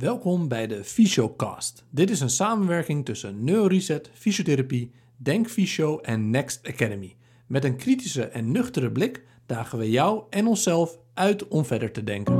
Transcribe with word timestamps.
Welkom 0.00 0.48
bij 0.48 0.66
de 0.66 0.84
Fysiocast. 0.84 1.84
Dit 1.90 2.10
is 2.10 2.20
een 2.20 2.30
samenwerking 2.30 3.04
tussen 3.04 3.44
Neuroreset, 3.44 4.10
Fysiotherapie, 4.14 4.92
Denk 5.16 5.48
Fysio 5.48 5.98
en 5.98 6.30
Next 6.30 6.68
Academy. 6.68 7.16
Met 7.46 7.64
een 7.64 7.76
kritische 7.76 8.24
en 8.24 8.52
nuchtere 8.52 8.92
blik 8.92 9.24
dagen 9.46 9.78
we 9.78 9.90
jou 9.90 10.22
en 10.30 10.46
onszelf 10.46 10.98
uit 11.14 11.48
om 11.48 11.64
verder 11.64 11.92
te 11.92 12.04
denken. 12.04 12.36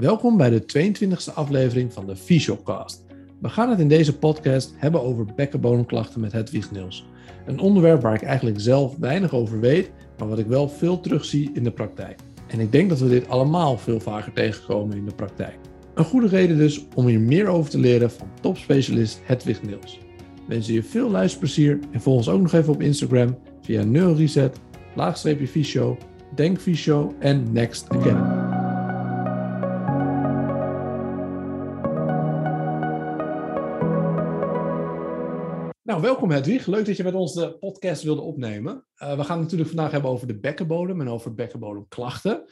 Welkom 0.00 0.36
bij 0.36 0.50
de 0.50 0.62
22e 0.62 1.34
aflevering 1.34 1.92
van 1.92 2.06
de 2.06 2.16
Fysiocast. 2.16 3.04
We 3.40 3.48
gaan 3.48 3.70
het 3.70 3.78
in 3.78 3.88
deze 3.88 4.18
podcast 4.18 4.74
hebben 4.76 5.02
over 5.02 5.24
bekkenbodemklachten 5.24 6.20
met 6.20 6.32
Hedwig 6.32 6.70
Niels. 6.70 7.04
Een 7.46 7.60
onderwerp 7.60 8.02
waar 8.02 8.14
ik 8.14 8.22
eigenlijk 8.22 8.60
zelf 8.60 8.96
weinig 8.98 9.32
over 9.32 9.60
weet, 9.60 9.90
maar 10.18 10.28
wat 10.28 10.38
ik 10.38 10.46
wel 10.46 10.68
veel 10.68 11.00
terugzie 11.00 11.50
in 11.54 11.64
de 11.64 11.70
praktijk. 11.70 12.20
En 12.46 12.60
ik 12.60 12.72
denk 12.72 12.88
dat 12.88 12.98
we 12.98 13.08
dit 13.08 13.28
allemaal 13.28 13.78
veel 13.78 14.00
vaker 14.00 14.32
tegenkomen 14.32 14.96
in 14.96 15.04
de 15.04 15.14
praktijk. 15.14 15.56
Een 15.94 16.04
goede 16.04 16.26
reden 16.26 16.56
dus 16.56 16.86
om 16.94 17.06
hier 17.06 17.20
meer 17.20 17.46
over 17.46 17.70
te 17.70 17.78
leren 17.78 18.10
van 18.10 18.28
topspecialist 18.40 19.20
Hedwig 19.24 19.62
Niels. 19.62 19.98
Wensen 20.48 20.74
je 20.74 20.82
veel 20.82 21.10
luisterplezier 21.10 21.78
en 21.90 22.00
volg 22.00 22.16
ons 22.16 22.28
ook 22.28 22.40
nog 22.40 22.52
even 22.52 22.72
op 22.72 22.82
Instagram 22.82 23.38
via 23.60 23.84
Neuroreset, 23.84 24.60
laagstreepje 24.94 25.96
Denk 26.34 26.60
Fysio 26.60 27.14
en 27.18 27.52
Next 27.52 27.88
Academy. 27.88 28.51
Welkom 36.22 36.40
Hedwig. 36.40 36.66
Leuk 36.66 36.86
dat 36.86 36.96
je 36.96 37.02
met 37.02 37.14
ons 37.14 37.34
de 37.34 37.58
podcast 37.58 38.02
wilde 38.02 38.20
opnemen. 38.20 38.72
Uh, 38.74 39.16
we 39.16 39.24
gaan 39.24 39.36
het 39.36 39.42
natuurlijk 39.42 39.68
vandaag 39.68 39.90
hebben 39.90 40.10
over 40.10 40.26
de 40.26 40.38
bekkenbodem 40.38 41.00
en 41.00 41.08
over 41.08 41.34
bekkenbodemklachten. 41.34 42.44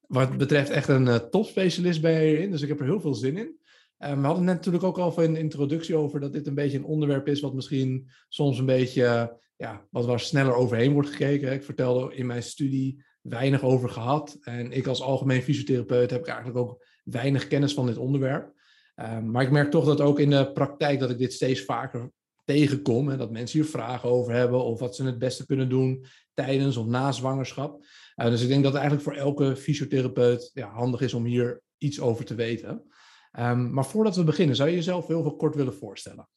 Wat 0.00 0.36
betreft 0.36 0.70
echt 0.70 0.88
een 0.88 1.06
uh, 1.06 1.14
topspecialist 1.14 2.00
ben 2.00 2.12
je 2.12 2.26
hierin, 2.26 2.50
dus 2.50 2.62
ik 2.62 2.68
heb 2.68 2.80
er 2.80 2.86
heel 2.86 3.00
veel 3.00 3.14
zin 3.14 3.36
in. 3.36 3.58
We 3.98 4.06
hadden 4.06 4.44
net 4.44 4.54
natuurlijk 4.54 4.84
ook 4.84 4.98
al 4.98 5.22
een 5.22 5.36
introductie 5.36 5.96
over 5.96 6.20
dat 6.20 6.32
dit 6.32 6.46
een 6.46 6.54
beetje 6.54 6.78
een 6.78 6.84
onderwerp 6.84 7.28
is 7.28 7.40
wat 7.40 7.54
misschien 7.54 8.10
soms 8.28 8.58
een 8.58 8.66
beetje, 8.66 9.38
ja, 9.56 9.86
wat 9.90 10.06
waar 10.06 10.20
sneller 10.20 10.54
overheen 10.54 10.92
wordt 10.92 11.10
gekeken. 11.10 11.52
Ik 11.52 11.62
vertelde 11.62 12.14
in 12.14 12.26
mijn 12.26 12.42
studie 12.42 13.04
weinig 13.20 13.62
over 13.62 13.88
gehad. 13.88 14.38
En 14.40 14.72
ik 14.72 14.86
als 14.86 15.02
algemeen 15.02 15.42
fysiotherapeut 15.42 16.10
heb 16.10 16.20
ik 16.20 16.26
eigenlijk 16.26 16.58
ook 16.58 16.84
weinig 17.04 17.46
kennis 17.46 17.74
van 17.74 17.86
dit 17.86 17.96
onderwerp. 17.96 18.52
maar 19.24 19.42
ik 19.42 19.50
merk 19.50 19.70
toch 19.70 19.84
dat 19.84 20.00
ook 20.00 20.18
in 20.20 20.30
de 20.30 20.52
praktijk 20.52 20.98
dat 20.98 21.10
ik 21.10 21.18
dit 21.18 21.32
steeds 21.32 21.64
vaker 21.64 22.12
tegenkom. 22.48 23.10
En 23.10 23.18
dat 23.18 23.30
mensen 23.30 23.60
hier 23.60 23.68
vragen 23.68 24.08
over 24.08 24.32
hebben 24.32 24.64
of 24.64 24.80
wat 24.80 24.96
ze 24.96 25.04
het 25.04 25.18
beste 25.18 25.46
kunnen 25.46 25.68
doen 25.68 26.04
tijdens 26.34 26.76
of 26.76 26.86
na 26.86 27.12
zwangerschap. 27.12 27.84
Uh, 28.16 28.26
dus 28.26 28.42
ik 28.42 28.48
denk 28.48 28.62
dat 28.62 28.72
het 28.72 28.80
eigenlijk 28.80 29.10
voor 29.10 29.24
elke 29.24 29.56
fysiotherapeut 29.56 30.50
ja, 30.54 30.68
handig 30.68 31.00
is 31.00 31.14
om 31.14 31.24
hier 31.24 31.60
iets 31.78 32.00
over 32.00 32.24
te 32.24 32.34
weten. 32.34 32.82
Um, 33.38 33.72
maar 33.72 33.86
voordat 33.86 34.16
we 34.16 34.24
beginnen, 34.24 34.56
zou 34.56 34.68
je 34.68 34.74
jezelf 34.74 35.06
heel 35.06 35.22
veel 35.22 35.36
kort 35.36 35.54
willen 35.54 35.74
voorstellen? 35.74 36.28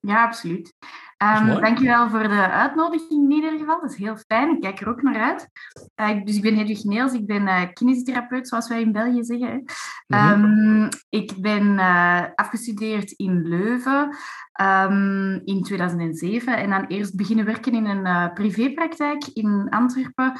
Ja, 0.00 0.24
absoluut. 0.24 0.74
Um, 1.18 1.60
dankjewel 1.60 2.10
voor 2.10 2.22
de 2.22 2.50
uitnodiging 2.50 3.24
in 3.24 3.30
ieder 3.30 3.58
geval. 3.58 3.80
Dat 3.80 3.90
is 3.90 3.96
heel 3.96 4.16
fijn. 4.16 4.50
Ik 4.50 4.60
kijk 4.60 4.80
er 4.80 4.88
ook 4.88 5.02
naar 5.02 5.22
uit. 5.22 5.48
Uh, 5.96 6.24
dus 6.24 6.36
ik 6.36 6.42
ben 6.42 6.56
Hedwig 6.56 6.84
Neels. 6.84 7.12
Ik 7.12 7.26
ben 7.26 7.42
uh, 7.42 7.62
kinesitherapeut, 7.72 8.48
zoals 8.48 8.68
wij 8.68 8.80
in 8.80 8.92
België 8.92 9.24
zeggen. 9.24 9.64
Um, 10.06 10.88
ik 11.08 11.32
ben 11.36 11.62
uh, 11.66 12.22
afgestudeerd 12.34 13.10
in 13.10 13.48
Leuven 13.48 14.16
um, 14.60 15.40
in 15.44 15.62
2007. 15.62 16.56
En 16.56 16.70
dan 16.70 16.84
eerst 16.86 17.16
beginnen 17.16 17.44
werken 17.44 17.72
in 17.72 17.86
een 17.86 18.32
privépraktijk 18.32 19.26
in 19.32 19.66
Antwerpen. 19.70 20.32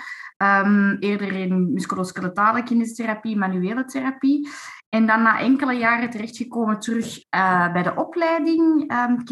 eerder 0.98 1.32
in 1.32 1.72
musculoskeletale 1.72 2.62
kinesiotherapie, 2.62 3.36
manuele 3.36 3.84
therapie. 3.84 4.48
En 4.88 5.06
dan 5.06 5.22
na 5.22 5.38
enkele 5.38 5.72
jaren 5.72 6.10
terechtgekomen 6.10 6.78
terug 6.78 7.16
uh, 7.16 7.72
bij 7.72 7.82
de 7.82 7.94
opleiding 7.94 8.92
um, 8.92 9.22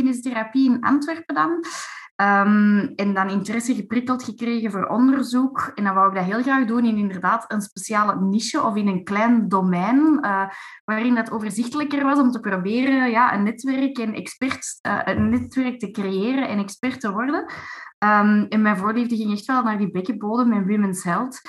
in 0.52 0.80
Antwerpen 0.80 1.34
dan. 1.34 1.64
Um, 2.22 2.92
en 2.96 3.14
dan 3.14 3.28
interesse 3.28 3.74
geprikkeld 3.74 4.24
gekregen 4.24 4.70
voor 4.70 4.86
onderzoek. 4.86 5.72
En 5.74 5.84
dan 5.84 5.94
wou 5.94 6.08
ik 6.08 6.14
dat 6.14 6.24
heel 6.24 6.42
graag 6.42 6.66
doen 6.66 6.84
in 6.84 6.96
inderdaad 6.96 7.44
een 7.52 7.60
speciale 7.60 8.20
niche 8.20 8.62
of 8.62 8.76
in 8.76 8.88
een 8.88 9.04
klein 9.04 9.48
domein, 9.48 10.18
uh, 10.22 10.48
waarin 10.84 11.14
dat 11.14 11.30
overzichtelijker 11.30 12.04
was 12.04 12.18
om 12.18 12.30
te 12.30 12.40
proberen 12.40 13.10
ja, 13.10 13.34
een 13.34 13.42
netwerk 13.42 13.98
en 13.98 14.14
expert, 14.14 14.78
uh, 14.86 15.00
een 15.04 15.28
netwerk 15.28 15.78
te 15.78 15.90
creëren 15.90 16.48
en 16.48 16.58
expert 16.58 17.00
te 17.00 17.12
worden. 17.12 17.40
Um, 17.98 18.46
en 18.48 18.62
mijn 18.62 18.76
voorliefde 18.76 19.16
ging 19.16 19.32
echt 19.32 19.46
wel 19.46 19.62
naar 19.62 19.78
die 19.78 19.90
bekkenbodem 19.90 20.52
en 20.52 20.66
women's 20.66 21.04
health. 21.04 21.40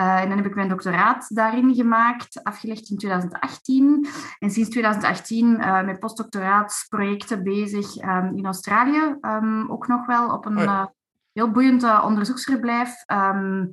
Uh, 0.00 0.20
en 0.20 0.28
dan 0.28 0.36
heb 0.36 0.46
ik 0.46 0.54
mijn 0.54 0.68
doctoraat 0.68 1.34
daarin 1.34 1.74
gemaakt, 1.74 2.40
afgelegd 2.42 2.90
in 2.90 2.96
2018. 2.96 4.06
En 4.38 4.50
sinds 4.50 4.68
2018 4.70 5.46
uh, 5.46 5.84
met 5.84 5.98
postdoctoraatsprojecten 5.98 7.42
bezig 7.42 8.02
um, 8.02 8.36
in 8.36 8.44
Australië. 8.44 9.16
Um, 9.20 9.70
ook 9.70 9.86
nog 9.86 10.06
wel 10.06 10.32
op 10.32 10.46
een 10.46 10.58
uh, 10.58 10.84
heel 11.32 11.50
boeiend 11.50 12.02
onderzoeksverblijf. 12.02 13.04
Um, 13.12 13.70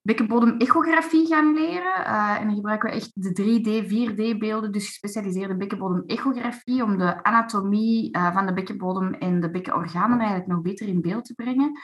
bekkenbodem-echografie 0.00 1.26
gaan 1.26 1.54
leren. 1.54 2.04
en 2.38 2.46
dan 2.46 2.54
gebruiken 2.54 2.90
we 2.90 2.96
echt 2.96 3.10
de 3.14 3.32
3D, 3.42 3.88
4D-beelden, 3.90 4.72
dus 4.72 4.86
gespecialiseerde 4.86 5.56
bekkenbodem-echografie, 5.56 6.82
om 6.82 6.98
de 6.98 7.24
anatomie 7.24 8.18
van 8.32 8.46
de 8.46 8.52
bekkenbodem 8.52 9.14
en 9.14 9.40
de 9.40 9.50
bekkenorganen 9.50 10.18
eigenlijk 10.18 10.48
nog 10.48 10.62
beter 10.62 10.88
in 10.88 11.00
beeld 11.00 11.24
te 11.24 11.34
brengen. 11.34 11.78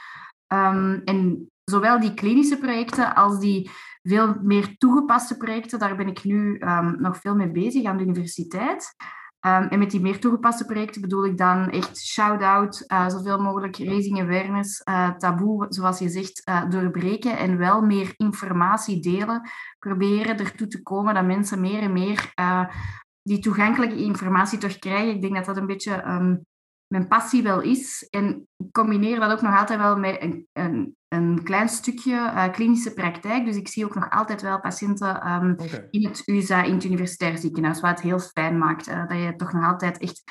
Um, 0.47 1.01
en 1.03 1.49
zowel 1.69 1.99
die 1.99 2.13
klinische 2.13 2.57
projecten 2.57 3.15
als 3.15 3.39
die 3.39 3.69
veel 4.01 4.35
meer 4.41 4.77
toegepaste 4.77 5.37
projecten, 5.37 5.79
daar 5.79 5.95
ben 5.95 6.07
ik 6.07 6.23
nu 6.23 6.57
um, 6.59 7.01
nog 7.01 7.17
veel 7.17 7.35
mee 7.35 7.51
bezig 7.51 7.85
aan 7.85 7.97
de 7.97 8.03
universiteit. 8.03 8.95
Um, 9.45 9.67
en 9.67 9.79
met 9.79 9.91
die 9.91 10.01
meer 10.01 10.19
toegepaste 10.19 10.65
projecten 10.65 11.01
bedoel 11.01 11.25
ik 11.25 11.37
dan 11.37 11.69
echt 11.69 11.97
shout-out, 11.97 12.83
uh, 12.87 13.07
zoveel 13.07 13.41
mogelijk 13.41 13.77
raising 13.77 14.21
awareness, 14.21 14.81
uh, 14.89 15.09
taboe, 15.09 15.65
zoals 15.69 15.99
je 15.99 16.09
zegt, 16.09 16.41
uh, 16.49 16.69
doorbreken 16.69 17.37
en 17.37 17.57
wel 17.57 17.81
meer 17.81 18.13
informatie 18.17 19.01
delen. 19.01 19.49
Proberen 19.79 20.37
ertoe 20.37 20.67
te 20.67 20.81
komen 20.81 21.13
dat 21.13 21.25
mensen 21.25 21.61
meer 21.61 21.81
en 21.81 21.93
meer 21.93 22.33
die 23.21 23.39
toegankelijke 23.39 23.97
informatie 23.97 24.57
toch 24.57 24.79
krijgen. 24.79 25.15
Ik 25.15 25.21
denk 25.21 25.35
dat 25.35 25.45
dat 25.45 25.57
een 25.57 25.65
beetje 25.65 26.07
um, 26.07 26.45
mijn 26.93 27.07
passie 27.07 27.43
wel 27.43 27.61
is. 27.61 28.07
En 28.09 28.47
ik 28.57 28.71
combineer 28.71 29.19
dat 29.19 29.31
ook 29.31 29.41
nog 29.41 29.59
altijd 29.59 29.79
wel 29.79 29.97
met 29.97 30.21
een, 30.21 30.47
een, 30.53 30.95
een 31.07 31.43
klein 31.43 31.69
stukje 31.69 32.13
uh, 32.13 32.49
klinische 32.51 32.93
praktijk. 32.93 33.45
Dus 33.45 33.55
ik 33.55 33.67
zie 33.67 33.85
ook 33.85 33.95
nog 33.95 34.09
altijd 34.09 34.41
wel 34.41 34.59
patiënten 34.59 35.31
um, 35.31 35.51
okay. 35.51 35.87
in 35.89 36.07
het 36.07 36.21
USA, 36.25 36.63
in 36.63 36.73
het 36.73 36.83
universitair 36.83 37.37
ziekenhuis, 37.37 37.79
wat 37.79 37.89
het 37.89 38.01
heel 38.01 38.19
fijn 38.19 38.57
maakt. 38.57 38.87
Uh, 38.87 39.07
dat 39.07 39.17
je 39.17 39.35
toch 39.35 39.53
nog 39.53 39.65
altijd 39.65 39.97
echt 39.97 40.23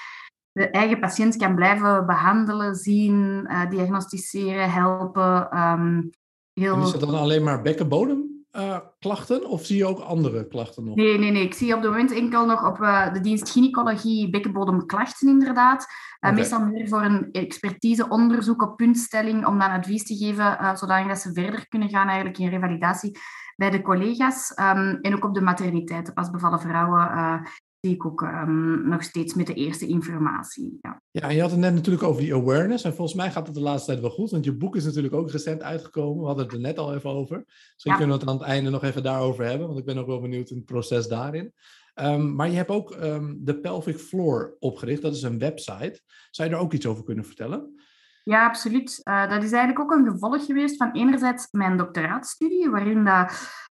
de 0.52 0.70
eigen 0.70 1.00
patiënt 1.00 1.36
kan 1.36 1.54
blijven 1.54 2.06
behandelen, 2.06 2.74
zien, 2.74 3.46
uh, 3.50 3.70
diagnosticeren, 3.70 4.70
helpen. 4.70 5.58
Um, 5.58 6.10
heel... 6.52 6.74
En 6.74 6.80
is 6.80 6.90
dat 6.90 7.00
dan 7.00 7.14
alleen 7.14 7.42
maar 7.42 7.62
bekkenbodem? 7.62 8.37
Uh, 8.52 8.78
klachten 8.98 9.48
of 9.48 9.64
zie 9.64 9.76
je 9.76 9.86
ook 9.86 9.98
andere 9.98 10.48
klachten 10.48 10.84
nog? 10.84 10.94
Nee, 10.94 11.18
nee, 11.18 11.30
nee. 11.30 11.42
Ik 11.42 11.54
zie 11.54 11.74
op 11.74 11.82
dit 11.82 11.90
moment 11.90 12.12
enkel 12.12 12.46
nog 12.46 12.66
op 12.66 12.78
uh, 12.78 13.12
de 13.12 13.20
dienst 13.20 13.50
gynaecologie 13.50 14.30
bekkenbodemklachten 14.30 15.28
inderdaad. 15.28 15.82
Uh, 15.82 16.30
okay. 16.30 16.32
Meestal 16.32 16.66
meer 16.66 16.88
voor 16.88 17.02
een 17.02 17.28
expertiseonderzoek 17.32 18.62
op 18.62 18.76
puntstelling 18.76 19.46
om 19.46 19.58
dan 19.58 19.70
advies 19.70 20.04
te 20.04 20.16
geven, 20.16 20.76
zodat 20.76 21.18
ze 21.18 21.32
verder 21.32 21.68
kunnen 21.68 21.88
gaan 21.88 22.06
eigenlijk 22.06 22.38
in 22.38 22.48
revalidatie 22.48 23.18
bij 23.56 23.70
de 23.70 23.82
collega's. 23.82 24.50
Um, 24.50 24.98
en 25.00 25.14
ook 25.14 25.24
op 25.24 25.34
de 25.34 25.40
materniteit, 25.40 26.06
de 26.06 26.12
pasbevallen 26.12 26.60
vrouwen 26.60 27.42
zie 27.80 27.94
ik 27.94 28.06
ook 28.06 28.20
um, 28.20 28.88
nog 28.88 29.02
steeds 29.02 29.34
met 29.34 29.46
de 29.46 29.54
eerste 29.54 29.86
informatie. 29.86 30.78
Ja. 30.80 31.02
ja, 31.10 31.20
en 31.20 31.34
je 31.34 31.40
had 31.40 31.50
het 31.50 31.60
net 31.60 31.74
natuurlijk 31.74 32.04
over 32.04 32.22
die 32.22 32.34
awareness. 32.34 32.84
En 32.84 32.94
volgens 32.94 33.16
mij 33.16 33.30
gaat 33.30 33.46
het 33.46 33.54
de 33.54 33.62
laatste 33.62 33.90
tijd 33.90 34.00
wel 34.00 34.10
goed, 34.10 34.30
want 34.30 34.44
je 34.44 34.56
boek 34.56 34.76
is 34.76 34.84
natuurlijk 34.84 35.14
ook 35.14 35.30
recent 35.30 35.62
uitgekomen. 35.62 36.20
We 36.20 36.26
hadden 36.26 36.44
het 36.44 36.54
er 36.54 36.60
net 36.60 36.78
al 36.78 36.94
even 36.94 37.10
over. 37.10 37.44
Misschien 37.46 37.92
ja. 37.92 37.96
kunnen 37.96 38.14
we 38.14 38.20
het 38.20 38.30
aan 38.30 38.38
het 38.38 38.46
einde 38.46 38.70
nog 38.70 38.84
even 38.84 39.02
daarover 39.02 39.44
hebben, 39.44 39.66
want 39.66 39.78
ik 39.78 39.84
ben 39.84 39.98
ook 39.98 40.06
wel 40.06 40.20
benieuwd 40.20 40.50
in 40.50 40.56
het 40.56 40.64
proces 40.64 41.08
daarin. 41.08 41.52
Um, 41.94 42.34
maar 42.34 42.50
je 42.50 42.56
hebt 42.56 42.70
ook 42.70 42.94
um, 43.02 43.38
de 43.44 43.60
Pelvic 43.60 43.98
Floor 43.98 44.56
opgericht. 44.58 45.02
Dat 45.02 45.14
is 45.14 45.22
een 45.22 45.38
website. 45.38 46.00
Zou 46.30 46.48
je 46.48 46.54
daar 46.54 46.64
ook 46.64 46.72
iets 46.72 46.86
over 46.86 47.04
kunnen 47.04 47.24
vertellen? 47.24 47.80
Ja, 48.28 48.44
absoluut. 48.44 49.00
Uh, 49.04 49.28
dat 49.28 49.42
is 49.42 49.52
eigenlijk 49.52 49.80
ook 49.80 49.90
een 49.90 50.10
gevolg 50.10 50.46
geweest 50.46 50.76
van 50.76 50.90
enerzijds 50.92 51.48
mijn 51.50 51.76
doctoraatstudie, 51.76 52.70
waarin 52.70 53.04
dat 53.04 53.30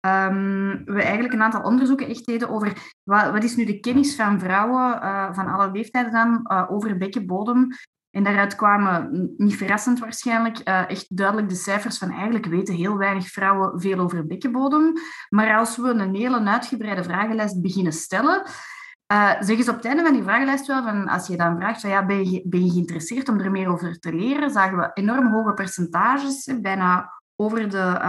um, 0.06 0.82
we 0.86 1.02
eigenlijk 1.02 1.34
een 1.34 1.42
aantal 1.42 1.62
onderzoeken 1.62 2.08
echt 2.08 2.26
deden 2.26 2.50
over 2.50 2.74
wat, 3.04 3.32
wat 3.32 3.44
is 3.44 3.56
nu 3.56 3.66
de 3.66 3.80
kennis 3.80 4.16
van 4.16 4.40
vrouwen 4.40 5.00
uh, 5.04 5.34
van 5.34 5.48
alle 5.48 5.72
leeftijden 5.72 6.12
dan 6.12 6.46
uh, 6.52 6.72
over 6.72 6.98
bekkenbodem. 6.98 7.68
En 8.12 8.24
daaruit 8.24 8.56
kwamen, 8.56 9.34
niet 9.38 9.56
verrassend 9.56 10.00
waarschijnlijk, 10.00 10.60
echt 10.60 11.18
duidelijk 11.18 11.50
de 11.50 11.56
cijfers 11.56 11.98
van 11.98 12.12
eigenlijk 12.12 12.46
weten 12.46 12.76
heel 12.76 12.98
weinig 12.98 13.28
vrouwen 13.28 13.82
veel 13.82 14.00
over 14.00 14.26
bekkenbodem. 14.26 14.94
Maar 15.30 15.58
als 15.58 15.78
we 15.78 15.90
een 15.90 16.16
hele 16.16 16.44
uitgebreide 16.44 17.04
vragenlijst 17.04 17.62
beginnen 17.62 17.94
stellen, 17.94 18.44
uh, 19.14 19.32
zeggen 19.40 19.64
ze 19.64 19.70
op 19.70 19.76
het 19.76 19.86
einde 19.86 20.04
van 20.04 20.14
die 20.14 20.24
vragenlijst 20.24 20.68
wel, 20.68 20.84
van 20.84 21.08
als 21.08 21.28
je 21.28 21.38
dan 21.38 21.58
vraagt, 21.58 21.82
van, 21.82 21.90
ja, 21.90 22.06
ben, 22.06 22.32
je, 22.32 22.42
ben 22.46 22.66
je 22.66 22.72
geïnteresseerd 22.72 23.30
om 23.30 23.40
er 23.40 23.52
meer 23.52 23.68
over 23.68 24.00
te 24.00 24.14
leren, 24.14 24.52
zagen 24.52 24.78
we 24.78 24.92
enorm 24.94 25.34
hoge 25.34 25.54
percentages, 25.54 26.52
bijna 26.62 27.14
over 27.36 27.70
de 27.70 28.00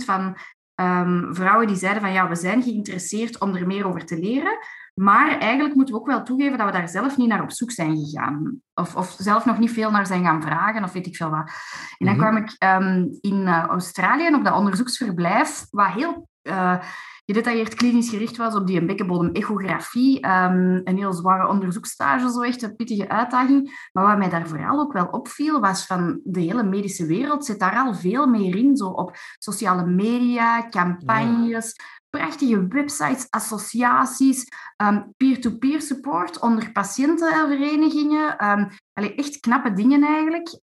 90% 0.00 0.04
van 0.04 0.36
um, 0.80 1.34
vrouwen 1.34 1.66
die 1.66 1.76
zeiden 1.76 2.02
van 2.02 2.12
ja, 2.12 2.28
we 2.28 2.34
zijn 2.34 2.62
geïnteresseerd 2.62 3.40
om 3.40 3.54
er 3.54 3.66
meer 3.66 3.86
over 3.86 4.04
te 4.04 4.18
leren. 4.18 4.58
Maar 4.94 5.38
eigenlijk 5.38 5.74
moeten 5.74 5.94
we 5.94 6.00
ook 6.00 6.06
wel 6.06 6.22
toegeven 6.22 6.58
dat 6.58 6.66
we 6.66 6.72
daar 6.72 6.88
zelf 6.88 7.16
niet 7.16 7.28
naar 7.28 7.42
op 7.42 7.50
zoek 7.50 7.70
zijn 7.70 7.96
gegaan. 7.96 8.60
Of, 8.74 8.96
of 8.96 9.16
zelf 9.18 9.44
nog 9.44 9.58
niet 9.58 9.70
veel 9.70 9.90
naar 9.90 10.06
zijn 10.06 10.24
gaan 10.24 10.42
vragen, 10.42 10.84
of 10.84 10.92
weet 10.92 11.06
ik 11.06 11.16
veel 11.16 11.30
wat. 11.30 11.50
En 11.98 12.06
dan 12.06 12.16
mhm. 12.16 12.24
kwam 12.24 12.36
ik 12.36 12.56
um, 12.58 13.18
in 13.20 13.40
uh, 13.40 13.64
Australië 13.64 14.34
op 14.34 14.44
dat 14.44 14.54
onderzoeksverblijf, 14.54 15.66
wat 15.70 15.86
heel 15.86 16.28
uh, 16.42 16.78
gedetailleerd 17.26 17.74
klinisch 17.74 18.08
gericht 18.08 18.36
was 18.36 18.54
op 18.54 18.66
die 18.66 18.84
bekkenbodem-echografie. 18.84 20.26
Um, 20.26 20.80
een 20.84 20.96
heel 20.96 21.12
zware 21.12 21.48
onderzoeksstage, 21.48 22.30
zo 22.30 22.40
echt 22.40 22.62
een 22.62 22.76
pittige 22.76 23.08
uitdaging. 23.08 23.88
Maar 23.92 24.06
wat 24.06 24.18
mij 24.18 24.28
daar 24.28 24.48
vooral 24.48 24.80
ook 24.80 24.92
wel 24.92 25.06
opviel, 25.06 25.60
was 25.60 25.86
van 25.86 26.20
de 26.24 26.40
hele 26.40 26.62
medische 26.62 27.06
wereld 27.06 27.44
zit 27.44 27.58
daar 27.58 27.76
al 27.76 27.94
veel 27.94 28.26
meer 28.26 28.56
in. 28.56 28.76
Zo 28.76 28.86
op 28.86 29.16
sociale 29.38 29.86
media, 29.86 30.68
campagnes, 30.68 31.76
prachtige 32.10 32.66
websites, 32.68 33.26
associaties, 33.30 34.48
ehm, 34.76 35.02
peer-to-peer 35.16 35.80
support 35.80 36.40
onder 36.40 36.72
patiëntenverenigingen. 36.72 38.46
Um, 38.48 38.68
echt 39.16 39.40
knappe 39.40 39.72
dingen 39.72 40.02
eigenlijk. 40.02 40.58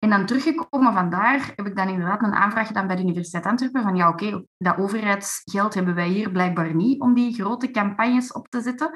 Um, 0.00 0.10
en 0.10 0.16
dan 0.16 0.26
teruggekomen 0.26 0.92
vandaar 0.92 1.52
heb 1.56 1.66
ik 1.66 1.76
dan 1.76 1.88
inderdaad 1.88 2.22
een 2.22 2.34
aanvraag 2.34 2.66
gedaan 2.66 2.86
bij 2.86 2.96
de 2.96 3.02
Universiteit 3.02 3.46
Antwerpen 3.46 3.82
van 3.82 3.96
ja, 3.96 4.08
oké, 4.08 4.44
dat 4.58 4.78
overheidsgeld 4.78 5.74
hebben 5.74 5.94
wij 5.94 6.08
hier 6.08 6.30
blijkbaar 6.30 6.74
niet 6.74 7.00
om 7.00 7.14
die 7.14 7.34
grote 7.34 7.70
campagnes 7.70 8.32
op 8.32 8.48
te 8.48 8.60
zetten. 8.60 8.90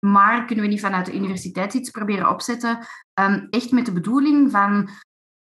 Maar 0.00 0.44
kunnen 0.44 0.64
we 0.64 0.70
niet 0.70 0.80
vanuit 0.80 1.06
de 1.06 1.14
universiteit 1.14 1.74
iets 1.74 1.90
proberen 1.90 2.28
opzetten, 2.28 2.78
echt 3.50 3.70
met 3.70 3.86
de 3.86 3.92
bedoeling 3.92 4.50
van 4.50 4.88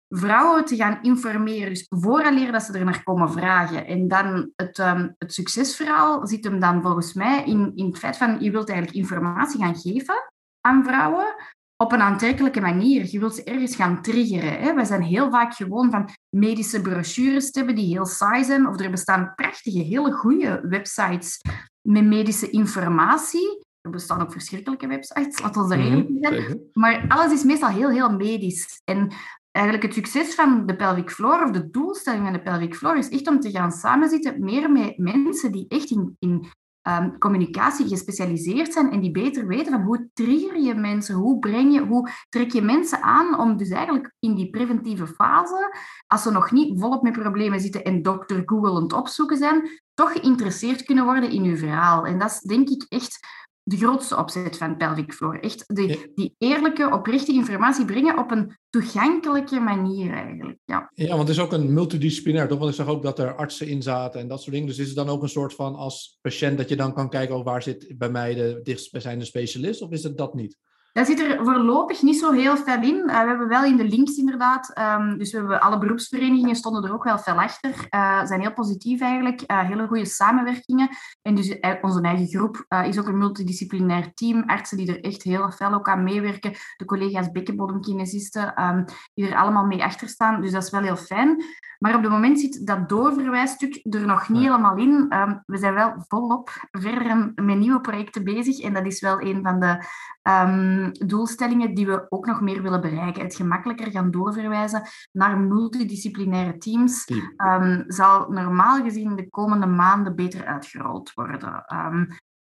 vrouwen 0.08 0.64
te 0.64 0.76
gaan 0.76 0.99
informeren. 1.02 1.69
Dus 1.69 1.87
vooraleer 1.88 2.52
dat 2.52 2.62
ze 2.62 2.78
er 2.78 2.84
naar 2.84 3.02
komen 3.02 3.32
vragen. 3.32 3.87
En 3.87 4.08
dan 4.08 4.50
het, 4.56 4.78
um, 4.78 5.14
het 5.19 5.32
succesverhaal 5.32 6.26
zit 6.26 6.44
hem 6.44 6.60
dan 6.60 6.82
volgens 6.82 7.12
mij 7.12 7.44
in, 7.44 7.72
in 7.75 7.87
het 7.87 7.99
feit 7.99 8.16
van 8.16 8.40
je 8.40 8.50
wilt 8.50 8.69
eigenlijk 8.69 8.99
informatie 8.99 9.60
gaan 9.60 9.76
geven 9.76 10.32
aan 10.60 10.84
vrouwen 10.84 11.34
op 11.76 11.93
een 11.93 12.00
aantrekkelijke 12.00 12.61
manier. 12.61 13.06
Je 13.11 13.19
wilt 13.19 13.34
ze 13.34 13.44
ergens 13.44 13.76
gaan 13.76 14.02
triggeren. 14.02 14.58
Hè? 14.58 14.75
We 14.75 14.84
zijn 14.84 15.02
heel 15.02 15.31
vaak 15.31 15.55
gewoon 15.55 15.90
van 15.90 16.08
medische 16.28 16.81
brochures 16.81 17.50
te 17.50 17.58
hebben 17.58 17.76
die 17.76 17.87
heel 17.87 18.06
saai 18.06 18.44
zijn. 18.44 18.69
Of 18.69 18.81
er 18.81 18.90
bestaan 18.90 19.32
prachtige, 19.34 19.78
hele 19.78 20.12
goede 20.12 20.61
websites 20.69 21.40
met 21.81 22.05
medische 22.05 22.50
informatie. 22.50 23.64
Er 23.81 23.90
bestaan 23.90 24.23
ook 24.23 24.32
verschrikkelijke 24.32 24.87
websites, 24.87 25.40
laten 25.40 25.69
we 25.69 25.75
er 25.75 25.81
één 25.81 26.19
zijn. 26.20 26.61
Maar 26.73 27.05
alles 27.08 27.32
is 27.32 27.44
meestal 27.44 27.69
heel, 27.69 27.90
heel 27.90 28.11
medisch. 28.11 28.81
En 28.84 29.12
eigenlijk 29.50 29.87
het 29.87 29.94
succes 29.94 30.34
van 30.34 30.67
de 30.67 30.76
pelvic 30.76 31.11
floor 31.11 31.43
of 31.43 31.50
de 31.50 31.70
doelstelling 31.70 32.25
van 32.25 32.32
de 32.32 32.43
pelvic 32.43 32.75
floor 32.75 32.96
is 32.96 33.08
echt 33.08 33.28
om 33.28 33.40
te 33.40 33.50
gaan 33.50 33.73
samenzitten 33.73 34.40
meer 34.40 34.70
met 34.70 34.99
mensen 34.99 35.52
die 35.52 35.64
echt 35.69 35.90
in, 35.90 36.17
in 36.19 36.46
um, 36.88 37.19
communicatie 37.19 37.88
gespecialiseerd 37.88 38.73
zijn 38.73 38.91
en 38.91 39.00
die 39.00 39.11
beter 39.11 39.47
weten 39.47 39.73
van 39.73 39.83
hoe 39.83 40.09
trigger 40.12 40.61
je 40.61 40.75
mensen, 40.75 41.15
hoe, 41.15 41.38
breng 41.38 41.73
je, 41.73 41.81
hoe 41.81 42.11
trek 42.29 42.53
je 42.53 42.62
mensen 42.62 43.03
aan 43.03 43.38
om 43.38 43.56
dus 43.56 43.69
eigenlijk 43.69 44.15
in 44.19 44.35
die 44.35 44.50
preventieve 44.50 45.06
fase, 45.06 45.77
als 46.06 46.23
ze 46.23 46.31
nog 46.31 46.50
niet 46.50 46.81
volop 46.81 47.03
met 47.03 47.12
problemen 47.12 47.61
zitten 47.61 47.85
en 47.85 48.03
dokter 48.03 48.43
Google 48.44 48.83
het 48.83 48.93
opzoeken 48.93 49.37
zijn, 49.37 49.81
toch 49.94 50.12
geïnteresseerd 50.12 50.83
kunnen 50.85 51.05
worden 51.05 51.31
in 51.31 51.44
uw 51.44 51.56
verhaal. 51.56 52.06
En 52.06 52.19
dat 52.19 52.31
is 52.31 52.41
denk 52.41 52.69
ik 52.69 52.87
echt 52.88 53.19
de 53.68 53.76
grootste 53.76 54.16
opzet 54.16 54.58
van 54.58 54.76
Pelvic 54.76 55.12
Floor. 55.12 55.40
Echt 55.40 55.64
die, 55.74 56.12
die 56.14 56.34
eerlijke, 56.38 56.90
oprechte 56.92 57.32
informatie 57.32 57.84
brengen 57.84 58.18
op 58.18 58.30
een 58.30 58.56
toegankelijke 58.70 59.60
manier 59.60 60.12
eigenlijk. 60.12 60.58
Ja, 60.64 60.90
ja 60.94 61.08
want 61.08 61.28
het 61.28 61.36
is 61.36 61.42
ook 61.42 61.52
een 61.52 61.72
multidisciplinair, 61.72 62.48
toch? 62.48 62.58
Want 62.58 62.70
ik 62.70 62.76
zag 62.76 62.86
ook 62.86 63.02
dat 63.02 63.18
er 63.18 63.34
artsen 63.34 63.68
in 63.68 63.82
zaten 63.82 64.20
en 64.20 64.28
dat 64.28 64.40
soort 64.40 64.52
dingen. 64.52 64.68
Dus 64.68 64.78
is 64.78 64.86
het 64.86 64.96
dan 64.96 65.08
ook 65.08 65.22
een 65.22 65.28
soort 65.28 65.54
van 65.54 65.74
als 65.74 66.18
patiënt 66.20 66.58
dat 66.58 66.68
je 66.68 66.76
dan 66.76 66.94
kan 66.94 67.08
kijken, 67.08 67.36
oh, 67.36 67.44
waar 67.44 67.62
zit 67.62 67.94
bij 67.98 68.10
mij 68.10 68.34
de 68.34 68.60
dichtstbijzijnde 68.62 69.24
specialist? 69.24 69.82
Of 69.82 69.90
is 69.90 70.02
het 70.02 70.16
dat 70.16 70.34
niet? 70.34 70.56
Dat 70.96 71.06
zit 71.06 71.20
er 71.20 71.44
voorlopig 71.44 72.02
niet 72.02 72.19
zo 72.19 72.32
heel 72.32 72.56
veel 72.56 72.82
in. 72.82 72.94
Uh, 72.94 73.04
we 73.06 73.28
hebben 73.28 73.48
wel 73.48 73.64
in 73.64 73.76
de 73.76 73.84
links 73.84 74.16
inderdaad, 74.16 74.78
um, 74.78 75.19
dus 75.19 75.32
we 75.32 75.38
hebben 75.38 75.60
alle 75.60 75.78
beroepsverenigingen 75.78 76.56
stonden 76.56 76.84
er 76.84 76.93
ook 76.93 77.04
wel 77.04 77.19
veel 77.19 77.40
achter. 77.40 77.70
Uh, 77.70 78.25
zijn 78.25 78.40
heel 78.40 78.52
positief 78.52 79.00
eigenlijk, 79.00 79.43
uh, 79.46 79.60
hele 79.60 79.87
goede 79.87 80.04
samenwerkingen. 80.04 80.88
En 81.22 81.34
dus 81.34 81.58
onze 81.81 82.00
eigen 82.00 82.26
groep 82.26 82.64
is 82.84 82.98
ook 82.98 83.06
een 83.06 83.19
multidisciplinair 83.19 84.14
team, 84.14 84.43
artsen 84.46 84.76
die 84.76 84.96
er 84.96 85.04
echt 85.04 85.22
heel 85.22 85.50
fel 85.50 85.72
ook 85.72 85.88
aan 85.88 86.02
meewerken, 86.02 86.52
de 86.76 86.84
collega's 86.84 87.31
bekkenbodemkinesisten, 87.31 88.62
um, 88.62 88.84
die 89.14 89.28
er 89.28 89.37
allemaal 89.37 89.64
mee 89.66 89.84
achter 89.84 90.08
staan. 90.08 90.40
Dus 90.40 90.52
dat 90.52 90.62
is 90.62 90.70
wel 90.70 90.82
heel 90.82 90.96
fijn. 90.96 91.44
Maar 91.78 91.94
op 91.94 92.02
het 92.02 92.10
moment 92.10 92.40
zit 92.40 92.66
dat 92.66 92.88
doorverwijsstuk 92.88 93.81
er 93.90 94.06
nog 94.06 94.28
niet 94.28 94.42
helemaal 94.42 94.76
in. 94.76 95.12
Um, 95.14 95.42
we 95.46 95.56
zijn 95.56 95.75
wel 95.75 95.94
volop 96.08 96.50
verder 96.70 97.32
met 97.34 97.58
nieuwe 97.58 97.81
projecten 97.81 98.25
bezig 98.25 98.60
en 98.60 98.75
dat 98.75 98.87
is 98.87 99.00
wel 99.00 99.20
een 99.20 99.42
van 99.42 99.60
de 99.60 99.84
um, 100.28 100.93
doelstellingen 100.93 101.75
die 101.75 101.87
we 101.87 102.06
ook 102.08 102.26
nog 102.26 102.40
meer 102.40 102.62
willen 102.62 102.81
bereiken. 102.81 103.23
Het 103.23 103.34
gemakkelijker 103.34 103.90
gaan 103.90 104.11
doorverwijzen 104.11 104.82
naar 105.12 105.38
multidisciplinaire 105.38 106.58
teams 106.58 107.08
um, 107.37 107.84
zal 107.87 108.28
normaal 108.28 108.82
gezien 108.82 109.17
de 109.17 109.31
komende 109.31 109.67
maanden 109.67 110.17
beter 110.17 110.44
uitgerold 110.44 111.12
worden. 111.14 111.64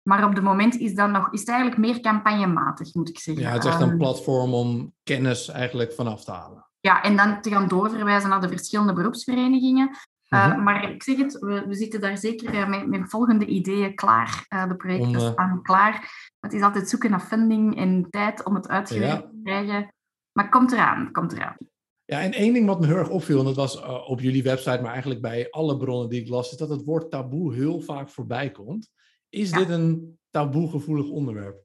maar 0.03 0.25
op 0.25 0.35
het 0.35 0.45
moment 0.45 0.77
is, 0.77 0.95
dat 0.95 1.11
nog, 1.11 1.33
is 1.33 1.41
het 1.41 1.49
eigenlijk 1.49 1.81
meer 1.81 2.01
campagnematig, 2.01 2.95
moet 2.95 3.09
ik 3.09 3.19
zeggen. 3.19 3.45
Ja, 3.45 3.53
het 3.53 3.65
is 3.65 3.71
echt 3.71 3.81
een 3.81 3.97
platform 3.97 4.55
om 4.55 4.93
kennis 5.03 5.49
eigenlijk 5.49 5.93
vanaf 5.93 6.25
te 6.25 6.31
halen. 6.31 6.67
Ja, 6.81 7.03
en 7.03 7.17
dan 7.17 7.41
te 7.41 7.51
gaan 7.51 7.69
doorverwijzen 7.69 8.29
naar 8.29 8.41
de 8.41 8.49
verschillende 8.49 8.93
beroepsverenigingen. 8.93 9.91
Uh, 10.29 10.57
mm 10.57 10.63
Maar 10.63 10.91
ik 10.91 11.03
zeg 11.03 11.17
het, 11.17 11.39
we, 11.39 11.67
we 11.67 11.75
zitten 11.75 12.01
daar 12.01 12.19
zeker 12.19 12.55
uh, 12.55 12.69
met, 12.69 12.87
met, 12.87 13.11
volgende 13.11 13.47
ideeën 13.47 13.95
klaar. 13.95 14.47
Uh, 14.49 14.69
de 14.69 14.77
projecten 14.77 15.21
om, 15.21 15.33
staan 15.33 15.63
klaar. 15.63 16.11
Het 16.41 16.53
is 16.53 16.63
altijd 16.63 16.89
zoeken 16.89 17.11
naar 17.11 17.21
funding 17.21 17.77
en 17.77 18.07
tijd 18.11 18.45
om 18.45 18.55
het 18.55 18.69
uitgewerkt 18.69 19.23
te 19.23 19.41
krijgen. 19.43 19.95
Maar 20.33 20.49
komt 20.49 20.73
eraan, 20.73 21.13
komt 21.13 21.33
eraan. 21.33 21.57
Ja, 22.05 22.21
en 22.21 22.33
één 22.33 22.53
ding 22.53 22.67
wat 22.67 22.81
me 22.81 22.87
heel 22.87 22.97
erg 22.97 23.09
opviel, 23.09 23.39
en 23.39 23.45
dat 23.45 23.57
was 23.57 23.83
op 24.07 24.21
jullie 24.21 24.43
website, 24.43 24.83
maar 24.83 24.91
eigenlijk 24.91 25.21
bij 25.21 25.51
alle 25.51 25.77
bronnen 25.77 26.09
die 26.09 26.21
ik 26.21 26.29
las, 26.29 26.53
is 26.53 26.59
dat 26.59 26.69
het 26.69 26.85
woord 26.85 27.11
taboe 27.11 27.55
heel 27.55 27.81
vaak 27.81 28.09
voorbij 28.09 28.51
komt. 28.51 28.91
Is 29.29 29.51
dit 29.51 29.69
een 29.69 30.19
taboegevoelig 30.31 31.09
onderwerp? 31.09 31.65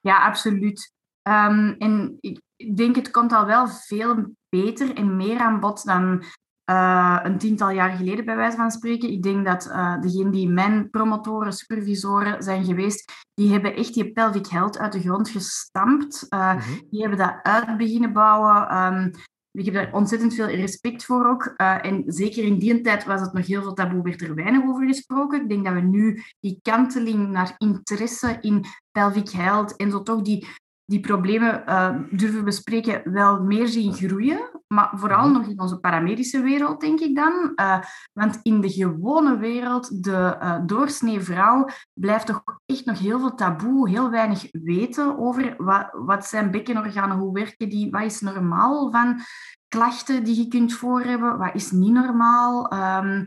Ja, 0.00 0.26
absoluut. 0.26 0.92
Um, 1.28 1.74
en 1.78 2.18
ik 2.20 2.76
denk, 2.76 2.96
het 2.96 3.10
komt 3.10 3.32
al 3.32 3.46
wel 3.46 3.68
veel 3.68 4.34
beter 4.48 4.96
en 4.96 5.16
meer 5.16 5.38
aan 5.38 5.60
bod 5.60 5.84
dan 5.84 6.24
uh, 6.70 7.18
een 7.22 7.38
tiental 7.38 7.70
jaar 7.70 7.90
geleden, 7.90 8.24
bij 8.24 8.36
wijze 8.36 8.56
van 8.56 8.70
spreken. 8.70 9.10
Ik 9.10 9.22
denk 9.22 9.46
dat 9.46 9.66
uh, 9.66 10.00
degenen 10.00 10.32
die 10.32 10.48
mijn 10.48 10.90
promotoren, 10.90 11.52
supervisoren 11.52 12.42
zijn 12.42 12.64
geweest, 12.64 13.12
die 13.34 13.52
hebben 13.52 13.76
echt 13.76 13.94
die 13.94 14.12
pelvic 14.12 14.46
health 14.46 14.78
uit 14.78 14.92
de 14.92 15.00
grond 15.00 15.28
gestampt. 15.28 16.26
Uh, 16.30 16.66
Die 16.90 17.00
hebben 17.00 17.18
dat 17.18 17.38
uit 17.42 17.76
beginnen 17.76 18.12
bouwen. 18.12 18.76
Um, 18.76 19.10
ik 19.52 19.64
heb 19.64 19.74
daar 19.74 19.92
ontzettend 19.92 20.34
veel 20.34 20.46
respect 20.46 21.04
voor 21.04 21.26
ook. 21.26 21.44
en 21.56 22.02
zeker 22.06 22.44
in 22.44 22.58
die 22.58 22.80
tijd 22.80 23.04
was 23.04 23.20
het 23.20 23.32
nog 23.32 23.46
heel 23.46 23.62
veel 23.62 23.72
taboe, 23.72 24.02
werd 24.02 24.22
er 24.22 24.34
weinig 24.34 24.62
over 24.62 24.86
gesproken. 24.86 25.42
Ik 25.42 25.48
denk 25.48 25.64
dat 25.64 25.74
we 25.74 25.80
nu 25.80 26.22
die 26.40 26.58
kanteling 26.62 27.28
naar 27.28 27.54
interesse 27.58 28.38
in 28.40 28.64
pelvic 28.90 29.30
health 29.30 29.76
en 29.76 29.90
zo 29.90 30.02
toch 30.02 30.22
die 30.22 30.46
die 30.84 31.00
problemen 31.00 31.62
uh, 31.68 31.96
durven 32.10 32.44
bespreken 32.44 33.12
wel 33.12 33.42
meer 33.42 33.68
zien 33.68 33.92
groeien. 33.92 34.50
Maar 34.66 34.90
vooral 34.94 35.28
mhm. 35.28 35.32
nog 35.32 35.46
in 35.46 35.60
onze 35.60 35.78
paramedische 35.78 36.42
wereld, 36.42 36.80
denk 36.80 37.00
ik 37.00 37.16
dan. 37.16 37.52
Uh, 37.56 37.78
want 38.12 38.38
in 38.42 38.60
de 38.60 38.70
gewone 38.70 39.36
wereld, 39.36 40.04
de 40.04 40.36
uh, 40.42 40.58
doorsnee 40.66 41.20
vrouw, 41.20 41.68
blijft 41.92 42.26
toch 42.26 42.42
echt 42.66 42.84
nog 42.84 42.98
heel 42.98 43.18
veel 43.18 43.34
taboe, 43.34 43.88
heel 43.88 44.10
weinig 44.10 44.48
weten 44.50 45.18
over 45.18 45.54
wat, 45.58 45.88
wat 45.92 46.26
zijn 46.26 46.50
bekkenorganen, 46.50 47.16
hoe 47.16 47.32
werken 47.32 47.68
die, 47.68 47.90
wat 47.90 48.02
is 48.02 48.20
normaal 48.20 48.90
van 48.90 49.20
klachten 49.68 50.24
die 50.24 50.36
je 50.36 50.48
kunt 50.48 50.72
voorhebben, 50.72 51.38
wat 51.38 51.54
is 51.54 51.70
niet 51.70 51.92
normaal. 51.92 52.72
Um, 52.72 53.24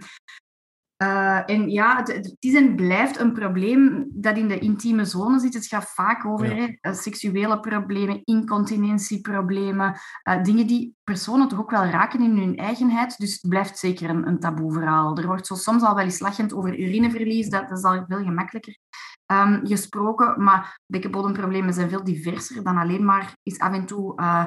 uh, 0.97 1.49
en 1.49 1.69
ja, 1.69 1.97
het, 1.97 2.07
het, 2.07 2.35
is 2.39 2.53
en 2.53 2.75
blijft 2.75 3.19
een 3.19 3.33
probleem 3.33 4.07
dat 4.09 4.37
in 4.37 4.47
de 4.47 4.59
intieme 4.59 5.05
zone 5.05 5.39
zit. 5.39 5.53
Het 5.53 5.65
gaat 5.65 5.89
vaak 5.89 6.25
over 6.25 6.55
hè, 6.55 6.67
eh, 6.81 6.93
seksuele 6.93 7.59
problemen, 7.59 8.21
incontinentieproblemen, 8.23 9.99
uh, 10.29 10.43
dingen 10.43 10.67
die 10.67 10.95
personen 11.03 11.47
toch 11.47 11.59
ook 11.59 11.71
wel 11.71 11.85
raken 11.85 12.21
in 12.21 12.37
hun 12.37 12.55
eigenheid. 12.55 13.17
Dus 13.17 13.31
het 13.31 13.49
blijft 13.49 13.77
zeker 13.79 14.09
een, 14.09 14.27
een 14.27 14.39
taboe 14.39 14.73
verhaal. 14.73 15.17
Er 15.17 15.27
wordt 15.27 15.47
zo 15.47 15.55
soms 15.55 15.83
al 15.83 15.95
wel 15.95 16.03
eens 16.03 16.19
lachend 16.19 16.53
over 16.53 16.79
urineverlies, 16.79 17.49
dat, 17.49 17.69
dat 17.69 17.77
is 17.77 17.83
al 17.83 18.05
veel 18.07 18.23
gemakkelijker. 18.23 18.77
Um, 19.27 19.67
gesproken. 19.67 20.43
Maar 20.43 20.79
bekkenbodemproblemen 20.85 21.73
zijn 21.73 21.89
veel 21.89 22.03
diverser 22.03 22.63
dan 22.63 22.77
alleen 22.77 23.05
maar 23.05 23.37
is 23.43 23.59
af 23.59 23.73
en 23.73 23.85
toe 23.85 24.13
uh, 24.19 24.45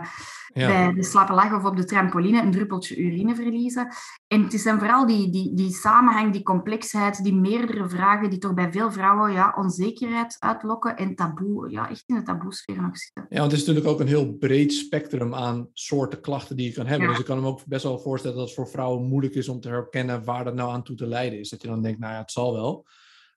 bij 0.53 0.93
de 0.93 1.05
slappe 1.05 1.33
lach 1.33 1.55
of 1.55 1.65
op 1.65 1.77
de 1.77 1.85
trampoline 1.85 2.43
een 2.43 2.51
druppeltje 2.51 2.97
urine 2.97 3.35
verliezen. 3.35 3.89
En 4.27 4.43
het 4.43 4.53
is 4.53 4.63
dan 4.63 4.79
vooral 4.79 5.07
die, 5.07 5.31
die, 5.31 5.55
die 5.55 5.73
samenhang, 5.73 6.33
die 6.33 6.43
complexheid, 6.43 7.25
die 7.25 7.35
meerdere 7.35 7.89
vragen 7.89 8.31
die 8.31 8.39
toch 8.39 8.55
bij 8.55 8.73
veel 8.73 8.93
vrouwen 8.93 9.33
ja, 9.33 9.55
onzekerheid 9.57 10.37
uitlokken 10.39 10.97
en 10.97 11.15
taboe, 11.15 11.71
ja, 11.71 11.91
echt 11.91 12.05
in 12.07 12.15
de 12.15 12.23
taboesfeer 12.23 12.83
nog 12.83 12.99
zitten. 12.99 13.27
Ja, 13.29 13.39
want 13.39 13.51
het 13.51 13.61
is 13.61 13.67
natuurlijk 13.67 13.95
ook 13.95 14.01
een 14.01 14.07
heel 14.07 14.33
breed 14.33 14.73
spectrum 14.73 15.35
aan 15.35 15.69
soorten 15.73 16.21
klachten 16.21 16.57
die 16.57 16.67
je 16.67 16.73
kan 16.73 16.87
hebben. 16.87 17.09
Dus 17.09 17.19
ik 17.19 17.25
kan 17.25 17.41
me 17.41 17.47
ook 17.47 17.65
best 17.67 17.83
wel 17.83 17.99
voorstellen 17.99 18.37
dat 18.37 18.47
het 18.47 18.55
voor 18.55 18.69
vrouwen 18.69 19.09
moeilijk 19.09 19.35
is 19.35 19.49
om 19.49 19.61
te 19.61 19.69
herkennen 19.69 20.25
waar 20.25 20.45
dat 20.45 20.55
nou 20.55 20.73
aan 20.73 20.83
toe 20.83 20.97
te 20.97 21.07
leiden 21.07 21.39
is. 21.39 21.49
Dat 21.49 21.63
je 21.63 21.69
dan 21.69 21.83
denkt, 21.83 21.99
nou 21.99 22.13
ja, 22.13 22.19
het 22.19 22.33
zal 22.33 22.53
wel. 22.53 22.87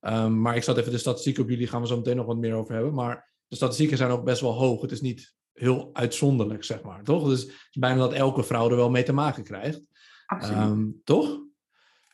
Um, 0.01 0.41
maar 0.41 0.55
ik 0.55 0.63
zat 0.63 0.77
even 0.77 0.91
de 0.91 0.97
statistieken 0.97 1.43
op 1.43 1.49
jullie, 1.49 1.67
gaan 1.67 1.81
we 1.81 1.87
zo 1.87 1.97
meteen 1.97 2.15
nog 2.15 2.25
wat 2.25 2.37
meer 2.37 2.53
over 2.53 2.73
hebben. 2.73 2.93
Maar 2.93 3.31
de 3.47 3.55
statistieken 3.55 3.97
zijn 3.97 4.11
ook 4.11 4.23
best 4.23 4.41
wel 4.41 4.53
hoog. 4.53 4.81
Het 4.81 4.91
is 4.91 5.01
niet 5.01 5.35
heel 5.53 5.89
uitzonderlijk, 5.93 6.63
zeg 6.63 6.81
maar, 6.81 7.03
toch? 7.03 7.27
Dus 7.27 7.41
het 7.41 7.49
is 7.49 7.79
bijna 7.79 7.99
dat 7.99 8.13
elke 8.13 8.43
vrouw 8.43 8.69
er 8.69 8.75
wel 8.75 8.89
mee 8.89 9.03
te 9.03 9.13
maken 9.13 9.43
krijgt. 9.43 9.81
Absoluut. 10.25 10.69
Um, 10.69 11.01
toch? 11.03 11.39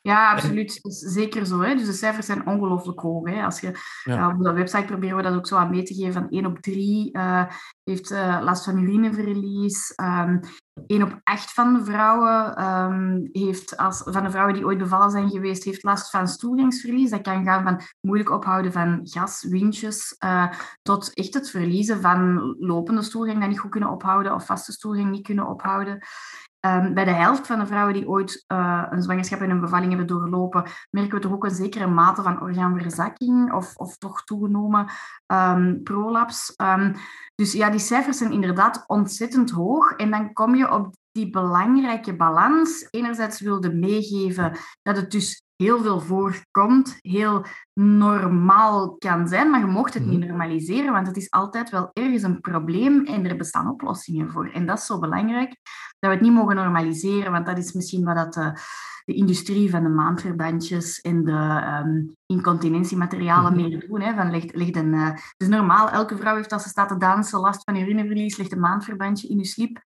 Ja, 0.01 0.32
absoluut. 0.32 0.79
Zeker 0.89 1.46
zo. 1.46 1.60
Hè. 1.60 1.75
Dus 1.75 1.86
de 1.86 1.94
cijfers 1.94 2.25
zijn 2.25 2.48
ongelooflijk 2.48 3.00
hoog. 3.00 3.29
Hè. 3.29 3.44
Als 3.44 3.60
je, 3.60 3.72
ja. 4.03 4.29
op 4.29 4.44
de 4.44 4.51
website 4.51 4.86
proberen 4.86 5.17
we 5.17 5.24
dat 5.24 5.34
ook 5.34 5.48
zo 5.48 5.56
aan 5.56 5.70
mee 5.70 5.84
te 5.84 5.94
geven. 5.94 6.13
Van 6.13 6.29
1 6.29 6.46
op 6.46 6.60
3 6.60 7.10
uh, 7.12 7.39
eh, 7.39 7.51
heeft 7.84 8.12
uh, 8.12 8.39
last 8.44 8.63
van 8.63 8.84
urineverlies. 8.84 9.94
Um, 9.96 10.06
ehm, 10.06 10.39
1 10.88 11.03
op 11.03 11.19
8 11.24 11.53
van 11.53 11.74
de 11.74 11.84
vrouwen 11.84 12.63
um, 12.63 13.29
heeft, 13.31 13.77
als, 13.77 14.01
van 14.05 14.24
de 14.24 14.29
vrouwen 14.29 14.53
die 14.53 14.65
ooit 14.65 14.77
bevallen 14.77 15.12
zijn 15.12 15.29
geweest, 15.29 15.63
heeft 15.63 15.84
last 15.84 16.10
van 16.10 16.27
stoeringsverlies. 16.27 17.10
Dat 17.10 17.22
kan 17.22 17.43
gaan 17.43 17.63
van 17.63 17.81
moeilijk 18.01 18.31
ophouden 18.31 18.72
van 18.72 19.00
gas, 19.03 19.43
windjes, 19.50 20.15
uh, 20.25 20.51
tot 20.81 21.13
echt 21.13 21.34
het 21.34 21.50
verliezen 21.50 22.01
van 22.01 22.55
lopende 22.60 23.01
storing 23.01 23.39
dat 23.39 23.50
niet 23.50 23.60
goed 23.60 23.72
kunnen 23.72 23.89
ophouden 23.89 24.34
of 24.34 24.46
vaste 24.46 24.72
storing 24.72 25.10
niet 25.10 25.25
kunnen 25.25 25.48
ophouden. 25.48 26.00
Um, 26.67 26.93
bij 26.93 27.05
de 27.05 27.12
helft 27.12 27.47
van 27.47 27.59
de 27.59 27.65
vrouwen 27.65 27.93
die 27.93 28.07
ooit 28.07 28.43
uh, 28.47 28.83
een 28.89 29.01
zwangerschap 29.01 29.39
en 29.39 29.50
een 29.50 29.59
bevalling 29.59 29.89
hebben 29.89 30.07
doorlopen, 30.07 30.63
merken 30.89 31.15
we 31.15 31.19
toch 31.19 31.31
ook 31.31 31.43
een 31.43 31.51
zekere 31.51 31.88
mate 31.88 32.21
van 32.21 32.41
orgaanverzakking 32.41 33.53
of, 33.53 33.75
of 33.75 33.97
toch 33.97 34.24
toegenomen 34.24 34.89
um, 35.27 35.83
prolaps. 35.83 36.53
Um, 36.62 36.95
dus 37.36 37.51
ja, 37.51 37.69
die 37.69 37.79
cijfers 37.79 38.17
zijn 38.17 38.31
inderdaad 38.31 38.83
ontzettend 38.88 39.51
hoog. 39.51 39.91
En 39.91 40.12
dan 40.12 40.33
kom 40.33 40.55
je 40.55 40.71
op 40.71 40.95
die 41.12 41.29
belangrijke 41.29 42.15
balans. 42.15 42.88
Enerzijds 42.89 43.41
wilde 43.41 43.74
meegeven 43.74 44.57
dat 44.81 44.95
het 44.95 45.12
dus 45.12 45.43
heel 45.55 45.81
veel 45.81 46.00
voorkomt, 46.00 46.97
heel 47.01 47.45
normaal 47.79 48.96
kan 48.98 49.27
zijn, 49.27 49.50
maar 49.50 49.60
je 49.60 49.65
mocht 49.65 49.93
het 49.93 50.05
niet 50.05 50.19
mhm. 50.19 50.27
normaliseren, 50.27 50.91
want 50.91 51.07
het 51.07 51.17
is 51.17 51.31
altijd 51.31 51.69
wel 51.69 51.89
ergens 51.93 52.24
een 52.24 52.41
probleem 52.41 53.05
en 53.05 53.25
er 53.25 53.38
bestaan 53.38 53.69
oplossingen 53.69 54.31
voor. 54.31 54.50
En 54.50 54.65
dat 54.65 54.77
is 54.77 54.86
zo 54.86 55.00
belangrijk, 55.00 55.50
dat 56.00 56.10
we 56.10 56.15
het 56.15 56.22
niet 56.22 56.34
mogen 56.34 56.55
normaliseren, 56.55 57.31
want 57.31 57.46
dat 57.46 57.57
is 57.57 57.74
misschien 57.74 58.03
wat 58.03 58.15
dat 58.15 58.34
de, 58.34 58.51
de 59.05 59.13
industrie 59.13 59.69
van 59.69 59.84
de 59.84 59.89
maandverbandjes 59.89 61.01
en 61.01 61.24
de 61.24 61.63
um, 61.86 62.15
incontinentiematerialen 62.25 63.53
mm 63.53 63.62
meer 63.62 63.88
doen. 63.88 64.01
Hè, 64.01 64.15
van 64.15 64.31
ligt, 64.31 64.55
ligt 64.55 64.75
een, 64.75 64.93
uh, 64.93 65.10
dus 65.38 65.48
normaal, 65.48 65.89
elke 65.89 66.17
vrouw 66.17 66.36
heeft 66.36 66.53
als 66.53 66.63
ze 66.63 66.69
staat 66.69 66.89
te 66.89 66.98
dansen 66.98 67.39
last 67.39 67.63
van 67.63 67.75
urineverlies, 67.75 68.38
ligt 68.38 68.51
een 68.51 68.60
maandverbandje 68.60 69.27
in 69.27 69.38
je 69.38 69.46
slip 69.46 69.81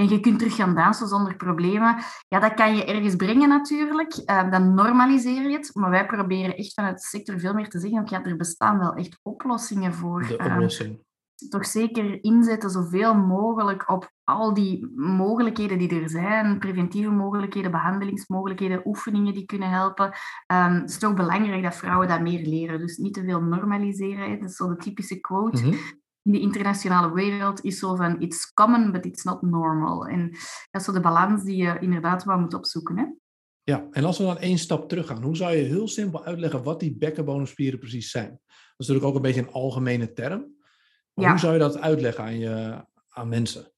en 0.00 0.08
je 0.08 0.20
kunt 0.20 0.38
terug 0.38 0.54
gaan 0.54 0.74
dansen 0.74 1.08
zonder 1.08 1.36
problemen. 1.36 1.96
Ja, 2.28 2.38
dat 2.40 2.54
kan 2.54 2.76
je 2.76 2.84
ergens 2.84 3.16
brengen 3.16 3.48
natuurlijk. 3.48 4.16
Uh, 4.26 4.50
dan 4.50 4.74
normaliseer 4.74 5.42
je 5.42 5.56
het. 5.56 5.70
Maar 5.74 5.90
wij 5.90 6.06
proberen 6.06 6.56
echt 6.56 6.74
vanuit 6.74 6.96
de 6.96 7.06
sector 7.06 7.35
veel 7.40 7.54
meer 7.54 7.68
te 7.68 7.78
zeggen. 7.78 8.02
Ja, 8.06 8.24
er 8.24 8.36
bestaan 8.36 8.78
wel 8.78 8.94
echt 8.94 9.18
oplossingen 9.22 9.94
voor. 9.94 10.26
De 10.26 10.36
ehm, 10.36 10.52
oplossing. 10.52 11.04
toch 11.48 11.66
zeker 11.66 12.24
inzetten 12.24 12.70
zoveel 12.70 13.14
mogelijk 13.14 13.90
op 13.90 14.10
al 14.24 14.54
die 14.54 14.92
mogelijkheden 14.96 15.78
die 15.78 16.00
er 16.00 16.08
zijn. 16.08 16.58
Preventieve 16.58 17.10
mogelijkheden, 17.10 17.70
behandelingsmogelijkheden, 17.70 18.86
oefeningen 18.86 19.34
die 19.34 19.44
kunnen 19.44 19.70
helpen. 19.70 20.06
Um, 20.52 20.74
het 20.74 20.90
is 20.90 20.98
toch 20.98 21.14
belangrijk 21.14 21.62
dat 21.62 21.74
vrouwen 21.76 22.08
dat 22.08 22.20
meer 22.20 22.46
leren. 22.46 22.78
Dus 22.78 22.96
niet 22.96 23.14
te 23.14 23.24
veel 23.24 23.40
normaliseren. 23.40 24.30
Hè. 24.30 24.38
Dat 24.38 24.50
is 24.50 24.56
zo 24.56 24.68
de 24.68 24.76
typische 24.76 25.20
quote. 25.20 25.66
Mhm 25.66 25.76
in 26.26 26.32
de 26.32 26.40
internationale 26.40 27.12
wereld 27.12 27.64
is 27.64 27.78
zo 27.78 27.94
van 27.94 28.20
it's 28.20 28.52
common, 28.52 28.92
but 28.92 29.04
it's 29.04 29.22
not 29.22 29.42
normal. 29.42 30.06
En 30.06 30.30
dat 30.70 30.80
is 30.80 30.84
zo 30.84 30.92
de 30.92 31.00
balans 31.00 31.42
die 31.42 31.56
je 31.56 31.78
inderdaad 31.78 32.24
wel 32.24 32.38
moet 32.38 32.54
opzoeken. 32.54 32.98
Hè? 32.98 33.04
Ja, 33.68 33.86
en 33.90 34.04
als 34.04 34.18
we 34.18 34.24
dan 34.24 34.38
één 34.38 34.58
stap 34.58 34.88
terug 34.88 35.06
gaan, 35.06 35.22
hoe 35.22 35.36
zou 35.36 35.56
je 35.56 35.62
heel 35.62 35.88
simpel 35.88 36.24
uitleggen 36.24 36.62
wat 36.62 36.80
die 36.80 36.96
bekkenbodemspieren 36.96 37.78
precies 37.78 38.10
zijn? 38.10 38.28
Dat 38.28 38.50
is 38.76 38.86
natuurlijk 38.86 39.06
ook 39.06 39.14
een 39.14 39.22
beetje 39.22 39.40
een 39.40 39.52
algemene 39.52 40.12
term. 40.12 40.46
Ja. 41.14 41.28
Hoe 41.30 41.38
zou 41.38 41.52
je 41.52 41.58
dat 41.58 41.80
uitleggen 41.80 42.24
aan, 42.24 42.38
je, 42.38 42.84
aan 43.08 43.28
mensen? 43.28 43.72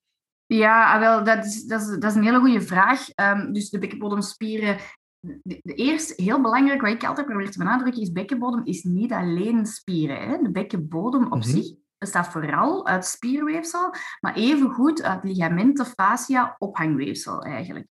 Ja, 0.47 0.95
ah, 0.95 1.01
wel, 1.01 1.25
dat 1.25 1.45
is, 1.45 1.65
dat 1.65 1.81
is, 1.81 1.87
dat 1.87 2.05
is 2.05 2.15
een 2.15 2.25
hele 2.25 2.39
goede 2.39 2.61
vraag. 2.61 3.09
Um, 3.15 3.53
dus 3.53 3.71
de 3.71 3.79
bekkenbodemspieren 3.79 4.77
de, 5.21 5.61
de, 5.63 5.75
eerste, 5.75 6.23
heel 6.23 6.41
belangrijk, 6.41 6.81
wat 6.81 6.91
ik 6.91 7.05
altijd 7.05 7.27
probeer 7.27 7.51
te 7.51 7.59
benadrukken, 7.59 8.03
is 8.03 8.13
bekkenbodem 8.13 8.65
is 8.65 8.83
niet 8.83 9.13
alleen 9.13 9.67
spieren. 9.67 10.29
Hè. 10.29 10.43
De 10.43 10.51
bekkenbodem 10.51 11.25
op 11.25 11.35
mm 11.35 11.43
zich 11.43 11.75
bestaat 11.99 12.29
vooral 12.29 12.87
uit 12.87 13.07
spierweefsel, 13.07 13.95
maar 14.21 14.35
evengoed 14.35 15.03
uit 15.03 15.25
ligamenten, 15.25 15.87
fascia, 15.87 16.57
ophangweefsel 16.59 17.43
eigenlijk. 17.43 17.87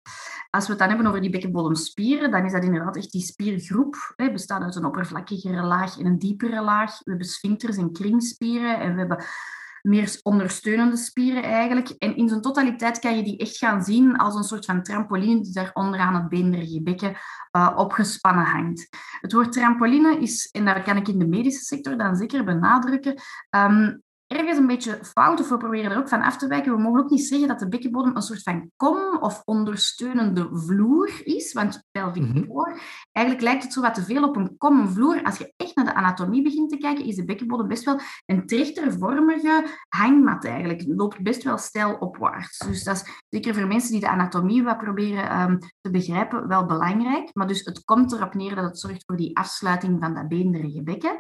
Als 0.49 0.65
we 0.65 0.69
het 0.69 0.79
dan 0.79 0.87
hebben 0.89 1.07
over 1.07 1.21
die 1.21 1.29
bekkenbodemspieren, 1.29 2.31
dan 2.31 2.45
is 2.45 2.51
dat 2.51 2.63
inderdaad 2.63 2.97
echt 2.97 3.11
die 3.11 3.21
spiergroep. 3.21 4.13
Het 4.15 4.31
bestaat 4.31 4.61
uit 4.61 4.75
een 4.75 4.85
oppervlakkigere 4.85 5.63
laag 5.63 5.99
en 5.99 6.05
een 6.05 6.19
diepere 6.19 6.61
laag. 6.61 6.97
We 6.97 7.09
hebben 7.09 7.27
sphincters 7.27 7.77
en 7.77 7.91
kringspieren 7.91 8.79
en 8.79 8.93
we 8.93 8.99
hebben 8.99 9.25
meer 9.85 10.19
ondersteunende 10.23 10.97
spieren 10.97 11.43
eigenlijk. 11.43 11.89
En 11.89 12.15
in 12.15 12.29
zijn 12.29 12.41
totaliteit 12.41 12.99
kan 12.99 13.17
je 13.17 13.23
die 13.23 13.37
echt 13.37 13.57
gaan 13.57 13.83
zien 13.83 14.15
als 14.17 14.35
een 14.35 14.43
soort 14.43 14.65
van 14.65 14.83
trampoline 14.83 15.41
die 15.41 15.53
daar 15.53 15.71
onderaan 15.73 16.15
het 16.15 16.29
beenderige 16.29 16.81
bekken 16.81 17.15
uh, 17.51 17.73
opgespannen 17.75 18.45
hangt. 18.45 18.87
Het 19.21 19.33
woord 19.33 19.51
trampoline 19.51 20.19
is, 20.19 20.49
en 20.51 20.65
dat 20.65 20.83
kan 20.83 20.97
ik 20.97 21.07
in 21.07 21.19
de 21.19 21.27
medische 21.27 21.63
sector 21.63 21.97
dan 21.97 22.15
zeker 22.15 22.43
benadrukken, 22.43 23.21
um, 23.49 24.03
ergens 24.27 24.57
een 24.57 24.67
beetje 24.67 24.99
fout, 25.01 25.39
of 25.39 25.49
we 25.49 25.57
proberen 25.57 25.91
er 25.91 25.97
ook 25.97 26.09
van 26.09 26.21
af 26.21 26.37
te 26.37 26.47
wijken. 26.47 26.75
We 26.75 26.81
mogen 26.81 27.03
ook 27.03 27.09
niet 27.09 27.27
zeggen 27.27 27.47
dat 27.47 27.59
de 27.59 27.67
bekkenbodem 27.67 28.15
een 28.15 28.21
soort 28.21 28.43
van 28.43 28.71
kom 28.75 29.17
of 29.19 29.41
ondersteunende 29.45 30.49
vloer 30.51 31.11
is, 31.23 31.53
want 31.53 31.83
pelvic 31.91 32.23
mm 32.23 32.31
-hmm. 32.31 32.79
eigenlijk 33.11 33.45
lijkt 33.45 33.63
het 33.63 33.73
zo 33.73 33.81
wat 33.81 33.93
te 33.93 34.03
veel 34.03 34.23
op 34.23 34.35
een 34.35 34.57
kom 34.57 34.87
vloer. 34.87 35.23
Als 35.23 35.37
je 35.37 35.53
echt 35.57 35.75
naar 35.75 35.85
de 35.85 35.93
anatomie 35.93 36.43
begint 36.43 36.69
te 36.69 36.77
kijken, 36.77 37.05
is 37.05 37.15
de 37.15 37.25
bekkenbodem 37.25 37.67
best 37.67 37.83
wel 37.83 37.99
een 38.25 38.45
trichtervormige 38.45 39.65
hangmat 39.89 40.45
eigenlijk. 40.45 40.79
Het 40.79 40.93
loopt 40.95 41.23
best 41.23 41.43
wel 41.43 41.57
stijl 41.57 41.95
opwaarts. 41.95 42.57
Dus 42.57 42.83
dat 42.83 42.95
is 42.95 43.23
zeker 43.29 43.55
voor 43.55 43.67
mensen 43.67 43.91
die 43.91 43.99
de 43.99 44.09
anatomie 44.09 44.63
wat 44.63 44.77
proberen 44.77 45.41
um, 45.41 45.59
te 45.81 45.91
begrijpen 45.91 46.47
wel 46.47 46.65
belangrijk. 46.65 47.29
Maar 47.33 47.47
dus 47.47 47.65
het 47.65 47.83
komt 47.83 48.13
erop 48.13 48.33
neer 48.33 48.55
dat 48.55 48.63
het 48.63 48.79
zorgt 48.79 49.03
voor 49.05 49.15
die 49.15 49.37
afsluiting 49.37 49.97
van 49.99 50.13
dat 50.13 50.27
beenderige 50.27 50.83
bekken 50.83 51.17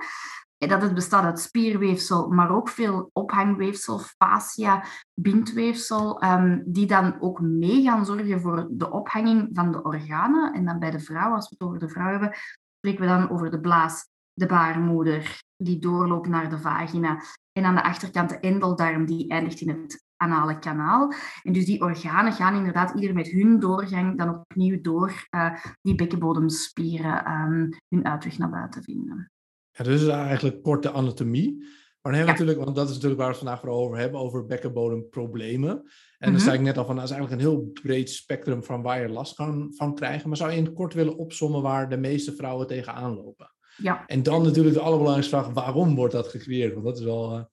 dat 0.57 0.81
het 0.81 0.93
bestaat 0.93 1.23
uit 1.23 1.39
spierweefsel, 1.39 2.27
maar 2.27 2.51
ook 2.51 2.69
veel 2.69 3.09
ophangweefsel, 3.13 3.99
fascia, 3.99 4.83
bindweefsel, 5.13 6.23
um, 6.23 6.63
die 6.65 6.87
dan 6.87 7.21
ook 7.21 7.41
mee 7.41 7.83
gaan 7.83 8.05
zorgen 8.05 8.41
voor 8.41 8.67
de 8.71 8.91
ophanging 8.91 9.49
van 9.53 9.71
de 9.71 9.83
organen. 9.83 10.53
En 10.53 10.65
dan 10.65 10.79
bij 10.79 10.91
de 10.91 10.99
vrouw, 10.99 11.33
als 11.33 11.49
we 11.49 11.55
het 11.59 11.67
over 11.67 11.79
de 11.79 11.89
vrouw 11.89 12.11
hebben, 12.11 12.37
spreken 12.77 13.01
we 13.01 13.07
dan 13.07 13.29
over 13.29 13.51
de 13.51 13.59
blaas, 13.59 14.07
de 14.33 14.45
baarmoeder, 14.45 15.41
die 15.57 15.79
doorloopt 15.79 16.27
naar 16.27 16.49
de 16.49 16.59
vagina. 16.59 17.21
En 17.51 17.65
aan 17.65 17.75
de 17.75 17.83
achterkant 17.83 18.29
de 18.29 18.39
endeldarm, 18.39 19.05
die 19.05 19.29
eindigt 19.29 19.61
in 19.61 19.69
het 19.69 20.03
anale 20.17 20.59
kanaal. 20.59 21.13
En 21.43 21.53
dus 21.53 21.65
die 21.65 21.81
organen 21.81 22.33
gaan 22.33 22.55
inderdaad 22.55 22.95
ieder 22.95 23.15
met 23.15 23.27
hun 23.27 23.59
doorgang 23.59 24.17
dan 24.17 24.29
opnieuw 24.29 24.81
door 24.81 25.27
uh, 25.35 25.55
die 25.81 25.95
bekkenbodemspieren 25.95 27.31
um, 27.31 27.69
hun 27.89 28.05
uitweg 28.05 28.37
naar 28.37 28.49
buiten 28.49 28.83
vinden. 28.83 29.29
Ja, 29.77 29.83
dus 29.83 30.01
is 30.01 30.07
eigenlijk 30.07 30.63
korte 30.63 30.91
anatomie. 30.91 31.57
Maar 32.01 32.13
dan 32.13 32.23
hebben 32.23 32.45
we 32.45 32.51
natuurlijk, 32.51 32.65
want 32.65 32.75
dat 32.75 32.87
is 32.87 32.93
natuurlijk 32.93 33.21
waar 33.21 33.29
we 33.29 33.35
het 33.35 33.43
vandaag 33.43 33.61
voor 33.61 33.83
over 33.83 33.97
hebben, 33.97 34.19
over 34.19 34.45
bekkenbodemproblemen. 34.45 35.69
En 35.69 36.31
dan 36.31 36.31
mhm. 36.31 36.43
zei 36.43 36.55
ik 36.55 36.61
net 36.61 36.77
al 36.77 36.85
van, 36.85 36.95
dat 36.95 37.03
is 37.03 37.11
eigenlijk 37.11 37.41
een 37.41 37.47
heel 37.47 37.69
breed 37.83 38.09
spectrum 38.09 38.63
van 38.63 38.81
waar 38.81 39.01
je 39.01 39.09
last 39.09 39.35
kan, 39.35 39.73
van 39.75 39.95
krijgen. 39.95 40.27
Maar 40.27 40.37
zou 40.37 40.51
je 40.51 40.57
in 40.57 40.65
het 40.65 40.73
kort 40.73 40.93
willen 40.93 41.17
opsommen 41.17 41.61
waar 41.61 41.89
de 41.89 41.97
meeste 41.97 42.35
vrouwen 42.35 42.67
tegenaan 42.67 43.15
lopen? 43.15 43.53
Ja. 43.77 44.03
En 44.05 44.23
dan 44.23 44.43
natuurlijk 44.43 44.75
de 44.75 44.81
allerbelangrijkste 44.81 45.35
vraag, 45.35 45.53
waarom 45.53 45.95
wordt 45.95 46.13
dat 46.13 46.27
gecreëerd? 46.27 46.73
Want 46.73 46.85
dat 46.85 46.97
is 46.97 47.03
wel... 47.03 47.33
Uh... 47.33 47.43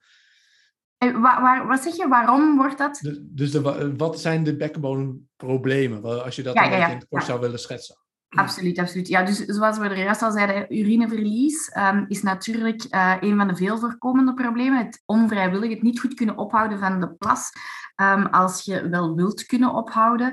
Waar, 1.23 1.43
waar, 1.43 1.67
wat 1.67 1.83
zeg 1.83 1.97
je, 1.97 2.09
waarom 2.09 2.57
wordt 2.57 2.79
dat? 2.79 2.99
Dus, 3.03 3.19
dus 3.23 3.51
de, 3.51 3.95
wat 3.97 4.21
zijn 4.21 4.45
de 4.45 4.57
bekkenbodemproblemen? 4.57 6.25
Als 6.25 6.37
je 6.37 6.43
dat 6.43 6.55
ja. 6.55 6.89
in 6.89 6.95
het 6.95 7.09
kort 7.09 7.25
zou 7.25 7.41
willen 7.41 7.59
schetsen. 7.59 8.02
Absoluut, 8.35 8.79
absoluut. 8.79 9.09
Ja, 9.09 9.23
dus 9.23 9.45
zoals 9.45 9.79
we 9.79 9.89
er 9.89 9.99
juist 9.99 10.23
al 10.23 10.31
zeiden, 10.31 10.79
urineverlies 10.79 11.77
um, 11.77 12.05
is 12.09 12.23
natuurlijk 12.23 12.87
uh, 12.91 13.15
een 13.21 13.37
van 13.37 13.49
de 13.49 13.57
veel 13.57 13.79
voorkomende 13.79 14.35
problemen. 14.35 14.85
Het 14.85 15.03
onvrijwillig, 15.07 15.71
het 15.71 15.83
niet 15.83 16.01
goed 16.01 16.15
kunnen 16.15 16.37
ophouden 16.37 16.79
van 16.79 17.01
de 17.01 17.15
plas, 17.15 17.51
um, 17.97 18.27
als 18.27 18.65
je 18.65 18.89
wel 18.89 19.15
wilt 19.15 19.47
kunnen 19.47 19.75
ophouden. 19.75 20.33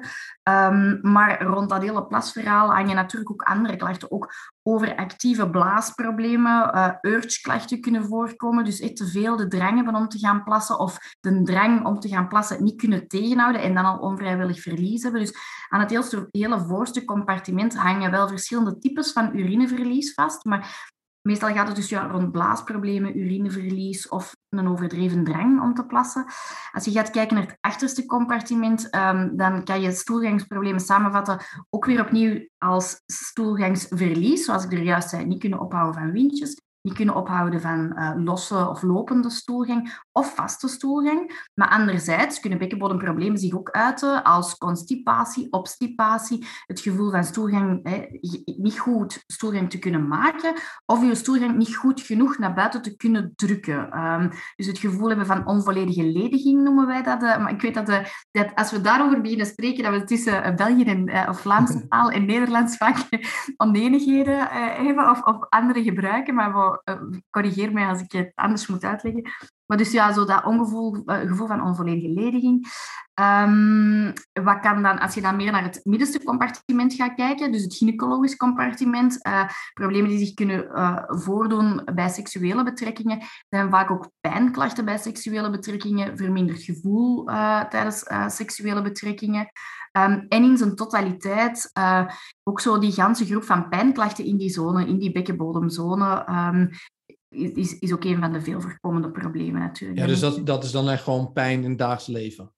Ehm, 0.49 0.97
maar 1.01 1.43
rond 1.43 1.69
dat 1.69 1.81
hele 1.81 2.07
plasverhaal 2.07 2.73
hangen 2.73 2.95
natuurlijk 2.95 3.31
ook 3.31 3.41
andere 3.41 3.75
klachten. 3.75 4.11
Ook 4.11 4.33
overactieve 4.63 5.49
blaasproblemen, 5.49 6.75
uh, 6.75 6.89
urge-klachten 7.01 7.81
kunnen 7.81 8.05
voorkomen. 8.05 8.65
Dus 8.65 8.79
echt 8.79 8.95
te 8.95 9.07
veel 9.07 9.35
de 9.35 9.47
drang 9.47 9.75
hebben 9.75 9.95
om 9.95 10.07
te 10.07 10.19
gaan 10.19 10.43
plassen 10.43 10.79
of 10.79 11.15
de 11.19 11.41
drang 11.41 11.85
om 11.85 11.99
te 11.99 12.07
gaan 12.07 12.27
plassen 12.27 12.63
niet 12.63 12.75
kunnen 12.75 13.07
tegenhouden 13.07 13.61
en 13.61 13.73
dan 13.73 13.85
al 13.85 13.97
onvrijwillig 13.97 14.61
verlies 14.61 15.03
hebben. 15.03 15.21
Dus 15.21 15.37
aan 15.69 15.79
het 15.79 16.29
hele, 16.31 16.65
voorste 16.67 17.05
compartiment 17.05 17.77
hangen 17.77 18.11
wel 18.11 18.27
verschillende 18.27 18.79
types 18.79 19.11
van 19.11 19.37
urineverlies 19.37 20.13
vast. 20.13 20.45
Maar 20.45 20.91
Meestal 21.21 21.53
gaat 21.53 21.67
het 21.67 21.75
dus 21.75 21.89
ja, 21.89 22.07
rond 22.07 22.31
blaasproblemen, 22.31 23.19
urineverlies 23.19 24.07
of 24.07 24.35
een 24.49 24.67
overdreven 24.67 25.23
drang 25.23 25.61
om 25.61 25.73
te 25.73 25.85
plassen. 25.85 26.25
Als 26.71 26.85
je 26.85 26.91
gaat 26.91 27.09
kijken 27.09 27.35
naar 27.35 27.45
het 27.45 27.57
achterste 27.61 28.05
compartiment, 28.05 28.95
um, 28.95 29.37
dan 29.37 29.63
kan 29.63 29.81
je 29.81 29.91
stoelgangsproblemen 29.91 30.79
samenvatten 30.79 31.39
ook 31.69 31.85
weer 31.85 32.01
opnieuw 32.01 32.47
als 32.57 33.01
stoelgangsverlies, 33.05 34.45
zoals 34.45 34.63
ik 34.63 34.71
er 34.71 34.83
juist 34.83 35.09
zei, 35.09 35.25
niet 35.25 35.39
kunnen 35.39 35.59
ophouden 35.59 36.01
van 36.01 36.11
windjes 36.11 36.61
die 36.81 36.93
kunnen 36.93 37.15
ophouden 37.15 37.61
van 37.61 37.93
uh, 37.95 38.11
losse 38.15 38.69
of 38.69 38.81
lopende 38.81 39.29
stoelgang 39.29 40.01
of 40.11 40.35
vaste 40.35 40.67
stoelgang. 40.67 41.47
Maar 41.53 41.69
anderzijds 41.69 42.39
kunnen 42.39 42.59
bekkenbodemproblemen 42.59 43.37
zich 43.37 43.53
ook 43.53 43.69
uiten 43.69 44.23
als 44.23 44.57
constipatie, 44.57 45.51
obstipatie, 45.51 46.47
het 46.65 46.79
gevoel 46.79 47.11
van 47.11 47.23
stoelgang, 47.23 47.79
hè, 47.83 48.05
niet 48.57 48.79
goed 48.79 49.23
stoelgang 49.27 49.69
te 49.69 49.79
kunnen 49.79 50.07
maken 50.07 50.53
of 50.85 51.03
je 51.03 51.15
stoelgang 51.15 51.57
niet 51.57 51.75
goed 51.75 52.01
genoeg 52.01 52.37
naar 52.37 52.53
buiten 52.53 52.81
te 52.81 52.95
kunnen 52.95 53.33
drukken. 53.35 54.03
Um, 54.03 54.29
dus 54.55 54.67
het 54.67 54.79
gevoel 54.79 55.07
hebben 55.07 55.25
van 55.25 55.47
onvolledige 55.47 56.03
lediging 56.03 56.63
noemen 56.63 56.87
wij 56.87 57.03
dat. 57.03 57.23
Uh, 57.23 57.37
maar 57.37 57.51
ik 57.51 57.61
weet 57.61 57.73
dat, 57.73 57.89
uh, 57.89 57.99
dat, 58.31 58.55
als 58.55 58.71
we 58.71 58.81
daarover 58.81 59.21
beginnen 59.21 59.45
spreken, 59.45 59.83
dat 59.83 59.93
we 59.93 60.03
tussen 60.03 60.55
België 60.55 60.83
en 60.83 61.29
of 61.29 61.41
Vlaamse 61.41 61.87
taal 61.87 62.11
en 62.11 62.25
Nederlands 62.25 62.77
vaak 62.77 62.97
oneenigheden 63.57 64.47
hebben 64.49 65.09
of, 65.09 65.23
of 65.23 65.49
andere 65.49 65.83
gebruiken, 65.83 66.35
maar 66.35 66.53
we 66.53 66.68
uh, 66.85 66.95
corrigeer 67.29 67.71
mij 67.71 67.87
als 67.87 68.01
ik 68.01 68.11
het 68.11 68.31
anders 68.35 68.67
moet 68.67 68.83
uitleggen. 68.83 69.31
Maar 69.65 69.77
dus 69.77 69.91
ja, 69.91 70.13
zo 70.13 70.25
dat 70.25 70.45
ongevoel, 70.45 70.95
uh, 71.05 71.15
gevoel 71.19 71.47
van 71.47 71.63
onvolledige 71.63 72.13
lediging. 72.13 72.67
Um, 73.21 74.13
wat 74.33 74.59
kan 74.59 74.83
dan, 74.83 74.99
als 74.99 75.13
je 75.13 75.21
dan 75.21 75.35
meer 75.35 75.51
naar 75.51 75.63
het 75.63 75.79
middenste 75.83 76.23
compartiment 76.23 76.93
gaat 76.93 77.15
kijken, 77.15 77.51
dus 77.51 77.63
het 77.63 77.75
gynaecologisch 77.75 78.35
compartiment, 78.35 79.27
uh, 79.27 79.43
problemen 79.73 80.09
die 80.09 80.19
zich 80.19 80.33
kunnen 80.33 80.67
voordoen 81.07 81.81
bij 81.93 82.09
seksuele 82.09 82.63
betrekkingen, 82.63 83.21
zijn 83.49 83.69
vaak 83.69 83.91
ook 83.91 84.09
pijnklachten 84.19 84.85
bij 84.85 84.97
seksuele 84.97 85.49
betrekkingen, 85.49 86.17
verminderd 86.17 86.63
gevoel 86.63 87.25
tijdens 87.69 88.03
seksuele 88.27 88.81
betrekkingen. 88.81 89.51
Um, 89.91 90.25
en 90.29 90.43
in 90.43 90.57
zijn 90.57 90.75
totaliteit 90.75 91.69
uh, 91.77 92.05
ook 92.43 92.59
zo 92.59 92.79
die 92.79 92.91
ganse 92.91 93.25
groep 93.25 93.43
van 93.43 93.69
pijnklachten 93.69 94.25
in 94.25 94.37
die 94.37 94.49
zone, 94.49 94.87
in 94.87 94.99
die 94.99 95.11
bekkenbodemzone, 95.11 96.27
um, 96.29 96.69
is, 97.29 97.79
is 97.79 97.93
ook 97.93 98.03
een 98.03 98.19
van 98.19 98.33
de 98.33 98.41
veel 98.41 98.61
voorkomende 98.61 99.11
problemen 99.11 99.61
natuurlijk. 99.61 99.99
Ja, 99.99 100.05
dus 100.05 100.19
dat, 100.19 100.45
dat 100.45 100.63
is 100.63 100.71
dan 100.71 100.89
echt 100.89 101.03
gewoon 101.03 101.31
pijn 101.31 101.63
in 101.63 101.69
het 101.69 101.77
dagelijks 101.77 102.07
leven? 102.07 102.53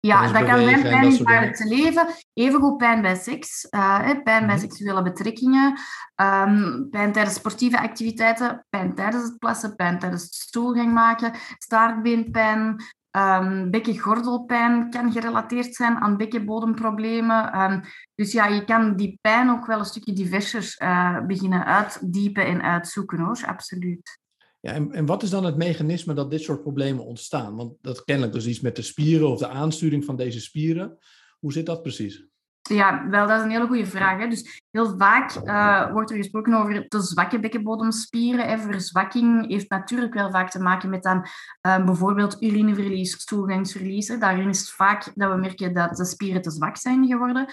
Ja, 0.00 0.32
dat, 0.32 0.44
kan 0.44 0.62
zijn 0.62 0.82
pijn 0.82 1.04
in 1.04 1.10
het 1.10 1.26
dagelijks 1.26 1.64
leven. 1.64 2.06
Evengoed 2.32 2.76
pijn 2.76 3.02
bij 3.02 3.16
seks, 3.16 3.66
uh, 3.70 3.98
pijn 3.98 4.22
bij 4.24 4.42
mhm. 4.42 4.58
seksuele 4.58 5.02
betrekkingen, 5.02 5.78
um, 6.22 6.88
pijn 6.90 7.12
tijdens 7.12 7.34
sportieve 7.34 7.80
activiteiten, 7.80 8.66
pijn 8.70 8.94
tijdens 8.94 9.24
het 9.24 9.38
plassen, 9.38 9.76
pijn 9.76 9.98
tijdens 9.98 10.22
het 10.22 10.34
stoelgang 10.34 10.92
maken, 10.92 11.32
staartbeenpijn, 11.58 12.76
Um, 13.16 13.70
bekkengordelpijn 13.70 14.90
kan 14.90 15.12
gerelateerd 15.12 15.74
zijn 15.74 15.96
aan 15.96 16.16
bekkenbodemproblemen. 16.16 17.60
Um, 17.60 17.80
dus 18.14 18.32
ja, 18.32 18.46
je 18.46 18.64
kan 18.64 18.96
die 18.96 19.18
pijn 19.20 19.50
ook 19.50 19.66
wel 19.66 19.78
een 19.78 19.84
stukje 19.84 20.12
diverser 20.12 20.76
uh, 20.82 21.26
beginnen 21.26 21.64
uitdiepen 21.64 22.46
en 22.46 22.62
uitzoeken 22.62 23.18
hoor, 23.18 23.42
absoluut. 23.46 24.20
Ja, 24.60 24.72
en, 24.72 24.92
en 24.92 25.06
wat 25.06 25.22
is 25.22 25.30
dan 25.30 25.44
het 25.44 25.56
mechanisme 25.56 26.14
dat 26.14 26.30
dit 26.30 26.40
soort 26.40 26.62
problemen 26.62 27.04
ontstaan? 27.04 27.56
Want 27.56 27.72
dat 27.80 28.04
kennelijk 28.04 28.32
dus 28.32 28.46
iets 28.46 28.60
met 28.60 28.76
de 28.76 28.82
spieren 28.82 29.28
of 29.28 29.38
de 29.38 29.48
aansturing 29.48 30.04
van 30.04 30.16
deze 30.16 30.40
spieren. 30.40 30.98
Hoe 31.38 31.52
zit 31.52 31.66
dat 31.66 31.82
precies? 31.82 32.26
Ja, 32.70 33.08
wel, 33.08 33.26
dat 33.26 33.38
is 33.38 33.44
een 33.44 33.50
hele 33.50 33.66
goede 33.66 33.86
vraag. 33.86 34.18
Hè. 34.18 34.28
Dus 34.28 34.62
heel 34.70 34.96
vaak 34.96 35.34
uh, 35.44 35.92
wordt 35.92 36.10
er 36.10 36.16
gesproken 36.16 36.54
over 36.54 36.84
de 36.88 37.02
zwakke 37.02 37.40
bekkenbodemspieren. 37.40 38.48
Hè. 38.48 38.58
Verzwakking 38.58 39.48
heeft 39.48 39.70
natuurlijk 39.70 40.14
wel 40.14 40.30
vaak 40.30 40.50
te 40.50 40.60
maken 40.60 40.90
met 40.90 41.02
dan 41.02 41.26
uh, 41.66 41.84
bijvoorbeeld 41.84 42.42
urineverlies, 42.42 43.20
stoelgangsverlies. 43.20 44.06
Daarin 44.18 44.48
is 44.48 44.60
het 44.60 44.70
vaak 44.70 45.12
dat 45.14 45.30
we 45.32 45.36
merken 45.36 45.74
dat 45.74 45.96
de 45.96 46.04
spieren 46.04 46.42
te 46.42 46.50
zwak 46.50 46.76
zijn 46.76 47.06
geworden. 47.06 47.46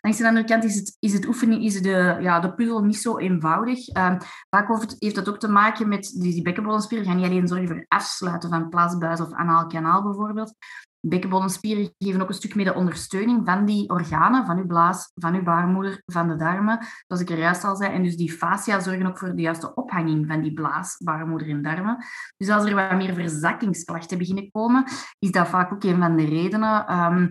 Langs 0.00 0.18
de 0.18 0.26
andere 0.26 0.46
kant 0.46 0.64
is 0.64 0.74
het, 0.74 0.96
is 0.98 1.12
het 1.12 1.26
oefening, 1.26 1.64
is 1.64 1.82
de, 1.82 2.16
ja, 2.20 2.40
de 2.40 2.54
puzzel 2.54 2.84
niet 2.84 2.96
zo 2.96 3.18
eenvoudig. 3.18 3.96
Uh, 3.96 4.14
vaak 4.50 4.96
heeft 4.98 5.14
dat 5.14 5.28
ook 5.28 5.38
te 5.38 5.48
maken 5.48 5.88
met 5.88 6.14
die, 6.18 6.42
bekkenbodemspieren 6.42 7.06
gaan 7.06 7.16
niet 7.16 7.26
alleen 7.26 7.48
zorgen 7.48 7.68
voor 7.68 7.84
afsluiten 7.88 8.50
van 8.50 8.68
plaatsbuis 8.68 9.20
of 9.20 9.32
anaal 9.32 9.66
kanaal 9.66 10.02
bijvoorbeeld, 10.02 10.54
Bekkenbodemspieren 11.00 11.94
geven 11.98 12.22
ook 12.22 12.28
een 12.28 12.34
stuk 12.34 12.54
meer 12.54 12.64
de 12.64 12.74
ondersteuning 12.74 13.40
van 13.44 13.64
die 13.64 13.88
organen, 13.88 14.46
van 14.46 14.58
uw 14.58 14.66
blaas, 14.66 15.10
van 15.14 15.34
uw 15.34 15.42
baarmoeder, 15.42 16.02
van 16.06 16.28
de 16.28 16.36
darmen, 16.36 16.86
zoals 17.06 17.22
ik 17.22 17.30
er 17.30 17.38
juist 17.38 17.64
al 17.64 17.76
zei. 17.76 17.92
En 17.92 18.02
dus 18.02 18.16
die 18.16 18.32
fascia 18.32 18.80
zorgen 18.80 19.06
ook 19.06 19.18
voor 19.18 19.34
de 19.34 19.42
juiste 19.42 19.74
ophanging 19.74 20.26
van 20.26 20.40
die 20.42 20.52
blaas, 20.52 20.96
baarmoeder 21.04 21.48
en 21.48 21.62
darmen. 21.62 22.04
Dus 22.36 22.48
als 22.48 22.64
er 22.64 22.74
wat 22.74 22.96
meer 22.96 23.14
verzakkingsklachten 23.14 24.18
beginnen 24.18 24.50
komen, 24.50 24.84
is 25.18 25.30
dat 25.30 25.48
vaak 25.48 25.72
ook 25.72 25.84
een 25.84 25.98
van 25.98 26.16
de 26.16 26.24
redenen 26.24 26.94
um, 26.96 27.30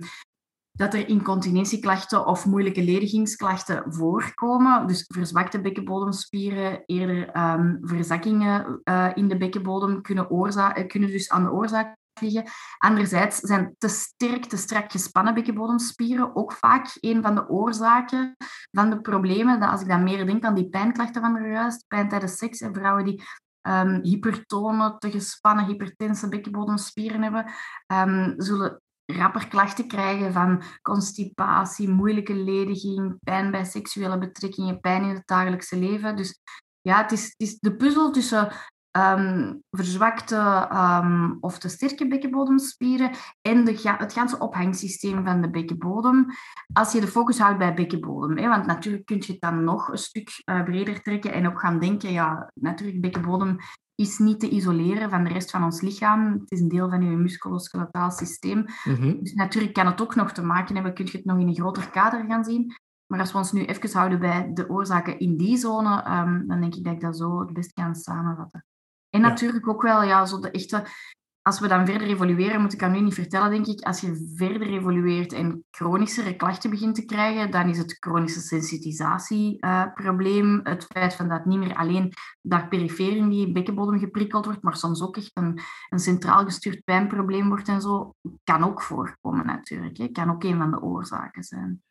dat 0.72 0.94
er 0.94 1.08
incontinentieklachten 1.08 2.26
of 2.26 2.46
moeilijke 2.46 2.84
ledigingsklachten 2.84 3.84
voorkomen. 3.88 4.88
Dus 4.88 5.06
verzwakte 5.08 5.62
bekkenbodemspieren, 5.62 6.84
eerder 6.86 7.38
um, 7.38 7.78
verzakkingen 7.82 8.82
uh, 8.84 9.08
in 9.14 9.28
de 9.28 9.38
bekkenbodem 9.38 10.02
kunnen, 10.02 10.28
kunnen 10.88 11.12
dus 11.12 11.30
aan 11.30 11.44
de 11.44 11.52
oorzaak 11.52 11.97
Anderzijds 12.78 13.40
zijn 13.40 13.76
te 13.78 13.88
sterk, 13.88 14.46
te 14.46 14.58
strak 14.58 14.92
gespannen 14.92 15.34
bekkenbodemspieren 15.34 16.36
ook 16.36 16.52
vaak 16.52 16.98
een 17.00 17.22
van 17.22 17.36
de 17.36 17.50
oorzaken 17.50 18.36
van 18.72 18.90
de 18.90 19.02
problemen. 19.02 19.60
Dat 19.60 19.70
als 19.70 19.82
ik 19.82 19.88
dan 19.88 20.04
meer 20.04 20.26
denk 20.26 20.44
aan 20.44 20.56
die 20.56 20.70
pijnklachten 20.70 21.22
van 21.22 21.52
juist, 21.52 21.86
pijn 21.88 22.10
tijdens 22.10 22.38
seks 22.38 22.62
en 22.62 22.74
vrouwen 22.74 23.06
die 23.06 23.24
um, 23.62 24.00
hypertone, 24.02 24.98
te 24.98 25.12
gespannen, 25.12 25.66
hypertense 25.66 26.30
bekkenbodemspieren 26.30 27.22
hebben, 27.22 27.46
um, 27.94 28.34
zullen 28.38 28.82
rapper 29.06 29.48
klachten 29.48 29.88
krijgen 29.88 30.34
van 30.34 30.64
constipatie, 30.82 31.90
moeilijke 31.90 32.36
lediging, 32.36 33.18
pijn 33.24 33.52
bij 33.52 33.66
seksuele 33.66 34.18
betrekkingen, 34.18 34.80
pijn 34.80 35.04
in 35.04 35.16
het 35.16 35.28
dagelijkse 35.28 35.78
leven. 35.78 36.16
Dus 36.16 36.42
ja, 36.82 37.02
het 37.02 37.12
is, 37.12 37.24
het 37.24 37.36
is 37.38 37.60
de 37.60 37.76
puzzel 37.76 38.12
tussen 38.12 38.52
um, 38.98 39.64
verzwakte 39.72 40.70
um, 40.74 41.38
of 41.40 41.60
te 41.60 41.70
sterke 41.70 42.08
bekkenbodemspieren 42.08 43.12
en 43.42 43.66
de, 43.66 43.96
het 43.98 44.14
ganse 44.14 44.40
ophangsysteem 44.40 45.26
van 45.26 45.42
de 45.42 45.50
bekkenbodem. 45.50 46.26
Als 46.74 46.92
je 46.92 47.00
de 47.00 47.08
focus 47.08 47.40
houdt 47.40 47.58
bij 47.58 47.74
bekkenbodem, 47.74 48.38
hè, 48.38 48.48
want 48.48 48.66
natuurlijk 48.66 49.06
kun 49.06 49.18
je 49.18 49.32
het 49.32 49.42
dan 49.42 49.64
nog 49.64 49.88
een 49.88 49.98
stuk 49.98 50.42
uh, 50.46 50.64
breder 50.64 51.02
trekken 51.02 51.34
en 51.34 51.48
ook 51.48 51.60
gaan 51.60 51.80
denken, 51.80 52.12
ja, 52.12 52.52
natuurlijk, 52.54 53.02
bekkenbodem 53.02 53.58
is 53.96 54.18
niet 54.18 54.40
te 54.40 54.50
isoleren 54.50 55.10
van 55.10 55.24
de 55.24 55.30
rest 55.30 55.52
van 55.52 55.64
ons 55.64 55.82
lichaam. 55.82 56.32
Het 56.32 56.52
is 56.52 56.60
een 56.60 56.68
deel 56.68 56.90
van 56.90 57.02
je 57.02 57.18
musculoskeletaal 57.18 58.12
systeem. 58.12 58.66
Mm 58.84 59.20
Dus 59.20 59.34
natuurlijk 59.34 59.74
kan 59.74 59.86
het 59.86 60.02
ook 60.02 60.16
nog 60.16 60.32
te 60.32 60.44
maken 60.44 60.76
hebben, 60.76 60.94
kun 60.94 61.06
je 61.06 61.18
het 61.18 61.26
nog 61.26 61.40
in 61.40 61.48
een 61.48 61.56
groter 61.56 61.90
kader 61.90 62.26
gaan 62.28 62.44
zien. 62.44 62.76
Maar 63.08 63.20
als 63.20 63.32
we 63.32 63.38
ons 63.38 63.52
nu 63.52 63.66
even 63.66 63.98
houden 63.98 64.20
bij 64.20 64.52
de 64.54 64.70
oorzaken 64.70 65.20
in 65.20 65.38
die 65.38 65.58
zone, 65.58 66.20
um, 66.20 66.48
dan 66.48 66.62
denk 66.62 66.76
ik 66.76 66.84
dat 66.84 66.94
ik 66.94 67.02
dat 67.02 67.18
zo 67.18 67.40
het 67.40 67.54
best 67.54 67.74
kan 67.74 67.96
samenvatten. 67.96 68.66
En 69.10 69.22
natuurlijk 69.22 69.68
ook 69.68 69.82
wel, 69.82 70.04
ja, 70.04 70.26
zo 70.26 70.40
de 70.40 70.52
echte... 70.52 70.84
Als 71.42 71.60
we 71.60 71.68
dan 71.68 71.86
verder 71.86 72.08
evolueren, 72.08 72.62
moet 72.62 72.74
ik 72.74 72.84
aan 72.84 72.96
u 72.96 73.00
niet 73.00 73.14
vertellen, 73.14 73.50
denk 73.50 73.66
ik. 73.66 73.82
Als 73.82 74.02
je 74.02 74.34
verder 74.36 74.68
evolueert 74.68 75.34
en 75.34 75.66
chronischere 75.72 76.36
klachten 76.36 76.70
begint 76.70 76.96
te 76.96 77.06
krijgen, 77.06 77.52
dan 77.52 77.70
is 77.70 77.78
het 77.78 77.98
chronische 78.00 78.40
sensitisatieprobleem. 78.40 80.54
Uh, 80.54 80.60
het 80.64 80.84
feit 80.84 81.14
van 81.14 81.30
dat 81.30 81.46
niet 81.46 81.60
meer 81.60 81.76
alleen 81.76 82.14
daar 82.42 82.68
perifere 82.68 83.16
in 83.16 83.30
die 83.30 83.52
bekkenbodem 83.52 84.00
geprikkeld 84.00 84.46
wordt, 84.46 84.62
maar 84.62 84.76
soms 84.76 85.02
ook 85.02 85.18
echt 85.18 85.32
een, 85.34 85.60
een 85.90 86.00
centraal 86.00 86.46
gestuurd 86.46 86.84
pijnprobleem 86.84 87.48
wordt 87.48 87.68
en 87.68 87.82
zo, 87.82 88.14
kan 88.44 88.64
ook 88.64 88.82
voorkomen 88.82 89.46
natuurlijk. 89.46 89.98
Hè. 89.98 90.08
Kan 90.08 90.30
ook 90.30 90.44
een 90.44 90.58
van 90.58 90.72
de 90.72 90.82
oorzaken 90.82 91.44
zijn. 91.44 91.82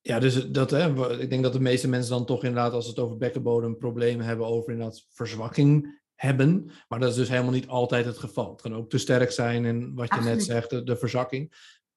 Ja, 0.00 0.18
dus 0.18 0.50
dat, 0.50 0.70
hè, 0.70 1.18
ik 1.20 1.30
denk 1.30 1.42
dat 1.42 1.52
de 1.52 1.60
meeste 1.60 1.88
mensen 1.88 2.10
dan 2.10 2.26
toch 2.26 2.44
inderdaad, 2.44 2.72
als 2.72 2.86
het 2.86 2.98
over 2.98 3.16
bekkenbodem 3.16 3.78
problemen 3.78 4.26
hebben, 4.26 4.46
over 4.46 4.72
inderdaad 4.72 5.06
verzwakking 5.10 5.99
hebben. 6.20 6.70
Maar 6.88 6.98
dat 6.98 7.10
is 7.10 7.16
dus 7.16 7.28
helemaal 7.28 7.52
niet 7.52 7.68
altijd 7.68 8.04
het 8.04 8.18
geval. 8.18 8.50
Het 8.50 8.60
kan 8.60 8.74
ook 8.74 8.90
te 8.90 8.98
sterk 8.98 9.30
zijn 9.30 9.64
en 9.64 9.94
wat 9.94 10.14
je 10.14 10.20
net 10.20 10.42
zegt, 10.44 10.70
de, 10.70 10.82
de, 10.82 10.96
verzakking. 10.96 11.52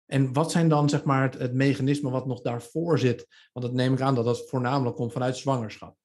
En 0.06 0.34
wat 0.34 0.52
zijn 0.52 0.70
dan 0.70 0.90
zeg 0.90 1.04
maar 1.04 1.22
het, 1.22 1.34
het, 1.34 1.54
mechanisme 1.54 2.10
wat 2.10 2.26
nog 2.26 2.42
daarvoor 2.42 3.00
zit? 3.00 3.28
Want 3.54 3.66
dat 3.66 3.76
neem 3.76 3.94
ik 3.94 4.02
aan 4.02 4.16
dat 4.16 4.26
dat 4.26 4.50
voornamelijk 4.50 4.96
komt 4.96 5.12
vanuit 5.12 5.38
zwangerschap. 5.38 5.96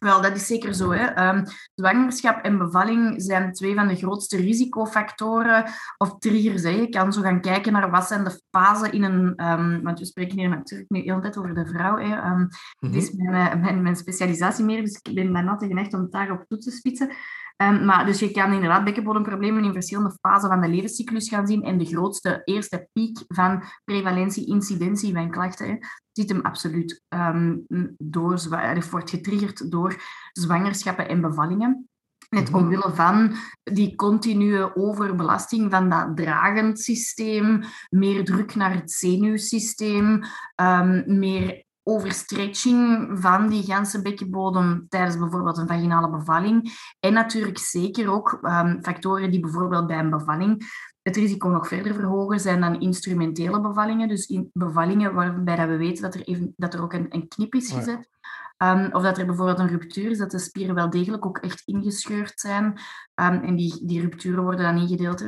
Wel, 0.00 0.20
dat 0.20 0.36
is 0.36 0.46
zeker 0.46 0.74
zo. 0.74 0.90
Hè. 0.90 1.28
Um, 1.28 1.44
zwangerschap 1.74 2.44
en 2.44 2.58
bevalling 2.58 3.22
zijn 3.22 3.52
twee 3.52 3.74
van 3.74 3.88
de 3.88 3.96
grootste 3.96 4.36
risicofactoren 4.36 5.64
of 5.98 6.18
triggers. 6.18 6.62
Hè. 6.62 6.68
Je 6.68 6.88
kan 6.88 7.12
zo 7.12 7.20
gaan 7.20 7.40
kijken 7.40 7.72
naar 7.72 7.90
wat 7.90 8.06
zijn 8.06 8.24
de 8.24 8.40
fasen 8.50 8.92
in 8.92 9.02
een... 9.02 9.46
Um, 9.50 9.82
want 9.82 9.98
we 9.98 10.04
spreken 10.04 10.38
hier 10.38 10.48
natuurlijk 10.48 10.90
nu 10.90 11.04
tijd 11.04 11.38
over 11.38 11.54
de 11.54 11.66
vrouw. 11.66 11.96
Hè. 11.96 12.30
Um, 12.30 12.48
Dit 12.78 12.94
is 12.94 13.10
mhm. 13.10 13.30
mijn, 13.30 13.60
mijn, 13.60 13.82
mijn, 13.82 13.96
specialisatie 13.96 14.64
meer, 14.64 14.82
dus 14.82 15.00
ik 15.02 15.14
ben 15.14 15.32
bijna 15.32 15.56
geneigd 15.56 15.94
om 15.94 16.00
het 16.00 16.12
daarop 16.12 16.44
toe 16.48 16.58
te 16.58 16.70
spitsen. 16.70 17.10
Um, 17.62 17.84
maar 17.84 18.06
dus 18.06 18.18
je 18.18 18.30
kan 18.30 18.52
inderdaad 18.52 18.84
bekkenbodemproblemen 18.84 19.64
in 19.64 19.72
verschillende 19.72 20.16
fasen 20.20 20.48
van 20.48 20.60
de 20.60 20.68
levenscyclus 20.68 21.28
gaan 21.28 21.46
zien. 21.46 21.62
En 21.62 21.78
de 21.78 21.84
grootste 21.84 22.42
eerste 22.44 22.88
piek 22.92 23.24
van 23.28 23.62
prevalentie, 23.84 24.46
incidentie 24.46 25.12
van 25.12 25.30
klachten 25.30 25.66
hè, 25.66 25.76
zit 26.12 26.28
hem 26.28 26.40
absoluut 26.40 27.02
um, 27.08 27.64
door, 27.98 28.32
of 28.76 28.90
wordt 28.90 29.10
getriggerd 29.10 29.70
door 29.70 30.02
zwangerschappen 30.32 31.08
en 31.08 31.20
bevallingen. 31.20 31.88
Net 32.28 32.50
mhm. 32.50 32.58
omwille 32.58 32.94
van 32.94 33.34
die 33.62 33.94
continue 33.94 34.76
overbelasting 34.76 35.70
van 35.70 35.88
dat 35.88 36.16
dragend 36.16 36.80
systeem, 36.80 37.62
meer 37.88 38.24
druk 38.24 38.54
naar 38.54 38.74
het 38.74 38.92
zenuwsysteem, 38.92 40.22
um, 40.62 41.18
meer 41.18 41.64
overstretching 41.82 43.08
van 43.20 43.48
die 43.48 43.62
ganse 43.62 44.02
bekkenbodem 44.02 44.86
tijdens 44.88 45.18
bijvoorbeeld 45.18 45.58
een 45.58 45.66
vaginale 45.66 46.10
bevalling. 46.10 46.72
En 47.00 47.12
natuurlijk 47.12 47.58
zeker 47.58 48.10
ook 48.10 48.38
um, 48.42 48.78
factoren 48.82 49.30
die 49.30 49.40
bijvoorbeeld 49.40 49.86
bij 49.86 49.98
een 49.98 50.10
bevalling 50.10 50.64
het 51.02 51.16
risico 51.16 51.48
nog 51.48 51.68
verder 51.68 51.94
verhogen 51.94 52.40
zijn 52.40 52.60
dan 52.60 52.80
instrumentele 52.80 53.60
bevallingen. 53.60 54.08
Dus 54.08 54.26
in 54.26 54.50
bevallingen 54.52 55.14
waarbij 55.14 55.56
dat 55.56 55.68
we 55.68 55.76
weten 55.76 56.02
dat 56.02 56.14
er, 56.14 56.22
even, 56.22 56.54
dat 56.56 56.74
er 56.74 56.82
ook 56.82 56.92
een, 56.92 57.06
een 57.08 57.28
knip 57.28 57.54
is 57.54 57.72
gezet. 57.72 58.08
Um, 58.62 58.88
of 58.92 59.02
dat 59.02 59.18
er 59.18 59.26
bijvoorbeeld 59.26 59.58
een 59.58 59.68
ruptuur 59.68 60.10
is, 60.10 60.18
dat 60.18 60.30
de 60.30 60.38
spieren 60.38 60.74
wel 60.74 60.90
degelijk 60.90 61.26
ook 61.26 61.38
echt 61.38 61.62
ingescheurd 61.64 62.40
zijn. 62.40 62.64
Um, 62.64 63.42
en 63.42 63.56
die, 63.56 63.86
die 63.86 64.00
rupturen 64.00 64.42
worden 64.42 64.64
dan 64.64 64.82
ingedeeld 64.82 65.20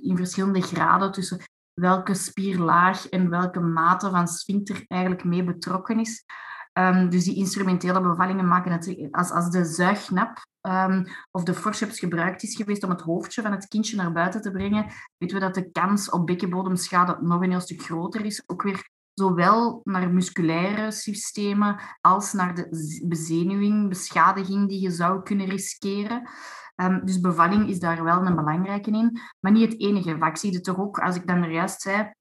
in 0.00 0.16
verschillende 0.16 0.60
graden 0.60 1.12
tussen 1.12 1.40
welke 1.80 2.14
spierlaag 2.14 3.08
en 3.08 3.30
welke 3.30 3.60
mate 3.60 4.10
van 4.10 4.28
sphincter 4.28 4.84
eigenlijk 4.88 5.24
mee 5.24 5.44
betrokken 5.44 6.00
is. 6.00 6.24
Um, 6.72 7.08
dus 7.08 7.24
die 7.24 7.36
instrumentele 7.36 8.00
bevallingen 8.00 8.46
maken 8.46 8.72
het, 8.72 9.08
als, 9.10 9.30
als 9.30 9.50
de 9.50 9.64
zuignap 9.64 10.46
um, 10.62 11.04
of 11.30 11.42
de 11.42 11.54
forceps 11.54 11.98
gebruikt 11.98 12.42
is 12.42 12.56
geweest 12.56 12.84
om 12.84 12.90
het 12.90 13.00
hoofdje 13.00 13.42
van 13.42 13.52
het 13.52 13.68
kindje 13.68 13.96
naar 13.96 14.12
buiten 14.12 14.42
te 14.42 14.50
brengen, 14.50 14.86
weten 15.18 15.38
we 15.38 15.44
dat 15.44 15.54
de 15.54 15.70
kans 15.70 16.10
op 16.10 16.26
bekkenbodemschade 16.26 17.16
nog 17.20 17.42
een 17.42 17.50
heel 17.50 17.60
stuk 17.60 17.82
groter 17.82 18.24
is. 18.24 18.42
Ook 18.46 18.62
weer 18.62 18.88
zowel 19.14 19.80
naar 19.84 20.10
musculaire 20.10 20.90
systemen 20.90 21.80
als 22.00 22.32
naar 22.32 22.54
de 22.54 22.68
bezenuwing, 23.08 23.88
beschadiging 23.88 24.68
die 24.68 24.80
je 24.80 24.90
zou 24.90 25.22
kunnen 25.22 25.46
riskeren. 25.46 26.30
Um, 26.76 27.04
dus 27.04 27.20
bevalling 27.20 27.68
is 27.68 27.78
daar 27.78 28.04
wel 28.04 28.26
een 28.26 28.36
belangrijke 28.36 28.90
in, 28.90 29.20
maar 29.40 29.52
niet 29.52 29.72
het 29.72 29.80
enige. 29.80 30.18
Vaak 30.18 30.36
zie 30.36 30.52
je 30.52 30.60
toch 30.60 30.78
ook, 30.78 30.98
als 30.98 31.16
ik 31.16 31.26
dan 31.26 31.42
er 31.42 31.52
juist 31.52 31.80
zei, 31.80 32.12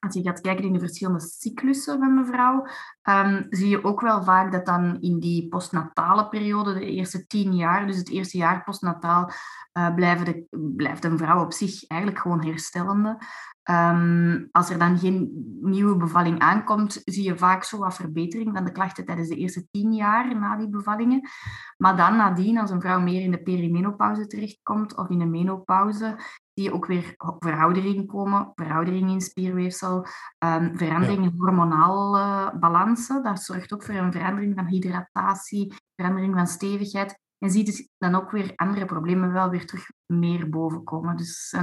als 0.00 0.14
je 0.14 0.22
gaat 0.22 0.40
kijken 0.40 0.64
in 0.64 0.72
de 0.72 0.78
verschillende 0.78 1.20
cyclussen 1.20 1.98
van 1.98 2.14
mevrouw, 2.14 2.66
um, 3.08 3.46
zie 3.50 3.68
je 3.68 3.84
ook 3.84 4.00
wel 4.00 4.22
vaak 4.22 4.52
dat 4.52 4.66
dan 4.66 5.00
in 5.00 5.18
die 5.18 5.48
postnatale 5.48 6.28
periode, 6.28 6.74
de 6.74 6.90
eerste 6.90 7.26
tien 7.26 7.54
jaar, 7.54 7.86
dus 7.86 7.96
het 7.96 8.10
eerste 8.10 8.36
jaar 8.36 8.64
postnataal, 8.64 9.30
uh, 9.72 9.94
blijven 9.94 10.24
de, 10.24 10.46
blijft 10.76 11.04
een 11.04 11.18
vrouw 11.18 11.44
op 11.44 11.52
zich 11.52 11.86
eigenlijk 11.86 12.20
gewoon 12.20 12.44
herstellende. 12.44 13.18
Um, 13.70 14.48
als 14.50 14.70
er 14.70 14.78
dan 14.78 14.98
geen 14.98 15.30
nieuwe 15.60 15.96
bevalling 15.96 16.38
aankomt, 16.38 17.02
zie 17.04 17.24
je 17.24 17.38
vaak 17.38 17.64
zo 17.64 17.78
wat 17.78 17.94
verbetering 17.94 18.50
van 18.54 18.64
de 18.64 18.72
klachten 18.72 19.04
tijdens 19.04 19.28
de 19.28 19.36
eerste 19.36 19.66
tien 19.70 19.92
jaar 19.92 20.38
na 20.38 20.56
die 20.56 20.68
bevallingen. 20.68 21.28
Maar 21.76 21.96
dan 21.96 22.16
nadien, 22.16 22.58
als 22.58 22.70
een 22.70 22.80
vrouw 22.80 23.00
meer 23.00 23.22
in 23.22 23.30
de 23.30 23.42
perimenopauze 23.42 24.26
terechtkomt 24.26 24.96
of 24.96 25.08
in 25.08 25.18
de 25.18 25.26
menopauze, 25.26 26.16
je 26.62 26.72
ook 26.72 26.86
weer 26.86 27.14
veroudering 27.38 28.06
komen, 28.06 28.52
veroudering 28.54 29.10
in 29.10 29.20
spierweefsel, 29.20 30.06
um, 30.44 30.76
verandering 30.76 31.24
in 31.24 31.34
hormonale 31.38 32.52
balansen. 32.58 33.22
Dat 33.22 33.42
zorgt 33.42 33.72
ook 33.72 33.82
voor 33.82 33.94
een 33.94 34.12
verandering 34.12 34.54
van 34.54 34.66
hydratatie, 34.66 35.74
verandering 35.96 36.34
van 36.34 36.46
stevigheid. 36.46 37.18
En 37.38 37.50
ziet 37.50 37.66
dus 37.66 37.88
dan 37.98 38.14
ook 38.14 38.30
weer 38.30 38.52
andere 38.56 38.84
problemen 38.86 39.32
wel 39.32 39.50
weer 39.50 39.66
terug 39.66 39.90
meer 40.06 40.48
boven 40.48 40.84
komen. 40.84 41.16
Dus, 41.16 41.54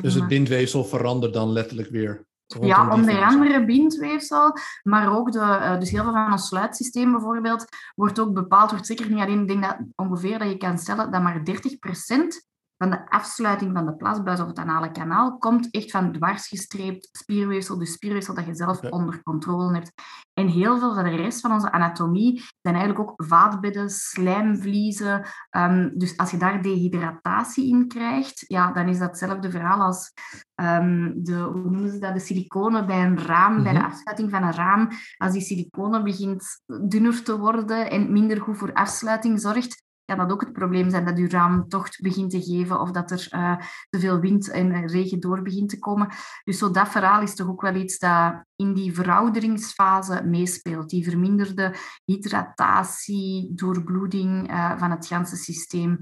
dus 0.00 0.14
het 0.14 0.28
bindweefsel 0.28 0.84
verandert 0.84 1.34
dan 1.34 1.52
letterlijk 1.52 1.90
weer? 1.90 2.26
Ja, 2.60 2.92
onder 2.94 3.22
andere 3.22 3.64
bindweefsel, 3.64 4.52
maar 4.82 5.16
ook 5.16 5.32
de, 5.32 5.40
eh, 5.40 5.78
dus 5.78 5.90
heel 5.90 6.02
veel 6.02 6.12
van 6.12 6.32
ons 6.32 6.46
sluitsysteem 6.46 7.10
bijvoorbeeld, 7.10 7.64
wordt 7.94 8.18
ook 8.18 8.32
bepaald, 8.32 8.70
wordt 8.70 8.86
zeker 8.86 9.10
niet 9.10 9.18
alleen, 9.18 9.40
ik 9.40 9.48
denk 9.48 9.62
dat 9.62 9.78
ongeveer 9.96 10.38
dat 10.38 10.48
je 10.48 10.56
kan 10.56 10.78
stellen 10.78 11.10
dat 11.10 11.22
maar 11.22 11.44
30% 11.44 12.46
van 12.78 12.90
de 12.90 13.10
afsluiting 13.10 13.72
van 13.74 13.86
de 13.86 13.96
plasbuis 13.96 14.40
of 14.40 14.46
het 14.46 14.58
anale 14.58 14.90
kanaal 14.90 15.38
komt 15.38 15.70
echt 15.70 15.90
van 15.90 16.12
dwarsgestreept 16.12 17.08
spierweefsel, 17.12 17.78
dus 17.78 17.92
spierweefsel 17.92 18.34
dat 18.34 18.46
je 18.46 18.54
zelf 18.54 18.80
onder 18.80 19.22
controle 19.22 19.74
hebt. 19.74 19.92
En 20.34 20.48
heel 20.48 20.78
veel 20.78 20.94
van 20.94 21.04
de 21.04 21.16
rest 21.16 21.40
van 21.40 21.52
onze 21.52 21.72
anatomie 21.72 22.42
zijn 22.60 22.74
eigenlijk 22.74 23.10
ook 23.10 23.24
vaatbedden, 23.26 23.90
slijmvliezen. 23.90 25.26
Um, 25.50 25.90
dus 25.94 26.16
als 26.16 26.30
je 26.30 26.36
daar 26.36 26.62
dehydratatie 26.62 27.68
in 27.68 27.88
krijgt, 27.88 28.44
ja, 28.46 28.72
dan 28.72 28.88
is 28.88 28.98
dat 28.98 29.08
hetzelfde 29.08 29.50
verhaal 29.50 29.80
als 29.80 30.12
um, 30.54 31.12
de, 31.22 31.34
hoe 31.34 31.70
noemen 31.70 31.90
ze 31.90 31.98
dat, 31.98 32.14
de 32.14 32.20
siliconen 32.20 32.86
bij 32.86 33.04
een 33.04 33.18
raam, 33.18 33.62
bij 33.62 33.72
de 33.72 33.78
mhm. 33.78 33.88
afsluiting 33.88 34.30
van 34.30 34.42
een 34.42 34.54
raam. 34.54 34.88
Als 35.16 35.32
die 35.32 35.42
siliconen 35.42 36.04
begint 36.04 36.62
dunner 36.66 37.22
te 37.22 37.38
worden 37.38 37.90
en 37.90 38.12
minder 38.12 38.40
goed 38.40 38.58
voor 38.58 38.72
afsluiting 38.72 39.40
zorgt, 39.40 39.86
kan 40.08 40.18
dat 40.18 40.32
ook 40.32 40.40
het 40.40 40.52
probleem 40.52 40.90
zijn 40.90 41.04
dat 41.04 41.18
uw 41.18 41.28
raam 41.28 41.68
tocht 41.68 42.00
begint 42.00 42.30
te 42.30 42.42
geven 42.42 42.80
of 42.80 42.90
dat 42.90 43.10
er 43.10 43.28
uh, 43.34 43.56
te 43.90 44.00
veel 44.00 44.20
wind 44.20 44.50
en 44.50 44.86
regen 44.86 45.20
door 45.20 45.42
begint 45.42 45.68
te 45.68 45.78
komen. 45.78 46.08
Dus 46.44 46.58
zo 46.58 46.70
dat 46.70 46.88
verhaal 46.88 47.22
is 47.22 47.34
toch 47.34 47.48
ook 47.48 47.60
wel 47.60 47.74
iets 47.74 47.98
dat 47.98 48.44
in 48.56 48.74
die 48.74 48.94
verouderingsfase 48.94 50.22
meespeelt. 50.24 50.90
Die 50.90 51.04
verminderde 51.04 51.74
hydratatie, 52.04 53.54
doorbloeding 53.54 54.50
uh, 54.50 54.78
van 54.78 54.90
het 54.90 55.06
ganse 55.06 55.36
systeem 55.36 55.98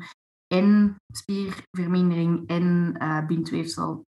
en 0.47 0.97
spiervermindering 1.13 2.49
en 2.49 2.95
uh, 2.99 3.27
bindweefsel 3.27 4.05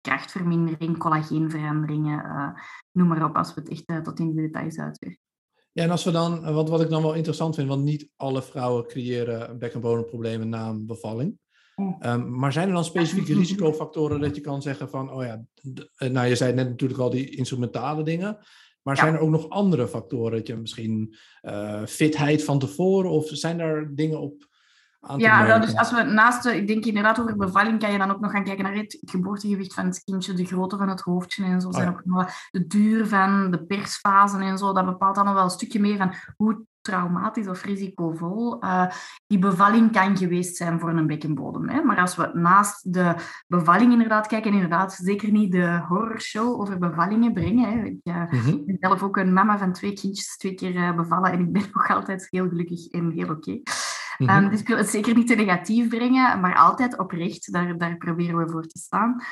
krachtvermindering, 0.00 0.98
collageenveranderingen, 0.98 2.54
noem 2.92 3.08
maar 3.08 3.24
op, 3.24 3.36
als 3.36 3.54
we 3.54 3.60
het 3.60 3.70
echt 3.70 4.04
tot 4.04 4.18
in 4.18 4.34
de 4.34 4.42
details 4.42 4.78
uitwerken. 4.78 5.31
Ja, 5.72 5.82
en 5.82 5.90
als 5.90 6.04
we 6.04 6.10
dan, 6.10 6.52
want 6.52 6.68
wat 6.68 6.80
ik 6.80 6.90
dan 6.90 7.02
wel 7.02 7.14
interessant 7.14 7.54
vind, 7.54 7.68
want 7.68 7.84
niet 7.84 8.08
alle 8.16 8.42
vrouwen 8.42 8.86
creëren 8.86 9.58
bekkenbodemproblemen 9.58 10.48
na 10.48 10.68
een 10.68 10.86
bevalling. 10.86 11.38
Um, 12.00 12.38
maar 12.38 12.52
zijn 12.52 12.68
er 12.68 12.74
dan 12.74 12.84
specifieke 12.84 13.34
risicofactoren 13.34 14.20
dat 14.20 14.34
je 14.34 14.40
kan 14.40 14.62
zeggen 14.62 14.88
van, 14.88 15.12
oh 15.12 15.24
ja, 15.24 15.44
eh, 15.96 16.10
nou 16.10 16.26
je 16.26 16.36
zei 16.36 16.52
net 16.52 16.68
natuurlijk 16.68 17.00
al 17.00 17.10
die 17.10 17.36
instrumentale 17.36 18.02
dingen, 18.02 18.38
maar 18.82 18.96
zijn 18.96 19.14
er 19.14 19.20
ook 19.20 19.30
nog 19.30 19.48
andere 19.48 19.88
factoren, 19.88 20.38
dat 20.38 20.46
je 20.46 20.56
misschien 20.56 21.16
uh, 21.42 21.86
fitheid 21.86 22.44
van 22.44 22.58
tevoren, 22.58 23.10
of 23.10 23.28
zijn 23.28 23.60
er 23.60 23.94
dingen 23.94 24.20
op 24.20 24.50
ja, 25.16 25.58
dus 25.58 25.76
als 25.76 25.92
we 25.92 26.02
naast, 26.02 26.42
de, 26.42 26.56
ik 26.56 26.66
denk 26.66 26.84
inderdaad 26.84 27.20
over 27.20 27.36
bevalling, 27.36 27.78
kan 27.78 27.92
je 27.92 27.98
dan 27.98 28.10
ook 28.10 28.20
nog 28.20 28.30
gaan 28.30 28.44
kijken 28.44 28.64
naar 28.64 28.74
het 28.74 28.98
geboortegewicht 29.00 29.74
van 29.74 29.84
het 29.84 30.04
kindje, 30.04 30.34
de 30.34 30.44
grootte 30.44 30.76
van 30.76 30.88
het 30.88 31.00
hoofdje 31.00 31.44
en 31.44 31.60
zo. 31.60 31.68
Oh, 31.68 31.74
zijn 31.74 31.88
ook 31.88 32.04
nog 32.04 32.30
de 32.50 32.66
duur 32.66 33.06
van 33.06 33.50
de 33.50 33.64
persfase 33.64 34.38
en 34.38 34.58
zo. 34.58 34.72
Dat 34.72 34.86
bepaalt 34.86 35.16
allemaal 35.16 35.34
wel 35.34 35.44
een 35.44 35.50
stukje 35.50 35.80
meer 35.80 35.96
van 35.96 36.14
hoe 36.36 36.64
traumatisch 36.82 37.48
of 37.48 37.64
risicovol 37.64 38.64
uh, 38.64 38.86
die 39.26 39.38
bevalling 39.38 39.92
kan 39.92 40.16
geweest 40.16 40.56
zijn 40.56 40.80
voor 40.80 40.90
een 40.90 41.06
bekkenbodem. 41.06 41.68
Hè. 41.68 41.82
Maar 41.82 41.98
als 41.98 42.16
we 42.16 42.30
naast 42.32 42.92
de 42.92 43.14
bevalling 43.46 43.92
inderdaad 43.92 44.26
kijken, 44.26 44.52
inderdaad 44.52 44.92
zeker 44.92 45.30
niet 45.30 45.52
de 45.52 45.84
horrorshow 45.88 46.60
over 46.60 46.78
bevallingen 46.78 47.32
brengen. 47.32 47.70
Hè. 47.70 47.84
Ik 47.84 47.98
uh, 48.02 48.30
ben 48.66 48.76
zelf 48.80 49.02
ook 49.02 49.16
een 49.16 49.32
mama 49.32 49.58
van 49.58 49.72
twee 49.72 49.92
kindjes, 49.92 50.36
twee 50.36 50.54
keer 50.54 50.74
uh, 50.74 50.96
bevallen 50.96 51.32
en 51.32 51.40
ik 51.40 51.52
ben 51.52 51.64
nog 51.72 51.90
altijd 51.90 52.26
heel 52.30 52.48
gelukkig 52.48 52.88
en 52.88 53.10
heel 53.10 53.30
oké. 53.30 53.60
Mm 54.26 54.50
dus 54.50 54.60
ik 54.60 54.68
wil 54.68 54.76
het 54.76 54.88
zeker 54.88 55.14
niet 55.14 55.26
te 55.26 55.34
negatief 55.34 55.88
brengen, 55.88 56.40
maar 56.40 56.56
altijd 56.56 56.98
oprecht, 56.98 57.52
daar, 57.52 57.78
daar 57.78 57.96
proberen 57.96 58.36
we 58.36 58.50
voor 58.50 58.66
te 58.66 58.78
staan. 58.78 59.22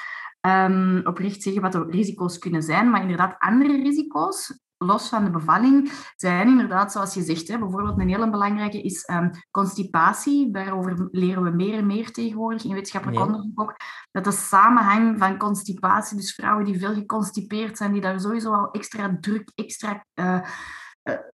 Um, 0.47 1.01
oprecht 1.07 1.43
zeggen 1.43 1.63
wat 1.63 1.73
de 1.73 1.87
risico's 1.89 2.39
kunnen 2.39 2.63
zijn, 2.63 2.91
maar 2.91 3.03
inderdaad 3.03 3.39
andere 3.39 3.83
risico's, 3.83 4.61
los 4.79 5.09
van 5.09 5.25
de 5.25 5.31
bevalling, 5.31 5.93
zijn 6.17 6.49
inderdaad, 6.49 6.93
zoals 6.93 7.15
je 7.15 7.23
zegt, 7.23 7.49
hè, 7.49 7.59
bijvoorbeeld 7.59 8.01
een 8.01 8.09
hele 8.09 8.31
belangrijke 8.31 8.83
is 8.83 9.09
um, 9.09 9.31
constipatie. 9.51 10.51
Daarover 10.51 11.09
leren 11.11 11.43
we 11.43 11.51
meer 11.51 11.75
en 11.75 11.87
meer 11.87 12.13
tegenwoordig 12.13 12.65
in 12.65 12.73
wetenschappelijk 12.73 13.21
onderzoek 13.21 13.61
ook. 13.61 13.77
Dat 14.11 14.25
de 14.25 14.33
samenhang 14.33 15.19
van 15.19 15.39
constipatie, 15.39 16.17
dus 16.17 16.35
vrouwen 16.35 16.65
die 16.65 16.79
veel 16.79 16.95
geconstipeerd 16.95 17.77
zijn, 17.77 17.93
die 17.93 18.01
daar 18.01 18.21
sowieso 18.21 18.53
al 18.53 18.71
extra 18.71 19.17
druk, 19.21 19.51
extra... 19.55 20.05
Uh, 20.15 20.35
eh, 20.35 20.43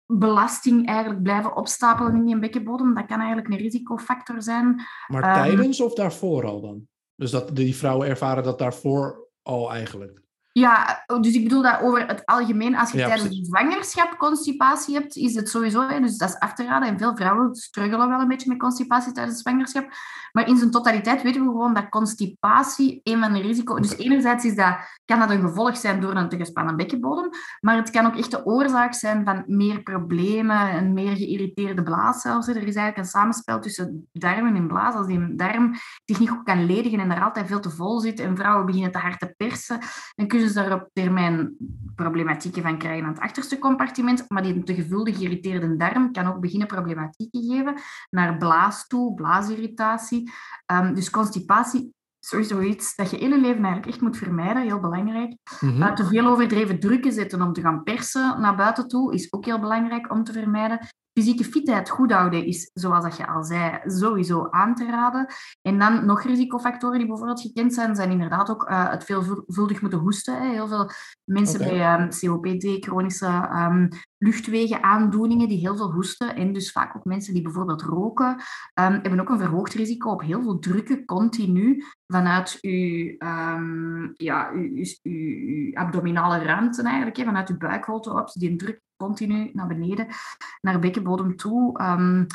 belasting 0.06 0.86
eigenlijk 0.86 1.22
blijven 1.22 1.56
opstapelen 1.56 2.14
in 2.14 2.24
die 2.24 2.38
bekkenbodem. 2.38 2.94
Dat 2.94 3.06
kan 3.06 3.18
eigenlijk 3.18 3.48
een 3.48 3.58
risicofactor 3.58 4.42
zijn. 4.42 4.80
Maar 5.06 5.22
ehm, 5.22 5.34
tijdens 5.34 5.80
of 5.80 5.94
daarvoor 5.94 6.46
al 6.46 6.60
dan? 6.60 6.88
Dus 7.14 7.30
dat 7.30 7.56
die 7.56 7.76
vrouwen 7.76 8.08
ervaren 8.08 8.42
dat 8.42 8.58
daarvoor 8.58 9.28
al 9.42 9.72
eigenlijk? 9.72 10.22
Ja, 10.58 11.04
dus 11.20 11.34
ik 11.34 11.42
bedoel 11.42 11.62
dat 11.62 11.80
over 11.80 12.06
het 12.06 12.26
algemeen, 12.26 12.76
als 12.76 12.90
je 12.90 12.98
tijdens 12.98 13.28
de 13.28 13.44
zwangerschap 13.44 14.18
constipatie 14.18 14.94
hebt, 14.94 15.16
is 15.16 15.34
het 15.34 15.48
sowieso, 15.48 15.88
hè, 15.88 16.00
dus 16.00 16.16
dat 16.16 16.28
is 16.28 16.38
af 16.38 16.52
te 16.52 16.64
raden. 16.64 16.88
En 16.88 16.98
veel 16.98 17.16
vrouwen 17.16 17.54
struggelen 17.54 18.08
wel 18.08 18.20
een 18.20 18.28
beetje 18.28 18.48
met 18.48 18.58
constipatie 18.58 19.12
tijdens 19.12 19.36
de 19.36 19.42
zwangerschap. 19.42 19.88
Maar 20.32 20.48
in 20.48 20.56
zijn 20.56 20.70
totaliteit 20.70 21.22
weten 21.22 21.40
we 21.40 21.46
gewoon 21.46 21.74
dat 21.74 21.88
constipatie 21.88 23.00
een 23.02 23.20
van 23.20 23.32
de 23.32 23.40
risico's... 23.40 23.80
Dus 23.80 23.96
enerzijds 23.96 24.44
is 24.44 24.54
dat, 24.54 24.76
kan 25.04 25.18
dat 25.18 25.30
een 25.30 25.40
gevolg 25.40 25.76
zijn 25.76 26.00
door 26.00 26.16
een 26.16 26.28
te 26.28 26.36
gespannen 26.36 26.76
bekkenbodem, 26.76 27.30
maar 27.60 27.76
het 27.76 27.90
kan 27.90 28.06
ook 28.06 28.16
echt 28.16 28.30
de 28.30 28.46
oorzaak 28.46 28.94
zijn 28.94 29.24
van 29.24 29.44
meer 29.46 29.82
problemen, 29.82 30.76
een 30.76 30.92
meer 30.92 31.16
geïrriteerde 31.16 31.82
blaas 31.82 32.20
zelfs. 32.20 32.48
Er 32.48 32.56
is 32.56 32.62
eigenlijk 32.62 32.96
een 32.96 33.04
samenspel 33.04 33.60
tussen 33.60 34.08
darmen 34.12 34.56
en 34.56 34.66
blaas. 34.66 34.94
Als 34.94 35.06
die 35.06 35.34
darm 35.34 35.74
zich 36.04 36.18
niet 36.18 36.30
goed 36.30 36.42
kan 36.42 36.66
ledigen 36.66 37.00
en 37.00 37.10
er 37.10 37.22
altijd 37.22 37.46
veel 37.46 37.60
te 37.60 37.70
vol 37.70 38.00
zit 38.00 38.20
en 38.20 38.36
vrouwen 38.36 38.66
beginnen 38.66 38.92
te 38.92 38.98
hard 38.98 39.18
te 39.18 39.34
persen, 39.36 39.78
dan 40.14 40.26
kun 40.26 40.38
je 40.38 40.45
daar 40.52 40.72
op 40.72 40.90
termijn 40.92 41.56
problematieken 41.94 42.62
van 42.62 42.78
krijgen 42.78 43.04
aan 43.04 43.12
het 43.12 43.22
achterste 43.22 43.58
compartiment. 43.58 44.24
Maar 44.28 44.42
die 44.42 44.62
te 44.62 44.74
gevulde 44.74 45.14
geïrriteerde 45.14 45.76
darm 45.76 46.12
kan 46.12 46.26
ook 46.26 46.40
beginnen 46.40 46.66
problematieken 46.66 47.42
geven 47.42 47.74
naar 48.10 48.36
blaas 48.36 48.86
toe, 48.86 49.14
blaasirritatie. 49.14 50.30
Um, 50.72 50.94
dus 50.94 51.10
constipatie 51.10 51.94
sowieso 52.20 52.60
iets 52.60 52.96
dat 52.96 53.10
je 53.10 53.18
in 53.18 53.28
je 53.28 53.40
leven 53.40 53.64
eigenlijk 53.64 53.86
echt 53.86 54.00
moet 54.00 54.16
vermijden, 54.16 54.62
heel 54.62 54.80
belangrijk. 54.80 55.36
Mm 55.60 55.94
te 55.94 56.04
veel 56.04 56.26
overdreven 56.26 56.80
drukken 56.80 57.12
zetten 57.12 57.42
om 57.42 57.52
te 57.52 57.60
gaan 57.60 57.82
persen 57.82 58.40
naar 58.40 58.56
buiten 58.56 58.88
toe 58.88 59.14
is 59.14 59.32
ook 59.32 59.44
heel 59.44 59.60
belangrijk 59.60 60.12
om 60.12 60.24
te 60.24 60.32
vermijden 60.32 60.78
fysieke 61.18 61.44
fitheid 61.44 61.90
goed 61.90 62.12
houden 62.12 62.46
is, 62.46 62.70
zoals 62.74 63.04
dat 63.04 63.16
je 63.16 63.26
al 63.26 63.44
zei, 63.44 63.80
sowieso 63.84 64.48
aan 64.50 64.74
te 64.74 64.86
raden. 64.86 65.26
En 65.62 65.78
dan 65.78 66.06
nog 66.06 66.22
risicofactoren 66.22 66.98
die 66.98 67.06
bijvoorbeeld 67.06 67.40
gekend 67.40 67.74
zijn, 67.74 67.96
zijn 67.96 68.10
inderdaad 68.10 68.50
ook 68.50 68.70
uh, 68.70 68.90
het 68.90 69.04
veelvuldig 69.04 69.80
moeten 69.80 69.98
hoesten. 69.98 70.42
Hè. 70.42 70.48
Heel 70.48 70.68
veel 70.68 70.90
mensen 71.24 71.60
okay. 71.60 71.72
bij 71.72 72.00
um, 72.00 72.08
COPD, 72.08 72.84
chronische 72.84 73.50
um, 73.52 73.88
luchtwegenaandoeningen, 74.18 75.48
die 75.48 75.58
heel 75.58 75.76
veel 75.76 75.92
hoesten. 75.92 76.36
En 76.36 76.52
dus 76.52 76.72
vaak 76.72 76.96
ook 76.96 77.04
mensen 77.04 77.34
die 77.34 77.42
bijvoorbeeld 77.42 77.82
roken, 77.82 78.30
um, 78.30 78.42
hebben 78.74 79.20
ook 79.20 79.28
een 79.28 79.38
verhoogd 79.38 79.74
risico 79.74 80.10
op 80.10 80.22
heel 80.22 80.42
veel 80.42 80.58
drukken 80.58 81.04
continu 81.04 81.84
vanuit 82.06 82.58
uw, 82.60 83.16
ja, 84.16 84.50
uw, 84.52 84.70
uw, 84.74 84.84
uw, 85.02 85.74
abdominale 85.74 86.38
ruimte 86.38 86.82
eigenlijk, 86.82 87.16
hè, 87.16 87.24
vanuit 87.24 87.48
uw 87.48 87.56
buikholte 87.56 88.10
op, 88.10 88.32
die 88.32 88.56
druk 88.56 88.84
continu 88.96 89.50
naar 89.52 89.66
beneden, 89.66 90.06
naar 90.60 90.78
bekkenbodem 90.78 91.36
toe. 91.36 91.80
Um, 91.82 92.26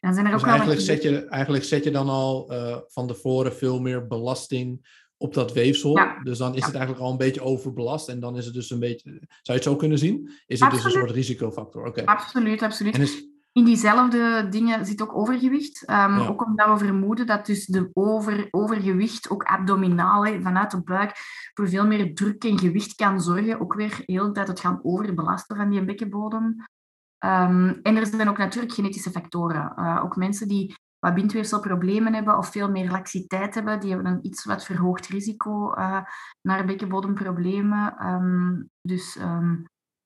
dan 0.00 0.14
zijn 0.14 0.26
er 0.26 0.32
dus 0.32 0.42
ook 0.42 0.48
eigenlijk, 0.48 0.80
zet 0.80 1.02
je, 1.02 1.24
eigenlijk 1.24 1.64
zet 1.64 1.84
je 1.84 1.90
dan 1.90 2.08
al 2.08 2.52
uh, 2.52 2.76
van 2.86 3.06
tevoren 3.06 3.54
veel 3.54 3.80
meer 3.80 4.06
belasting 4.06 4.98
op 5.16 5.34
dat 5.34 5.52
weefsel. 5.52 5.96
Ja. 5.96 6.20
Dus 6.22 6.38
dan 6.38 6.54
is 6.54 6.64
het 6.64 6.74
eigenlijk 6.74 7.04
al 7.04 7.10
een 7.10 7.16
beetje 7.16 7.42
overbelast. 7.42 8.08
En 8.08 8.20
dan 8.20 8.36
is 8.36 8.44
het 8.44 8.54
dus 8.54 8.70
een 8.70 8.78
beetje... 8.78 9.10
Zou 9.10 9.28
je 9.42 9.52
het 9.52 9.62
zo 9.62 9.76
kunnen 9.76 9.98
zien? 9.98 10.30
Is 10.46 10.60
het 10.60 10.70
dus 10.70 10.84
een 10.84 10.90
soort 10.90 11.10
risicofactor? 11.10 11.86
Okay. 11.86 12.04
Absoluut, 12.04 12.62
absoluut. 12.62 12.94
En 12.94 13.00
is, 13.00 13.29
in 13.52 13.64
diezelfde 13.64 14.48
dingen 14.48 14.86
zit 14.86 15.02
ook 15.02 15.16
overgewicht. 15.16 15.90
Um, 15.90 16.18
Ook 16.18 16.44
omdat 16.44 16.68
we 16.68 16.84
vermoeden 16.84 17.26
dat 17.26 17.46
dus 17.46 17.66
de 17.66 17.90
over, 17.92 18.48
overgewicht, 18.50 19.30
ook 19.30 19.42
abdominaal, 19.42 20.24
vanuit 20.24 20.70
de 20.70 20.82
buik, 20.82 21.12
voor 21.54 21.68
veel 21.68 21.86
meer 21.86 22.14
druk 22.14 22.44
en 22.44 22.58
gewicht 22.58 22.94
kan 22.94 23.20
zorgen. 23.20 23.60
Ook 23.60 23.74
weer 23.74 24.02
heel 24.04 24.26
de 24.26 24.32
tijd 24.32 24.48
het 24.48 24.60
gaan 24.60 24.80
overbelasten 24.82 25.56
van 25.56 25.70
die 25.70 25.84
bekkenbodem. 25.84 26.44
Um, 27.24 27.80
en 27.82 27.96
er 27.96 28.06
zijn 28.06 28.28
ook 28.28 28.38
natuurlijk 28.38 28.72
genetische 28.72 29.10
factoren. 29.10 29.72
Uh, 29.76 30.00
ook 30.04 30.16
mensen 30.16 30.48
die 30.48 30.74
wat 30.98 31.14
bindweefselproblemen 31.14 32.14
hebben 32.14 32.38
of 32.38 32.50
veel 32.50 32.70
meer 32.70 32.90
laxiteit 32.90 33.54
hebben, 33.54 33.80
die 33.80 33.92
hebben 33.92 34.12
een 34.12 34.26
iets 34.26 34.44
wat 34.44 34.64
verhoogd 34.64 35.06
risico 35.06 35.74
uh, 35.74 36.00
naar 36.42 36.64
bekkenbodemproblemen. 36.64 38.06
Um, 38.06 38.70
dus 38.80 39.18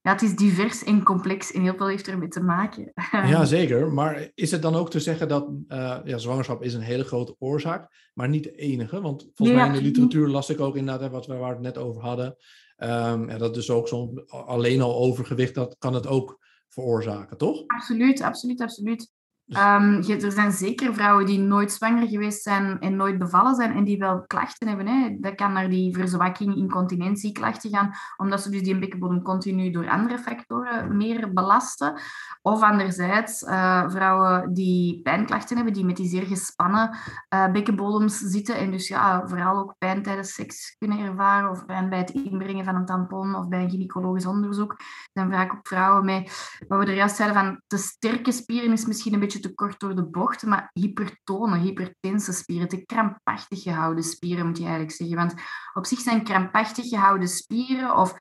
ja, 0.05 0.13
het 0.13 0.23
is 0.23 0.37
divers 0.37 0.85
en 0.85 1.03
complex 1.03 1.53
en 1.53 1.63
heel 1.63 1.75
veel 1.77 1.89
heeft 1.89 2.09
ermee 2.09 2.29
te 2.29 2.43
maken. 2.43 2.93
Ja, 3.11 3.45
zeker. 3.59 3.93
Maar 3.93 4.31
is 4.35 4.51
het 4.51 4.63
dan 4.63 4.75
ook 4.75 4.91
te 4.91 5.01
zeggen 5.01 5.29
dat 5.29 5.49
uh, 5.69 5.99
ja, 6.05 6.19
zwangerschap 6.19 6.63
is 6.63 6.75
een 6.75 6.81
hele 6.81 7.05
grote 7.05 7.37
oorzaak, 7.39 8.11
maar 8.15 8.29
niet 8.29 8.43
de 8.43 8.55
enige? 8.55 9.01
Want 9.01 9.31
volgens 9.35 9.59
mij 9.59 9.67
in 9.67 9.73
de 9.73 9.83
literatuur 9.83 10.29
las 10.29 10.51
ik 10.51 10.61
ook 10.61 10.77
inderdaad, 10.77 11.11
wat 11.11 11.27
we 11.27 11.35
waar 11.35 11.51
het 11.51 11.61
net 11.61 11.79
over 11.79 12.03
hadden, 12.03 12.37
um, 12.79 13.29
ja, 13.31 13.39
dat 13.39 13.55
dus 13.55 13.71
ook 13.71 13.89
zo'n 13.89 14.27
alleen 14.27 14.81
al 14.81 14.97
overgewicht, 14.97 15.55
dat 15.55 15.77
kan 15.79 15.95
het 15.95 16.07
ook 16.07 16.39
veroorzaken, 16.69 17.37
toch? 17.37 17.63
Absoluut, 17.67 18.23
absoluut, 18.23 18.61
absoluut. 18.61 19.13
Um, 19.47 20.03
er 20.03 20.33
zijn 20.33 20.53
zeker 20.53 20.95
vrouwen 20.95 21.27
die 21.27 21.39
nooit 21.39 21.73
zwanger 21.73 22.09
geweest 22.09 22.43
zijn 22.43 22.81
en 22.81 22.97
nooit 22.97 23.19
bevallen 23.19 23.55
zijn 23.55 23.73
en 23.73 23.85
die 23.85 23.99
wel 23.99 24.25
klachten 24.27 24.69
hebben. 24.69 24.87
Hè. 24.87 25.17
Dat 25.21 25.35
kan 25.35 25.53
naar 25.53 25.71
die 25.71 25.95
verzwakking, 25.95 26.57
incontinentieklachten 26.57 27.71
gaan, 27.71 27.91
omdat 28.17 28.43
ze 28.43 28.51
dus 28.51 28.63
die 28.63 28.79
bekkenbodem 28.79 29.23
continu 29.23 29.71
door 29.71 29.91
andere 29.91 30.19
factoren 30.19 30.97
meer 30.97 31.33
belasten. 31.33 32.01
Of 32.43 32.63
anderzijds 32.63 33.43
uh, 33.43 33.91
vrouwen 33.91 34.55
die 34.55 35.01
pijnklachten 35.03 35.57
hebben, 35.57 35.75
die 35.75 35.85
met 35.85 35.97
die 35.97 36.09
zeer 36.09 36.27
gespannen 36.27 36.97
uh, 37.35 37.51
bekkenbodems 37.51 38.19
zitten 38.19 38.57
en 38.57 38.71
dus 38.71 38.89
ja, 38.89 39.23
vooral 39.27 39.57
ook 39.57 39.75
pijn 39.79 40.03
tijdens 40.03 40.35
seks 40.35 40.77
kunnen 40.79 40.99
ervaren 40.99 41.51
of 41.51 41.67
pijn 41.67 41.89
bij 41.89 41.99
het 41.99 42.11
inbrengen 42.11 42.65
van 42.65 42.75
een 42.75 42.87
tampon 42.87 43.35
of 43.35 43.49
bij 43.49 43.63
een 43.63 43.71
gynaecologisch 43.71 44.27
onderzoek. 44.27 44.73
Er 44.73 44.87
zijn 45.13 45.33
vaak 45.33 45.53
ook 45.53 45.69
vrouwen 45.69 46.05
met, 46.05 46.57
wat 46.69 46.79
we 46.79 46.87
er 46.87 46.95
juist 46.95 47.17
zeiden 47.17 47.37
van 47.37 47.61
te 47.67 47.77
sterke 47.77 48.33
spieren 48.33 48.73
is 48.73 48.87
misschien 48.87 49.13
een 49.13 49.21
beetje 49.21 49.33
te 49.41 49.55
kort 49.55 49.81
door 49.81 49.95
de 49.95 50.05
bocht, 50.05 50.43
maar 50.43 50.71
hypertone, 50.73 51.59
hypertense 51.59 52.33
spieren, 52.33 52.69
te 52.69 52.85
krampachtig 52.85 53.63
gehouden 53.63 54.05
spieren 54.05 54.47
moet 54.47 54.57
je 54.57 54.63
eigenlijk 54.63 54.93
zeggen. 54.93 55.17
Want 55.17 55.35
op 55.75 55.87
zich 55.87 56.01
zijn 56.01 56.25
krampachtig 56.25 56.89
gehouden 56.89 57.29
spieren 57.29 57.97
of 57.97 58.17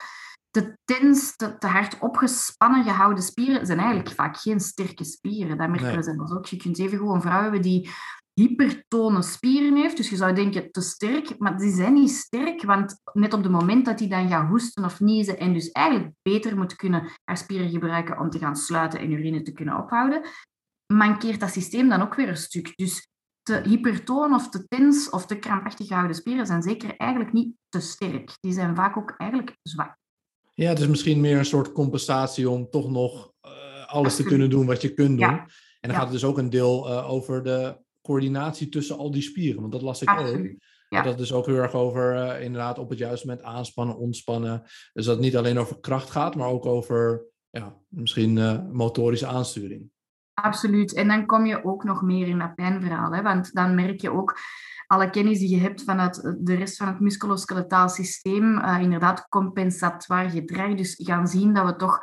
te 0.49 0.77
tens, 0.85 1.35
te, 1.35 1.57
te, 1.57 1.67
hard 1.67 1.99
opgespannen 1.99 2.83
gehouden 2.83 3.23
spieren 3.23 3.65
zijn 3.65 3.79
eigenlijk 3.79 4.15
vaak 4.15 4.37
geen 4.37 4.59
sterke 4.59 5.03
spieren. 5.03 5.57
Dat 5.57 5.69
merken 5.69 5.95
we 5.95 6.03
zelfs 6.03 6.31
ook. 6.31 6.45
Je 6.45 6.57
kunt 6.57 6.79
even 6.79 6.97
gewoon 6.97 7.21
vrouwen 7.21 7.43
hebben 7.43 7.61
die 7.61 7.89
hypertone 8.33 9.21
spieren 9.21 9.75
heeft. 9.75 9.97
Dus 9.97 10.09
je 10.09 10.15
zou 10.15 10.33
denken 10.33 10.71
te 10.71 10.81
sterk, 10.81 11.37
maar 11.37 11.57
die 11.57 11.71
zijn 11.71 11.93
niet 11.93 12.11
sterk, 12.11 12.63
want 12.63 13.01
net 13.13 13.33
op 13.33 13.43
het 13.43 13.51
moment 13.51 13.85
dat 13.85 13.99
hij 13.99 14.07
dan 14.07 14.29
gaat 14.29 14.47
hoesten 14.47 14.85
of 14.85 14.99
niezen 14.99 15.39
en 15.39 15.53
dus 15.53 15.71
eigenlijk 15.71 16.13
beter 16.21 16.57
moet 16.57 16.75
kunnen 16.75 17.11
haar 17.23 17.37
spieren 17.37 17.69
gebruiken 17.69 18.19
om 18.19 18.29
te 18.29 18.39
gaan 18.39 18.55
sluiten 18.55 18.99
en 18.99 19.11
urine 19.11 19.41
te 19.41 19.51
kunnen 19.51 19.77
ophouden, 19.77 20.21
mankeert 20.95 21.39
dat 21.39 21.51
systeem 21.51 21.89
dan 21.89 22.01
ook 22.01 22.15
weer 22.15 22.29
een 22.29 22.37
stuk. 22.37 22.73
Dus 22.75 23.07
te 23.43 23.61
hypertoon 23.63 24.33
of 24.33 24.49
te 24.49 24.67
tens 24.67 25.09
of 25.09 25.25
te 25.25 25.35
krampachtig 25.35 25.87
gehouden 25.87 26.15
spieren 26.15 26.45
zijn 26.45 26.61
zeker 26.61 26.97
eigenlijk 26.97 27.33
niet 27.33 27.55
te 27.69 27.79
sterk. 27.79 28.37
Die 28.39 28.53
zijn 28.53 28.75
vaak 28.75 28.97
ook 28.97 29.13
eigenlijk 29.17 29.57
zwak. 29.61 29.97
Ja, 30.53 30.69
het 30.69 30.79
is 30.79 30.87
misschien 30.87 31.21
meer 31.21 31.37
een 31.37 31.45
soort 31.45 31.71
compensatie 31.71 32.49
om 32.49 32.69
toch 32.69 32.89
nog 32.89 33.31
uh, 33.45 33.51
alles 33.85 34.15
te 34.15 34.23
kunnen 34.23 34.49
doen 34.49 34.65
wat 34.65 34.81
je 34.81 34.93
kunt 34.93 35.19
doen. 35.19 35.39
En 35.79 35.89
dan 35.89 35.93
gaat 35.93 36.03
het 36.03 36.11
dus 36.11 36.23
ook 36.23 36.37
een 36.37 36.49
deel 36.49 36.89
uh, 36.89 37.11
over 37.11 37.43
de 37.43 37.77
coördinatie 38.01 38.69
tussen 38.69 38.97
al 38.97 39.11
die 39.11 39.21
spieren. 39.21 39.59
Want 39.59 39.71
dat 39.71 39.81
las 39.81 40.01
ik 40.01 40.07
Absoluut. 40.07 40.51
ook. 40.51 40.57
Ja. 40.89 41.01
Dat 41.01 41.19
is 41.19 41.33
ook 41.33 41.45
heel 41.45 41.55
erg 41.55 41.73
over 41.73 42.15
uh, 42.15 42.43
inderdaad 42.43 42.79
op 42.79 42.89
het 42.89 42.99
juiste 42.99 43.27
moment 43.27 43.45
aanspannen, 43.45 43.97
ontspannen. 43.97 44.61
Dus 44.93 45.05
dat 45.05 45.15
het 45.15 45.23
niet 45.23 45.37
alleen 45.37 45.57
over 45.57 45.79
kracht 45.79 46.09
gaat, 46.09 46.35
maar 46.35 46.47
ook 46.47 46.65
over 46.65 47.25
ja, 47.49 47.77
misschien 47.87 48.33
motorische 48.71 49.27
aansturing. 49.27 49.91
Absoluut. 50.33 50.93
En 50.93 51.07
dan 51.07 51.25
kom 51.25 51.45
je 51.45 51.65
ook 51.65 51.83
nog 51.83 52.01
meer 52.01 52.27
in 52.27 52.39
dat 52.39 52.55
pijnverhaal. 52.55 53.11
Hè? 53.11 53.21
Want 53.21 53.53
dan 53.53 53.75
merk 53.75 54.01
je 54.01 54.11
ook 54.11 54.37
alle 54.87 55.09
kennis 55.09 55.39
die 55.39 55.49
je 55.49 55.61
hebt 55.61 55.83
vanuit 55.83 56.35
de 56.39 56.55
rest 56.55 56.77
van 56.77 56.87
het 56.87 56.99
musculoskeletaal 56.99 57.89
systeem, 57.89 58.57
uh, 58.57 58.77
inderdaad 58.81 59.27
compensatoire 59.29 60.29
gedrag. 60.29 60.75
Dus 60.75 60.95
gaan 60.97 61.27
zien 61.27 61.53
dat 61.53 61.65
we 61.65 61.75
toch 61.75 61.99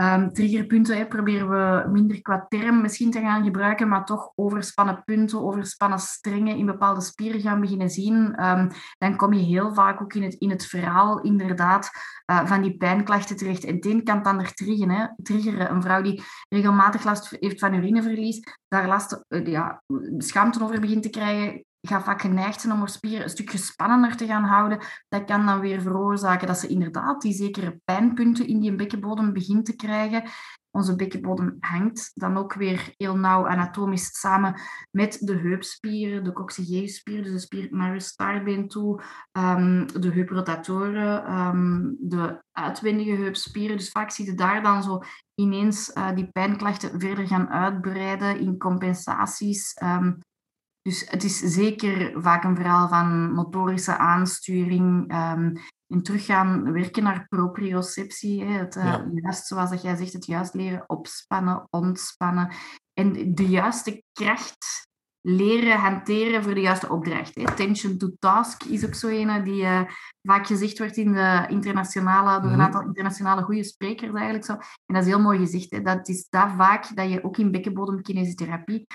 Um, 0.00 0.32
triggerpunten 0.32 0.96
hè, 0.96 1.06
proberen 1.06 1.48
we 1.48 1.88
minder 1.90 2.22
qua 2.22 2.46
term 2.48 2.80
misschien 2.80 3.10
te 3.10 3.20
gaan 3.20 3.44
gebruiken, 3.44 3.88
maar 3.88 4.04
toch 4.04 4.32
overspannen 4.34 5.02
punten, 5.04 5.42
overspannen 5.42 5.98
strengen 5.98 6.56
in 6.56 6.66
bepaalde 6.66 7.00
spieren 7.00 7.40
gaan 7.40 7.60
beginnen 7.60 7.90
zien. 7.90 8.44
Um, 8.44 8.68
dan 8.98 9.16
kom 9.16 9.32
je 9.32 9.44
heel 9.44 9.74
vaak 9.74 10.00
ook 10.00 10.14
in 10.14 10.22
het, 10.22 10.34
in 10.34 10.50
het 10.50 10.66
verhaal 10.66 11.20
inderdaad 11.20 11.90
uh, 12.30 12.46
van 12.46 12.62
die 12.62 12.76
pijnklachten 12.76 13.36
terecht. 13.36 13.64
En 13.64 13.74
het 13.74 13.86
een 13.86 14.04
kan 14.04 14.22
dan 14.22 14.40
er 14.40 14.52
triggeren, 14.52 14.94
hè, 14.94 15.06
triggeren. 15.22 15.70
Een 15.70 15.82
vrouw 15.82 16.02
die 16.02 16.22
regelmatig 16.48 17.04
last 17.04 17.36
heeft 17.40 17.58
van 17.58 17.74
urineverlies, 17.74 18.42
daar 18.68 18.88
last, 18.88 19.24
uh, 19.28 19.46
ja, 19.46 19.82
schaamte 20.18 20.62
over 20.62 20.80
begint 20.80 21.02
te 21.02 21.10
krijgen, 21.10 21.64
gaat 21.80 22.04
vaak 22.04 22.20
geneigd 22.20 22.60
zijn 22.60 22.72
om 22.72 22.78
haar 22.78 22.88
spieren 22.88 23.22
een 23.22 23.30
stuk 23.30 23.50
gespannender 23.50 24.16
te 24.16 24.26
gaan 24.26 24.44
houden. 24.44 24.78
Dat 25.08 25.24
kan 25.24 25.46
dan 25.46 25.60
weer 25.60 25.80
veroorzaken 25.80 26.46
dat 26.46 26.58
ze 26.58 26.66
inderdaad 26.66 27.22
die 27.22 27.32
zekere 27.32 27.80
pijnpunten 27.84 28.46
in 28.46 28.60
die 28.60 28.74
bekkenbodem 28.74 29.32
begint 29.32 29.64
te 29.64 29.76
krijgen. 29.76 30.22
Onze 30.70 30.96
bekkenbodem 30.96 31.56
hangt 31.60 32.10
dan 32.14 32.36
ook 32.36 32.54
weer 32.54 32.92
heel 32.96 33.16
nauw 33.16 33.48
anatomisch 33.48 34.20
samen 34.20 34.60
met 34.90 35.18
de 35.20 35.36
heupspieren, 35.36 36.24
de 36.24 36.32
coccygeusspier, 36.32 37.22
dus 37.22 37.32
de 37.32 37.38
spier 37.38 37.68
naar 37.70 37.94
je 37.94 38.00
staartbeen 38.00 38.68
toe, 38.68 39.02
de 40.00 40.10
heuprotatoren, 40.12 41.32
um, 41.32 41.96
de 42.00 42.42
uitwendige 42.52 43.10
heupspieren. 43.10 43.76
Dus 43.76 43.90
vaak 43.90 44.10
zie 44.10 44.26
je 44.26 44.34
daar 44.34 44.62
dan 44.62 44.82
zo 44.82 45.00
ineens 45.34 45.90
uh, 45.94 46.14
die 46.14 46.30
pijnklachten 46.32 47.00
verder 47.00 47.26
gaan 47.26 47.48
uitbreiden 47.48 48.40
in 48.40 48.58
compensaties. 48.58 49.76
Um, 49.82 50.18
dus 50.88 51.04
het 51.08 51.24
is 51.24 51.38
zeker 51.38 52.22
vaak 52.22 52.44
een 52.44 52.56
verhaal 52.56 52.88
van 52.88 53.32
motorische 53.32 53.96
aansturing, 53.96 55.14
um, 55.14 55.52
en 55.88 56.02
terug 56.02 56.24
gaan 56.24 56.72
werken 56.72 57.02
naar 57.02 57.26
proprioceptie. 57.28 58.44
Hè. 58.44 58.52
Het, 58.52 58.76
uh, 58.76 58.96
juist, 59.14 59.46
zoals 59.46 59.70
dat 59.70 59.82
jij 59.82 59.96
zegt, 59.96 60.12
het 60.12 60.26
juist 60.26 60.54
leren 60.54 60.84
opspannen, 60.86 61.66
ontspannen. 61.70 62.52
En 62.92 63.34
de 63.34 63.48
juiste 63.48 64.02
kracht 64.12 64.86
leren 65.20 65.78
hanteren 65.78 66.42
voor 66.42 66.54
de 66.54 66.60
juiste 66.60 66.88
opdracht. 66.88 67.34
Hè. 67.34 67.44
Attention 67.44 67.98
to 67.98 68.10
task 68.18 68.64
is 68.64 68.86
ook 68.86 68.94
zo 68.94 69.08
een 69.08 69.44
die 69.44 69.62
uh, 69.62 69.80
vaak 70.22 70.46
gezegd 70.46 70.78
wordt 70.78 70.96
in 70.96 71.12
de 71.12 71.46
internationale, 71.48 72.40
door 72.40 72.50
een 72.50 72.56
mhm. 72.56 72.64
aantal 72.64 72.82
internationale 72.82 73.42
goede 73.42 73.64
sprekers 73.64 74.12
eigenlijk 74.12 74.44
zo. 74.44 74.52
En 74.52 74.94
dat 74.94 75.02
is 75.02 75.08
heel 75.08 75.20
mooi 75.20 75.38
gezegd. 75.38 75.70
Hè. 75.70 75.82
Dat 75.82 76.08
is 76.08 76.26
dat 76.28 76.50
vaak 76.56 76.96
dat 76.96 77.10
je 77.10 77.24
ook 77.24 77.36
in 77.36 77.50
bekkenbodemkinesiotherapie 77.50 78.86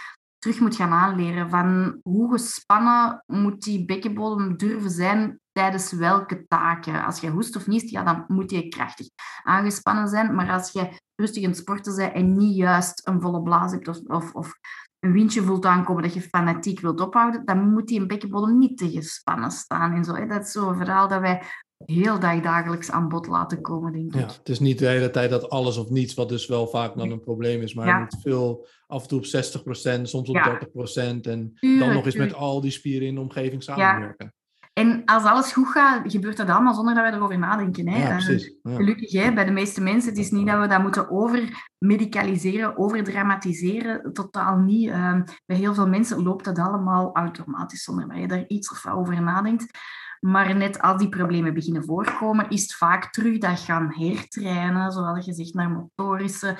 terug 0.43 0.59
moet 0.59 0.75
gaan 0.75 0.91
aanleren 0.91 1.49
van 1.49 1.99
hoe 2.01 2.31
gespannen 2.31 3.23
moet 3.25 3.61
die 3.61 3.85
bekkenbodem 3.85 4.57
durven 4.57 4.89
zijn 4.89 5.39
tijdens 5.51 5.91
welke 5.91 6.45
taken. 6.47 7.05
Als 7.05 7.19
je 7.19 7.29
hoest 7.29 7.55
of 7.55 7.67
niest, 7.67 7.89
ja, 7.89 8.03
dan 8.03 8.23
moet 8.27 8.51
je 8.51 8.67
krachtig 8.67 9.07
aangespannen 9.43 10.07
zijn. 10.07 10.35
Maar 10.35 10.51
als 10.51 10.71
je 10.71 10.99
rustig 11.15 11.43
aan 11.43 11.49
het 11.49 11.59
sporten 11.59 11.95
bent 11.95 12.13
en 12.13 12.37
niet 12.37 12.55
juist 12.55 13.07
een 13.07 13.21
volle 13.21 13.41
blaas 13.41 13.71
hebt 13.71 14.07
of, 14.07 14.33
of, 14.33 14.53
een 14.99 15.11
windje 15.11 15.41
voelt 15.41 15.65
aankomen 15.65 16.03
dat 16.03 16.13
je 16.13 16.21
fanatiek 16.21 16.79
wilt 16.79 17.01
ophouden, 17.01 17.45
dan 17.45 17.73
moet 17.73 17.87
die 17.87 18.05
bekkenbodem 18.05 18.57
niet 18.57 18.77
te 18.77 18.91
gespannen 18.91 19.51
staan. 19.51 19.93
En 19.93 20.03
zo, 20.03 20.25
Dat 20.25 20.45
is 20.45 20.51
zo'n 20.51 20.75
verhaal 20.75 21.07
dat 21.07 21.21
wij 21.21 21.43
heel 21.85 22.19
dag 22.19 22.41
dagelijks 22.41 22.91
aan 22.91 23.09
bod 23.09 23.27
laten 23.27 23.61
komen, 23.61 23.91
denk 23.91 24.13
ik. 24.13 24.19
Ja, 24.19 24.25
het 24.25 24.49
is 24.49 24.59
niet 24.59 24.79
de 24.79 24.87
hele 24.87 25.09
tijd 25.09 25.29
dat 25.29 25.49
alles 25.49 25.77
of 25.77 25.89
niets, 25.89 26.13
wat 26.13 26.29
dus 26.29 26.47
wel 26.47 26.67
vaak 26.67 26.97
dan 26.97 27.11
een 27.11 27.19
probleem 27.19 27.61
is, 27.61 27.73
maar 27.73 27.87
ja. 27.87 28.07
veel, 28.21 28.67
af 28.87 29.01
en 29.01 29.07
toe 29.07 29.19
op 29.19 29.25
60%, 29.25 30.01
soms 30.01 30.29
op 30.29 30.59
30% 30.61 31.21
en 31.21 31.53
dan 31.59 31.93
nog 31.93 32.05
eens 32.05 32.15
met 32.15 32.33
al 32.33 32.61
die 32.61 32.71
spieren 32.71 33.07
in 33.07 33.15
de 33.15 33.21
omgeving 33.21 33.63
samenwerken. 33.63 34.33
En 34.73 35.01
als 35.05 35.23
alles 35.23 35.53
goed 35.53 35.67
gaat, 35.67 36.11
gebeurt 36.11 36.37
dat 36.37 36.49
allemaal 36.49 36.73
zonder 36.73 36.95
dat 36.95 37.09
we 37.09 37.15
erover 37.15 37.39
nadenken. 37.39 37.87
Hè? 37.87 38.07
Ja, 38.07 38.09
precies. 38.09 38.55
Gelukkig, 38.63 39.11
hè, 39.11 39.33
bij 39.33 39.45
de 39.45 39.51
meeste 39.51 39.81
mensen, 39.81 40.09
het 40.09 40.19
is 40.19 40.31
niet 40.31 40.47
dat 40.47 40.59
we 40.59 40.67
dat 40.67 40.81
moeten 40.81 41.09
overmedicaliseren, 41.09 42.77
overdramatiseren. 42.77 44.13
Totaal 44.13 44.57
niet. 44.57 44.89
Uh, 44.89 45.21
bij 45.45 45.57
heel 45.57 45.73
veel 45.73 45.87
mensen 45.87 46.23
loopt 46.23 46.45
dat 46.45 46.59
allemaal 46.59 47.15
automatisch, 47.15 47.83
zonder 47.83 48.07
dat 48.07 48.17
je 48.17 48.27
daar 48.27 48.47
iets 48.47 48.85
over 48.87 49.21
nadenkt. 49.21 49.79
Maar 50.25 50.55
net 50.55 50.81
als 50.81 50.97
die 50.97 51.09
problemen 51.09 51.53
beginnen 51.53 51.83
voorkomen, 51.83 52.49
is 52.49 52.61
het 52.61 52.73
vaak 52.73 53.11
terug 53.11 53.37
dat 53.37 53.59
gaan 53.59 53.93
hertrainen, 53.93 54.91
zoals 54.91 55.25
je 55.25 55.33
zegt, 55.33 55.53
naar 55.53 55.69
motorische 55.69 56.57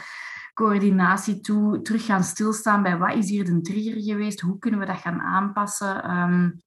coördinatie 0.53 1.39
toe, 1.39 1.81
terug 1.81 2.05
gaan 2.05 2.23
stilstaan 2.23 2.83
bij 2.83 2.97
wat 2.97 3.15
is 3.15 3.29
hier 3.29 3.45
de 3.45 3.61
trigger 3.61 4.01
geweest, 4.01 4.39
hoe 4.39 4.59
kunnen 4.59 4.79
we 4.79 4.85
dat 4.85 4.97
gaan 4.97 5.21
aanpassen. 5.21 6.17
Um, 6.17 6.61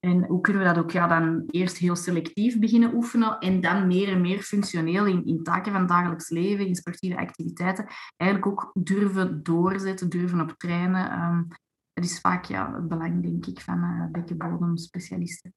en 0.00 0.24
hoe 0.24 0.40
kunnen 0.40 0.62
we 0.62 0.68
dat 0.68 0.78
ook 0.78 0.90
ja, 0.90 1.06
dan 1.06 1.44
eerst 1.46 1.76
heel 1.76 1.96
selectief 1.96 2.58
beginnen 2.58 2.94
oefenen 2.94 3.38
en 3.38 3.60
dan 3.60 3.86
meer 3.86 4.08
en 4.08 4.20
meer 4.20 4.42
functioneel 4.42 5.06
in, 5.06 5.26
in 5.26 5.42
taken 5.42 5.72
van 5.72 5.86
dagelijks 5.86 6.28
leven, 6.28 6.66
in 6.66 6.74
sportieve 6.74 7.18
activiteiten, 7.18 7.86
eigenlijk 8.16 8.52
ook 8.52 8.70
durven 8.74 9.42
doorzetten, 9.42 10.08
durven 10.08 10.40
op 10.40 10.54
trainen. 10.56 11.12
Um, 11.12 11.48
dat 11.92 12.04
is 12.04 12.20
vaak 12.20 12.44
ja, 12.44 12.74
het 12.74 12.88
belang, 12.88 13.22
denk 13.22 13.46
ik, 13.46 13.60
van 13.60 13.78
uh, 13.78 14.10
bekkenbodemspecialisten. 14.10 15.54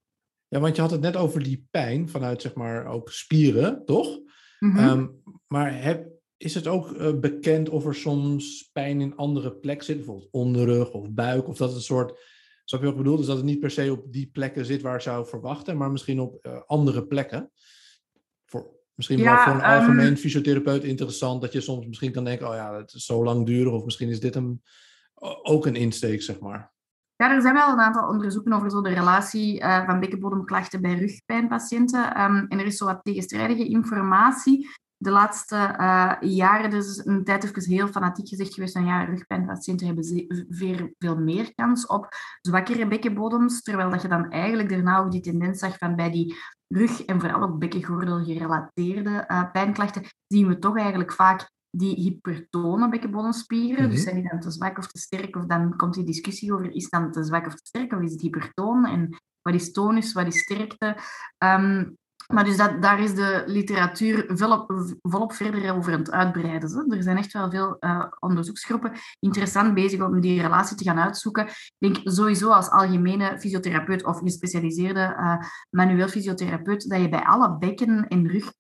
Ja, 0.51 0.59
want 0.59 0.75
je 0.75 0.81
had 0.81 0.91
het 0.91 1.01
net 1.01 1.15
over 1.15 1.43
die 1.43 1.67
pijn 1.71 2.09
vanuit, 2.09 2.41
zeg 2.41 2.53
maar, 2.53 2.85
ook 2.85 3.11
spieren, 3.11 3.85
toch? 3.85 4.19
Mm 4.59 4.75
-hmm. 4.75 5.21
maar 5.47 5.83
heb, 5.83 6.07
is 6.37 6.53
het 6.53 6.67
ook 6.67 6.91
uh, 6.91 7.19
bekend 7.19 7.69
of 7.69 7.85
er 7.85 7.95
soms 7.95 8.69
pijn 8.73 9.01
in 9.01 9.15
andere 9.15 9.51
plekken 9.51 9.85
zit, 9.85 9.95
bijvoorbeeld 9.95 10.31
onderrug 10.31 10.91
of 10.91 11.11
buik, 11.11 11.47
of 11.47 11.57
dat 11.57 11.67
het 11.67 11.77
een 11.77 11.83
soort 11.83 12.19
Snap 12.71 12.79
je 12.79 12.89
wat 12.89 12.97
ik 12.97 13.03
bedoel? 13.03 13.17
Dus 13.17 13.27
dat 13.27 13.37
het 13.37 13.45
niet 13.45 13.59
per 13.59 13.71
se 13.71 13.91
op 13.91 14.13
die 14.13 14.29
plekken 14.33 14.65
zit 14.65 14.81
waar 14.81 14.95
ik 14.95 15.01
zou 15.01 15.27
verwachten, 15.27 15.77
maar 15.77 15.91
misschien 15.91 16.19
op 16.19 16.45
uh, 16.45 16.61
andere 16.65 17.05
plekken. 17.05 17.51
Voor, 18.45 18.71
misschien 18.95 19.17
ja, 19.17 19.23
wel 19.23 19.43
voor 19.43 19.53
een 19.53 19.61
ehm, 19.61 19.79
algemeen 19.79 20.17
fysiotherapeut 20.17 20.83
interessant, 20.83 21.41
dat 21.41 21.51
je 21.51 21.61
soms 21.61 21.87
misschien 21.87 22.11
kan 22.11 22.23
denken, 22.23 22.47
oh 22.47 22.53
ja, 22.53 22.77
het 22.77 22.93
is 22.93 23.05
zo 23.05 23.23
langdurig, 23.23 23.73
of 23.73 23.83
misschien 23.83 24.09
is 24.09 24.19
dit 24.19 24.35
een, 24.35 24.61
ook 25.43 25.65
een 25.65 25.75
insteek, 25.75 26.21
zeg 26.21 26.39
maar. 26.39 26.73
Er 27.29 27.41
zijn 27.41 27.53
wel 27.53 27.71
een 27.71 27.79
aantal 27.79 28.07
onderzoeken 28.07 28.53
over 28.53 28.71
zo 28.71 28.81
de 28.81 28.93
relatie 28.93 29.62
uh, 29.62 29.86
van 29.86 29.99
bekkenbodemklachten 29.99 30.81
bij 30.81 30.93
rugpijnpatiënten. 30.93 32.21
Um, 32.21 32.45
en 32.47 32.60
er 32.60 32.65
is 32.65 32.77
zo 32.77 32.86
wat 32.86 32.99
tegenstrijdige 33.03 33.65
informatie 33.65 34.69
de 35.01 35.12
laatste 35.12 35.75
uh, 35.79 36.13
jaren 36.19 36.69
dus 36.69 37.05
een 37.05 37.23
tijd 37.23 37.43
even 37.43 37.71
heel 37.71 37.88
fanatiek 37.88 38.27
gezegd 38.27 38.53
geweest 38.53 38.73
van 38.73 38.86
ja, 38.86 39.03
rugpijnpatiënten 39.03 39.86
hebben 39.86 40.05
veel, 40.49 40.89
veel 40.97 41.17
meer 41.17 41.53
kans 41.55 41.86
op 41.86 42.07
zwakkere 42.41 42.88
bekkenbodems, 42.88 43.62
terwijl 43.62 43.89
dat 43.89 44.01
je 44.01 44.07
dan 44.07 44.29
eigenlijk 44.29 44.69
daarna 44.69 44.97
ook 44.97 45.12
die 45.12 45.21
tendens 45.21 45.60
zag 45.60 45.77
van 45.77 45.95
bij 45.95 46.12
die 46.12 46.36
rug- 46.67 47.05
en 47.05 47.19
vooral 47.19 47.41
ook 47.41 47.60
bekkengordel 47.60 48.23
gerelateerde 48.23 49.25
uh, 49.27 49.51
pijnklachten, 49.51 50.03
zien 50.27 50.47
we 50.47 50.60
toch 50.60 50.77
eigenlijk 50.77 51.12
vaak 51.13 51.51
die 51.71 51.95
hypertone 51.95 52.89
bekkenbodemspieren. 52.89 53.89
Dus 53.89 53.93
mhm. 53.93 54.03
zijn 54.03 54.15
die 54.15 54.29
dan 54.29 54.39
te 54.39 54.51
zwak 54.51 54.77
of 54.77 54.88
te 54.88 54.99
sterk? 54.99 55.36
Of 55.36 55.45
dan 55.45 55.75
komt 55.75 55.93
die 55.93 56.03
discussie 56.03 56.53
over, 56.53 56.71
is 56.71 56.89
dan 56.89 57.12
te 57.12 57.23
zwak 57.23 57.45
of 57.45 57.55
te 57.55 57.65
sterk? 57.65 57.93
Of 57.93 58.01
is 58.01 58.12
het 58.12 58.21
hypertoon? 58.21 58.86
En 58.86 59.21
wat 59.41 59.53
is 59.53 59.71
tonus, 59.71 60.13
wat 60.13 60.27
is 60.27 60.39
sterkte? 60.39 60.97
Um, 61.38 61.97
maar 62.31 62.43
dus 62.43 62.57
dat, 62.57 62.81
daar 62.81 62.99
is 62.99 63.15
de 63.15 63.43
literatuur 63.45 64.25
volop, 64.27 64.73
volop 65.01 65.34
verder 65.34 65.73
over 65.73 65.93
aan 65.93 65.99
het 65.99 66.12
uitbreiden. 66.12 66.69
Hè. 66.69 66.95
Er 66.95 67.03
zijn 67.03 67.17
echt 67.17 67.34
wel 67.34 67.49
veel 67.49 67.77
uh, 67.79 68.05
onderzoeksgroepen 68.19 68.91
interessant 69.19 69.73
bezig 69.73 70.01
om 70.01 70.21
die 70.21 70.41
relatie 70.41 70.77
te 70.77 70.84
gaan 70.84 70.99
uitzoeken. 70.99 71.47
Ik 71.47 71.73
denk 71.77 71.99
sowieso 72.03 72.49
als 72.49 72.69
algemene 72.69 73.39
fysiotherapeut 73.39 74.05
of 74.05 74.19
gespecialiseerde 74.19 75.15
uh, 75.19 75.38
manueel 75.69 76.07
fysiotherapeut, 76.07 76.89
dat 76.89 77.01
je 77.01 77.10
bij 77.10 77.23
alle 77.23 77.57
bekken- 77.57 78.07
en 78.07 78.27
rug 78.27 78.53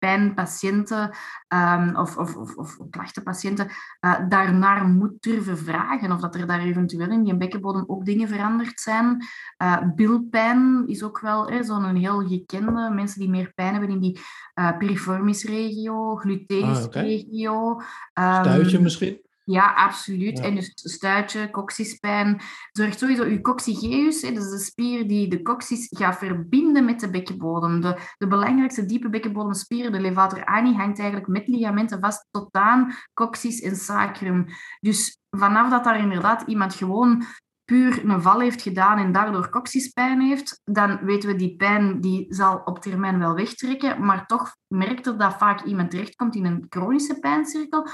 pijnpatiënten 0.00 1.10
um, 1.48 1.96
of, 1.96 2.16
of, 2.16 2.36
of, 2.36 2.56
of 2.56 2.78
klachtenpatiënten 2.90 3.66
uh, 4.00 4.28
daarnaar 4.28 4.84
moet 4.86 5.22
durven 5.22 5.58
vragen. 5.58 6.12
Of 6.12 6.20
dat 6.20 6.34
er 6.34 6.46
daar 6.46 6.60
eventueel 6.60 7.10
in 7.10 7.24
die 7.24 7.36
bekkenbodem 7.36 7.84
ook 7.86 8.04
dingen 8.04 8.28
veranderd 8.28 8.80
zijn. 8.80 9.24
Uh, 9.62 9.78
bilpijn 9.94 10.84
is 10.86 11.02
ook 11.02 11.20
wel 11.20 11.64
zo'n 11.64 11.94
heel 11.94 12.26
gekende. 12.28 12.90
Mensen 12.90 13.20
die 13.20 13.30
meer 13.30 13.52
pijn 13.54 13.72
hebben 13.72 13.90
in 13.90 14.00
die 14.00 14.20
uh, 14.54 14.76
piriformis 14.78 15.44
regio, 15.44 16.16
gluteus 16.16 16.88
ah, 16.88 16.92
regio. 16.92 17.80
Um, 18.14 18.44
Stuitje 18.44 18.80
misschien? 18.80 19.20
Ja, 19.50 19.72
absoluut. 19.72 20.40
En 20.40 20.54
dus 20.54 20.72
stuitje, 20.74 21.50
coccyspijn. 21.50 22.40
Zorgt 22.72 22.98
sowieso 22.98 23.22
uw 23.24 23.40
coccygeus, 23.40 24.20
dus 24.20 24.50
de 24.50 24.58
spier 24.58 25.08
die 25.08 25.28
de 25.28 25.42
coccyx 25.42 25.86
gaat 25.90 26.18
verbinden 26.18 26.84
met 26.84 27.00
de 27.00 27.10
bekkenbodem. 27.10 27.80
De, 27.80 27.96
de 28.18 28.26
belangrijkste 28.26 28.86
diepe 28.86 29.08
bekkenbodemspier, 29.08 29.92
de 29.92 30.00
levator 30.00 30.44
ani, 30.44 30.74
hangt 30.74 30.98
eigenlijk 30.98 31.28
met 31.28 31.48
ligamenten 31.48 32.00
vast 32.00 32.26
tot 32.30 32.48
aan 32.52 32.94
coccyx 33.14 33.60
en 33.60 33.76
sacrum. 33.76 34.46
Dus 34.80 35.18
vanaf 35.30 35.70
dat 35.70 35.84
daar 35.84 35.98
inderdaad 35.98 36.42
iemand 36.46 36.74
gewoon 36.74 37.24
puur 37.64 38.04
een 38.04 38.22
val 38.22 38.40
heeft 38.40 38.62
gedaan 38.62 38.98
en 38.98 39.12
daardoor 39.12 39.50
coccyspijn 39.50 40.20
heeft, 40.20 40.60
dan 40.64 40.98
weten 41.04 41.28
we 41.28 41.36
die 41.36 41.56
pijn 41.56 42.00
die 42.00 42.26
zal 42.28 42.62
op 42.64 42.78
termijn 42.78 43.18
wel 43.18 43.34
wegtrekken, 43.34 44.04
maar 44.04 44.26
toch 44.26 44.56
merkt 44.66 45.06
er 45.06 45.18
dat 45.18 45.36
vaak 45.38 45.62
iemand 45.62 45.90
terechtkomt 45.90 46.34
in 46.34 46.44
een 46.44 46.66
chronische 46.68 47.18
pijncirkel, 47.18 47.86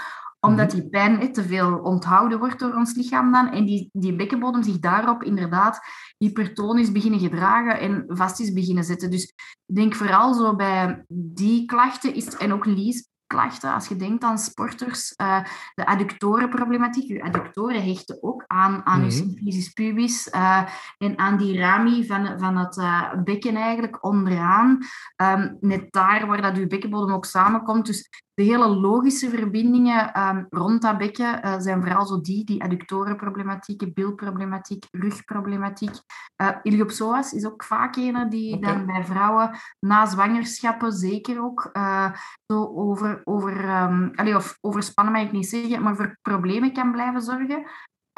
omdat 0.47 0.73
mhm. 0.73 0.81
die 0.81 0.91
pijn 0.91 1.33
te 1.33 1.43
veel 1.43 1.79
onthouden 1.79 2.39
wordt 2.39 2.59
door 2.59 2.75
ons 2.75 2.95
lichaam 2.95 3.33
dan. 3.33 3.51
En 3.51 3.65
die, 3.65 3.91
die 3.93 4.17
bekkenbodem 4.17 4.63
zich 4.63 4.79
daarop 4.79 5.23
inderdaad 5.23 5.81
hypertonisch 6.19 6.93
beginnen 6.93 7.21
gedragen 7.21 7.81
en 7.81 8.05
vast 8.09 8.41
is 8.41 8.53
beginnen 8.53 8.85
zetten. 8.85 9.11
Dus 9.11 9.25
ik 9.67 9.75
denk 9.75 9.95
vooral 9.95 10.35
zo 10.35 10.57
bij 10.57 11.05
die 11.09 11.65
klachten 11.65 12.15
is, 12.15 12.37
en 12.37 12.53
ook 12.53 12.65
lies, 12.65 13.09
klachten. 13.27 13.73
Als 13.73 13.89
je 13.89 13.97
denkt 13.97 14.25
aan 14.25 14.39
sporters, 14.39 15.15
uh, 15.17 15.45
de 15.75 15.87
adductorenproblematiek. 15.87 17.09
Je 17.09 17.23
adductoren 17.23 17.85
hechten 17.85 18.23
ook 18.23 18.45
aan, 18.47 18.87
aan 18.87 19.01
je 19.01 19.07
mhm. 19.07 19.17
symphysis 19.17 19.69
pubis 19.69 20.29
uh, 20.35 20.63
en 20.99 21.19
aan 21.19 21.37
die 21.37 21.59
rami 21.59 22.07
van, 22.07 22.39
van 22.39 22.57
het 22.57 22.77
uh, 22.77 23.13
bekken 23.25 23.57
eigenlijk 23.57 24.05
onderaan. 24.05 24.79
Um, 25.17 25.57
net 25.61 25.93
daar 25.93 26.27
waar 26.27 26.43
dat 26.43 26.57
je 26.57 26.67
bekkenbodem 26.67 27.15
ook 27.15 27.25
samenkomt. 27.25 27.87
Dus 27.87 28.09
de 28.37 28.43
hele 28.43 28.69
logische 28.69 29.31
verbindingen 29.31 30.21
um, 30.21 30.47
rond 30.51 30.83
dat 30.83 30.99
bekken 30.99 31.45
uh, 31.45 31.55
zijn 31.59 31.83
vooral 31.83 32.07
zo 32.07 32.21
die, 32.21 32.45
die 32.45 32.63
adductorenproblematiek, 32.63 33.95
bilproblematiek, 33.95 34.85
rugproblematiek. 34.91 35.95
Uh, 36.43 36.51
Iliopsoas 36.63 37.33
is 37.33 37.47
ook 37.47 37.65
vaak 37.65 37.97
een 37.97 38.29
die 38.29 38.61
dan 38.61 38.87
bij 38.87 39.05
vrouwen 39.05 39.51
na 39.79 40.07
zwangerschappen 40.07 40.93
zeker 40.93 41.43
ook 41.43 41.71
uh, 41.73 42.13
zo 42.47 42.73
over, 42.75 43.21
over, 43.25 43.83
um, 43.83 44.13
allez, 44.15 44.35
of 44.35 44.59
overspannen 44.61 45.13
mag 45.13 45.23
ik 45.23 45.33
niet 45.33 45.49
zeggen, 45.49 45.83
maar 45.83 45.97
voor 45.97 46.19
problemen 46.23 46.73
kan 46.73 46.93
blijven 46.93 47.23
zorgen. 47.23 47.67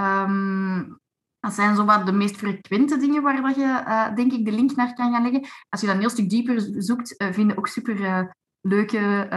Um, 0.01 0.99
dat 1.41 1.53
zijn 1.53 1.77
zo 1.77 1.85
wat 1.85 2.07
de 2.07 2.13
meest 2.13 2.37
frequente 2.37 2.97
dingen 2.97 3.23
waar 3.23 3.43
dat 3.43 3.55
je, 3.55 3.85
uh, 3.89 4.15
denk 4.15 4.33
ik, 4.33 4.45
de 4.45 4.53
link 4.53 4.77
naar 4.77 4.95
kan 4.95 5.13
gaan 5.13 5.23
leggen. 5.23 5.51
Als 5.69 5.81
je 5.81 5.87
dan 5.87 5.95
een 5.95 6.03
heel 6.03 6.11
stuk 6.11 6.31
dieper 6.31 6.83
zoekt, 6.83 7.15
vind 7.31 7.51
je 7.51 7.59
ook 7.59 7.67
super 7.67 8.29
leuke 8.61 9.29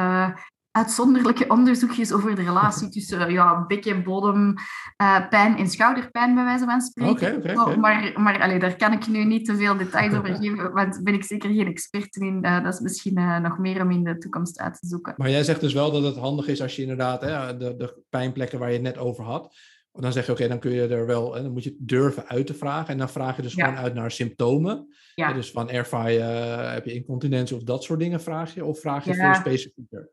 uitzonderlijke 0.72 1.48
onderzoekjes 1.48 2.12
over 2.14 2.36
de 2.36 2.44
relatie 2.44 2.90
tussen 2.96 3.32
ja, 3.32 3.66
bek- 3.66 3.86
en 3.86 4.04
bodempijn 4.04 5.52
uh, 5.54 5.60
en 5.60 5.68
schouderpijn, 5.68 6.36
bij 6.36 6.44
wijze 6.44 6.66
van 6.66 6.82
spreken. 6.82 7.12
Okay, 7.12 7.36
okay, 7.36 7.56
okay. 7.56 7.76
Maar, 7.76 8.12
maar 8.16 8.42
allee, 8.42 8.60
daar 8.60 8.76
kan 8.76 8.94
ik 8.94 9.08
nu 9.08 9.24
niet 9.24 9.46
te 9.46 9.56
veel 9.56 9.78
details 9.78 10.14
over 10.14 10.36
geven, 10.42 10.74
want 10.74 11.04
ben 11.04 11.14
ik 11.14 11.24
zeker 11.24 11.50
geen 11.50 11.68
expert 11.68 12.16
in. 12.16 12.40
Uh, 12.42 12.64
dat 12.64 12.74
is 12.74 12.80
misschien 12.80 13.20
uh, 13.20 13.40
nog 13.40 13.58
meer 13.58 13.82
om 13.82 13.92
in 13.92 14.04
de 14.04 14.18
toekomst 14.18 14.60
uit 14.60 14.80
te 14.80 14.88
zoeken. 14.88 15.14
Maar 15.18 15.30
jij 15.30 15.44
zegt 15.44 15.62
dus 15.62 15.74
wel 15.74 15.92
dat 15.92 16.04
het 16.04 16.16
handig 16.16 16.48
is 16.48 16.62
als 16.62 16.76
je 16.76 16.82
inderdaad 16.82 17.22
hè, 17.22 17.58
de, 17.58 17.76
de 17.76 18.04
pijnplekken 18.10 18.60
waar 18.60 18.68
je 18.68 18.74
het 18.74 18.84
net 18.84 18.98
over 18.98 19.24
had, 19.24 19.56
dan 19.92 20.12
zeg 20.12 20.26
je, 20.26 20.32
oké, 20.32 20.48
dan 20.48 20.60
kun 20.60 20.72
je 20.72 20.88
er 20.88 21.06
wel, 21.06 21.32
dan 21.32 21.52
moet 21.52 21.64
je 21.64 21.76
durven 21.80 22.28
uit 22.28 22.48
te 22.48 22.54
vragen. 22.54 22.88
En 22.88 22.98
dan 22.98 23.10
vraag 23.10 23.36
je 23.36 23.42
dus 23.42 23.54
ja. 23.54 23.66
gewoon 23.66 23.80
uit 23.80 23.94
naar 23.94 24.12
symptomen. 24.12 24.88
Ja. 25.16 25.34
Dus 25.34 25.52
van 25.52 25.70
ervaar 25.70 26.12
je, 26.12 26.20
heb 26.20 26.86
je 26.86 26.94
incontinentie 26.94 27.56
of 27.56 27.64
dat 27.64 27.84
soort 27.84 28.00
dingen 28.00 28.22
vraag 28.22 28.54
je? 28.54 28.66
Of 28.66 28.80
vraag 28.80 29.06
je 29.06 29.14
ja. 29.14 29.34
veel 29.34 29.42
specifieker? 29.42 30.10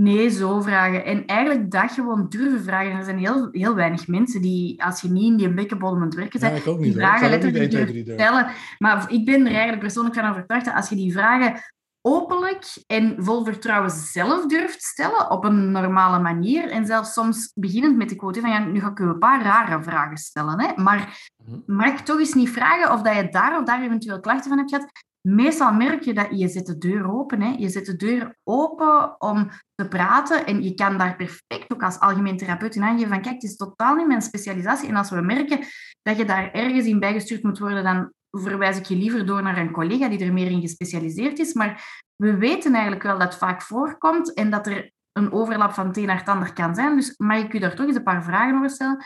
Nee, 0.00 0.28
zo 0.28 0.60
vragen. 0.60 1.04
En 1.04 1.26
eigenlijk 1.26 1.70
dat 1.70 1.92
gewoon 1.92 2.26
durven 2.28 2.62
vragen. 2.62 2.92
Er 2.92 3.04
zijn 3.04 3.18
heel, 3.18 3.48
heel 3.52 3.74
weinig 3.74 4.06
mensen 4.06 4.42
die, 4.42 4.84
als 4.84 5.00
je 5.00 5.10
niet 5.10 5.30
in 5.30 5.36
die 5.36 5.54
bekkenbodem 5.54 5.98
aan 5.98 6.04
het 6.04 6.14
werken 6.14 6.40
bent, 6.40 6.64
ja, 6.64 6.76
die 6.76 6.92
vragen 6.92 7.30
letterlijk 7.30 7.70
durven 7.70 8.02
stellen. 8.04 8.46
Maar 8.78 9.12
ik 9.12 9.24
ben 9.24 9.40
er 9.40 9.52
eigenlijk 9.52 9.80
persoonlijk 9.80 10.14
van 10.14 10.30
overtuigd 10.30 10.64
dat 10.64 10.74
als 10.74 10.88
je 10.88 10.96
die 10.96 11.12
vragen 11.12 11.62
openlijk 12.02 12.64
en 12.86 13.14
vol 13.18 13.44
vertrouwen 13.44 13.90
zelf 13.90 14.46
durft 14.46 14.82
stellen 14.82 15.30
op 15.30 15.44
een 15.44 15.70
normale 15.70 16.18
manier. 16.18 16.70
En 16.70 16.86
zelfs 16.86 17.12
soms 17.12 17.52
beginnend 17.54 17.96
met 17.96 18.08
de 18.08 18.16
quote 18.16 18.40
van 18.40 18.50
ja, 18.50 18.58
nu 18.58 18.80
ga 18.80 18.88
ik 18.90 18.98
u 18.98 19.04
een 19.04 19.18
paar 19.18 19.42
rare 19.42 19.82
vragen 19.82 20.16
stellen. 20.16 20.60
Hè? 20.60 20.82
Maar 20.82 21.30
mag 21.66 21.86
ik 21.86 21.98
toch 21.98 22.18
eens 22.18 22.34
niet 22.34 22.50
vragen 22.50 22.92
of 22.92 23.02
dat 23.02 23.14
je 23.14 23.28
daar 23.28 23.58
of 23.58 23.64
daar 23.64 23.82
eventueel 23.82 24.20
klachten 24.20 24.48
van 24.48 24.58
hebt 24.58 24.70
gehad? 24.70 24.90
Meestal 25.20 25.72
merk 25.72 26.02
je 26.02 26.14
dat 26.14 26.26
je 26.30 26.48
zet 26.48 26.66
de 26.66 26.78
deur 26.78 27.12
open. 27.12 27.40
Hè? 27.40 27.54
Je 27.58 27.68
zet 27.68 27.86
de 27.86 27.96
deur 27.96 28.36
open 28.44 29.20
om 29.20 29.50
te 29.74 29.88
praten 29.88 30.46
en 30.46 30.62
je 30.62 30.74
kan 30.74 30.98
daar 30.98 31.16
perfect 31.16 31.72
ook 31.72 31.82
als 31.82 31.98
algemeen 31.98 32.36
therapeut 32.36 32.74
in 32.74 32.82
aangeven 32.82 33.08
van 33.08 33.22
kijk, 33.22 33.34
het 33.34 33.42
is 33.42 33.56
totaal 33.56 33.94
niet 33.94 34.06
mijn 34.06 34.22
specialisatie. 34.22 34.88
En 34.88 34.96
als 34.96 35.10
we 35.10 35.20
merken 35.20 35.58
dat 36.02 36.16
je 36.16 36.24
daar 36.24 36.52
ergens 36.52 36.84
in 36.86 37.00
bijgestuurd 37.00 37.42
moet 37.42 37.58
worden, 37.58 37.84
dan 37.84 38.12
verwijs 38.30 38.76
ik 38.76 38.84
je 38.84 38.96
liever 38.96 39.26
door 39.26 39.42
naar 39.42 39.58
een 39.58 39.72
collega 39.72 40.08
die 40.08 40.24
er 40.24 40.32
meer 40.32 40.50
in 40.50 40.60
gespecialiseerd 40.60 41.38
is. 41.38 41.52
Maar 41.52 42.02
we 42.16 42.36
weten 42.36 42.72
eigenlijk 42.72 43.02
wel 43.02 43.18
dat 43.18 43.28
het 43.28 43.36
vaak 43.36 43.62
voorkomt 43.62 44.34
en 44.34 44.50
dat 44.50 44.66
er 44.66 44.92
een 45.12 45.32
overlap 45.32 45.72
van 45.72 45.86
het 45.86 45.96
een 45.96 46.06
naar 46.06 46.18
het 46.18 46.28
ander 46.28 46.52
kan 46.52 46.74
zijn. 46.74 46.96
Dus 46.96 47.14
mag 47.16 47.42
ik 47.42 47.52
u 47.52 47.58
daar 47.58 47.74
toch 47.74 47.86
eens 47.86 47.96
een 47.96 48.02
paar 48.02 48.24
vragen 48.24 48.56
over 48.56 48.70
stellen? 48.70 49.04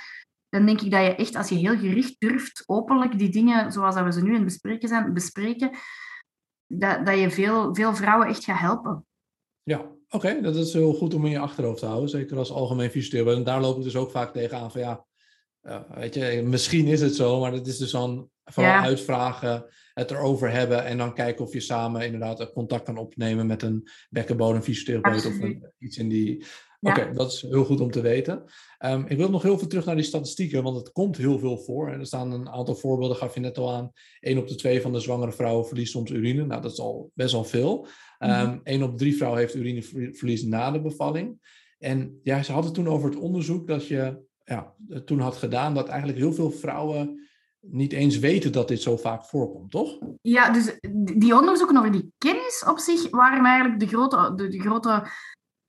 Dan 0.49 0.67
denk 0.67 0.81
ik 0.81 0.91
dat 0.91 1.05
je 1.05 1.15
echt, 1.15 1.37
als 1.37 1.49
je 1.49 1.55
heel 1.55 1.79
gericht 1.79 2.15
durft, 2.19 2.63
openlijk 2.67 3.19
die 3.19 3.31
dingen, 3.31 3.73
zoals 3.73 3.95
dat 3.95 4.05
we 4.05 4.13
ze 4.13 4.23
nu 4.23 4.29
in 4.29 4.35
het 4.35 4.45
bespreken 4.45 4.89
zijn, 4.89 5.15
bespreken, 5.15 5.71
dat, 6.67 7.07
dat 7.07 7.19
je 7.19 7.31
veel, 7.31 7.75
veel 7.75 7.95
vrouwen 7.95 8.27
echt 8.27 8.45
gaat 8.45 8.59
helpen. 8.59 9.07
Ja, 9.63 9.91
oké. 10.09 10.41
Dat 10.41 10.57
is 10.57 10.73
heel 10.73 10.95
goed 10.95 11.15
om 11.15 11.25
in 11.25 11.31
je 11.31 11.39
achterhoofd 11.39 11.79
te 11.79 11.87
houden. 11.87 12.09
Zeker 12.09 12.37
als 12.37 12.53
algemeen 12.53 12.91
fysiotherapeut. 12.91 13.37
En 13.37 13.45
daar 13.45 13.61
loop 13.61 13.77
ik 13.77 13.83
dus 13.83 13.97
ook 13.97 14.11
vaak 14.11 14.33
tegenaan 14.33 14.71
van 14.71 14.81
ja, 14.81 15.05
weet 15.95 16.15
je, 16.15 16.43
misschien 16.45 16.87
is 16.87 17.01
het 17.01 17.15
zo, 17.15 17.41
maar 17.41 17.51
dat 17.51 17.67
is 17.67 17.79
dus 17.79 17.91
dan 17.91 18.31
vooral 18.45 18.73
ja. 18.73 18.83
uitvragen, 18.83 19.65
het 19.95 20.11
erover 20.11 20.51
hebben 20.51 20.85
en 20.85 20.99
dan 20.99 21.15
kijken 21.15 21.45
of 21.45 21.53
je 21.53 21.61
samen 21.61 22.05
inderdaad 22.05 22.53
contact 22.53 22.85
kan 22.85 22.97
opnemen 22.97 23.47
met 23.47 23.63
een 23.63 23.89
bekkenbodemfysiotherapeut 24.11 25.27
of 25.27 25.41
een, 25.41 25.73
iets 25.79 25.99
in 25.99 26.09
die... 26.09 26.45
Oké, 26.81 27.01
okay, 27.01 27.13
dat 27.13 27.33
is 27.33 27.43
heel 27.43 27.65
goed 27.65 27.81
om 27.81 27.91
te 27.91 28.01
weten. 28.01 28.45
Um, 28.85 29.05
ik 29.09 29.17
wil 29.17 29.31
nog 29.31 29.43
heel 29.43 29.59
veel 29.59 29.69
terug 29.69 29.85
naar 29.85 29.95
die 29.95 30.05
statistieken, 30.05 30.63
want 30.63 30.77
het 30.77 30.93
komt 30.93 31.17
heel 31.17 31.39
veel 31.39 31.59
voor. 31.59 31.91
En 31.91 32.01
er 32.01 32.07
staan 32.07 32.33
een 32.33 32.49
aantal 32.49 32.75
voorbeelden, 32.75 33.17
gaf 33.17 33.35
je 33.35 33.41
net 33.41 33.59
al 33.59 33.75
aan. 33.75 33.93
1 34.21 34.39
op 34.39 34.49
de 34.49 34.55
2 34.55 34.81
van 34.81 34.93
de 34.93 35.01
zwangere 35.01 35.33
vrouwen 35.33 35.67
verliest 35.67 35.93
soms 35.93 36.11
urine. 36.11 36.45
Nou, 36.47 36.63
dat 36.63 36.73
is 36.73 36.81
al 36.81 37.11
best 37.15 37.33
wel 37.33 37.45
veel. 37.45 37.87
Um, 38.19 38.31
mm 38.31 38.61
1 38.63 38.83
op 38.83 38.99
3 38.99 39.17
vrouwen 39.17 39.41
heeft 39.41 39.55
urineverlies 39.55 40.43
na 40.43 40.71
de 40.71 40.81
bevalling. 40.81 41.39
En 41.79 42.21
ja, 42.23 42.43
ze 42.43 42.53
hadden 42.53 42.73
toen 42.73 42.89
over 42.89 43.11
het 43.11 43.19
onderzoek 43.19 43.67
dat 43.67 43.87
je 43.87 44.23
ja, 44.45 44.75
toen 45.05 45.21
had 45.21 45.37
gedaan, 45.37 45.75
dat 45.75 45.89
eigenlijk 45.89 46.19
heel 46.19 46.33
veel 46.33 46.51
vrouwen 46.51 47.24
niet 47.71 47.93
eens 47.93 48.19
weten 48.19 48.53
dat 48.53 48.69
dit 48.69 48.83
zo 48.83 48.97
vaak 48.97 49.25
voorkomt, 49.25 49.71
toch? 49.71 49.99
Ja, 50.23 50.51
dus 50.51 50.79
die 51.17 51.37
onderzoeken 51.37 51.77
over 51.77 51.93
die 51.93 52.13
kennis 52.19 52.65
op 52.69 52.79
zich 52.79 53.11
waren 53.11 53.45
eigenlijk 53.45 53.81
de 53.81 53.87
grote, 53.87 54.33
de, 54.35 54.61
grote 54.61 55.07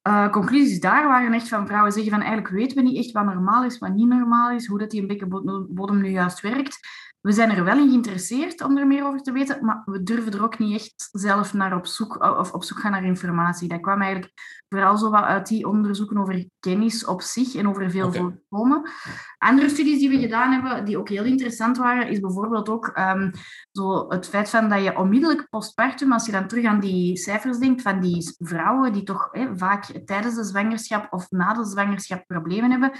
uh, 0.08 0.30
conclusies 0.32 0.80
daar 0.80 1.08
waren 1.08 1.34
echt 1.34 1.48
van 1.48 1.68
vrouwen 1.68 1.92
zeggen 1.92 2.12
van 2.12 2.22
eigenlijk 2.22 2.54
weten 2.54 2.78
we 2.78 2.84
niet 2.84 2.98
echt 2.98 3.12
wat 3.12 3.26
normaal 3.26 3.64
is, 3.64 3.78
wat 3.78 3.94
niet 3.94 4.08
normaal 4.08 4.52
is, 4.52 4.68
hoe 4.68 4.80
dat 4.80 4.92
die 4.92 5.06
bekkenbodem 5.06 6.02
nu 6.02 6.10
juist 6.10 6.42
werkt. 6.42 6.80
We 7.26 7.32
zijn 7.32 7.52
er 7.52 7.64
wel 7.64 7.78
in 7.78 7.88
geïnteresseerd 7.88 8.64
om 8.64 8.78
er 8.78 8.88
meer 8.88 9.06
over 9.06 9.22
te 9.22 9.32
weten, 9.32 9.66
maar 9.66 9.82
we 9.86 10.04
durven 10.04 10.34
er 10.34 10.44
ook 10.44 10.58
niet 10.58 10.76
echt 10.76 11.10
zelf 11.12 11.54
naar 11.54 11.76
op 11.76 11.86
zoek, 11.86 12.24
of 12.40 12.52
op 12.52 12.64
zoek 12.64 12.80
gaan 12.80 12.92
naar 12.92 13.04
informatie. 13.04 13.68
Dat 13.68 13.82
kwam 13.82 14.02
eigenlijk 14.02 14.34
vooral 14.70 14.98
zo 14.98 15.10
wat 15.10 15.24
uit 15.24 15.48
die 15.48 15.68
onderzoeken 15.68 16.18
over 16.18 16.50
kennis 16.60 17.06
op 17.06 17.22
zich 17.22 17.56
en 17.56 17.68
over 17.68 17.92
veel 17.92 18.08
okay. 18.08 18.22
voorkomen. 18.22 18.90
Andere 19.38 19.70
studies 19.70 20.00
die 20.00 20.10
we 20.10 20.20
gedaan 20.20 20.52
hebben, 20.52 20.86
die 20.86 20.98
ook 20.98 21.10
heel 21.10 21.24
interessant 21.24 21.78
waren, 21.78 22.08
is 22.08 22.20
bijvoorbeeld 22.20 22.70
ook 22.70 22.98
um, 22.98 23.32
zo 23.72 24.10
het 24.10 24.28
feit 24.28 24.50
van 24.50 24.70
dat 24.70 24.84
je 24.84 24.98
onmiddellijk 24.98 25.50
postpartum, 25.50 26.12
als 26.12 26.26
je 26.26 26.32
dan 26.32 26.48
terug 26.48 26.66
aan 26.66 26.80
die 26.80 27.18
cijfers 27.18 27.58
denkt, 27.58 27.82
van 27.82 28.00
die 28.00 28.36
vrouwen 28.38 28.94
die 28.94 29.04
toch 29.04 29.30
vaak 29.56 29.86
tijdens 30.06 30.36
de 30.36 30.44
zwangerschap 30.44 31.14
of 31.14 31.30
na 31.30 31.54
de 31.54 31.66
zwangerschap 31.66 32.24
problemen 32.28 32.72
hebben, 32.72 32.92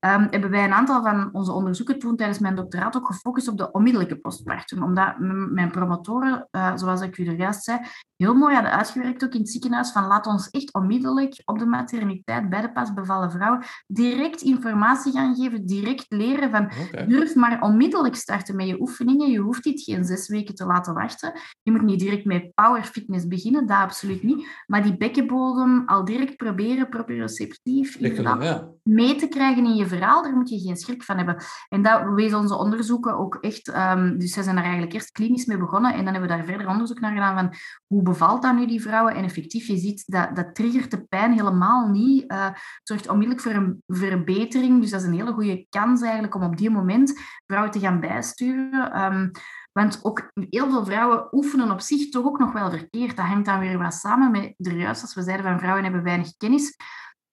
um, 0.00 0.26
hebben 0.30 0.50
wij 0.50 0.64
een 0.64 0.72
aantal 0.72 1.02
van 1.02 1.28
onze 1.32 1.52
onderzoeken 1.52 1.98
toen 1.98 2.16
tijdens 2.16 2.38
mijn 2.38 2.54
doctoraat 2.54 2.96
ook 2.96 3.06
gefocust 3.06 3.48
op 3.48 3.58
de 3.58 3.69
onmiddellijke 3.72 4.16
postpartum. 4.16 4.82
Omdat 4.82 5.14
mijn 5.50 5.70
promotoren, 5.70 6.48
uh, 6.50 6.72
zoals 6.74 7.00
ik 7.00 7.18
u 7.18 7.26
er 7.26 7.36
juist 7.36 7.62
zei, 7.62 7.78
heel 8.16 8.34
mooi 8.34 8.54
hadden 8.54 8.72
uitgewerkt 8.72 9.24
ook 9.24 9.32
in 9.32 9.40
het 9.40 9.50
ziekenhuis 9.50 9.92
van 9.92 10.06
laat 10.06 10.26
ons 10.26 10.50
echt 10.50 10.74
onmiddellijk 10.74 11.42
op 11.44 11.58
de 11.58 11.66
materniteit 11.66 12.48
bij 12.50 12.60
de 12.60 12.72
pas 12.72 12.92
bevallen 12.92 13.30
vrouw 13.30 13.58
direct 13.86 14.40
informatie 14.40 15.12
gaan 15.12 15.34
geven, 15.34 15.66
direct 15.66 16.04
leren 16.08 16.50
van 16.50 16.64
okay. 16.64 17.06
durf 17.06 17.34
maar 17.34 17.62
onmiddellijk 17.62 18.16
starten 18.16 18.56
met 18.56 18.66
je 18.66 18.80
oefeningen. 18.80 19.30
Je 19.30 19.38
hoeft 19.38 19.64
dit 19.64 19.82
geen 19.82 20.04
zes 20.04 20.28
weken 20.28 20.54
te 20.54 20.66
laten 20.66 20.94
wachten. 20.94 21.32
Je 21.62 21.70
moet 21.72 21.82
niet 21.82 22.00
direct 22.00 22.24
met 22.24 22.54
power 22.54 22.84
fitness 22.84 23.26
beginnen, 23.26 23.66
dat 23.66 23.76
absoluut 23.76 24.22
niet. 24.22 24.48
Maar 24.66 24.82
die 24.82 24.96
bekkenbodem 24.96 25.82
al 25.86 26.04
direct 26.04 26.36
proberen 26.36 26.88
proprioceptief 26.88 27.98
ja. 27.98 28.68
mee 28.82 29.14
te 29.14 29.28
krijgen 29.28 29.64
in 29.64 29.74
je 29.74 29.86
verhaal, 29.86 30.22
daar 30.22 30.36
moet 30.36 30.48
je 30.48 30.58
geen 30.58 30.76
schrik 30.76 31.02
van 31.02 31.16
hebben. 31.16 31.42
En 31.68 31.82
dat 31.82 32.02
wezen 32.14 32.38
onze 32.38 32.56
onderzoeken 32.56 33.18
ook 33.18 33.38
echt, 33.40 33.59
um, 33.68 34.18
dus 34.18 34.32
ze 34.32 34.42
zijn 34.42 34.54
daar 34.54 34.64
eigenlijk 34.64 34.94
eerst 34.94 35.12
klinisch 35.12 35.44
mee 35.44 35.58
begonnen 35.58 35.90
en 35.92 36.04
dan 36.04 36.12
hebben 36.12 36.30
we 36.30 36.36
daar 36.36 36.44
verder 36.44 36.68
onderzoek 36.68 37.00
naar 37.00 37.12
gedaan 37.12 37.34
van 37.34 37.58
hoe 37.86 38.02
bevalt 38.02 38.42
dat 38.42 38.54
nu 38.54 38.66
die 38.66 38.82
vrouwen? 38.82 39.14
En 39.14 39.24
effectief, 39.24 39.66
je 39.66 39.76
ziet 39.76 40.02
dat 40.06 40.36
dat 40.36 40.54
triggert 40.54 40.90
de 40.90 41.04
pijn 41.04 41.32
helemaal 41.32 41.88
niet. 41.88 42.32
Uh, 42.32 42.46
zorgt 42.82 43.08
onmiddellijk 43.08 43.46
voor 43.46 43.54
een 43.54 43.82
verbetering. 43.86 44.80
Dus 44.80 44.90
dat 44.90 45.00
is 45.00 45.06
een 45.06 45.14
hele 45.14 45.32
goede 45.32 45.66
kans 45.68 46.02
eigenlijk 46.02 46.34
om 46.34 46.42
op 46.42 46.56
die 46.56 46.70
moment 46.70 47.20
vrouwen 47.46 47.72
te 47.72 47.78
gaan 47.78 48.00
bijsturen. 48.00 49.02
Um, 49.02 49.30
want 49.72 50.00
ook 50.02 50.30
heel 50.34 50.70
veel 50.70 50.84
vrouwen 50.84 51.28
oefenen 51.34 51.70
op 51.70 51.80
zich 51.80 52.08
toch 52.08 52.24
ook 52.24 52.38
nog 52.38 52.52
wel 52.52 52.70
verkeerd. 52.70 53.16
Dat 53.16 53.26
hangt 53.26 53.46
dan 53.46 53.58
weer 53.58 53.78
wat 53.78 53.94
samen 53.94 54.30
met, 54.30 54.54
er 54.56 54.76
juist 54.76 55.02
als 55.02 55.14
we 55.14 55.22
zeiden 55.22 55.46
van 55.46 55.58
vrouwen 55.58 55.82
hebben 55.82 56.02
weinig 56.02 56.36
kennis. 56.36 56.76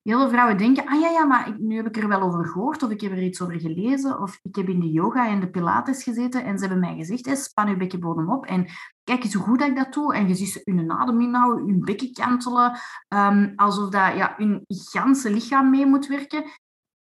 Heel 0.08 0.18
veel 0.18 0.28
vrouwen 0.28 0.56
denken, 0.56 0.86
ah 0.86 1.00
ja, 1.00 1.08
ja, 1.08 1.24
maar 1.24 1.54
nu 1.58 1.76
heb 1.76 1.86
ik 1.86 1.96
er 1.96 2.08
wel 2.08 2.20
over 2.20 2.46
gehoord, 2.46 2.82
of 2.82 2.90
ik 2.90 3.00
heb 3.00 3.12
er 3.12 3.22
iets 3.22 3.40
over 3.42 3.60
gelezen, 3.60 4.20
of 4.20 4.38
ik 4.42 4.56
heb 4.56 4.68
in 4.68 4.80
de 4.80 4.90
yoga 4.90 5.28
en 5.28 5.40
de 5.40 5.50
pilates 5.50 6.02
gezeten 6.02 6.44
en 6.44 6.58
ze 6.58 6.64
hebben 6.64 6.80
mij 6.80 6.96
gezegd, 6.96 7.38
span 7.38 7.68
je 7.68 7.76
bekkenbodem 7.76 8.30
op 8.30 8.46
en 8.46 8.66
kijk 9.04 9.24
eens 9.24 9.34
hoe 9.34 9.44
goed 9.44 9.62
ik 9.62 9.76
dat 9.76 9.92
doe. 9.92 10.14
En 10.14 10.28
je 10.28 10.34
ziet 10.34 10.60
hun 10.64 10.90
adem 10.90 11.20
inhouden, 11.20 11.66
hun 11.66 11.80
bekken 11.80 12.12
kantelen, 12.12 12.78
um, 13.08 13.52
alsof 13.56 13.90
dat, 13.90 14.16
ja, 14.16 14.34
hun 14.36 14.64
ganse 14.66 15.30
lichaam 15.30 15.70
mee 15.70 15.86
moet 15.86 16.06
werken 16.06 16.44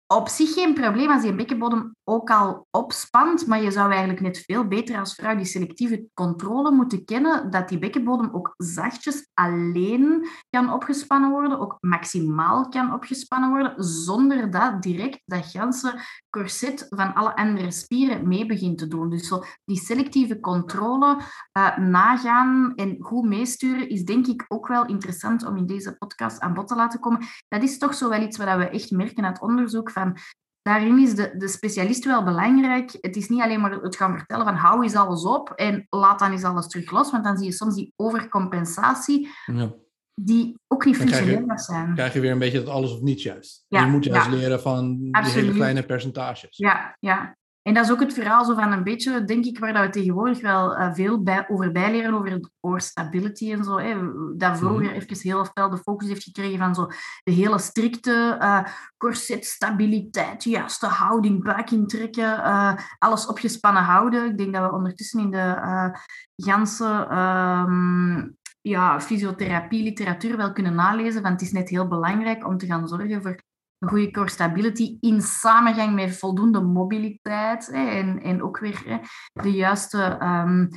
op 0.06 0.28
zich 0.28 0.52
geen 0.52 0.74
probleem 0.74 1.10
als 1.10 1.24
je 1.24 1.34
bekkenbodem 1.34 1.94
ook 2.04 2.30
al 2.30 2.66
opspant, 2.70 3.46
maar 3.46 3.62
je 3.62 3.70
zou 3.70 3.90
eigenlijk 3.90 4.20
net 4.20 4.38
veel 4.38 4.66
beter 4.66 4.98
als 4.98 5.14
vrouw 5.14 5.36
die 5.36 5.44
selectieve 5.44 6.06
controle 6.14 6.70
moeten 6.70 7.04
kennen, 7.04 7.50
dat 7.50 7.68
die 7.68 7.78
bekkenbodem 7.78 8.30
ook 8.32 8.54
zachtjes 8.56 9.28
alleen 9.34 10.28
kan 10.50 10.72
opgespannen 10.72 11.30
worden, 11.30 11.60
ook 11.60 11.76
maximaal 11.80 12.68
kan 12.68 12.92
opgespannen 12.92 13.50
worden, 13.50 13.84
zonder 13.84 14.50
dat 14.50 14.82
direct 14.82 15.20
dat 15.24 15.46
ganse 15.46 16.00
corset 16.30 16.86
van 16.88 17.14
alle 17.14 17.36
andere 17.36 17.70
spieren 17.70 18.28
mee 18.28 18.46
begint 18.46 18.78
te 18.78 18.88
doen. 18.88 19.10
Dus 19.10 19.28
zo 19.28 19.44
die 19.64 19.78
selectieve 19.78 20.40
controle 20.40 21.16
uh, 21.16 21.76
nagaan 21.78 22.72
en 22.74 22.96
goed 23.00 23.24
meesturen 23.24 23.88
is 23.88 24.04
denk 24.04 24.26
ik 24.26 24.44
ook 24.48 24.66
wel 24.66 24.86
interessant 24.86 25.46
om 25.46 25.56
in 25.56 25.66
deze 25.66 25.96
podcast 25.98 26.40
aan 26.40 26.54
bod 26.54 26.68
te 26.68 26.74
laten 26.74 27.00
komen. 27.00 27.20
Dat 27.48 27.62
is 27.62 27.78
toch 27.78 27.94
zo 27.94 28.08
wel 28.08 28.22
iets 28.22 28.36
wat 28.36 28.56
we 28.56 28.68
echt 28.68 28.90
merken 28.90 29.24
uit 29.24 29.40
onderzoek 29.40 29.90
van 30.00 30.16
daarin 30.62 30.98
is 30.98 31.14
de, 31.14 31.34
de 31.36 31.48
specialist 31.48 32.04
wel 32.04 32.24
belangrijk. 32.24 32.96
Het 33.00 33.16
is 33.16 33.28
niet 33.28 33.40
alleen 33.40 33.60
maar 33.60 33.72
het 33.72 33.96
gaan 33.96 34.18
vertellen 34.18 34.44
van 34.44 34.54
hou 34.54 34.82
eens 34.82 34.94
alles 34.94 35.24
op 35.24 35.50
en 35.50 35.86
laat 35.88 36.18
dan 36.18 36.32
eens 36.32 36.44
alles 36.44 36.66
terug 36.66 36.90
los, 36.90 37.10
want 37.10 37.24
dan 37.24 37.36
zie 37.36 37.46
je 37.46 37.52
soms 37.52 37.74
die 37.74 37.92
overcompensatie 37.96 39.28
ja. 39.46 39.72
die 40.14 40.58
ook 40.66 40.84
niet 40.84 40.96
functioneel 40.96 41.58
zijn. 41.58 41.94
krijg 41.94 42.12
je 42.12 42.20
weer 42.20 42.30
een 42.30 42.38
beetje 42.38 42.58
dat 42.58 42.68
alles 42.68 42.92
of 42.92 43.00
niets 43.00 43.22
juist. 43.22 43.64
Ja, 43.68 43.84
je 43.84 43.90
moet 43.90 44.04
juist 44.04 44.26
ja. 44.26 44.32
leren 44.32 44.60
van 44.60 45.08
Absoluut. 45.10 45.34
die 45.34 45.44
hele 45.44 45.56
kleine 45.56 45.82
percentages. 45.82 46.56
Ja, 46.56 46.96
ja. 47.00 47.36
En 47.66 47.74
dat 47.74 47.84
is 47.84 47.90
ook 47.90 48.00
het 48.00 48.12
verhaal 48.12 48.44
zo 48.44 48.54
van 48.54 48.72
een 48.72 48.82
beetje, 48.82 49.24
denk 49.24 49.44
ik, 49.44 49.58
waar 49.58 49.72
dat 49.72 49.84
we 49.84 49.90
tegenwoordig 49.90 50.40
wel 50.40 50.78
uh, 50.78 50.94
veel 50.94 51.22
bij, 51.22 51.48
over 51.48 51.72
bijleren, 51.72 52.14
over 52.14 52.50
core 52.60 52.80
stability 52.80 53.52
en 53.52 53.64
zo. 53.64 53.78
Hè. 53.78 53.96
Dat 54.36 54.58
vroeger 54.58 54.80
mm 54.80 54.90
even 54.90 55.18
heel 55.20 55.46
veel 55.54 55.70
de 55.70 55.76
focus 55.76 56.08
heeft 56.08 56.22
gekregen 56.22 56.58
van 56.58 56.74
zo 56.74 56.86
de 57.22 57.32
hele 57.32 57.58
strikte 57.58 58.38
uh, 58.40 58.64
corset 58.96 59.44
stabiliteit, 59.44 60.44
juiste 60.44 60.86
houding, 60.86 61.42
buik 61.42 61.70
intrekken, 61.70 62.38
uh, 62.38 62.72
alles 62.98 63.26
opgespannen 63.26 63.82
houden. 63.82 64.30
Ik 64.30 64.38
denk 64.38 64.54
dat 64.54 64.70
we 64.70 64.76
ondertussen 64.76 65.20
in 65.20 65.30
de 65.30 65.54
uh, 65.56 65.88
ganse 66.36 67.08
um, 67.10 68.36
ja, 68.60 69.00
fysiotherapie 69.00 69.82
literatuur 69.82 70.36
wel 70.36 70.52
kunnen 70.52 70.74
nalezen. 70.74 71.22
Want 71.22 71.40
het 71.40 71.48
is 71.48 71.52
net 71.52 71.68
heel 71.68 71.88
belangrijk 71.88 72.46
om 72.46 72.58
te 72.58 72.66
gaan 72.66 72.88
zorgen 72.88 73.22
voor 73.22 73.40
een 73.78 73.88
goede 73.88 74.10
core 74.10 74.30
stability 74.30 74.96
in 75.00 75.20
samengang 75.20 75.94
met 75.94 76.18
voldoende 76.18 76.60
mobiliteit 76.60 77.66
hè, 77.66 77.88
en, 77.88 78.22
en 78.22 78.42
ook 78.42 78.58
weer 78.58 78.82
hè, 78.84 78.98
de 79.42 79.50
juiste 79.50 80.18
um, 80.22 80.68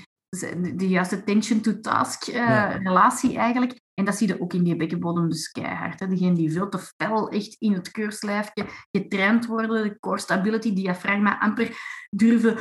de 0.75 0.87
juiste 0.87 1.23
tension-to-task 1.23 2.27
uh, 2.27 2.75
relatie 2.75 3.37
eigenlijk. 3.37 3.79
En 3.93 4.05
dat 4.05 4.15
zie 4.15 4.27
je 4.27 4.41
ook 4.41 4.53
in 4.53 4.63
die 4.63 4.75
bekkenbodem 4.75 5.29
dus 5.29 5.51
keihard. 5.51 5.99
Hè. 5.99 6.07
Degenen 6.07 6.33
die 6.33 6.51
veel 6.51 6.69
te 6.69 6.79
fel 6.79 7.29
echt 7.29 7.55
in 7.59 7.73
het 7.73 7.91
keurslijfje 7.91 8.65
getraind 8.91 9.45
worden, 9.45 9.83
de 9.83 9.99
core 9.99 10.19
stability, 10.19 10.73
diafragma 10.73 11.39
amper 11.39 11.77
durven 12.09 12.57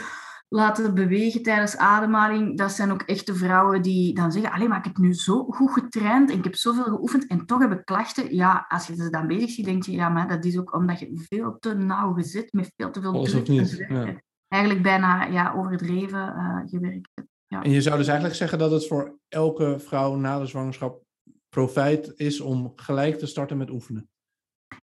laten 0.49 0.95
bewegen 0.95 1.43
tijdens 1.43 1.77
ademhaling, 1.77 2.59
dat 2.59 2.73
zijn 2.73 2.93
ook 2.93 3.03
echte 3.03 3.35
vrouwen 3.35 3.83
die 3.83 4.15
dan 4.15 4.33
zeggen, 4.33 4.53
alleen 4.53 4.69
maar 4.69 4.79
ik 4.79 4.85
heb 4.85 4.97
nu 4.97 5.15
zo 5.15 5.45
goed 5.45 5.71
getraind 5.71 6.31
en 6.31 6.39
ik 6.39 6.45
heb 6.45 6.55
zoveel 6.55 6.85
geoefend 6.85 7.27
en 7.27 7.47
toch 7.47 7.61
heb 7.61 7.73
ik 7.73 7.85
klachten. 7.85 8.35
Ja, 8.35 8.65
als 8.69 8.87
je 8.87 8.95
ze 8.95 9.11
dan 9.11 9.27
bezig 9.27 9.51
ziet, 9.51 9.65
denk 9.65 9.83
je, 9.83 9.93
ja, 9.93 10.09
maar 10.09 10.29
dat 10.29 10.45
is 10.45 10.59
ook 10.59 10.75
omdat 10.75 10.99
je 10.99 11.27
veel 11.29 11.57
te 11.59 11.75
nauw 11.75 12.13
gezet 12.13 12.53
met 12.53 12.73
veel 12.77 12.91
te 12.91 13.01
veel 13.01 13.25
druk 13.25 13.49
niet. 13.49 13.85
Ja. 13.89 14.23
Eigenlijk 14.49 14.83
bijna 14.83 15.25
ja, 15.25 15.53
overdreven 15.57 16.35
uh, 16.37 16.61
gewerkt. 16.65 17.11
Ja. 17.47 17.63
En 17.63 17.71
je 17.71 17.83
zou 17.83 17.97
dus 17.97 18.07
eigenlijk 18.07 18.37
zeggen 18.39 18.59
dat 18.59 18.71
het 18.71 18.87
voor 18.87 19.19
elke 19.29 19.79
vrouw 19.79 20.15
na 20.15 20.39
de 20.39 20.47
zwangerschap 20.47 21.03
profijt 21.49 22.13
is 22.17 22.41
om 22.41 22.73
gelijk 22.77 23.19
te 23.19 23.27
starten 23.27 23.57
met 23.57 23.71
oefenen? 23.71 24.09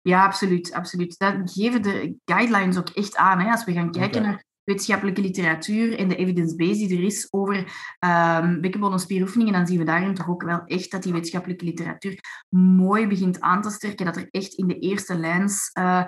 Ja, 0.02 0.24
absoluut. 0.24 0.72
absoluut. 0.72 1.18
Dat 1.18 1.34
geven 1.44 1.82
de 1.82 2.16
guidelines 2.24 2.78
ook 2.78 2.88
echt 2.88 3.16
aan. 3.16 3.40
Hè. 3.40 3.50
Als 3.50 3.64
we 3.64 3.72
gaan 3.72 3.90
kijken 3.90 4.22
naar 4.22 4.44
wetenschappelijke 4.64 5.20
literatuur 5.20 5.98
en 5.98 6.08
de 6.08 6.16
evidence 6.16 6.56
base 6.56 6.86
die 6.86 6.98
er 6.98 7.04
is 7.04 7.28
over 7.30 7.56
um, 8.00 8.60
bekkenbodemspieroefeningen, 8.60 9.52
dan 9.52 9.66
zien 9.66 9.78
we 9.78 9.84
daarin 9.84 10.14
toch 10.14 10.28
ook 10.28 10.42
wel 10.42 10.62
echt 10.64 10.90
dat 10.90 11.02
die 11.02 11.12
wetenschappelijke 11.12 11.64
literatuur 11.64 12.18
mooi 12.48 13.06
begint 13.06 13.40
aan 13.40 13.62
te 13.62 13.70
sterken, 13.70 14.04
dat 14.04 14.16
er 14.16 14.28
echt 14.30 14.54
in 14.54 14.66
de 14.66 14.78
eerste 14.78 15.18
lijns 15.18 15.70
uh, 15.78 16.04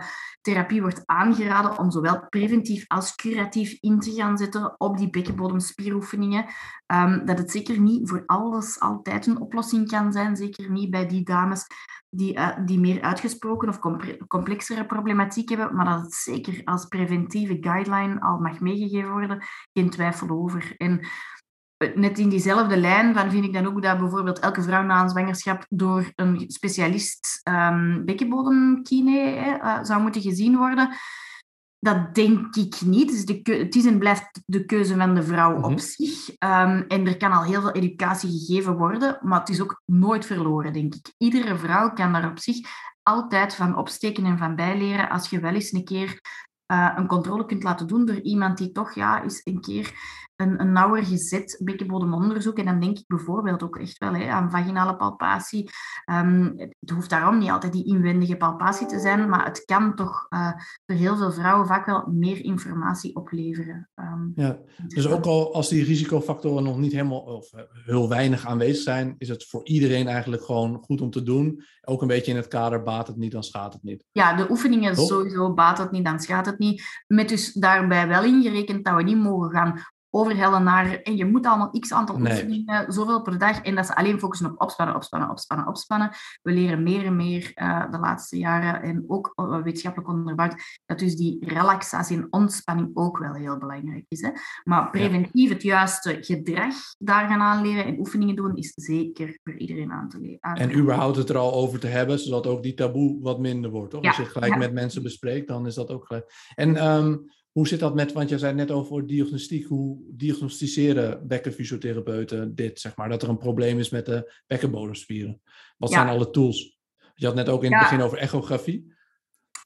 therapie 0.46 0.80
wordt 0.80 1.02
aangeraden 1.04 1.78
om 1.78 1.90
zowel 1.90 2.26
preventief 2.28 2.84
als 2.88 3.14
curatief 3.14 3.76
in 3.80 4.00
te 4.00 4.12
gaan 4.12 4.38
zetten 4.38 4.80
op 4.80 4.96
die 4.98 5.10
bekkenbodemspieroefeningen. 5.10 6.44
Um, 6.94 7.24
dat 7.24 7.38
het 7.38 7.50
zeker 7.50 7.80
niet 7.80 8.08
voor 8.08 8.22
alles 8.26 8.80
altijd 8.80 9.26
een 9.26 9.40
oplossing 9.40 9.88
kan 9.88 10.12
zijn, 10.12 10.36
zeker 10.36 10.70
niet 10.70 10.90
bij 10.90 11.06
die 11.06 11.24
dames 11.24 11.66
die, 12.10 12.36
uh, 12.36 12.56
die 12.64 12.78
meer 12.78 13.02
uitgesproken 13.02 13.68
of 13.68 13.78
complexere 14.28 14.86
problematiek 14.86 15.48
hebben, 15.48 15.74
maar 15.74 15.84
dat 15.84 16.00
het 16.00 16.14
zeker 16.14 16.60
als 16.64 16.86
preventieve 16.86 17.56
guideline 17.60 18.20
al 18.20 18.38
mag 18.38 18.60
meegegeven 18.60 19.10
worden, 19.10 19.44
geen 19.72 19.90
twijfel 19.90 20.28
over. 20.28 20.74
En 20.76 21.00
eh, 21.00 21.06
net 21.94 22.18
in 22.18 22.28
diezelfde 22.28 22.76
lijn 22.76 23.14
van 23.14 23.30
vind 23.30 23.44
ik 23.44 23.52
dan 23.52 23.66
ook 23.66 23.82
dat 23.82 23.98
bijvoorbeeld 23.98 24.38
elke 24.38 24.62
vrouw 24.62 24.82
na 24.82 25.02
een 25.02 25.08
zwangerschap 25.08 25.66
door 25.68 26.12
een 26.14 26.44
specialist 26.46 27.40
um, 27.48 28.04
bekkenbodemkine 28.04 29.36
uh, 29.62 29.78
zou 29.82 30.02
moeten 30.02 30.22
gezien 30.22 30.56
worden. 30.56 30.96
Dat 31.78 32.14
denk 32.14 32.56
ik 32.56 32.80
niet. 32.80 33.08
Dus 33.08 33.24
de 33.24 33.40
het 33.42 33.74
is 33.74 33.86
en 33.86 33.98
blijft 33.98 34.40
de 34.46 34.64
keuze 34.64 34.96
van 34.96 35.14
de 35.14 35.22
vrouw 35.22 35.56
op 35.56 35.70
mhm. 35.70 35.78
zich. 35.78 36.28
Um, 36.28 36.84
en 36.88 37.06
er 37.06 37.16
kan 37.16 37.32
al 37.32 37.42
heel 37.42 37.60
veel 37.60 37.72
educatie 37.72 38.30
gegeven 38.30 38.76
worden, 38.76 39.18
maar 39.22 39.40
het 39.40 39.48
is 39.48 39.60
ook 39.60 39.82
nooit 39.84 40.26
verloren, 40.26 40.72
denk 40.72 40.94
ik. 40.94 41.12
Iedere 41.18 41.56
vrouw 41.56 41.92
kan 41.92 42.12
daar 42.12 42.30
op 42.30 42.38
zich 42.38 42.56
altijd 43.02 43.54
van 43.54 43.76
opsteken 43.76 44.24
en 44.24 44.38
van 44.38 44.56
bijleren 44.56 45.08
als 45.08 45.30
je 45.30 45.40
wel 45.40 45.54
eens 45.54 45.72
een 45.72 45.84
keer 45.84 46.20
uh, 46.72 46.92
een 46.96 47.06
controle 47.06 47.46
kunt 47.46 47.62
laten 47.62 47.86
doen 47.86 48.06
door 48.06 48.20
iemand 48.20 48.58
die 48.58 48.72
toch 48.72 48.94
ja, 48.94 49.22
eens 49.22 49.40
een 49.44 49.60
keer 49.60 49.92
een, 50.36 50.60
een 50.60 50.72
nauwer 50.72 51.04
gezet 51.04 51.60
bekkenbodemonderzoek. 51.64 52.58
En 52.58 52.64
dan 52.64 52.80
denk 52.80 52.98
ik 52.98 53.04
bijvoorbeeld 53.06 53.62
ook 53.62 53.76
echt 53.76 53.98
wel 53.98 54.14
hè, 54.14 54.28
aan 54.28 54.50
vaginale 54.50 54.96
palpatie. 54.96 55.70
Um, 56.10 56.54
het 56.56 56.90
hoeft 56.90 57.10
daarom 57.10 57.38
niet 57.38 57.50
altijd 57.50 57.72
die 57.72 57.86
inwendige 57.86 58.36
palpatie 58.36 58.86
te 58.86 58.98
zijn, 58.98 59.28
maar 59.28 59.44
het 59.44 59.64
kan 59.64 59.94
toch 59.94 60.26
uh, 60.30 60.52
voor 60.86 60.96
heel 60.96 61.16
veel 61.16 61.32
vrouwen 61.32 61.66
vaak 61.66 61.86
wel 61.86 62.06
meer 62.06 62.44
informatie 62.44 63.16
opleveren. 63.16 63.88
Um, 63.94 64.32
ja, 64.34 64.58
dus 64.86 65.08
ook 65.08 65.24
al 65.24 65.54
als 65.54 65.68
die 65.68 65.84
risicofactoren 65.84 66.64
nog 66.64 66.78
niet 66.78 66.92
helemaal 66.92 67.20
of 67.20 67.52
eh, 67.52 67.62
heel 67.84 68.08
weinig 68.08 68.46
aanwezig 68.46 68.82
zijn, 68.82 69.14
is 69.18 69.28
het 69.28 69.44
voor 69.44 69.64
iedereen 69.64 70.08
eigenlijk 70.08 70.44
gewoon 70.44 70.82
goed 70.84 71.00
om 71.00 71.10
te 71.10 71.22
doen. 71.22 71.62
Ook 71.84 72.02
een 72.02 72.08
beetje 72.08 72.30
in 72.30 72.36
het 72.36 72.48
kader, 72.48 72.82
baat 72.82 73.06
het 73.06 73.16
niet, 73.16 73.32
dan 73.32 73.42
schaadt 73.42 73.74
het 73.74 73.82
niet. 73.82 74.04
Ja, 74.12 74.34
de 74.36 74.50
oefeningen 74.50 74.96
sowieso, 74.96 75.54
baat 75.54 75.78
het 75.78 75.90
niet, 75.90 76.04
dan 76.04 76.20
schaadt 76.20 76.46
het 76.46 76.58
niet. 76.58 76.82
Met 77.06 77.28
dus 77.28 77.52
daarbij 77.52 78.08
wel 78.08 78.24
ingerekend 78.24 78.84
dat 78.84 78.94
we 78.94 79.02
niet 79.02 79.22
mogen 79.22 79.50
gaan 79.50 79.80
overhellen 80.16 80.62
naar 80.62 81.00
en 81.02 81.16
je 81.16 81.24
moet 81.24 81.46
allemaal 81.46 81.70
x 81.70 81.92
aantal 81.92 82.18
nee. 82.18 82.32
oefeningen, 82.32 82.92
zoveel 82.92 83.22
per 83.22 83.38
dag. 83.38 83.60
En 83.60 83.74
dat 83.74 83.86
ze 83.86 83.96
alleen 83.96 84.18
focussen 84.18 84.50
op 84.50 84.60
opspannen, 84.60 84.94
opspannen, 84.94 85.30
opspannen, 85.30 85.66
opspannen. 85.66 86.10
We 86.42 86.52
leren 86.52 86.82
meer 86.82 87.04
en 87.04 87.16
meer 87.16 87.52
uh, 87.54 87.90
de 87.90 87.98
laatste 87.98 88.38
jaren 88.38 88.82
en 88.82 89.04
ook 89.06 89.32
uh, 89.36 89.62
wetenschappelijk 89.62 90.10
onderbouwd 90.10 90.54
dat 90.86 90.98
dus 90.98 91.16
die 91.16 91.36
relaxatie 91.40 92.16
en 92.16 92.26
ontspanning 92.30 92.90
ook 92.94 93.18
wel 93.18 93.34
heel 93.34 93.58
belangrijk 93.58 94.04
is. 94.08 94.20
Hè? 94.20 94.30
Maar 94.64 94.90
preventief 94.90 95.48
het 95.48 95.62
juiste 95.62 96.16
gedrag 96.20 96.74
daar 96.98 97.28
gaan 97.28 97.40
aanleren 97.40 97.84
en 97.84 97.98
oefeningen 97.98 98.36
doen 98.36 98.56
is 98.56 98.72
zeker 98.74 99.38
voor 99.42 99.56
iedereen 99.56 99.92
aan 99.92 100.08
te 100.08 100.20
leren. 100.20 100.40
En 100.40 100.78
überhaupt 100.78 101.16
het 101.16 101.28
er 101.28 101.36
al 101.36 101.52
over 101.52 101.80
te 101.80 101.86
hebben, 101.86 102.18
zodat 102.18 102.46
ook 102.46 102.62
die 102.62 102.74
taboe 102.74 103.18
wat 103.20 103.38
minder 103.38 103.70
wordt. 103.70 103.90
Toch? 103.90 104.04
Als 104.04 104.16
je 104.16 104.22
het 104.22 104.32
gelijk 104.32 104.56
met 104.56 104.72
mensen 104.72 105.02
bespreekt, 105.02 105.48
dan 105.48 105.66
is 105.66 105.74
dat 105.74 105.90
ook 105.90 106.06
gelijk. 106.06 106.32
En 106.54 106.86
um, 106.86 107.30
hoe 107.56 107.68
zit 107.68 107.80
dat 107.80 107.94
met, 107.94 108.12
want 108.12 108.28
je 108.28 108.38
zei 108.38 108.54
net 108.54 108.70
over 108.70 109.06
diagnostiek, 109.06 109.66
hoe 109.66 109.98
diagnosticeren 110.08 111.26
bekkenfysiotherapeuten 111.26 112.54
dit, 112.54 112.80
zeg 112.80 112.96
maar, 112.96 113.08
dat 113.08 113.22
er 113.22 113.28
een 113.28 113.38
probleem 113.38 113.78
is 113.78 113.90
met 113.90 114.06
de 114.06 114.42
bekkenbodemspieren? 114.46 115.40
Wat 115.76 115.90
zijn 115.90 116.08
alle 116.08 116.30
tools? 116.30 116.78
Je 117.14 117.26
had 117.26 117.34
net 117.34 117.48
ook 117.48 117.64
in 117.64 117.72
het 117.72 117.82
begin 117.82 118.00
over 118.00 118.18
echografie. 118.18 118.94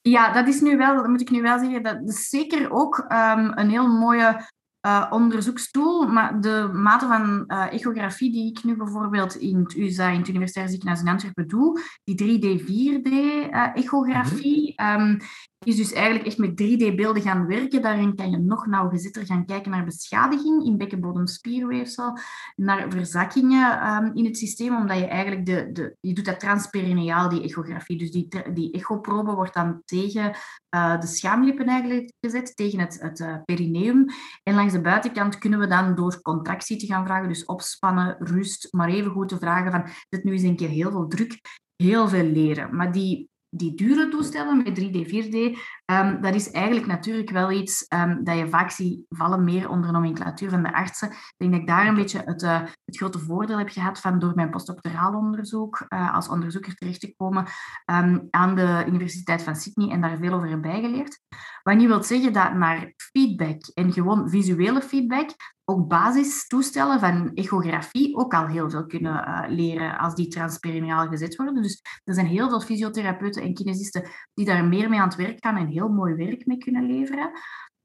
Ja, 0.03 0.33
dat 0.33 0.49
is 0.49 0.61
nu 0.61 0.77
wel, 0.77 0.95
dat 0.95 1.07
moet 1.07 1.21
ik 1.21 1.31
nu 1.31 1.43
wel 1.43 1.59
zeggen, 1.59 1.83
dat 1.83 2.09
is 2.09 2.29
zeker 2.29 2.71
ook 2.71 2.99
um, 2.99 3.59
een 3.59 3.71
heel 3.71 3.89
mooie 3.89 4.49
uh, 4.87 5.07
onderzoekstoel, 5.11 6.07
maar 6.07 6.41
de 6.41 6.71
mate 6.73 7.07
van 7.07 7.45
uh, 7.47 7.73
echografie 7.73 8.33
die 8.33 8.51
ik 8.51 8.65
nu 8.65 8.77
bijvoorbeeld 8.77 9.35
in 9.35 9.59
het 9.59 9.77
USA, 9.77 10.11
in 10.11 10.19
het 10.19 10.29
Universitair 10.29 10.69
Ziekenhuis 10.69 11.01
in 11.01 11.09
Antwerpen 11.09 11.49
doe, 11.49 11.81
die 12.05 12.23
3D, 12.23 12.61
4D-echografie, 12.61 14.75
uh, 14.77 14.93
um, 14.93 15.19
is 15.65 15.77
dus 15.77 15.93
eigenlijk 15.93 16.27
echt 16.27 16.39
met 16.39 16.51
3D-beelden 16.51 17.23
gaan 17.23 17.47
werken. 17.47 17.83
Daarin 17.83 18.15
kan 18.15 18.31
je 18.31 18.37
nog 18.37 18.67
nauwgezetter 18.67 19.27
gaan 19.27 19.47
kijken 19.47 19.71
naar 19.71 19.85
beschadiging 19.85 20.65
in 20.65 20.77
bekkenbodemspierweefsel, 20.77 22.19
naar 22.57 22.91
verzakkingen 22.91 23.95
um, 23.95 24.15
in 24.15 24.25
het 24.25 24.39
systeem, 24.39 24.77
omdat 24.77 24.99
je 24.99 25.07
eigenlijk 25.07 25.47
de, 25.47 25.73
de 25.73 25.97
je 26.01 26.15
doet 26.15 26.25
dat 26.25 26.41
transperineaal, 26.41 27.29
die 27.29 27.43
echografie. 27.43 27.99
Dus 27.99 28.11
die, 28.11 28.29
die 28.53 28.73
echoprobe 28.73 29.35
wordt 29.35 29.55
dan 29.55 29.83
tegen 29.85 30.37
uh, 30.75 31.01
de 31.01 31.07
schaamlippen 31.07 31.67
eigenlijk 31.67 32.13
gezet, 32.21 32.57
tegen 32.57 32.79
het, 32.79 33.01
het 33.01 33.21
uh, 33.21 33.37
perineum. 33.45 34.05
En 34.43 34.55
langs 34.55 34.73
de 34.73 34.81
buitenkant 34.81 35.39
kunnen 35.39 35.59
we 35.59 35.67
dan 35.67 35.95
door 35.95 36.23
contractie 36.23 36.77
te 36.77 36.87
gaan 36.87 37.07
vragen, 37.07 37.29
dus 37.29 37.45
opspannen, 37.45 38.17
rust, 38.19 38.69
maar 38.71 38.89
even 38.89 39.11
goed 39.11 39.29
te 39.29 39.39
vragen 39.39 39.71
van, 39.71 39.87
dit 40.09 40.25
nu 40.25 40.33
eens 40.33 40.43
een 40.43 40.57
keer 40.57 40.69
heel 40.69 40.91
veel 40.91 41.07
druk, 41.07 41.41
heel 41.77 42.09
veel 42.09 42.25
leren. 42.25 42.77
Maar 42.77 42.93
die 42.93 43.30
die 43.51 43.75
dure 43.75 44.09
toestellen 44.09 44.63
met 44.63 44.79
3D, 44.79 45.07
4D, 45.07 45.59
um, 45.91 46.21
dat 46.21 46.35
is 46.35 46.51
eigenlijk 46.51 46.87
natuurlijk 46.87 47.31
wel 47.31 47.51
iets 47.51 47.87
um, 47.95 48.25
dat 48.25 48.39
je 48.39 48.49
vaak 48.49 48.71
ziet 48.71 49.05
vallen 49.09 49.45
meer 49.45 49.69
onder 49.69 49.87
de 49.87 49.93
nomenclatuur 49.93 50.51
van 50.51 50.63
de 50.63 50.75
artsen. 50.75 51.09
Ik 51.11 51.35
denk 51.37 51.53
dat 51.53 51.61
ik 51.61 51.67
daar 51.67 51.87
een 51.87 51.95
beetje 51.95 52.23
het, 52.25 52.43
uh, 52.43 52.61
het 52.85 52.97
grote 52.97 53.19
voordeel 53.19 53.59
heb 53.59 53.69
gehad 53.69 54.01
van 54.01 54.19
door 54.19 54.33
mijn 54.35 54.51
postdoctoraal 54.51 55.15
onderzoek 55.15 55.85
uh, 55.89 56.15
als 56.15 56.29
onderzoeker 56.29 56.75
terecht 56.75 57.01
te 57.01 57.15
komen 57.17 57.47
um, 57.93 58.29
aan 58.31 58.55
de 58.55 58.85
Universiteit 58.87 59.43
van 59.43 59.57
Sydney 59.57 59.91
en 59.91 60.01
daar 60.01 60.19
veel 60.19 60.33
over 60.33 60.49
heb 60.49 60.63
bijgeleerd. 60.63 61.21
Wat 61.63 61.77
niet 61.77 61.89
wil 61.89 62.03
zeggen 62.03 62.33
dat 62.33 62.55
naar 62.55 62.93
feedback 62.97 63.61
en 63.75 63.93
gewoon 63.93 64.31
visuele 64.31 64.83
feedback 64.83 65.31
ook 65.71 65.89
basistoestellen 65.89 67.01
van 67.01 67.31
echografie 67.35 68.17
ook 68.17 68.35
al 68.35 68.47
heel 68.47 68.71
veel 68.71 68.87
kunnen 68.87 69.29
uh, 69.29 69.43
leren 69.49 69.99
als 69.99 70.15
die 70.15 70.29
transperineaal 70.29 71.09
gezet 71.09 71.37
worden. 71.37 71.63
Dus 71.63 71.83
er 72.05 72.15
zijn 72.15 72.27
heel 72.27 72.49
veel 72.49 72.61
fysiotherapeuten 72.61 73.43
en 73.43 73.55
kinesisten 73.55 74.09
die 74.35 74.47
daar 74.47 74.65
meer 74.65 74.89
mee 74.89 75.01
aan 75.01 75.09
het 75.09 75.17
werk 75.17 75.37
gaan 75.45 75.57
en 75.57 75.67
heel 75.67 75.80
mooi 75.89 76.15
werk 76.15 76.47
mee 76.47 76.59
kunnen 76.59 76.87
leveren. 76.87 77.31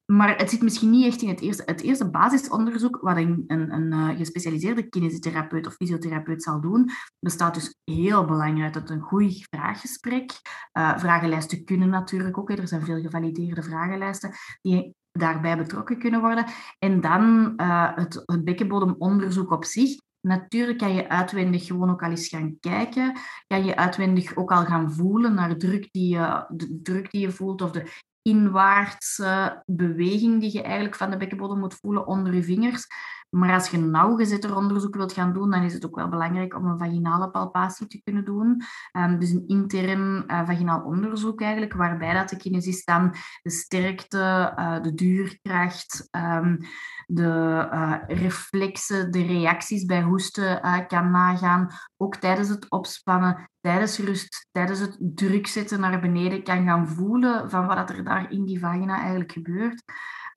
Maar 0.05 0.37
het 0.37 0.49
zit 0.49 0.61
misschien 0.61 0.89
niet 0.89 1.05
echt 1.05 1.21
in 1.21 1.29
het 1.29 1.41
eerste, 1.41 1.63
het 1.65 1.81
eerste 1.81 2.09
basisonderzoek 2.09 2.97
wat 3.01 3.17
een, 3.17 3.43
een, 3.47 3.73
een 3.73 3.93
uh, 3.93 4.17
gespecialiseerde 4.17 4.89
kinesitherapeut 4.89 5.67
of 5.67 5.73
fysiotherapeut 5.73 6.43
zal 6.43 6.61
doen, 6.61 6.89
bestaat 7.19 7.53
dus 7.53 7.75
heel 7.83 8.25
belangrijk 8.25 8.75
uit 8.75 8.89
een 8.89 9.01
goed 9.01 9.47
vraaggesprek. 9.49 10.31
Uh, 10.77 10.97
vragenlijsten 10.97 11.65
kunnen 11.65 11.89
natuurlijk 11.89 12.37
ook, 12.37 12.49
er 12.49 12.67
zijn 12.67 12.85
veel 12.85 13.01
gevalideerde 13.01 13.63
vragenlijsten 13.63 14.31
die 14.61 14.95
daarbij 15.11 15.57
betrokken 15.57 15.99
kunnen 15.99 16.19
worden. 16.19 16.45
En 16.79 17.01
dan 17.01 17.53
uh, 17.57 17.95
het, 17.95 18.23
het 18.25 18.43
bekkenbodemonderzoek 18.43 19.51
op 19.51 19.65
zich. 19.65 19.97
Natuurlijk 20.25 20.77
kan 20.77 20.93
je 20.93 21.09
uitwendig 21.09 21.65
gewoon 21.65 21.89
ook 21.89 22.03
al 22.03 22.09
eens 22.09 22.27
gaan 22.27 22.57
kijken. 22.59 23.17
Kan 23.47 23.65
je 23.65 23.75
uitwendig 23.75 24.35
ook 24.35 24.51
al 24.51 24.65
gaan 24.65 24.91
voelen 24.91 25.33
naar 25.33 25.49
de 25.49 25.57
druk 25.57 25.87
die 25.91 26.09
je, 26.09 26.45
de 26.49 26.79
druk 26.83 27.11
die 27.11 27.21
je 27.21 27.31
voelt 27.31 27.61
of 27.61 27.71
de 27.71 27.91
inwaartse 28.21 29.61
beweging 29.65 30.41
die 30.41 30.53
je 30.53 30.61
eigenlijk 30.61 30.95
van 30.95 31.09
de 31.09 31.17
bekkenbodem 31.17 31.59
moet 31.59 31.73
voelen 31.73 32.07
onder 32.07 32.33
je 32.33 32.43
vingers. 32.43 32.87
Maar 33.35 33.53
als 33.53 33.69
je 33.69 33.77
nauwgezetter 33.77 34.55
onderzoek 34.55 34.95
wilt 34.95 35.13
gaan 35.13 35.33
doen, 35.33 35.51
dan 35.51 35.63
is 35.63 35.73
het 35.73 35.85
ook 35.85 35.95
wel 35.95 36.09
belangrijk 36.09 36.55
om 36.55 36.65
een 36.65 36.77
vaginale 36.77 37.29
palpatie 37.29 37.87
te 37.87 38.01
kunnen 38.03 38.25
doen. 38.25 38.61
Um, 38.93 39.19
dus 39.19 39.29
een 39.29 39.47
intern 39.47 40.23
uh, 40.27 40.45
vaginaal 40.45 40.81
onderzoek 40.81 41.41
eigenlijk, 41.41 41.73
waarbij 41.73 42.13
dat 42.13 42.29
de 42.29 42.37
kinesist 42.37 42.87
dan 42.87 43.15
de 43.41 43.49
sterkte, 43.49 44.53
uh, 44.59 44.81
de 44.81 44.93
duurkracht, 44.93 46.09
um, 46.11 46.59
de 47.05 47.67
uh, 47.73 47.95
reflexen, 48.07 49.11
de 49.11 49.23
reacties 49.23 49.85
bij 49.85 50.01
hoesten 50.01 50.61
kan 50.87 51.11
nagaan. 51.11 51.69
Ook 51.97 52.15
tijdens 52.15 52.49
het 52.49 52.69
opspannen, 52.69 53.49
tijdens 53.59 53.97
rust, 53.97 54.47
tijdens 54.51 54.79
het 54.79 54.97
druk 54.99 55.47
zetten 55.47 55.79
naar 55.79 56.01
beneden 56.01 56.43
kan 56.43 56.65
gaan 56.65 56.87
voelen 56.87 57.49
van 57.49 57.67
wat 57.67 57.89
er 57.89 58.03
daar 58.03 58.31
in 58.31 58.45
die 58.45 58.59
vagina 58.59 58.99
eigenlijk 58.99 59.31
gebeurt. 59.31 59.83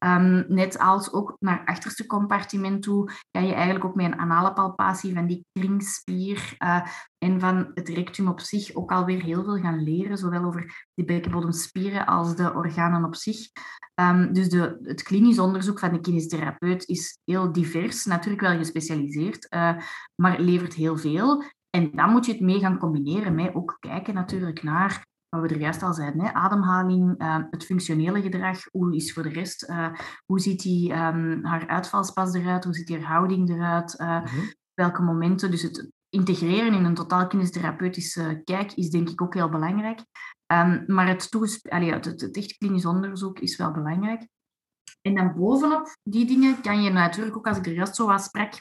Um, 0.04 0.44
net 0.48 0.78
als 0.78 1.12
ook 1.12 1.36
naar 1.38 1.58
het 1.58 1.68
achterste 1.68 2.06
compartiment 2.06 2.82
toe, 2.82 3.10
kan 3.30 3.46
je 3.46 3.52
eigenlijk 3.54 3.84
ook 3.84 3.94
met 3.94 4.06
een 4.06 4.18
anale 4.18 4.52
palpatie 4.52 5.14
van 5.14 5.26
die 5.26 5.46
kringspier 5.52 6.56
uh, 6.58 6.86
en 7.18 7.40
van 7.40 7.70
het 7.74 7.88
rectum 7.88 8.28
op 8.28 8.40
zich 8.40 8.74
ook 8.74 8.90
alweer 8.92 9.22
heel 9.22 9.44
veel 9.44 9.58
gaan 9.58 9.82
leren, 9.82 10.18
zowel 10.18 10.44
over 10.44 10.86
de 10.94 11.04
bekkenbodemspieren 11.04 12.06
als 12.06 12.36
de 12.36 12.54
organen 12.54 13.04
op 13.04 13.14
zich. 13.14 13.38
Um, 14.00 14.32
dus 14.32 14.48
de, 14.48 14.78
het 14.82 15.02
klinisch 15.02 15.38
onderzoek 15.38 15.78
van 15.78 15.92
de 15.92 16.00
kinestherapeut 16.00 16.88
is 16.88 17.18
heel 17.24 17.52
divers, 17.52 18.04
natuurlijk 18.04 18.42
wel 18.42 18.56
gespecialiseerd, 18.56 19.46
uh, 19.54 19.76
maar 20.14 20.40
levert 20.40 20.74
heel 20.74 20.96
veel. 20.96 21.44
En 21.70 21.90
dan 21.90 22.10
moet 22.10 22.26
je 22.26 22.32
het 22.32 22.40
mee 22.40 22.58
gaan 22.58 22.78
combineren 22.78 23.34
met 23.34 23.54
ook 23.54 23.76
kijken 23.80 24.14
natuurlijk 24.14 24.62
naar 24.62 25.06
wat 25.28 25.40
we 25.40 25.48
er 25.48 25.60
juist 25.60 25.82
al 25.82 25.94
zeiden, 25.94 26.20
hè, 26.20 26.32
ademhaling, 26.32 27.22
uh, 27.22 27.38
het 27.50 27.64
functionele 27.64 28.22
gedrag, 28.22 28.64
hoe 28.70 28.96
is 28.96 29.12
voor 29.12 29.22
de 29.22 29.28
rest, 29.28 29.68
uh, 29.70 29.88
hoe 30.26 30.40
ziet 30.40 30.62
die, 30.62 30.92
um, 30.92 31.44
haar 31.44 31.68
uitvalspas 31.68 32.34
eruit, 32.34 32.64
hoe 32.64 32.74
ziet 32.74 32.90
haar 32.90 33.02
houding 33.02 33.50
eruit, 33.50 34.00
uh, 34.00 34.20
mm 34.20 34.26
-hmm. 34.26 34.52
welke 34.74 35.02
momenten. 35.02 35.50
Dus 35.50 35.62
het 35.62 35.90
integreren 36.08 36.72
in 36.72 36.84
een 36.84 36.94
totaal 36.94 37.26
kinestherapeutische 37.26 38.40
kijk 38.44 38.72
is 38.72 38.90
denk 38.90 39.08
ik 39.08 39.22
ook 39.22 39.34
heel 39.34 39.48
belangrijk. 39.48 40.00
Um, 40.52 40.84
maar 40.86 41.08
het, 41.08 41.28
allee, 41.68 41.92
het, 41.92 42.04
het, 42.04 42.20
het 42.20 42.36
echt 42.36 42.56
klinisch 42.56 42.86
onderzoek 42.86 43.38
is 43.38 43.56
wel 43.56 43.72
belangrijk. 43.72 44.28
En 45.02 45.14
dan 45.14 45.34
bovenop 45.34 45.96
die 46.02 46.26
dingen 46.26 46.60
kan 46.60 46.82
je 46.82 46.90
natuurlijk 46.90 47.36
ook, 47.36 47.46
als 47.46 47.56
ik 47.56 47.66
er 47.66 47.72
juist 47.72 47.94
zo 47.94 48.06
was 48.06 48.24
sprak, 48.24 48.52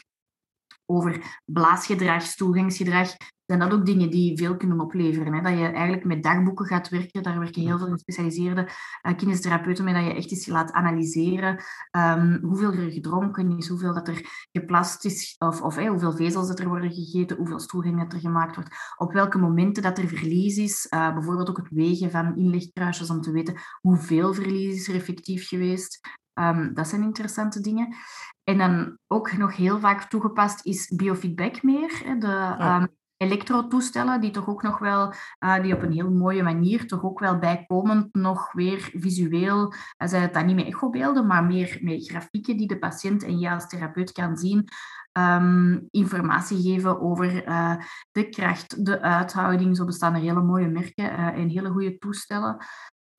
over 0.86 1.40
blaasgedrag, 1.46 2.24
toegangsgedrag, 2.24 3.16
zijn 3.48 3.60
dat 3.60 3.72
ook 3.72 3.86
dingen 3.86 4.10
die 4.10 4.38
veel 4.38 4.58
kunnen 4.58 4.80
opleveren. 4.80 5.34
Hè? 5.34 5.42
Dat 5.42 5.60
je 5.60 5.66
eigenlijk 5.66 6.06
met 6.06 6.24
dagboeken 6.24 6.66
gaat 6.66 6.90
werken. 6.90 7.24
Daar 7.24 7.40
werken 7.40 7.62
heel 7.62 7.78
veel 7.78 7.92
gespecialiseerde 7.92 8.70
uh, 9.08 9.16
kinestherapeuten 9.16 9.84
mee. 9.84 9.94
Dat 9.94 10.04
je 10.04 10.14
echt 10.14 10.32
eens 10.32 10.48
laat 10.48 10.72
analyseren 10.72 11.64
um, 11.92 12.40
hoeveel 12.42 12.74
er 12.74 12.92
gedronken 12.92 13.58
is, 13.58 13.68
hoeveel 13.68 13.94
dat 13.94 14.08
er 14.08 14.48
geplast 14.52 15.06
is, 15.06 15.36
of, 15.38 15.62
of 15.62 15.76
hey, 15.76 15.88
hoeveel 15.88 16.14
vezels 16.14 16.48
dat 16.48 16.60
er 16.60 16.68
worden 16.68 16.92
gegeten, 16.92 17.38
hoeveel 17.38 17.60
stoelgang 17.60 18.00
dat 18.00 18.14
er 18.14 18.20
gemaakt 18.20 18.56
wordt, 18.56 18.76
op 18.98 19.14
welke 19.14 19.38
momenten 19.38 19.84
dat 19.84 19.98
er 19.98 20.08
verlies 20.08 20.58
is. 20.58 20.88
Uh, 20.94 21.14
bijvoorbeeld 21.14 21.50
ook 21.50 21.58
het 21.58 21.70
wegen 21.70 22.12
van 22.12 22.38
inlegkruisjes 22.38 23.10
om 23.10 23.22
te 23.22 23.32
weten 23.32 23.56
hoeveel 23.82 24.34
verlies 24.34 24.76
is 24.76 24.88
er 24.88 24.96
effectief 24.96 25.48
geweest. 25.48 26.00
Um, 26.40 26.74
dat 26.74 26.88
zijn 26.88 27.04
interessante 27.04 27.62
dingen. 27.62 27.96
En 28.44 28.58
dan 28.58 28.98
ook 29.08 29.38
nog 29.38 29.56
heel 29.56 29.80
vaak 29.80 30.04
toegepast 30.04 30.66
is 30.66 30.88
biofeedback 30.96 31.64
meer. 31.64 32.02
Hè? 32.04 32.18
De, 32.18 32.28
ja. 32.28 32.82
um, 32.82 32.88
elektrotoestellen, 33.18 34.22
die 34.22 34.32
toch 34.32 34.48
ook 34.48 34.62
nog 34.62 34.80
wel, 34.80 35.14
uh, 35.40 35.62
die 35.62 35.74
op 35.74 35.82
een 35.82 35.92
heel 35.92 36.12
mooie 36.12 36.44
manier, 36.44 36.88
toch 36.88 37.04
ook 37.04 37.20
wel 37.20 37.38
bijkomend 37.38 38.14
nog 38.16 38.52
weer 38.52 38.90
visueel, 38.94 39.74
uh, 39.74 40.08
zijn 40.08 40.22
het 40.22 40.34
dan 40.34 40.46
niet 40.46 40.56
met 40.56 40.66
echobeelden, 40.66 41.28
maar 41.28 41.44
meer 41.44 41.78
met 41.82 42.10
grafieken 42.10 42.58
die 42.58 42.68
de 42.68 42.80
patiënt 42.80 43.24
en 43.24 43.40
je 43.40 43.52
als 43.52 43.68
therapeut 43.68 44.12
kan 44.12 44.38
zien, 44.38 44.68
um, 45.18 45.88
informatie 45.92 46.62
geven 46.62 47.02
over 47.02 47.48
uh, 47.48 47.76
de 48.12 48.30
kracht, 48.30 48.86
de 48.86 49.02
uithouding. 49.02 49.78
Zo 49.78 49.86
bestaan 49.86 50.14
er 50.14 50.22
hele 50.22 50.42
mooie 50.42 50.68
merken 50.68 51.12
en 51.12 51.50
hele 51.50 51.70
goede 51.70 51.98
toestellen. 51.98 52.58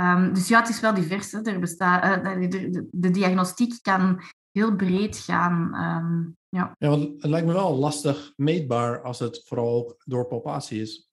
Um, 0.02 0.32
dus 0.32 0.48
ja, 0.48 0.60
het 0.60 0.68
is 0.68 0.80
wel 0.80 0.94
divers. 0.94 1.32
Hè. 1.32 1.42
Er 1.42 1.60
bestaat, 1.60 2.24
de, 2.24 2.86
de, 2.90 3.10
diagnostiek 3.10 3.78
kan 3.82 4.22
heel 4.58 4.76
breed 4.76 5.18
gaan. 5.18 5.74
Um, 5.74 6.36
ja. 6.48 6.74
ja, 6.78 6.88
want 6.88 7.02
het 7.02 7.30
lijkt 7.30 7.46
me 7.46 7.52
wel 7.52 7.74
lastig 7.74 8.32
meetbaar 8.36 9.02
als 9.02 9.18
het 9.18 9.42
vooral 9.46 9.74
ook 9.74 10.02
door 10.04 10.26
palpatie 10.26 10.80
is. 10.80 11.08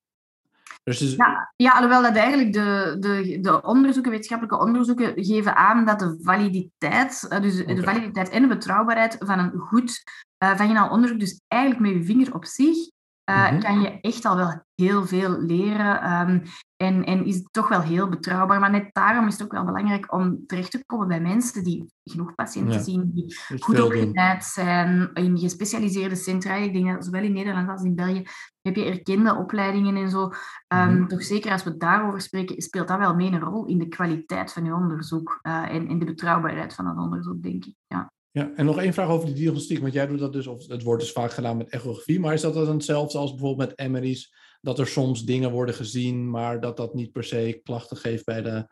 Dus 0.83 1.01
is... 1.01 1.15
ja, 1.15 1.53
ja, 1.55 1.71
alhoewel 1.71 2.01
dat 2.01 2.15
eigenlijk 2.15 2.53
de, 2.53 2.95
de, 2.99 3.39
de 3.41 3.61
onderzoeken, 3.61 4.11
wetenschappelijke 4.11 4.65
onderzoeken, 4.65 5.13
geven 5.15 5.55
aan 5.55 5.85
dat 5.85 5.99
de 5.99 6.17
validiteit, 6.21 7.25
eh, 7.29 7.41
dus 7.41 7.65
de 7.65 7.83
validiteit 7.83 8.29
en 8.29 8.41
de 8.41 8.47
betrouwbaarheid 8.47 9.15
van 9.19 9.39
een 9.39 9.59
goed 9.59 10.03
uh, 10.43 10.57
vaginaal 10.57 10.89
onderzoek, 10.89 11.19
dus 11.19 11.41
eigenlijk 11.47 11.81
met 11.81 11.91
je 11.91 12.03
vinger 12.03 12.33
op 12.33 12.45
zich, 12.45 12.77
uh, 13.30 13.43
mm-hmm. 13.43 13.59
kan 13.59 13.82
je 13.82 14.01
echt 14.01 14.26
al 14.26 14.36
wel 14.36 14.63
heel 14.76 15.05
veel 15.05 15.39
leren. 15.39 16.11
Um, 16.11 16.41
en, 16.76 17.03
en 17.03 17.26
is 17.26 17.36
het 17.36 17.47
toch 17.51 17.67
wel 17.67 17.82
heel 17.82 18.09
betrouwbaar. 18.09 18.59
Maar 18.59 18.71
net 18.71 18.89
daarom 18.91 19.28
is 19.28 19.34
het 19.34 19.43
ook 19.43 19.51
wel 19.51 19.65
belangrijk 19.65 20.13
om 20.13 20.43
terecht 20.45 20.71
te 20.71 20.86
komen 20.86 21.07
bij 21.07 21.21
mensen 21.21 21.63
die 21.63 21.93
genoeg 22.03 22.36
patiënten 22.36 22.73
ja. 22.73 22.80
zien, 22.80 23.11
die 23.13 23.38
goed 23.59 23.82
opgeleid 23.82 24.43
zijn, 24.43 25.09
in 25.13 25.38
gespecialiseerde 25.38 26.15
centra. 26.15 26.53
Ik 26.53 26.73
denk 26.73 26.93
dat 26.93 27.05
zowel 27.05 27.23
in 27.23 27.34
Nederland 27.34 27.69
als 27.69 27.84
in 27.84 27.95
België 27.95 28.23
heb 28.61 28.76
je 28.76 28.86
erkende 28.86 29.36
opleidingen 29.36 29.95
en 29.95 30.09
zo. 30.09 30.23
Um, 30.23 30.32
mm-hmm. 30.67 31.07
Toch 31.07 31.23
zeker 31.23 31.51
als 31.51 31.63
we 31.63 31.78
daarover 31.78 32.21
spreken, 32.21 32.61
speelt 32.61 32.88
dat 32.88 32.97
wel 32.97 33.15
mee 33.15 33.32
een 33.32 33.39
rol 33.39 33.65
in 33.65 33.78
de 33.78 33.88
kwaliteit 33.88 34.53
van 34.53 34.65
je 34.65 34.73
onderzoek 34.73 35.39
uh, 35.43 35.73
en, 35.73 35.88
en 35.88 35.99
de 35.99 36.05
betrouwbaarheid 36.05 36.73
van 36.73 36.88
het 36.88 36.97
onderzoek, 36.97 37.41
denk 37.41 37.65
ik. 37.65 37.76
Ja. 37.88 38.13
Ja, 38.36 38.51
en 38.55 38.65
nog 38.65 38.79
één 38.79 38.93
vraag 38.93 39.09
over 39.09 39.25
die 39.25 39.36
diagnostiek. 39.36 39.79
Want 39.79 39.93
jij 39.93 40.07
doet 40.07 40.19
dat 40.19 40.33
dus, 40.33 40.47
of 40.47 40.67
het 40.67 40.83
wordt 40.83 41.01
dus 41.01 41.11
vaak 41.11 41.31
gedaan 41.31 41.57
met 41.57 41.69
echografie, 41.69 42.19
maar 42.19 42.33
is 42.33 42.41
dat 42.41 42.53
dan 42.53 42.67
hetzelfde 42.67 43.17
als 43.17 43.31
bijvoorbeeld 43.31 43.77
met 43.77 43.89
MRI's? 43.89 44.33
Dat 44.61 44.79
er 44.79 44.88
soms 44.88 45.25
dingen 45.25 45.51
worden 45.51 45.75
gezien, 45.75 46.29
maar 46.29 46.59
dat 46.59 46.77
dat 46.77 46.93
niet 46.93 47.11
per 47.11 47.23
se 47.23 47.61
klachten 47.63 47.97
geeft 47.97 48.25
bij 48.25 48.41
de 48.41 48.67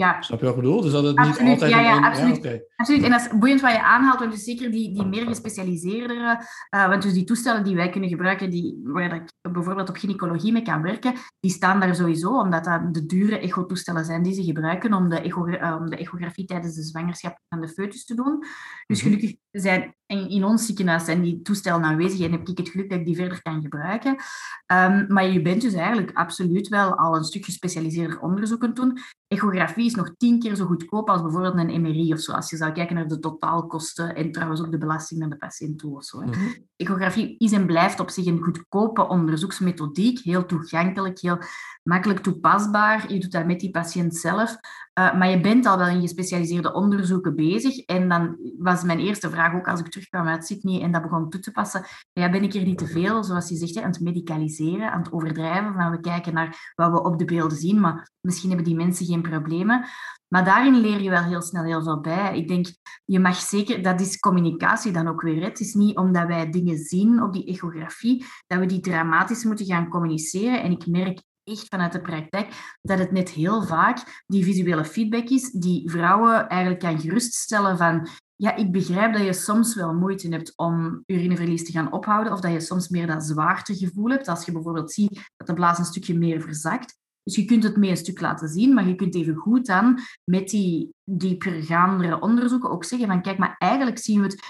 ja. 0.00 0.22
Snap 0.22 0.38
je 0.38 0.44
wat 0.44 0.54
ik 0.54 0.60
bedoel? 0.60 0.80
Dus 0.80 0.92
dat 0.92 1.04
het 1.04 1.18
niet 1.18 1.38
altijd... 1.38 1.70
Ja, 1.70 1.80
ja, 1.80 1.98
absoluut. 1.98 2.34
Ja, 2.34 2.40
okay. 2.40 2.64
absoluut. 2.76 3.02
En 3.02 3.10
dat 3.10 3.20
is 3.20 3.38
boeiend 3.38 3.60
wat 3.60 3.72
je 3.72 3.82
aanhaalt, 3.82 4.18
want 4.18 4.32
dus 4.32 4.44
zeker 4.44 4.70
die, 4.70 4.94
die 4.94 5.06
meer 5.06 5.26
gespecialiseerdere, 5.26 6.44
uh, 6.74 6.88
want 6.88 7.02
dus 7.02 7.12
die 7.12 7.24
toestellen 7.24 7.64
die 7.64 7.76
wij 7.76 7.90
kunnen 7.90 8.08
gebruiken, 8.08 8.50
die, 8.50 8.80
waar 8.84 9.14
ik 9.14 9.32
bijvoorbeeld 9.52 9.88
op 9.88 9.96
gynaecologie 9.96 10.52
mee 10.52 10.62
kan 10.62 10.82
werken, 10.82 11.14
die 11.40 11.50
staan 11.50 11.80
daar 11.80 11.94
sowieso, 11.94 12.38
omdat 12.38 12.64
dat 12.64 12.94
de 12.94 13.06
dure 13.06 13.38
echotoestellen 13.38 14.04
zijn 14.04 14.22
die 14.22 14.34
ze 14.34 14.44
gebruiken 14.44 14.94
om 14.94 15.08
de, 15.08 15.20
echo, 15.20 15.46
uh, 15.46 15.76
om 15.80 15.90
de 15.90 15.96
echografie 15.96 16.46
tijdens 16.46 16.74
de 16.74 16.82
zwangerschap 16.82 17.38
van 17.48 17.60
de 17.60 17.68
foetus 17.68 18.04
te 18.04 18.14
doen. 18.14 18.44
Dus 18.86 19.02
mhm. 19.02 19.08
gelukkig 19.08 19.36
zijn 19.50 19.94
in 20.06 20.44
ons 20.44 20.66
ziekenhuis 20.66 21.04
zijn 21.04 21.22
die 21.22 21.42
toestellen 21.42 21.84
aanwezig 21.84 22.20
en 22.20 22.32
heb 22.32 22.48
ik 22.48 22.58
het 22.58 22.68
geluk 22.68 22.90
dat 22.90 22.98
ik 22.98 23.04
die 23.04 23.16
verder 23.16 23.42
kan 23.42 23.62
gebruiken. 23.62 24.10
Um, 24.10 25.04
maar 25.08 25.28
je 25.28 25.42
bent 25.42 25.62
dus 25.62 25.74
eigenlijk 25.74 26.10
absoluut 26.12 26.68
wel 26.68 26.94
al 26.94 27.16
een 27.16 27.24
stuk 27.24 27.44
gespecialiseerder 27.44 28.20
onderzoek 28.20 28.64
aan 28.64 28.74
doen. 28.74 28.98
Echografie 29.28 29.89
is 29.90 29.96
nog 29.96 30.14
tien 30.16 30.38
keer 30.38 30.54
zo 30.54 30.66
goedkoop 30.66 31.10
als 31.10 31.22
bijvoorbeeld 31.22 31.54
een 31.54 31.80
MRI 31.80 32.12
of 32.12 32.20
zo. 32.20 32.32
Als 32.32 32.50
je 32.50 32.56
zou 32.56 32.72
kijken 32.72 32.94
naar 32.94 33.08
de 33.08 33.18
totaalkosten 33.18 34.14
en 34.14 34.32
trouwens 34.32 34.60
ook 34.60 34.70
de 34.70 34.78
belasting 34.78 35.20
naar 35.20 35.30
de 35.30 35.36
patiënt 35.36 35.78
toe 35.78 35.96
of 35.96 36.04
zo. 36.04 36.20
Mm 36.20 36.32
-hmm. 36.32 36.66
Echografie 36.76 37.34
is 37.38 37.52
en 37.52 37.66
blijft 37.66 38.00
op 38.00 38.10
zich 38.10 38.26
een 38.26 38.42
goedkope 38.42 39.08
onderzoeksmethodiek. 39.08 40.18
Heel 40.18 40.46
toegankelijk, 40.46 41.20
heel 41.20 41.38
makkelijk 41.82 42.20
toepasbaar. 42.20 43.12
Je 43.12 43.20
doet 43.20 43.32
dat 43.32 43.46
met 43.46 43.60
die 43.60 43.70
patiënt 43.70 44.16
zelf. 44.16 44.56
Uh, 45.00 45.14
maar 45.14 45.30
je 45.30 45.40
bent 45.40 45.66
al 45.66 45.78
wel 45.78 45.88
in 45.88 46.00
gespecialiseerde 46.00 46.72
onderzoeken 46.72 47.36
bezig. 47.36 47.78
En 47.78 48.08
dan 48.08 48.36
was 48.58 48.82
mijn 48.82 48.98
eerste 48.98 49.30
vraag 49.30 49.54
ook 49.54 49.68
als 49.68 49.80
ik 49.80 49.88
terugkwam 49.88 50.26
uit 50.26 50.46
Sydney 50.46 50.82
en 50.82 50.92
dat 50.92 51.02
begon 51.02 51.30
toe 51.30 51.40
te 51.40 51.50
passen. 51.50 51.84
Ja, 52.12 52.30
ben 52.30 52.42
ik 52.42 52.54
er 52.54 52.64
niet 52.64 52.78
te 52.78 52.86
veel, 52.86 53.24
zoals 53.24 53.48
je 53.48 53.56
zegt, 53.56 53.76
aan 53.76 53.90
het 53.90 54.00
medicaliseren, 54.00 54.92
aan 54.92 55.02
het 55.02 55.12
overdrijven. 55.12 55.74
Van 55.74 55.90
we 55.90 56.00
kijken 56.00 56.34
naar 56.34 56.72
wat 56.74 56.90
we 56.90 57.02
op 57.02 57.18
de 57.18 57.24
beelden 57.24 57.58
zien, 57.58 57.80
maar 57.80 58.10
misschien 58.20 58.48
hebben 58.48 58.66
die 58.66 58.76
mensen 58.76 59.06
geen 59.06 59.22
problemen. 59.22 59.84
Maar 60.28 60.44
daarin 60.44 60.80
leer 60.80 61.00
je 61.00 61.10
wel 61.10 61.22
heel 61.22 61.42
snel 61.42 61.64
heel 61.64 61.82
veel 61.82 62.00
bij. 62.00 62.36
Ik 62.36 62.48
denk, 62.48 62.66
je 63.04 63.20
mag 63.20 63.36
zeker, 63.36 63.82
dat 63.82 64.00
is 64.00 64.18
communicatie 64.18 64.92
dan 64.92 65.08
ook 65.08 65.22
weer. 65.22 65.42
Het 65.42 65.60
is 65.60 65.74
niet 65.74 65.96
omdat 65.96 66.26
wij 66.26 66.50
dingen 66.50 66.78
zien 66.78 67.22
op 67.22 67.32
die 67.32 67.46
echografie, 67.46 68.24
dat 68.46 68.58
we 68.58 68.66
die 68.66 68.80
dramatisch 68.80 69.44
moeten 69.44 69.66
gaan 69.66 69.88
communiceren. 69.88 70.62
En 70.62 70.70
ik 70.70 70.86
merk 70.86 71.22
echt 71.50 71.68
vanuit 71.68 71.92
de 71.92 72.00
praktijk 72.00 72.76
dat 72.82 72.98
het 72.98 73.12
net 73.12 73.30
heel 73.30 73.62
vaak 73.62 74.22
die 74.26 74.44
visuele 74.44 74.84
feedback 74.84 75.28
is 75.28 75.50
die 75.50 75.90
vrouwen 75.90 76.48
eigenlijk 76.48 76.80
kan 76.80 77.00
geruststellen 77.00 77.76
van 77.76 78.08
ja, 78.36 78.56
ik 78.56 78.72
begrijp 78.72 79.12
dat 79.12 79.24
je 79.24 79.32
soms 79.32 79.74
wel 79.74 79.94
moeite 79.94 80.28
hebt 80.28 80.52
om 80.56 81.02
urineverlies 81.06 81.64
te 81.64 81.72
gaan 81.72 81.92
ophouden 81.92 82.32
of 82.32 82.40
dat 82.40 82.52
je 82.52 82.60
soms 82.60 82.88
meer 82.88 83.06
dat 83.06 83.24
zwaartegevoel 83.24 84.10
hebt 84.10 84.28
als 84.28 84.44
je 84.44 84.52
bijvoorbeeld 84.52 84.92
ziet 84.92 85.30
dat 85.36 85.46
de 85.46 85.54
blaas 85.54 85.78
een 85.78 85.84
stukje 85.84 86.18
meer 86.18 86.40
verzakt. 86.40 86.98
Dus 87.22 87.36
je 87.36 87.44
kunt 87.44 87.62
het 87.62 87.76
mee 87.76 87.90
een 87.90 87.96
stuk 87.96 88.20
laten 88.20 88.48
zien, 88.48 88.74
maar 88.74 88.88
je 88.88 88.94
kunt 88.94 89.14
even 89.14 89.34
goed 89.34 89.66
dan 89.66 89.98
met 90.24 90.48
die 90.48 90.94
diepergaandere 91.04 92.20
onderzoeken 92.20 92.70
ook 92.70 92.84
zeggen 92.84 93.08
van 93.08 93.22
kijk, 93.22 93.38
maar 93.38 93.54
eigenlijk 93.58 93.98
zien 93.98 94.20
we 94.20 94.26
het 94.26 94.42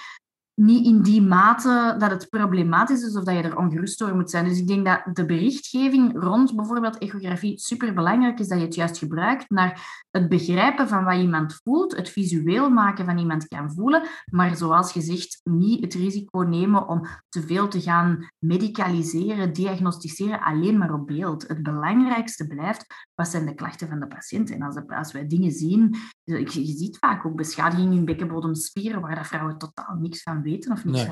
niet 0.54 0.86
in 0.86 1.02
die 1.02 1.22
mate 1.22 1.94
dat 1.98 2.10
het 2.10 2.28
problematisch 2.28 3.02
is 3.02 3.16
of 3.16 3.24
dat 3.24 3.34
je 3.34 3.42
er 3.42 3.58
ongerust 3.58 3.98
door 3.98 4.16
moet 4.16 4.30
zijn. 4.30 4.44
Dus 4.44 4.58
ik 4.58 4.66
denk 4.66 4.86
dat 4.86 5.02
de 5.12 5.26
berichtgeving 5.26 6.22
rond 6.22 6.56
bijvoorbeeld 6.56 6.98
echografie 6.98 7.58
superbelangrijk 7.58 8.38
is 8.38 8.48
dat 8.48 8.58
je 8.58 8.64
het 8.64 8.74
juist 8.74 8.98
gebruikt 8.98 9.50
naar 9.50 10.04
het 10.10 10.28
begrijpen 10.28 10.88
van 10.88 11.04
wat 11.04 11.16
iemand 11.16 11.60
voelt, 11.62 11.96
het 11.96 12.08
visueel 12.08 12.70
maken 12.70 13.04
van 13.04 13.18
iemand 13.18 13.48
kan 13.48 13.72
voelen, 13.72 14.02
maar 14.30 14.56
zoals 14.56 14.92
gezegd, 14.92 15.40
niet 15.44 15.80
het 15.80 15.94
risico 15.94 16.40
nemen 16.40 16.88
om 16.88 17.06
te 17.28 17.42
veel 17.42 17.68
te 17.68 17.80
gaan 17.80 18.30
medicaliseren, 18.38 19.52
diagnosticeren, 19.52 20.40
alleen 20.40 20.78
maar 20.78 20.94
op 20.94 21.06
beeld. 21.06 21.48
Het 21.48 21.62
belangrijkste 21.62 22.46
blijft, 22.46 22.86
wat 23.14 23.28
zijn 23.28 23.46
de 23.46 23.54
klachten 23.54 23.88
van 23.88 24.00
de 24.00 24.06
patiënt? 24.06 24.50
En 24.50 24.62
als, 24.62 24.76
als 24.86 25.12
wij 25.12 25.26
dingen 25.26 25.52
zien, 25.52 25.94
je, 26.24 26.38
je 26.38 26.76
ziet 26.76 26.98
vaak 26.98 27.26
ook 27.26 27.36
beschadiging 27.36 27.94
in 27.94 28.04
bekkenbodemspieren, 28.04 29.00
waar 29.00 29.14
dat 29.14 29.26
vrouwen 29.26 29.58
totaal 29.58 29.96
niks 29.96 30.22
van 30.22 30.39
weten 30.42 30.72
of 30.72 30.84
niks 30.84 31.06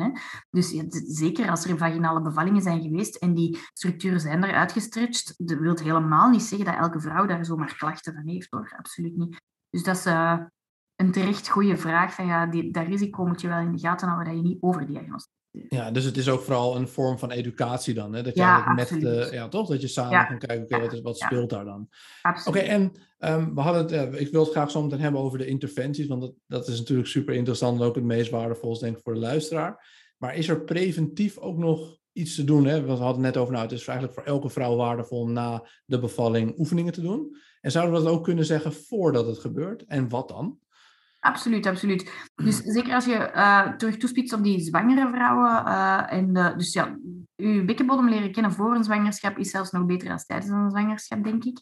Hè? 0.00 0.10
Dus 0.50 0.70
ja, 0.70 0.84
zeker 1.06 1.50
als 1.50 1.64
er 1.64 1.78
vaginale 1.78 2.22
bevallingen 2.22 2.62
zijn 2.62 2.82
geweest 2.82 3.16
en 3.16 3.34
die 3.34 3.58
structuren 3.72 4.20
zijn 4.20 4.44
er 4.44 4.54
uitgestretched, 4.54 5.34
dat 5.36 5.58
wil 5.58 5.78
helemaal 5.78 6.30
niet 6.30 6.42
zeggen 6.42 6.66
dat 6.66 6.76
elke 6.78 7.00
vrouw 7.00 7.26
daar 7.26 7.44
zomaar 7.44 7.76
klachten 7.76 8.14
van 8.14 8.28
heeft, 8.28 8.50
hoor. 8.50 8.74
Absoluut 8.78 9.16
niet. 9.16 9.40
Dus 9.70 9.82
dat 9.82 9.96
is 9.96 10.06
uh, 10.06 10.38
een 10.96 11.12
terecht 11.12 11.48
goede 11.48 11.76
vraag. 11.76 12.14
Van, 12.14 12.26
ja, 12.26 12.46
die, 12.46 12.72
dat 12.72 12.86
risico 12.86 13.26
moet 13.26 13.40
je 13.40 13.48
wel 13.48 13.58
in 13.58 13.72
de 13.72 13.78
gaten 13.78 14.08
houden 14.08 14.32
dat 14.32 14.42
je 14.42 14.48
niet 14.48 14.62
overdiagnosticeert. 14.62 15.40
Ja, 15.68 15.90
dus 15.90 16.04
het 16.04 16.16
is 16.16 16.28
ook 16.28 16.42
vooral 16.42 16.76
een 16.76 16.88
vorm 16.88 17.18
van 17.18 17.30
educatie 17.30 17.94
dan. 17.94 18.12
Hè? 18.12 18.22
Dat 18.22 18.34
je 18.34 18.40
ja, 18.40 18.72
met 18.72 18.88
de, 18.88 19.28
ja, 19.32 19.48
toch? 19.48 19.68
Dat 19.68 19.80
je 19.80 19.88
samen 19.88 20.10
ja. 20.10 20.24
kan 20.24 20.38
kijken, 20.38 20.64
okay, 20.64 20.80
wat, 20.80 20.92
is, 20.92 21.00
wat 21.00 21.18
speelt 21.18 21.50
daar 21.50 21.64
dan? 21.64 21.88
Oké, 22.44 22.58
en 22.58 22.92
um, 23.24 23.54
we 23.54 23.60
hadden 23.60 24.20
ik 24.20 24.32
wil 24.32 24.42
het 24.42 24.52
graag 24.52 24.70
zo 24.70 24.82
meteen 24.82 25.00
hebben 25.00 25.20
over 25.20 25.38
de 25.38 25.46
interventies, 25.46 26.06
want 26.06 26.20
dat, 26.20 26.32
dat 26.46 26.68
is 26.68 26.78
natuurlijk 26.78 27.08
super 27.08 27.34
interessant 27.34 27.80
en 27.80 27.86
ook 27.86 27.94
het 27.94 28.04
meest 28.04 28.30
waardevol, 28.30 28.78
denk 28.78 28.96
ik, 28.96 29.02
voor 29.02 29.14
de 29.14 29.20
luisteraar. 29.20 30.00
Maar 30.18 30.36
is 30.36 30.48
er 30.48 30.64
preventief 30.64 31.38
ook 31.38 31.56
nog 31.56 31.98
iets 32.12 32.34
te 32.34 32.44
doen? 32.44 32.64
Hè? 32.64 32.82
We 32.82 32.90
hadden 32.90 33.06
het 33.08 33.34
net 33.34 33.36
over, 33.36 33.52
nou, 33.52 33.64
het 33.64 33.74
is 33.74 33.86
eigenlijk 33.86 34.18
voor 34.18 34.26
elke 34.26 34.48
vrouw 34.48 34.76
waardevol 34.76 35.28
na 35.28 35.66
de 35.84 35.98
bevalling 35.98 36.58
oefeningen 36.58 36.92
te 36.92 37.00
doen. 37.00 37.36
En 37.60 37.70
zouden 37.70 37.94
we 37.94 38.04
dat 38.04 38.12
ook 38.12 38.24
kunnen 38.24 38.44
zeggen 38.44 38.72
voordat 38.72 39.26
het 39.26 39.38
gebeurt? 39.38 39.84
En 39.84 40.08
wat 40.08 40.28
dan? 40.28 40.58
Absoluut, 41.20 41.66
absoluut. 41.66 42.12
Dus 42.34 42.56
zeker 42.56 42.94
als 42.94 43.04
je 43.04 43.30
uh, 43.34 43.72
terug 43.72 43.96
toespitst 43.96 44.34
op 44.34 44.42
die 44.42 44.60
zwangere 44.60 45.10
vrouwen. 45.12 45.66
En 46.08 46.32
de, 46.32 46.54
dus 46.56 46.72
ja, 46.72 46.98
je 47.34 47.64
bekkenbodem 47.64 48.08
leren 48.08 48.32
kennen 48.32 48.52
voor 48.52 48.74
een 48.74 48.84
zwangerschap 48.84 49.38
is 49.38 49.50
zelfs 49.50 49.70
nog 49.70 49.86
beter 49.86 50.08
dan 50.08 50.18
tijdens 50.18 50.50
een 50.50 50.70
zwangerschap, 50.70 51.24
denk 51.24 51.44
ik. 51.44 51.60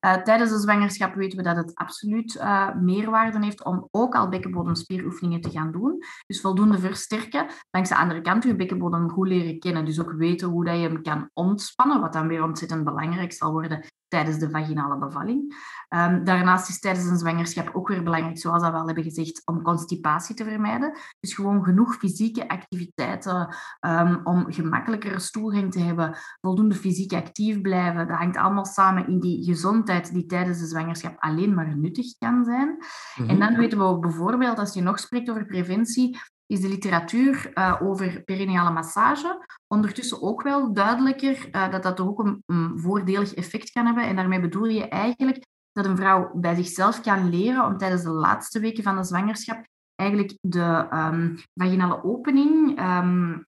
Uh, 0.00 0.14
tijdens 0.14 0.50
de 0.50 0.58
zwangerschap 0.58 1.14
weten 1.14 1.38
we 1.38 1.44
dat 1.44 1.56
het 1.56 1.74
absoluut 1.74 2.44
meerwaarde 2.80 3.44
heeft 3.44 3.64
om 3.64 3.88
ook 3.90 4.14
al 4.14 4.28
bekkenbodemspieroefeningen 4.28 5.40
te 5.40 5.50
gaan 5.50 5.72
doen. 5.72 6.02
Dus 6.26 6.40
voldoende 6.40 6.78
versterken. 6.78 7.46
Langs 7.70 7.88
de 7.88 7.96
andere 7.96 8.20
kant 8.20 8.44
je 8.44 8.56
bekkenbodem 8.56 9.10
goed 9.10 9.28
leren 9.28 9.58
kennen. 9.58 9.84
Dus 9.84 10.00
ook 10.00 10.12
weten 10.12 10.48
hoe 10.48 10.64
dat 10.64 10.74
je 10.74 10.80
hem 10.80 11.02
kan 11.02 11.30
ontspannen, 11.32 12.00
wat 12.00 12.12
dan 12.12 12.28
weer 12.28 12.42
ontzettend 12.42 12.84
belangrijk 12.84 13.32
zal 13.32 13.52
worden 13.52 13.84
tijdens 14.08 14.38
de 14.38 14.50
vaginale 14.50 14.98
bevalling. 14.98 15.54
Um, 15.88 16.24
daarnaast 16.24 16.68
is 16.68 16.80
tijdens 16.80 17.06
een 17.06 17.18
zwangerschap 17.18 17.70
ook 17.72 17.88
weer 17.88 18.02
belangrijk, 18.02 18.38
zoals 18.38 18.62
we 18.62 18.70
al 18.70 18.86
hebben 18.86 19.04
gezegd, 19.04 19.42
om 19.44 19.62
constipatie 19.62 20.34
te 20.34 20.44
vermijden. 20.44 20.98
Dus 21.20 21.34
gewoon 21.34 21.64
genoeg 21.64 21.94
fysieke 21.94 22.48
activiteiten 22.48 23.54
um, 23.80 24.20
om 24.24 24.52
gemakkelijkere 24.52 25.18
stoelgang 25.18 25.72
te 25.72 25.80
hebben, 25.80 26.16
voldoende 26.40 26.74
fysiek 26.74 27.12
actief 27.12 27.60
blijven. 27.60 28.06
Dat 28.08 28.16
hangt 28.16 28.36
allemaal 28.36 28.64
samen 28.64 29.08
in 29.08 29.20
die 29.20 29.44
gezondheid 29.86 30.14
die 30.14 30.26
tijdens 30.26 30.58
de 30.58 30.66
zwangerschap 30.66 31.16
alleen 31.18 31.54
maar 31.54 31.76
nuttig 31.76 32.18
kan 32.18 32.44
zijn. 32.44 32.78
En 33.16 33.24
mhm. 33.24 33.38
dan 33.38 33.56
weten 33.56 33.78
we 33.78 33.98
bijvoorbeeld, 33.98 34.58
als 34.58 34.74
je 34.74 34.80
nog 34.80 34.98
spreekt 34.98 35.30
over 35.30 35.46
preventie, 35.46 36.18
is 36.46 36.60
de 36.60 36.68
literatuur 36.68 37.50
uh, 37.54 37.80
over 37.82 38.22
perineale 38.24 38.70
massage 38.70 39.46
ondertussen 39.66 40.22
ook 40.22 40.42
wel 40.42 40.72
duidelijker 40.72 41.48
uh, 41.52 41.70
dat 41.70 41.82
dat 41.82 42.00
ook 42.00 42.18
een, 42.18 42.42
een, 42.46 42.78
voordelig 42.78 43.34
effect 43.34 43.70
kan 43.70 43.86
hebben. 43.86 44.04
En 44.04 44.16
daarmee 44.16 44.40
bedoel 44.40 44.64
je 44.64 44.88
eigenlijk 44.88 45.46
dat 45.72 45.84
een 45.84 45.96
vrouw 45.96 46.30
bij 46.34 46.54
zichzelf 46.54 47.00
kan 47.00 47.28
leren 47.28 47.64
om 47.64 47.76
tijdens 47.78 48.02
de 48.02 48.10
laatste 48.10 48.60
weken 48.60 48.82
van 48.82 48.96
de 48.96 49.04
zwangerschap 49.04 49.66
eigenlijk 49.94 50.38
de 50.40 50.88
um, 50.92 51.38
vaginale 51.54 52.04
opening 52.04 52.80
um, 52.80 53.46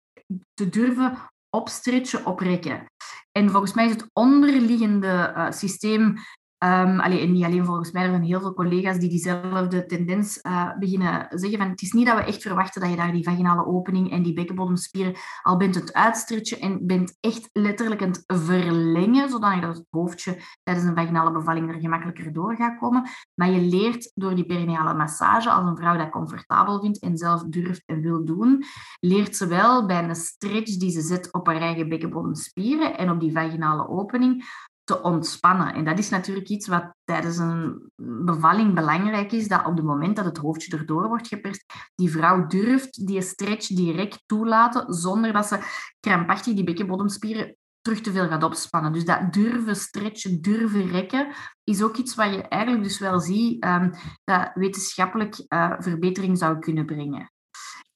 te 0.55 0.69
durven 0.69 1.19
opstretchen, 1.51 2.27
oprekken. 2.27 2.87
En 3.33 3.51
volgens 3.51 3.75
mij 3.75 3.85
is 3.85 3.91
het 3.91 4.11
onderliggende 4.13 5.33
uh, 5.37 5.51
systeem 5.51 6.15
En 6.59 7.33
niet 7.33 7.45
alleen 7.45 7.65
volgens 7.65 7.93
mij, 7.93 8.03
er 8.03 8.11
zijn 8.11 8.23
heel 8.23 8.41
veel 8.41 8.55
collega's 8.55 8.99
die 8.99 9.09
diezelfde 9.09 9.87
tendens 9.87 10.39
uh, 10.43 10.79
beginnen 10.79 11.27
zeggen. 11.31 11.59
Van, 11.59 11.69
het 11.69 11.83
is 11.83 11.93
niet 11.93 12.07
dat 12.07 12.17
we 12.17 12.25
echt 12.25 12.43
verwachten 12.43 12.81
dat 12.81 12.91
je 12.91 12.97
daar 12.97 13.13
die 13.13 13.25
vaginale 13.25 13.67
opening 13.67 14.11
en 14.11 14.23
die 14.23 14.33
bekkenbodemspieren 14.33 15.15
al 15.43 15.57
bent 15.57 15.75
het 15.75 15.93
uitstretchen 15.93 16.61
en 16.61 16.87
bent 16.87 17.17
echt 17.21 17.49
letterlijk 17.53 18.03
aan 18.03 18.09
het 18.09 18.25
verlengen, 18.27 19.31
zodat 19.31 19.63
het 19.63 19.87
hoofdje 19.91 20.43
tijdens 20.63 20.87
een 20.87 20.97
vaginale 20.97 21.33
bevalling 21.33 21.69
er 21.75 21.81
gemakkelijker 21.81 22.33
door 22.33 22.57
gaat 22.57 22.79
komen. 22.79 23.09
Maar 23.35 23.51
je 23.51 23.61
leert 23.61 24.13
door 24.15 24.35
die 24.35 24.47
perineale 24.47 24.95
massage, 24.95 25.51
als 25.51 25.69
een 25.69 25.77
vrouw 25.77 25.97
dat 25.97 26.11
comfortabel 26.11 26.81
vindt 26.81 27.01
en 27.01 27.17
zelf 27.17 27.43
durft 27.43 27.83
en 27.87 28.01
wil 28.01 28.25
doen, 28.25 28.65
leert 29.01 29.37
ze 29.37 29.47
wel 29.47 29.87
bij 29.87 30.05
een 30.05 30.15
stretch 30.15 30.77
die 30.77 30.91
ze 30.91 31.01
zet 31.01 31.33
op 31.33 31.47
haar 31.47 31.61
eigen 31.61 31.89
bekkenbodemspieren 31.89 32.99
en 32.99 33.11
op 33.11 33.21
die 33.21 33.33
vaginale 33.33 33.89
opening, 33.89 34.45
te 34.89 35.03
ontspannen. 35.03 35.75
En 35.75 35.85
dat 35.85 35.99
is 35.99 36.09
natuurlijk 36.09 36.49
iets 36.49 36.69
wat 36.69 36.95
tijdens 37.05 37.39
een 37.39 37.91
bevalling 38.25 38.75
belangrijk 38.75 39.33
is, 39.33 39.49
dat 39.49 39.67
op 39.67 39.77
het 39.77 39.85
moment 39.85 40.17
dat 40.17 40.25
het 40.25 40.37
hoofdje 40.37 40.77
erdoor 40.77 41.09
wordt 41.09 41.29
geperst, 41.29 41.65
die 41.95 42.11
vrouw 42.11 42.47
durft 42.47 43.07
die 43.07 43.23
stretch 43.23 43.67
direct 43.67 44.23
toelaten, 44.27 44.95
zonder 44.95 45.33
dat 45.33 45.47
ze 45.47 45.59
krampachtig 46.01 46.55
die 46.55 46.65
bekkenbodemspieren 46.65 47.57
terug 47.81 48.01
te 48.01 48.13
veel 48.13 48.29
gaat 48.29 48.43
opspannen. 48.43 48.93
Dus 48.93 49.05
dat 49.05 49.33
durven 49.33 49.77
stretchen, 49.77 50.43
durven 50.43 50.87
rekken, 50.87 51.29
is 51.65 51.83
ook 51.83 51.97
iets 51.97 52.15
wat 52.15 52.35
je 52.35 52.43
eigenlijk 52.43 52.83
dus 52.83 52.99
wel 52.99 53.21
ziet 53.21 53.65
um, 53.65 53.91
dat 54.25 54.51
wetenschappelijk 54.55 55.45
uh, 55.49 55.73
verbetering 55.79 56.39
zou 56.39 56.59
kunnen 56.59 56.87
brengen. 56.87 57.33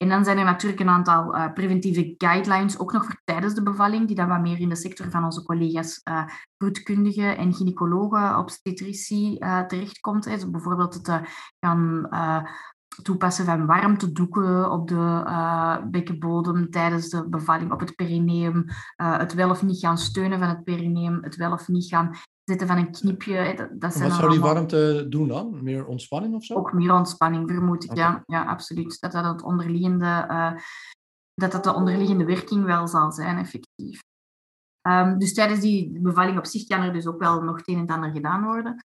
En 0.03 0.09
dan 0.09 0.25
zijn 0.25 0.39
er 0.39 0.45
natuurlijk 0.45 0.81
een 0.81 0.89
aantal 0.89 1.37
uh, 1.37 1.53
preventieve 1.53 2.15
guidelines, 2.19 2.79
ook 2.79 2.93
nog 2.93 3.05
voor 3.05 3.21
tijdens 3.25 3.55
de 3.55 3.63
bevalling, 3.63 4.07
die 4.07 4.17
dan 4.17 4.29
wat 4.29 4.41
meer 4.41 4.59
in 4.59 4.69
de 4.69 4.77
sector 4.77 5.11
van 5.11 5.25
onze 5.25 5.43
collega's 5.43 6.01
uh, 6.11 6.25
bloedkundigen 6.57 7.37
en 7.37 7.55
gynaecologen, 7.55 8.39
obstetrici 8.39 9.37
uh, 9.39 9.61
terechtkomt. 9.61 10.25
Hè. 10.25 10.51
bijvoorbeeld 10.51 10.95
het 10.95 11.21
gaan 11.61 12.09
toepassen 13.03 13.45
van 13.45 13.67
warmtedoeken 13.67 14.71
op 14.71 14.89
de 14.89 15.25
bekkenbodem 15.91 16.71
tijdens 16.71 17.09
de 17.09 17.29
bevalling, 17.29 17.73
op 17.73 17.81
het 17.81 17.95
perineum, 17.95 18.65
het 18.97 19.35
wel 19.35 19.51
of 19.51 19.63
niet 19.63 19.79
gaan 19.79 19.99
steunen 19.99 20.39
van 20.39 20.49
het 20.49 20.65
perineum, 20.65 21.19
het 21.23 21.37
wel 21.37 21.53
of 21.53 21.69
niet 21.69 21.89
gaan 21.89 22.11
zitten 22.45 22.67
van 22.67 22.77
een 22.77 22.93
knipje. 22.93 23.55
Dat, 23.57 23.81
dat 23.81 23.93
zijn 23.93 24.09
wat 24.09 24.19
zou 24.19 24.31
die 24.31 24.41
warmte 24.41 25.07
doen 25.09 25.29
dan? 25.29 25.63
Meer 25.63 25.87
ontspanning 25.87 26.35
of 26.35 26.45
zo? 26.45 26.55
Ook 26.55 26.73
meer 26.73 26.93
ontspanning, 26.93 27.51
vermoed 27.51 27.85
ik. 27.85 27.97
Ja, 27.97 28.23
ja, 28.27 28.45
absoluut. 28.45 29.01
Dat 29.01 29.13
dat, 29.13 29.25
het 29.25 29.43
onderliggende, 29.43 30.27
uh, 30.31 30.53
dat 31.35 31.53
dat 31.53 31.65
de 31.65 31.75
onderliggende 31.75 32.25
werking 32.25 32.65
wel 32.65 32.87
zal 32.87 33.13
zijn, 33.13 33.39
effectief. 33.39 34.01
Um, 34.89 35.19
dus 35.19 35.35
tijdens 35.35 35.61
die 35.61 36.01
bevalling 36.01 36.39
op 36.39 36.47
zich 36.47 36.67
kan 36.67 36.83
er 36.83 36.93
dus 36.93 37.07
ook 37.07 37.21
wel 37.21 37.43
nog 37.43 37.57
het 37.57 37.69
een 37.69 37.79
en 37.79 37.87
ander 37.87 38.11
gedaan 38.11 38.45
worden. 38.45 38.85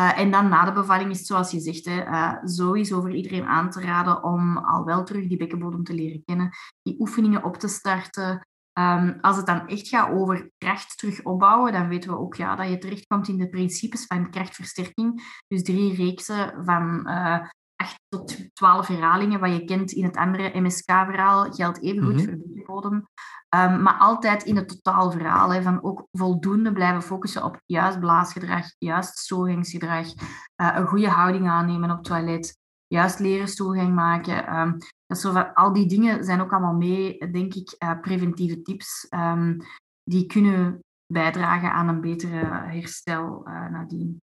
Uh, 0.00 0.18
en 0.18 0.30
dan 0.30 0.48
na 0.48 0.64
de 0.64 0.72
bevalling 0.72 1.10
is 1.10 1.18
het 1.18 1.26
zoals 1.26 1.50
je 1.50 1.60
zegt, 1.60 1.84
hè, 1.84 2.06
uh, 2.06 2.34
sowieso 2.44 3.00
voor 3.00 3.14
iedereen 3.14 3.46
aan 3.46 3.70
te 3.70 3.80
raden 3.80 4.24
om 4.24 4.56
al 4.56 4.84
wel 4.84 5.04
terug 5.04 5.26
die 5.26 5.36
bekkenbodem 5.36 5.84
te 5.84 5.94
leren 5.94 6.24
kennen, 6.24 6.50
die 6.82 7.00
oefeningen 7.00 7.44
op 7.44 7.56
te 7.56 7.68
starten, 7.68 8.47
Um, 8.78 9.18
als 9.20 9.36
het 9.36 9.46
dan 9.46 9.66
echt 9.66 9.88
gaat 9.88 10.10
over 10.10 10.50
kracht 10.58 10.98
terug 10.98 11.22
opbouwen, 11.22 11.72
dan 11.72 11.88
weten 11.88 12.10
we 12.10 12.18
ook 12.18 12.34
ja, 12.34 12.56
dat 12.56 12.68
je 12.68 12.78
terechtkomt 12.78 13.28
in 13.28 13.38
de 13.38 13.48
principes 13.48 14.06
van 14.06 14.30
krachtversterking. 14.30 15.42
Dus 15.48 15.62
drie 15.62 15.94
reeksen 15.94 16.64
van 16.64 17.04
uh, 17.08 17.34
eh, 17.34 17.48
8 17.76 18.00
tot 18.08 18.54
12 18.54 18.86
herhalingen, 18.86 19.40
wat 19.40 19.52
je 19.52 19.64
kent 19.64 19.92
in 19.92 20.04
het 20.04 20.16
andere 20.16 20.60
MSK-verhaal, 20.60 21.52
geldt 21.52 21.82
even 21.82 22.04
goed 22.04 22.12
mm 22.12 22.18
-hmm. 22.18 22.26
voor 22.26 22.54
de 22.54 22.62
bodem. 22.66 23.08
Um, 23.56 23.82
maar 23.82 23.96
altijd 23.98 24.42
in 24.42 24.56
het 24.56 24.68
totaalverhaal, 24.68 25.52
hè, 25.52 25.62
van 25.62 25.82
ook 25.82 26.06
voldoende 26.12 26.72
blijven 26.72 27.02
focussen 27.02 27.44
op 27.44 27.60
juist 27.66 28.00
blaasgedrag, 28.00 28.64
juist 28.78 29.18
stoorgingsgedrag, 29.18 30.06
uh, 30.06 30.74
een 30.74 30.86
goede 30.86 31.08
houding 31.08 31.48
aannemen 31.48 31.90
op 31.90 32.04
toilet, 32.04 32.58
juist 32.88 33.18
leren 33.18 33.48
stoelgang 33.48 33.94
maken. 33.94 34.58
Um, 34.58 34.76
dat 35.06 35.18
zo, 35.18 35.32
al 35.38 35.72
die 35.72 35.86
dingen 35.86 36.24
zijn 36.24 36.40
ook 36.40 36.52
allemaal 36.52 36.74
mee, 36.74 37.30
denk 37.30 37.54
ik, 37.54 37.76
uh, 37.78 38.00
preventieve 38.00 38.62
tips 38.62 39.06
um, 39.10 39.56
die 40.02 40.26
kunnen 40.26 40.78
bijdragen 41.12 41.72
aan 41.72 41.88
een 41.88 42.00
betere 42.00 42.46
herstel 42.66 43.48
uh, 43.48 43.70
nadien. 43.70 44.22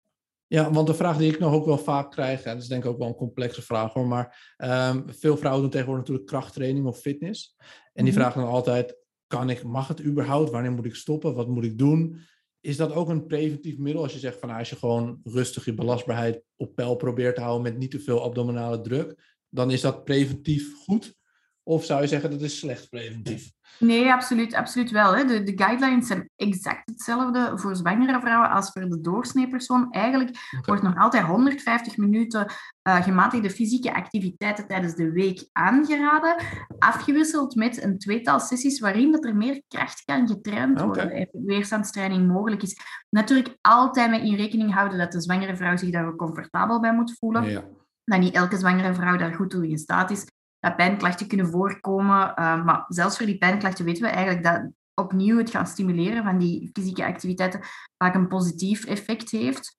Ja, 0.47 0.71
want 0.71 0.87
de 0.87 0.95
vraag 0.95 1.17
die 1.17 1.33
ik 1.33 1.39
nog 1.39 1.53
ook 1.53 1.65
wel 1.65 1.79
vaak 1.79 2.11
krijg, 2.11 2.43
en 2.43 2.53
dat 2.53 2.63
is 2.63 2.69
denk 2.69 2.85
ik 2.85 2.91
ook 2.91 2.99
wel 2.99 3.09
een 3.09 3.15
complexe 3.15 3.63
vraag 3.63 3.93
hoor, 3.93 4.07
maar 4.07 4.55
um, 4.57 5.05
veel 5.07 5.37
vrouwen 5.37 5.63
doen 5.63 5.71
tegenwoordig 5.71 6.05
natuurlijk 6.05 6.31
krachttraining 6.31 6.87
of 6.87 6.99
fitness. 6.99 7.55
En 7.59 7.67
die 7.93 8.03
mm 8.03 8.11
-hmm. 8.11 8.19
vragen 8.19 8.41
dan 8.41 8.51
altijd, 8.51 8.97
kan 9.27 9.51
ik, 9.51 9.65
mag 9.65 9.89
het 9.89 10.05
überhaupt? 10.05 10.51
Wanneer 10.51 10.73
moet 10.73 10.85
ik 10.85 10.95
stoppen? 10.95 11.35
Wat 11.35 11.49
moet 11.49 11.65
ik 11.65 11.79
doen? 11.79 12.21
Is 12.63 12.77
dat 12.77 12.93
ook 12.93 13.09
een 13.09 13.27
preventief 13.27 13.79
middel 13.79 14.03
als 14.03 14.13
je 14.13 14.19
zegt 14.19 14.39
van 14.39 14.49
nou, 14.49 14.61
als 14.61 14.71
je 14.71 14.77
gewoon 14.77 15.21
rustig 15.25 15.65
je 15.65 15.75
belastbaarheid 15.75 16.43
op 16.57 16.75
peil 16.75 16.97
probeert 16.97 17.35
te 17.35 17.41
houden 17.41 17.63
met 17.63 17.79
niet 17.79 17.91
te 17.91 18.01
veel 18.01 18.23
abdominale 18.23 18.81
druk, 18.81 19.39
dan 19.49 19.71
is 19.71 19.81
dat 19.81 20.05
preventief 20.05 20.75
goed? 20.85 21.15
Of 21.63 21.85
zou 21.85 22.03
je 22.03 22.09
zeggen 22.09 22.31
dat 22.31 22.41
is 22.41 22.59
slecht 22.59 22.89
preventief? 22.89 23.53
Nee, 23.79 24.13
absoluut, 24.13 24.55
absoluut 24.55 24.91
wel. 24.91 25.17
Hè. 25.17 25.25
De, 25.25 25.43
de 25.43 25.53
guidelines 25.57 26.07
zijn 26.07 26.31
exact 26.37 26.91
hetzelfde 26.91 27.53
voor 27.55 27.77
zwangere 27.77 28.21
vrouwen 28.21 28.51
als 28.51 28.71
voor 28.71 28.89
de 28.89 29.01
doorsnee 29.01 29.49
persoon. 29.49 29.91
Eigenlijk 29.91 30.31
wordt 30.67 30.83
nog 30.83 30.99
altijd 30.99 31.25
150 31.25 31.97
minuten 31.97 32.47
uh, 32.89 33.03
gematigde 33.03 33.51
fysieke 33.51 33.95
activiteiten 33.95 34.67
tijdens 34.67 34.95
de 34.95 35.13
week 35.13 35.49
aangeraden, 35.53 36.37
afgewisseld 36.79 37.55
met 37.55 37.83
een 37.83 37.99
tweetal 37.99 38.41
sessies 38.41 38.81
waarin 38.81 39.13
dat 39.13 39.25
er 39.25 39.37
meer 39.37 39.63
kracht 39.69 40.05
kan 40.05 40.29
getraind 40.29 40.81
worden 40.81 41.11
en 41.11 41.29
weerstandstraining 41.33 42.29
mogelijk 42.29 42.63
is. 42.63 42.77
Natuurlijk 43.11 43.57
altijd 43.61 44.11
met 44.11 44.23
in 44.23 44.37
rekening 44.37 44.75
houden 44.75 44.99
dat 44.99 45.13
de 45.13 45.21
zwangere 45.21 45.57
vrouw 45.57 45.77
zich 45.77 45.91
daar 45.91 46.07
ook 46.07 46.19
comfortabel 46.19 46.81
bij 46.81 46.95
moet 46.95 47.17
voelen. 47.19 47.45
Ja. 47.45 47.65
Dat 48.05 48.19
niet 48.19 48.35
elke 48.35 48.57
zwangere 48.57 48.95
vrouw 48.95 49.17
daar 49.17 49.35
goed 49.35 49.51
toe 49.51 49.69
in 49.69 49.79
staat 49.79 50.11
is 50.11 50.27
dat 50.63 50.77
pijnklachten 50.77 51.27
kunnen 51.27 51.51
voorkomen. 51.51 52.29
Uh, 52.29 52.65
maar 52.65 52.85
zelfs 52.89 53.17
voor 53.17 53.27
die 53.27 53.39
pijnklachten 53.39 53.85
weten 53.85 54.03
we 54.03 54.09
eigenlijk 54.09 54.45
dat 54.45 54.71
opnieuw 54.95 55.39
het 55.39 55.51
gaan 55.51 55.67
stimuleren 55.67 56.25
van 56.25 56.39
die 56.39 56.71
fysieke 56.73 57.05
activiteiten 57.05 57.61
vaak 57.99 58.15
een 58.15 58.29
positief 58.29 58.85
effect 58.85 59.31
heeft. 59.31 59.77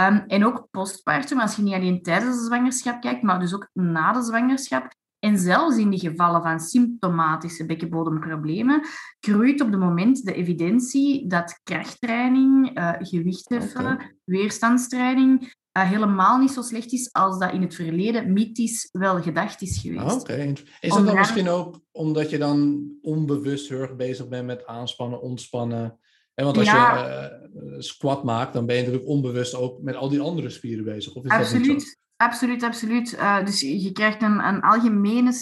Um, 0.00 0.24
en 0.26 0.44
ook 0.44 0.68
postpartum, 0.70 1.40
als 1.40 1.56
je 1.56 1.62
niet 1.62 1.74
alleen 1.74 2.02
tijdens 2.02 2.36
de 2.36 2.44
zwangerschap 2.44 3.00
kijkt, 3.00 3.22
maar 3.22 3.40
dus 3.40 3.54
ook 3.54 3.68
na 3.72 4.12
de 4.12 4.22
zwangerschap. 4.22 4.94
En 5.18 5.38
zelfs 5.38 5.76
in 5.76 5.90
die 5.90 6.00
gevallen 6.00 6.42
van 6.42 6.60
symptomatische 6.60 7.66
bekkenbodemproblemen 7.66 8.86
groeit 9.20 9.60
op 9.60 9.70
het 9.70 9.80
moment 9.80 10.24
de 10.24 10.32
evidentie 10.32 11.26
dat 11.26 11.60
krachttraining, 11.62 12.78
uh, 12.78 12.92
gewichtheffen, 12.98 14.16
weerstandstraining 14.24 15.54
uh, 15.76 15.82
helemaal 15.82 16.38
niet 16.38 16.50
zo 16.50 16.62
slecht 16.62 16.92
is 16.92 17.12
als 17.12 17.38
dat 17.38 17.52
in 17.52 17.62
het 17.62 17.74
verleden 17.74 18.32
mythisch 18.32 18.88
wel 18.92 19.22
gedacht 19.22 19.62
is 19.62 19.78
geweest. 19.78 20.04
Ah, 20.04 20.12
oké, 20.12 20.52
is 20.80 20.90
dat 20.90 21.06
dan 21.06 21.14
misschien 21.14 21.48
ook 21.48 21.80
omdat 21.92 22.30
je 22.30 22.38
dan 22.38 22.88
onbewust 23.02 23.68
heel 23.68 23.80
erg 23.80 23.96
bezig 23.96 24.28
bent 24.28 24.46
met 24.46 24.66
aanspannen, 24.66 25.22
ontspannen? 25.22 25.98
En 26.34 26.44
want 26.44 26.58
als 26.58 26.70
je 26.70 26.76
uh, 26.76 27.80
squat 27.80 28.24
maakt, 28.24 28.52
dan 28.52 28.66
ben 28.66 28.76
je 28.76 28.82
natuurlijk 28.82 29.08
onbewust 29.08 29.54
ook 29.54 29.82
met 29.82 29.94
al 29.94 30.08
die 30.08 30.20
andere 30.20 30.50
spieren 30.50 30.84
bezig. 30.84 31.14
Of 31.14 31.24
is 31.24 31.30
Absoluut. 31.30 31.66
Dat 31.66 31.76
niet? 31.76 31.98
Absoluut, 32.16 32.62
absoluut. 32.62 33.12
Uh, 33.12 33.44
dus 33.44 33.60
je 33.60 33.92
krijgt 33.92 34.22
een, 34.22 34.46
een 34.46 34.60
algemene 34.60 35.32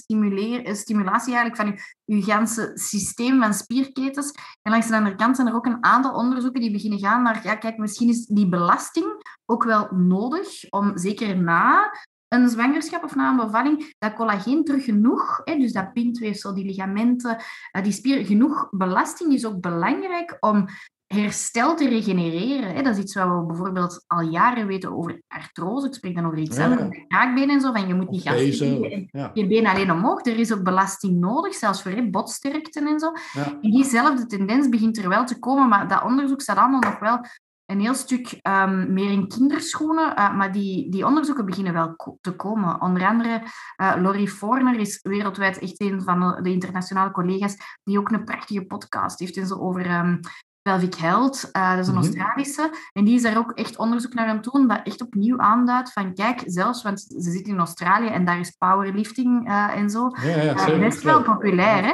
stimulatie 0.75 1.35
eigenlijk 1.35 1.57
van 1.57 1.67
je, 1.67 2.15
je 2.17 2.23
ganse 2.23 2.71
systeem 2.75 3.41
van 3.41 3.55
spierketens. 3.55 4.33
En 4.63 4.71
langs 4.71 4.89
de 4.89 4.97
andere 4.97 5.17
kant 5.17 5.37
zijn 5.37 5.49
er 5.49 5.55
ook 5.55 5.67
een 5.67 5.85
aantal 5.85 6.15
onderzoeken 6.15 6.61
die 6.61 6.73
beginnen 6.73 6.99
gaan 6.99 7.23
naar, 7.23 7.41
ja, 7.45 7.55
kijk, 7.55 7.77
misschien 7.77 8.09
is 8.09 8.27
die 8.27 8.49
belasting 8.49 9.07
ook 9.47 9.65
wel 9.65 9.89
nodig 9.93 10.71
om, 10.71 10.99
zeker 10.99 11.37
na 11.37 11.93
een 12.29 12.49
zwangerschap 12.49 13.05
of 13.05 13.15
na 13.15 13.31
een 13.31 13.37
bevalling, 13.37 13.95
dat 13.99 14.15
collageen 14.15 14.65
terug 14.65 14.85
genoeg, 14.85 15.41
hè, 15.45 15.57
dus 15.57 15.73
dat 15.73 15.93
pintweefsel, 15.93 16.55
die 16.55 16.65
ligamenten, 16.65 17.37
uh, 17.77 17.83
die 17.83 17.93
spier, 17.93 18.27
genoeg 18.27 18.69
belasting 18.71 19.33
is 19.33 19.47
ook 19.47 19.61
belangrijk 19.61 20.37
om 20.41 20.69
herstel 21.07 21.77
te 21.77 21.89
regenereren. 21.89 22.75
Hè. 22.75 22.83
Dat 22.83 22.97
is 22.97 23.03
iets 23.03 23.15
wat 23.15 23.29
we 23.29 23.47
bijvoorbeeld 23.47 24.05
al 24.07 24.21
jaren 24.21 24.67
weten 24.67 24.97
over 24.97 25.23
artrose. 25.29 25.87
Ik 25.87 25.95
spreek 25.95 26.15
dan 26.15 26.27
over 26.27 26.39
iets 26.39 26.59
anders, 26.59 26.97
ja. 26.97 27.05
kraakbeen 27.09 27.51
en 27.51 27.61
zo. 27.61 27.73
Van 27.73 27.87
je 27.87 27.95
moet 27.95 28.11
niet 28.11 28.23
gaan 28.23 28.39
zitten 28.39 29.09
ja. 29.11 29.31
je 29.35 29.47
been 29.47 29.67
alleen 29.67 29.91
omhoog. 29.91 30.27
Er 30.27 30.39
is 30.39 30.53
ook 30.53 30.63
belasting 30.63 31.21
nodig, 31.21 31.55
zelfs 31.55 31.83
voor 31.83 31.91
hè, 31.91 32.11
botsterkte 32.11 32.81
en 32.81 32.99
zo. 32.99 33.13
Ja. 33.33 33.45
En 33.61 33.71
diezelfde 33.71 34.27
tendens 34.27 34.69
begint 34.69 34.99
er 34.99 35.09
wel 35.09 35.25
te 35.25 35.39
komen, 35.39 35.69
maar 35.69 35.89
dat 35.89 36.05
onderzoek 36.05 36.41
staat 36.41 36.57
allemaal 36.57 36.81
nog 36.81 36.99
wel 36.99 37.21
een 37.67 37.81
heel 37.81 37.95
stuk 37.95 38.41
um, 38.43 38.93
meer 38.93 39.11
in 39.11 39.29
kinderschoenen, 39.29 40.19
uh, 40.19 40.37
maar 40.37 40.53
die, 40.53 40.91
die 40.91 41.07
onderzoeken 41.07 41.47
beginnen 41.47 41.73
wel 41.73 42.17
te 42.21 42.37
komen. 42.37 42.81
Onder 42.81 43.07
andere 43.07 43.43
uh, 43.81 43.95
Laurie 43.97 44.29
Forner 44.29 44.79
is 44.79 44.99
wereldwijd 45.03 45.59
echt 45.59 45.81
een 45.81 46.03
van 46.03 46.43
de 46.43 46.51
internationale 46.51 47.11
collega's 47.11 47.57
die 47.83 47.99
ook 47.99 48.11
een 48.11 48.25
prachtige 48.25 48.65
podcast 48.65 49.19
heeft 49.19 49.37
en 49.37 49.47
zo 49.47 49.55
over 49.55 49.99
um, 49.99 50.21
Pelvic 50.65 50.95
Health, 50.95 51.51
uh, 51.53 51.71
dat 51.71 51.79
is 51.79 51.87
een 51.87 51.95
mm 51.95 52.01
-hmm. 52.01 52.09
Australische. 52.09 52.71
En 52.93 53.05
die 53.05 53.15
is 53.15 53.23
daar 53.23 53.39
ook 53.39 53.51
echt 53.53 53.77
onderzoek 53.77 54.15
naar 54.15 54.27
aan 54.27 54.37
het 54.37 54.53
doen, 54.53 54.69
dat 54.69 54.81
echt 54.85 55.03
opnieuw 55.03 55.39
aanduidt 55.39 55.93
van, 55.93 56.15
kijk, 56.15 56.43
zelfs, 56.47 56.83
want 56.83 57.01
ze 57.01 57.31
zit 57.31 57.47
in 57.47 57.59
Australië 57.59 58.07
en 58.07 58.25
daar 58.25 58.39
is 58.39 58.51
powerlifting 58.51 59.49
uh, 59.49 59.77
en 59.77 59.91
zo. 59.91 60.11
Ja, 60.23 60.43
ja, 60.43 60.69
uh, 60.69 60.79
best 60.79 61.03
wel 61.03 61.23
populair, 61.23 61.85
hè. 61.85 61.93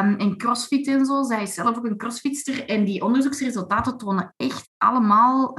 Um, 0.00 0.18
en 0.18 0.36
crossfit 0.36 0.86
en 0.86 1.06
zo. 1.06 1.22
Zij 1.22 1.42
is 1.42 1.54
zelf 1.54 1.76
ook 1.76 1.84
een 1.84 1.96
crossfitster. 1.96 2.68
En 2.68 2.84
die 2.84 3.02
onderzoeksresultaten 3.02 3.96
tonen 3.98 4.34
echt 4.36 4.70
allemaal 4.78 5.58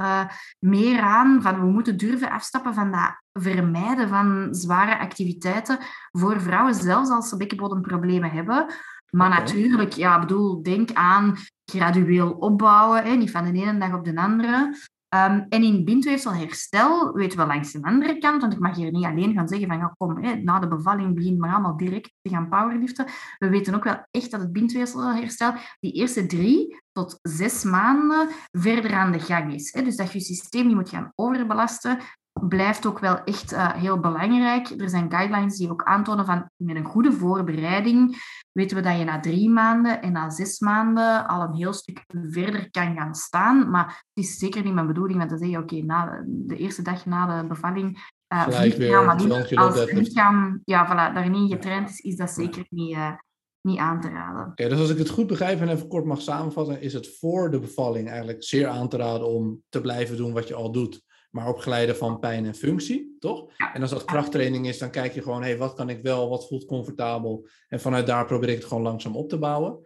meer 0.58 1.00
aan 1.00 1.42
van 1.42 1.60
we 1.60 1.66
moeten 1.66 1.96
durven 1.96 2.30
afstappen 2.30 2.74
van 2.74 2.90
dat 2.90 3.22
vermijden 3.32 4.08
van 4.08 4.48
zware 4.50 4.98
activiteiten 4.98 5.78
voor 6.12 6.40
vrouwen, 6.40 6.74
zelfs 6.74 7.10
als 7.10 7.28
ze 7.28 7.36
bekkenbodemproblemen 7.36 8.30
hebben. 8.30 8.66
Maar 9.10 9.28
natuurlijk, 9.28 9.92
ja, 9.92 10.18
bedoel, 10.18 10.62
denk 10.62 10.92
aan 10.92 11.36
gradueel 11.64 12.30
opbouwen, 12.30 13.04
hè, 13.04 13.14
niet 13.14 13.30
van 13.30 13.44
de 13.44 13.60
ene 13.60 13.78
dag 13.78 13.94
op 13.94 14.04
de 14.04 14.16
andere. 14.16 14.76
Um, 15.14 15.46
en 15.48 15.62
in 15.62 15.84
bindweefselherstel 15.84 17.12
weten 17.12 17.38
we 17.38 17.46
langs 17.46 17.72
de 17.72 17.82
andere 17.82 18.18
kant, 18.18 18.40
want 18.40 18.52
ik 18.52 18.58
mag 18.58 18.76
hier 18.76 18.90
niet 18.90 19.04
alleen 19.04 19.34
gaan 19.34 19.48
zeggen 19.48 19.68
van 19.68 19.78
ja, 19.78 19.94
kom, 19.96 20.22
hè, 20.24 20.34
na 20.34 20.58
de 20.58 20.68
bevalling 20.68 21.14
begint 21.14 21.38
maar 21.38 21.52
allemaal 21.52 21.76
direct 21.76 22.12
te 22.22 22.30
gaan 22.30 22.48
powerliften. 22.48 23.06
We 23.38 23.48
weten 23.48 23.74
ook 23.74 23.84
wel 23.84 24.06
echt 24.10 24.30
dat 24.30 24.40
het 24.40 24.52
bindweefselherstel 24.52 25.54
die 25.80 25.92
eerste 25.92 26.26
drie 26.26 26.82
tot 26.92 27.18
zes 27.22 27.64
maanden 27.64 28.28
verder 28.50 28.94
aan 28.94 29.12
de 29.12 29.20
gang 29.20 29.54
is. 29.54 29.72
Hè. 29.72 29.82
Dus 29.82 29.96
dat 29.96 30.12
je 30.12 30.18
je 30.18 30.24
systeem 30.24 30.66
niet 30.66 30.74
moet 30.74 30.88
gaan 30.88 31.12
overbelasten, 31.14 31.98
blijft 32.40 32.86
ook 32.86 32.98
wel 32.98 33.24
echt 33.24 33.52
uh, 33.52 33.72
heel 33.72 34.00
belangrijk. 34.00 34.68
Er 34.80 34.88
zijn 34.88 35.10
guidelines 35.10 35.56
die 35.56 35.70
ook 35.70 35.84
aantonen 35.84 36.24
van 36.24 36.50
met 36.56 36.76
een 36.76 36.84
goede 36.84 37.12
voorbereiding 37.12 38.16
weten 38.52 38.76
we 38.76 38.82
dat 38.82 38.98
je 38.98 39.04
na 39.04 39.20
drie 39.20 39.50
maanden 39.50 40.02
en 40.02 40.12
na 40.12 40.30
zes 40.30 40.58
maanden 40.58 41.26
al 41.26 41.42
een 41.42 41.54
heel 41.54 41.72
stuk 41.72 42.04
verder 42.30 42.70
kan 42.70 42.94
gaan 42.96 43.14
staan. 43.14 43.70
Maar 43.70 43.86
het 43.86 44.24
is 44.24 44.38
zeker 44.38 44.64
niet 44.64 44.74
mijn 44.74 44.86
bedoeling 44.86 45.22
om 45.22 45.28
te 45.28 45.38
zeggen, 45.38 45.58
oké, 45.58 45.74
okay, 45.74 45.86
na 45.86 46.24
de 46.26 46.56
eerste 46.56 46.82
dag 46.82 47.06
na 47.06 47.40
de 47.40 47.48
bevalling 47.48 48.12
uh, 48.28 48.46
weer, 48.76 49.04
maar 49.04 49.18
die, 49.18 49.58
als 49.58 49.78
het 49.78 49.92
lichaam 49.92 50.60
ja, 50.64 50.86
voilà, 50.86 51.14
daar 51.14 51.30
niet 51.30 51.52
getraind 51.52 51.90
is, 51.90 52.00
is 52.00 52.16
dat 52.16 52.30
zeker 52.30 52.66
niet, 52.68 52.94
uh, 52.94 53.12
niet 53.60 53.78
aan 53.78 54.00
te 54.00 54.08
raden. 54.08 54.46
Okay, 54.46 54.68
dus 54.68 54.78
als 54.78 54.90
ik 54.90 54.98
het 54.98 55.08
goed 55.08 55.26
begrijp 55.26 55.60
en 55.60 55.68
even 55.68 55.88
kort 55.88 56.04
mag 56.04 56.20
samenvatten, 56.20 56.80
is 56.80 56.92
het 56.92 57.16
voor 57.18 57.50
de 57.50 57.58
bevalling 57.58 58.08
eigenlijk 58.08 58.42
zeer 58.42 58.66
aan 58.66 58.88
te 58.88 58.96
raden 58.96 59.28
om 59.28 59.62
te 59.68 59.80
blijven 59.80 60.16
doen 60.16 60.32
wat 60.32 60.48
je 60.48 60.54
al 60.54 60.72
doet 60.72 61.02
maar 61.34 61.48
opgeleide 61.48 61.94
van 61.94 62.18
pijn 62.18 62.46
en 62.46 62.54
functie, 62.54 63.16
toch? 63.18 63.46
En 63.72 63.80
als 63.80 63.90
dat 63.90 64.04
krachttraining 64.04 64.66
is, 64.66 64.78
dan 64.78 64.90
kijk 64.90 65.14
je 65.14 65.22
gewoon, 65.22 65.42
hé, 65.42 65.48
hey, 65.48 65.58
wat 65.58 65.74
kan 65.74 65.88
ik 65.88 66.02
wel, 66.02 66.28
wat 66.28 66.46
voelt 66.46 66.64
comfortabel? 66.64 67.48
En 67.68 67.80
vanuit 67.80 68.06
daar 68.06 68.26
probeer 68.26 68.48
ik 68.48 68.56
het 68.56 68.64
gewoon 68.64 68.82
langzaam 68.82 69.16
op 69.16 69.28
te 69.28 69.38
bouwen. 69.38 69.78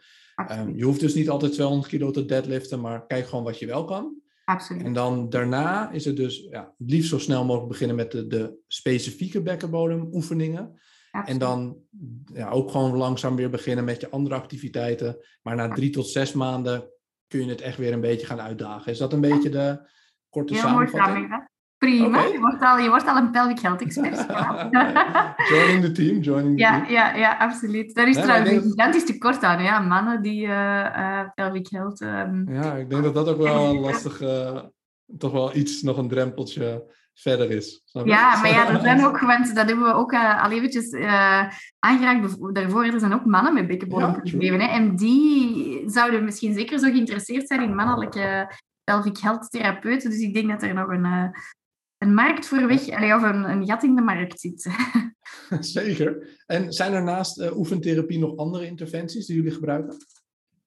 Um, 0.51 0.77
je 0.77 0.85
hoeft 0.85 1.01
dus 1.01 1.15
niet 1.15 1.31
altijd 1.31 1.53
200 1.53 1.89
kilo 1.89 2.11
te 2.11 2.25
deadliften, 2.25 2.81
maar 2.81 3.07
kijk 3.07 3.27
gewoon 3.27 3.45
wat 3.45 3.59
je 3.59 3.67
wel 3.67 3.85
kan. 3.85 4.15
Absoluut. 4.45 4.83
En 4.83 4.93
dan 4.93 5.29
daarna 5.29 5.91
is 5.91 6.05
het 6.05 6.17
dus 6.17 6.47
ja, 6.51 6.75
liefst 6.79 7.11
zo 7.11 7.19
snel 7.19 7.45
mogelijk 7.45 7.69
beginnen 7.69 7.97
met 7.97 8.11
de, 8.11 8.27
de 8.27 8.59
specifieke 8.67 9.43
bekkenbodemoefeningen. 9.43 10.81
En 11.25 11.39
dan 11.39 11.77
ja, 12.33 12.51
ook 12.51 12.71
gewoon 12.71 12.97
langzaam 12.97 13.37
weer 13.37 13.51
beginnen 13.51 13.85
met 13.85 14.01
je 14.01 14.11
andere 14.11 14.35
activiteiten. 14.35 15.17
Maar 15.43 15.57
na 15.57 15.69
drie 15.69 15.91
tot 15.91 16.09
zes 16.09 16.33
maanden 16.33 16.91
kun 17.27 17.41
je 17.41 17.51
het 17.51 17.61
echt 17.61 17.77
weer 17.79 17.93
een 17.93 18.01
beetje 18.01 18.27
gaan 18.27 18.41
uitdagen. 18.41 18.93
Is 18.93 18.99
dat 18.99 19.13
een 19.13 19.21
beetje 19.21 19.51
de, 19.51 19.89
korte 20.31 20.53
Heel 20.53 20.63
samenvatting? 20.63 21.29
Mooi 21.29 21.43
Prima, 21.79 22.19
okay. 22.19 22.33
je, 22.33 22.39
wordt 22.39 22.63
al, 22.63 22.79
je 22.79 22.89
wordt 22.89 23.07
al 23.07 23.17
een 23.17 23.31
pelvic 23.31 23.61
health 23.61 23.83
expert. 23.83 24.27
joining 25.49 25.85
the 25.85 25.93
team, 25.93 26.21
joining 26.21 26.57
the 26.57 26.63
ja, 26.63 26.81
team. 26.81 26.91
Ja, 26.93 27.15
ja, 27.15 27.37
absoluut. 27.37 27.95
Daar 27.95 28.09
is 28.09 28.15
nee, 28.15 28.25
trouwens 28.25 28.51
een 28.51 28.63
gigantisch 28.63 29.05
tekort 29.05 29.43
aan, 29.43 29.63
ja. 29.63 29.79
mannen 29.79 30.23
die 30.23 30.47
uh, 30.47 30.51
uh, 30.97 31.21
pelvic 31.35 31.69
health... 31.71 32.01
Um... 32.01 32.53
Ja, 32.53 32.73
ik 32.73 32.91
denk 32.91 33.03
dat 33.03 33.15
dat 33.15 33.29
ook 33.29 33.43
wel 33.43 33.71
een 33.71 33.81
lastig, 33.81 34.23
uh, 34.23 34.61
toch 35.19 35.33
wel 35.33 35.57
iets, 35.57 35.83
nog 35.83 35.97
een 35.97 36.09
drempeltje 36.09 36.97
verder 37.15 37.51
is. 37.51 37.83
Ja, 37.85 38.41
maar 38.41 38.51
ja, 38.51 38.69
er 38.69 38.81
zijn 38.81 39.05
ook, 39.05 39.21
want 39.21 39.55
dat 39.55 39.67
hebben 39.69 39.85
we 39.85 39.93
ook 39.93 40.13
uh, 40.13 40.45
al 40.45 40.51
eventjes 40.51 40.93
uh, 40.93 41.45
aangeraakt. 41.79 42.55
Daarvoor 42.55 42.85
er 42.85 43.01
zijn 43.01 43.15
ook 43.15 43.25
mannen 43.25 43.55
met 43.55 43.67
bekkenbodemproblemen. 43.67 44.61
Ja, 44.61 44.71
en 44.71 44.97
die 44.97 45.83
zouden 45.87 46.25
misschien 46.25 46.55
zeker 46.55 46.79
zo 46.79 46.91
geïnteresseerd 46.91 47.47
zijn 47.47 47.63
in 47.63 47.75
mannelijke 47.75 48.51
pelvic 48.89 49.19
health 49.19 49.51
therapeuten. 49.51 50.11
Dus 50.11 50.21
ik 50.21 50.35
denk 50.35 50.49
dat 50.49 50.63
er 50.63 50.75
nog 50.75 50.89
een, 50.89 51.05
uh, 51.05 51.29
een 51.99 52.15
markt 52.15 52.47
voor 52.47 52.67
weg, 52.67 52.91
allee, 52.91 53.15
of 53.15 53.23
een, 53.23 53.51
een 53.51 53.67
gat 53.67 53.83
in 53.83 53.95
de 53.95 54.03
markt 54.03 54.41
zit. 54.41 54.71
Zeker. 55.79 56.39
En 56.47 56.73
zijn 56.73 56.93
er 56.93 57.03
naast 57.03 57.41
uh, 57.41 57.57
oefentherapie 57.57 58.19
nog 58.19 58.37
andere 58.37 58.67
interventies 58.67 59.27
die 59.27 59.37
jullie 59.37 59.53
gebruiken? 59.53 59.97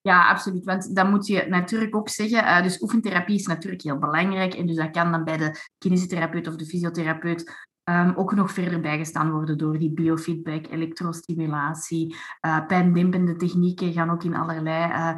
Ja, 0.02 0.30
absoluut. 0.30 0.66
Want 0.66 0.96
dat 0.96 1.10
moet 1.10 1.28
je 1.28 1.46
natuurlijk 1.50 1.96
ook 1.96 2.10
zeggen. 2.10 2.44
Uh, 2.44 2.64
dus 2.64 2.82
oefentherapie 2.82 3.36
is 3.36 3.46
natuurlijk 3.46 3.82
heel 3.82 4.00
belangrijk. 4.00 4.54
En 4.54 4.66
dus 4.66 4.76
dat 4.76 4.92
kan 4.92 5.12
dan 5.12 5.24
bij 5.24 5.38
de 5.38 5.56
kinesitherapeut 5.78 6.48
of 6.48 6.56
de 6.56 6.66
fysiotherapeut 6.66 7.70
um, 7.84 8.14
ook 8.16 8.36
nog 8.36 8.52
verder 8.52 8.80
bijgestaan 8.82 9.32
worden 9.32 9.58
door 9.58 9.80
die 9.80 9.94
biofeedback, 9.94 10.68
elektrostimulatie. 10.68 12.16
Uh, 12.46 12.66
pijndempende 12.66 13.36
technieken 13.36 13.94
gaan 13.94 14.10
ook 14.10 14.24
in 14.24 14.36
allerlei 14.36 15.16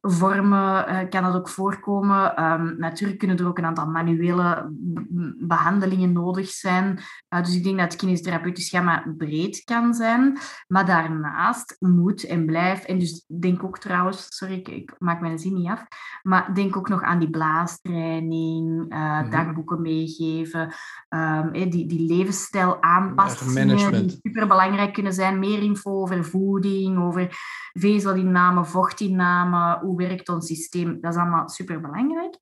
vormen 0.00 0.88
uh, 0.88 0.98
kan 1.08 1.22
dat 1.22 1.34
ook 1.34 1.48
voorkomen. 1.48 2.44
Um, 2.44 2.74
natuurlijk 2.78 3.18
kunnen 3.18 3.36
er 3.36 3.46
ook 3.46 3.58
een 3.58 3.64
aantal 3.64 3.86
manuele 3.86 4.72
behandelingen 5.38 6.12
nodig 6.12 6.48
zijn. 6.48 6.98
Uh, 7.34 7.42
dus 7.42 7.56
ik 7.56 7.64
denk 7.64 7.78
dat 7.78 7.92
het 7.92 8.00
kinestherapeutisch 8.00 8.70
gamma 8.70 9.04
breed 9.16 9.64
kan 9.64 9.94
zijn. 9.94 10.38
Maar 10.66 10.86
daarnaast 10.86 11.76
moet 11.78 12.24
en 12.24 12.46
blijf, 12.46 12.84
en 12.84 12.98
dus 12.98 13.24
denk 13.40 13.64
ook 13.64 13.78
trouwens, 13.78 14.26
sorry, 14.28 14.54
ik, 14.54 14.68
ik 14.68 14.94
maak 14.98 15.20
mijn 15.20 15.38
zin 15.38 15.54
niet 15.54 15.68
af, 15.68 15.86
maar 16.22 16.54
denk 16.54 16.76
ook 16.76 16.88
nog 16.88 17.02
aan 17.02 17.18
die 17.18 17.30
blaastraining, 17.30 18.92
uh, 18.92 19.20
mm 19.20 19.26
dagboeken 19.30 19.82
meegeven, 19.82 20.72
um, 21.08 21.52
die, 21.52 21.86
die 21.86 22.16
levensstijl 22.16 22.82
aanpassingen, 22.82 23.92
die 23.92 24.18
superbelangrijk 24.22 24.92
kunnen 24.92 25.12
zijn. 25.12 25.38
Meer 25.38 25.62
info 25.62 26.00
over 26.00 26.24
voeding, 26.24 26.98
over 26.98 27.28
vezelinname, 27.72 28.64
vochtinname, 28.64 29.82
hoe 29.88 29.96
werkt 29.96 30.28
ons 30.28 30.46
systeem. 30.46 31.00
Dat 31.00 31.14
is 31.14 31.20
allemaal 31.20 31.48
superbelangrijk. 31.48 32.38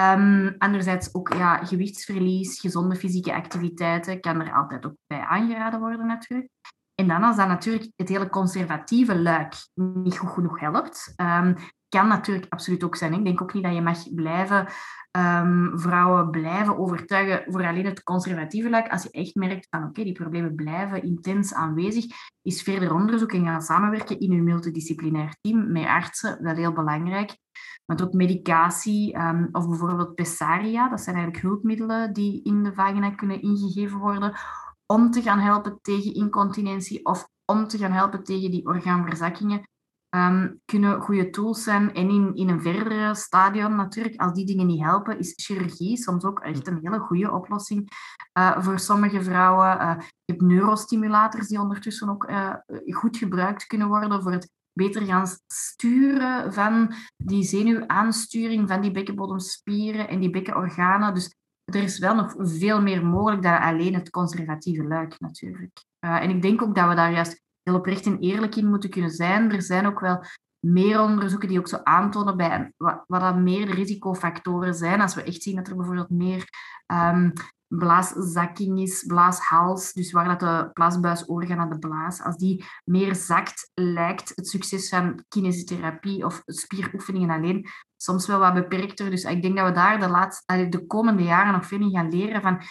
Um, 0.00 0.54
anderzijds 0.58 1.14
ook 1.14 1.32
ja, 1.32 1.56
gewichtsverlies, 1.64 2.60
gezonde 2.60 2.96
fysieke 2.96 3.34
activiteiten 3.34 4.20
kan 4.20 4.40
er 4.40 4.52
altijd 4.52 4.86
ook 4.86 4.96
bij 5.06 5.20
aangeraden 5.20 5.80
worden 5.80 6.06
natuurlijk. 6.06 6.50
En 6.94 7.08
dan 7.08 7.22
als 7.22 7.36
dat 7.36 7.48
natuurlijk 7.48 7.92
het 7.96 8.08
hele 8.08 8.28
conservatieve 8.28 9.18
luik 9.18 9.54
niet 9.74 10.18
goed 10.18 10.30
genoeg 10.30 10.60
helpt, 10.60 11.14
um, 11.16 11.54
kan 11.92 12.08
natuurlijk 12.08 12.46
absoluut 12.48 12.84
ook 12.84 12.96
zijn. 12.96 13.12
Ik 13.12 13.24
denk 13.24 13.42
ook 13.42 13.52
niet 13.54 13.62
dat 13.62 13.74
je 13.74 13.82
mag 13.82 14.14
blijven 14.14 14.66
um, 15.18 15.72
vrouwen 15.74 16.30
blijven 16.30 16.78
overtuigen 16.78 17.52
voor 17.52 17.66
alleen 17.66 17.84
het 17.84 18.02
conservatieve 18.02 18.70
luik. 18.70 18.88
Als 18.88 19.02
je 19.02 19.10
echt 19.10 19.34
merkt 19.34 19.66
van 19.70 19.84
oké, 19.84 20.04
die 20.04 20.12
problemen 20.12 20.54
blijven 20.54 21.02
intens 21.02 21.54
aanwezig, 21.54 22.04
is 22.42 22.62
verder 22.62 22.94
onderzoek 22.94 23.32
en 23.32 23.44
gaan 23.44 23.62
samenwerken 23.62 24.20
in 24.20 24.32
een 24.32 24.44
multidisciplinair 24.44 25.36
team 25.40 25.72
met 25.72 25.86
artsen 25.86 26.42
wel 26.42 26.54
heel 26.54 26.72
belangrijk. 26.72 27.36
Want 27.84 28.02
ook 28.02 28.12
medicatie 28.12 29.18
um, 29.18 29.48
of 29.52 29.68
bijvoorbeeld 29.68 30.14
pessaria, 30.14 30.88
dat 30.88 31.00
zijn 31.00 31.16
eigenlijk 31.16 31.44
hulpmiddelen 31.44 32.12
die 32.12 32.42
in 32.42 32.62
de 32.62 32.74
vagina 32.74 33.10
kunnen 33.10 33.42
ingegeven 33.42 33.98
worden 33.98 34.34
om 34.86 35.10
te 35.10 35.22
gaan 35.22 35.38
helpen 35.38 35.78
tegen 35.82 36.14
incontinentie 36.14 37.04
of 37.04 37.28
om 37.44 37.66
te 37.66 37.78
gaan 37.78 37.92
helpen 37.92 38.24
tegen 38.24 38.50
die 38.50 38.66
orgaanverzakkingen 38.66 39.62
um, 40.16 40.60
kunnen 40.64 41.00
goede 41.00 41.30
tools 41.30 41.62
zijn. 41.62 41.94
En 41.94 42.08
in, 42.08 42.34
in 42.34 42.48
een 42.48 42.62
verdere 42.62 43.14
stadium 43.14 43.74
natuurlijk, 43.76 44.20
als 44.20 44.32
die 44.32 44.46
dingen 44.46 44.66
niet 44.66 44.82
helpen, 44.82 45.18
is 45.18 45.32
chirurgie 45.36 45.96
soms 45.96 46.24
ook 46.24 46.40
echt 46.40 46.66
een 46.66 46.78
hele 46.82 46.98
goede 46.98 47.32
oplossing 47.32 47.90
uh, 48.38 48.62
voor 48.62 48.78
sommige 48.78 49.22
vrouwen. 49.22 49.80
Uh, 49.80 49.94
je 49.98 50.32
hebt 50.32 50.40
neurostimulators 50.40 51.48
die 51.48 51.60
ondertussen 51.60 52.08
ook 52.08 52.30
uh, 52.30 52.54
goed 52.90 53.16
gebruikt 53.16 53.66
kunnen 53.66 53.88
worden 53.88 54.22
voor 54.22 54.32
het 54.32 54.50
beter 54.72 55.02
gaan 55.02 55.26
sturen 55.46 56.52
van 56.52 56.94
die 57.16 57.42
zenuwaansturing 57.42 58.68
van 58.68 58.80
die 58.80 58.90
bekkenbodemspieren 58.90 60.08
en 60.08 60.20
die 60.20 60.30
bekkenorganen. 60.30 61.14
Dus 61.14 61.34
er 61.64 61.82
is 61.82 61.98
wel 61.98 62.14
nog 62.14 62.34
veel 62.38 62.82
meer 62.82 63.06
mogelijk 63.06 63.42
dan 63.42 63.60
alleen 63.60 63.94
het 63.94 64.10
conservatieve 64.10 64.84
luik 64.84 65.20
natuurlijk. 65.20 65.84
en 65.98 66.30
ik 66.30 66.42
denk 66.42 66.62
ook 66.62 66.74
dat 66.74 66.88
we 66.88 66.94
daar 66.94 67.12
juist 67.12 67.42
heel 67.62 67.74
oprecht 67.74 68.06
en 68.06 68.18
eerlijk 68.18 68.56
in 68.56 68.68
moeten 68.68 68.90
kunnen 68.90 69.10
zijn. 69.10 69.52
Er 69.52 69.62
zijn 69.62 69.86
ook 69.86 70.00
wel 70.00 70.24
meer 70.58 71.00
onderzoeken 71.00 71.48
die 71.48 71.58
ook 71.58 71.68
zo 71.68 71.80
aantonen 71.82 72.36
bij 72.36 72.72
wat, 72.76 73.04
wat 73.06 73.20
dan 73.20 73.42
meer 73.42 73.66
de 73.66 73.72
risicofactoren 73.72 74.74
zijn. 74.74 75.00
Als 75.00 75.14
we 75.14 75.22
echt 75.22 75.42
zien 75.42 75.56
dat 75.56 75.68
er 75.68 75.76
bijvoorbeeld 75.76 76.10
meer 76.10 76.44
um, 76.86 77.32
blaaszakking 77.78 78.80
is, 78.80 79.04
blaashals, 79.06 79.92
dus 79.92 80.12
waar 80.12 80.24
dat 80.24 80.40
de 80.40 80.70
blaasbuisorgaan 80.72 81.58
aan 81.58 81.70
de 81.70 81.78
blaas, 81.78 82.22
als 82.22 82.36
die 82.36 82.64
meer 82.84 83.14
zakt, 83.14 83.70
lijkt 83.74 84.32
het 84.34 84.48
succes 84.48 84.88
van 84.88 85.24
kinesiotherapie 85.28 86.24
of 86.24 86.42
spieroefeningen 86.44 87.30
alleen 87.30 87.68
soms 87.96 88.26
wel 88.26 88.38
wat 88.38 88.54
beperkter. 88.54 89.10
Dus 89.10 89.24
ik 89.24 89.42
denk 89.42 89.56
dat 89.56 89.66
we 89.66 89.72
daar 89.72 90.00
de, 90.00 90.08
laatste, 90.08 90.68
de 90.68 90.86
komende 90.86 91.22
jaren 91.22 91.52
nog 91.52 91.66
veel 91.66 91.80
in 91.80 91.90
gaan 91.90 92.10
leren 92.10 92.42
van 92.42 92.62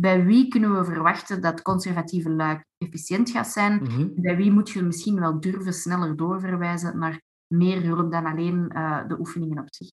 bij 0.00 0.24
wie 0.24 0.48
kunnen 0.48 0.78
we 0.78 0.84
verwachten 0.84 1.40
dat 1.40 1.62
conservatieve 1.62 2.30
luik 2.30 2.64
efficiënt 2.78 3.30
gaat 3.30 3.48
zijn? 3.48 3.82
Mhm. 3.82 4.08
Bij 4.14 4.36
wie 4.36 4.50
moet 4.50 4.70
je 4.70 4.82
misschien 4.82 5.20
wel 5.20 5.40
durven 5.40 5.72
sneller 5.72 6.16
doorverwijzen 6.16 6.98
naar 6.98 7.22
meer 7.46 7.82
hulp 7.82 8.12
dan 8.12 8.26
alleen 8.26 8.70
uh, 8.72 9.08
de 9.08 9.18
oefeningen 9.18 9.58
op 9.58 9.66
zich? 9.70 9.88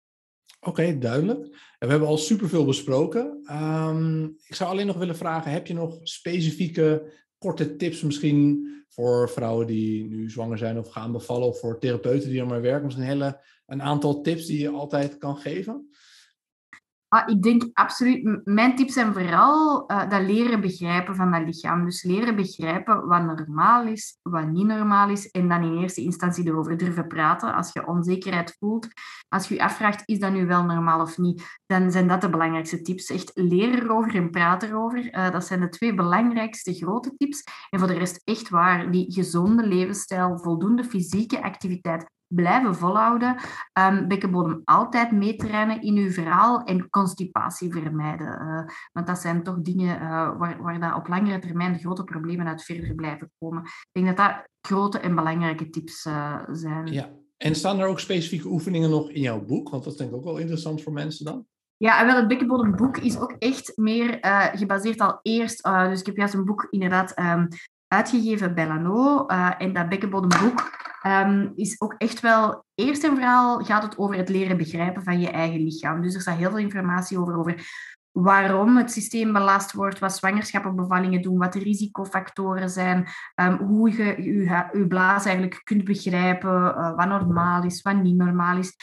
Oké, 0.60 0.98
duidelijk. 0.98 1.40
En 1.78 1.88
we 1.88 1.88
hebben 1.88 2.08
al 2.08 2.18
superveel 2.18 2.66
besproken. 2.66 3.44
Um, 3.52 4.36
ik 4.48 4.56
zou 4.56 4.70
alleen 4.70 4.86
nog 4.86 4.98
willen 4.98 5.16
vragen, 5.16 5.52
heb 5.52 5.68
je 5.68 5.74
nog 5.74 6.00
specifieke 6.04 7.14
korte 7.38 7.76
tips 7.76 8.02
misschien 8.02 8.68
voor 8.90 9.30
vrouwen 9.30 9.68
die 9.68 10.06
nu 10.06 10.30
zwanger 10.30 10.58
zijn 10.58 10.78
of 10.78 10.90
gaan 10.90 11.12
bevallen, 11.12 11.48
of 11.48 11.60
voor 11.60 11.80
therapeuten 11.80 12.30
die 12.30 12.40
er 12.40 12.48
maar 12.48 12.62
werken? 12.62 12.86
Misschien 12.86 13.06
een, 13.06 13.12
hele, 13.12 13.42
een 13.66 13.82
aantal 13.82 14.22
tips 14.22 14.46
die 14.46 14.60
je 14.60 14.70
altijd 14.70 15.18
kan 15.18 15.38
geven? 15.38 15.90
Ah, 17.08 17.30
ik 17.30 17.44
denk 17.44 17.64
absoluut, 17.74 18.42
mijn 18.44 18.76
tips 18.76 18.94
zijn 18.94 19.14
vooral 19.14 19.92
uh, 19.92 20.10
dat 20.10 20.22
leren 20.22 20.62
begrijpen 20.62 21.16
van 21.16 21.32
dat 21.32 21.42
lichaam. 21.46 21.86
Dus 21.86 22.04
leren 22.04 22.36
begrijpen 22.36 23.08
wat 23.08 23.24
normaal 23.24 23.88
is, 23.88 24.20
wat 24.22 24.48
niet 24.48 24.66
normaal 24.66 25.10
is. 25.10 25.32
En 25.32 25.50
dan 25.50 25.64
in 25.64 25.78
eerste 25.78 26.02
instantie 26.02 26.48
erover 26.48 26.78
durven 26.78 27.08
praten. 27.08 27.54
Als 27.54 27.74
je 27.74 27.88
onzekerheid 27.88 28.56
voelt, 28.60 28.88
als 29.30 29.48
je 29.48 29.54
je 29.54 29.64
afvraagt, 29.64 30.02
is 30.06 30.20
dat 30.20 30.32
nu 30.32 30.46
wel 30.46 30.64
normaal 30.64 31.02
of 31.02 31.18
niet? 31.18 31.60
Dan 31.66 31.92
zijn 31.92 32.08
dat 32.08 32.22
de 32.22 32.30
belangrijkste 32.30 32.82
tips. 32.82 33.10
Echt 33.10 33.32
leren 33.34 33.84
erover 33.84 34.16
en 34.16 34.30
praten 34.30 34.70
erover. 34.70 35.14
Uh, 35.14 35.32
dat 35.32 35.46
zijn 35.46 35.60
de 35.60 35.70
twee 35.70 35.94
belangrijkste 35.94 36.74
grote 36.74 37.14
tips. 37.18 37.44
En 37.70 37.80
voor 37.80 37.88
de 37.88 37.98
rest 37.98 38.22
echt 38.24 38.50
waar, 38.50 38.92
die 38.92 39.14
gezonde 39.14 39.68
levensstijl, 39.68 40.40
voldoende 40.40 40.84
fysieke 40.84 41.44
activiteit, 41.44 42.14
blijven 42.36 42.76
volhouden. 42.76 43.36
Um, 43.80 44.08
bekkenbodem 44.08 44.62
altijd 44.64 45.12
meetrainen 45.12 45.82
in 45.82 45.98
uw 45.98 46.12
verhaal 46.12 46.64
en 46.64 46.90
constipatie 46.90 47.72
vermijden. 47.72 48.28
Uh, 48.28 48.76
want 48.92 49.08
dat 49.08 49.20
zijn 49.20 49.44
toch 49.44 49.62
dingen 49.62 50.02
uh, 50.02 50.38
waar, 50.38 50.62
waar 50.62 50.80
dat 50.80 50.96
op 50.96 51.08
langere 51.08 51.40
termijn 51.40 51.80
grote 51.80 52.04
problemen 52.04 52.48
uit 52.48 52.64
verder 52.64 52.96
blijven 52.96 53.32
komen. 53.40 53.64
Ik 53.64 53.90
denk 53.92 54.08
dat 54.08 54.18
dat 54.18 54.48
grote 54.62 55.00
en 55.00 55.16
belangrijke 55.16 55.70
tips 55.70 56.06
uh, 56.06 56.40
zijn. 56.52 56.88
Ja, 56.88 57.10
en 57.38 57.56
staan 57.56 57.80
er 57.80 57.88
ook 57.88 58.00
specifieke 58.00 58.48
oefeningen 58.48 58.90
nog 58.90 59.10
in 59.10 59.22
jouw 59.22 59.46
boek? 59.46 59.70
Want 59.70 59.84
dat 59.84 59.94
is 59.94 60.00
denk 60.00 60.10
ik 60.10 60.16
ook 60.16 60.24
wel 60.24 60.38
interessant 60.38 60.82
voor 60.82 60.94
mensen 60.94 61.26
dan. 61.26 61.46
Ja, 61.78 62.06
wel, 62.06 62.16
het 62.16 62.28
bekkenbodemboek 62.28 62.98
is 62.98 63.20
ook 63.20 63.36
echt 63.40 63.72
meer 63.76 64.18
gebaseerd 64.54 65.00
al 65.00 65.20
eerst. 65.22 65.64
dus 65.64 66.00
ik 66.00 66.06
heb 66.06 66.16
juist 66.16 66.34
een 66.34 66.46
boek 66.46 66.68
inderdaad 66.70 67.20
um, 67.20 67.48
uitgegeven 67.88 68.56
bij 68.56 68.68
Lano. 68.68 69.26
en 69.58 69.74
dat 69.74 69.90
bekkenbodemboek 69.90 70.72
um, 71.08 71.52
is 71.56 71.82
ook 71.82 71.96
echt 71.98 72.20
wel... 72.20 72.64
Eerst 72.76 73.04
en 73.04 73.10
vooral 73.10 73.64
gaat 73.64 73.84
het 73.84 73.98
over 73.98 74.16
het 74.16 74.30
leren 74.30 74.58
begrijpen 74.58 75.04
van 75.04 75.20
je 75.20 75.30
eigen 75.30 75.64
lichaam. 75.64 76.02
Dus 76.02 76.16
er 76.16 76.22
staat 76.22 76.38
heel 76.38 76.50
veel 76.50 76.60
informatie 76.60 77.20
over, 77.20 77.38
over 77.38 77.56
waarom 78.12 78.78
het 78.78 78.92
systeem 78.92 79.34
belast 79.34 79.74
wordt, 79.74 80.00
wat 80.00 80.16
zwangerschappen 80.16 80.76
bevallingen 80.76 81.22
doen, 81.22 81.38
wat 81.38 81.54
de 81.54 81.60
risicofactoren 81.60 82.70
zijn, 82.70 83.08
um, 83.36 83.58
hoe 83.58 83.92
je 83.92 84.24
je, 84.24 84.88
blaas 84.88 85.26
eigenlijk 85.26 85.62
kunt 85.64 85.84
begrijpen, 85.84 86.50
uh, 86.50 86.96
wat 86.96 87.08
normaal 87.08 87.64
is, 87.64 87.82
wat 87.82 88.02
niet 88.02 88.16
normaal 88.16 88.58
is. 88.58 88.76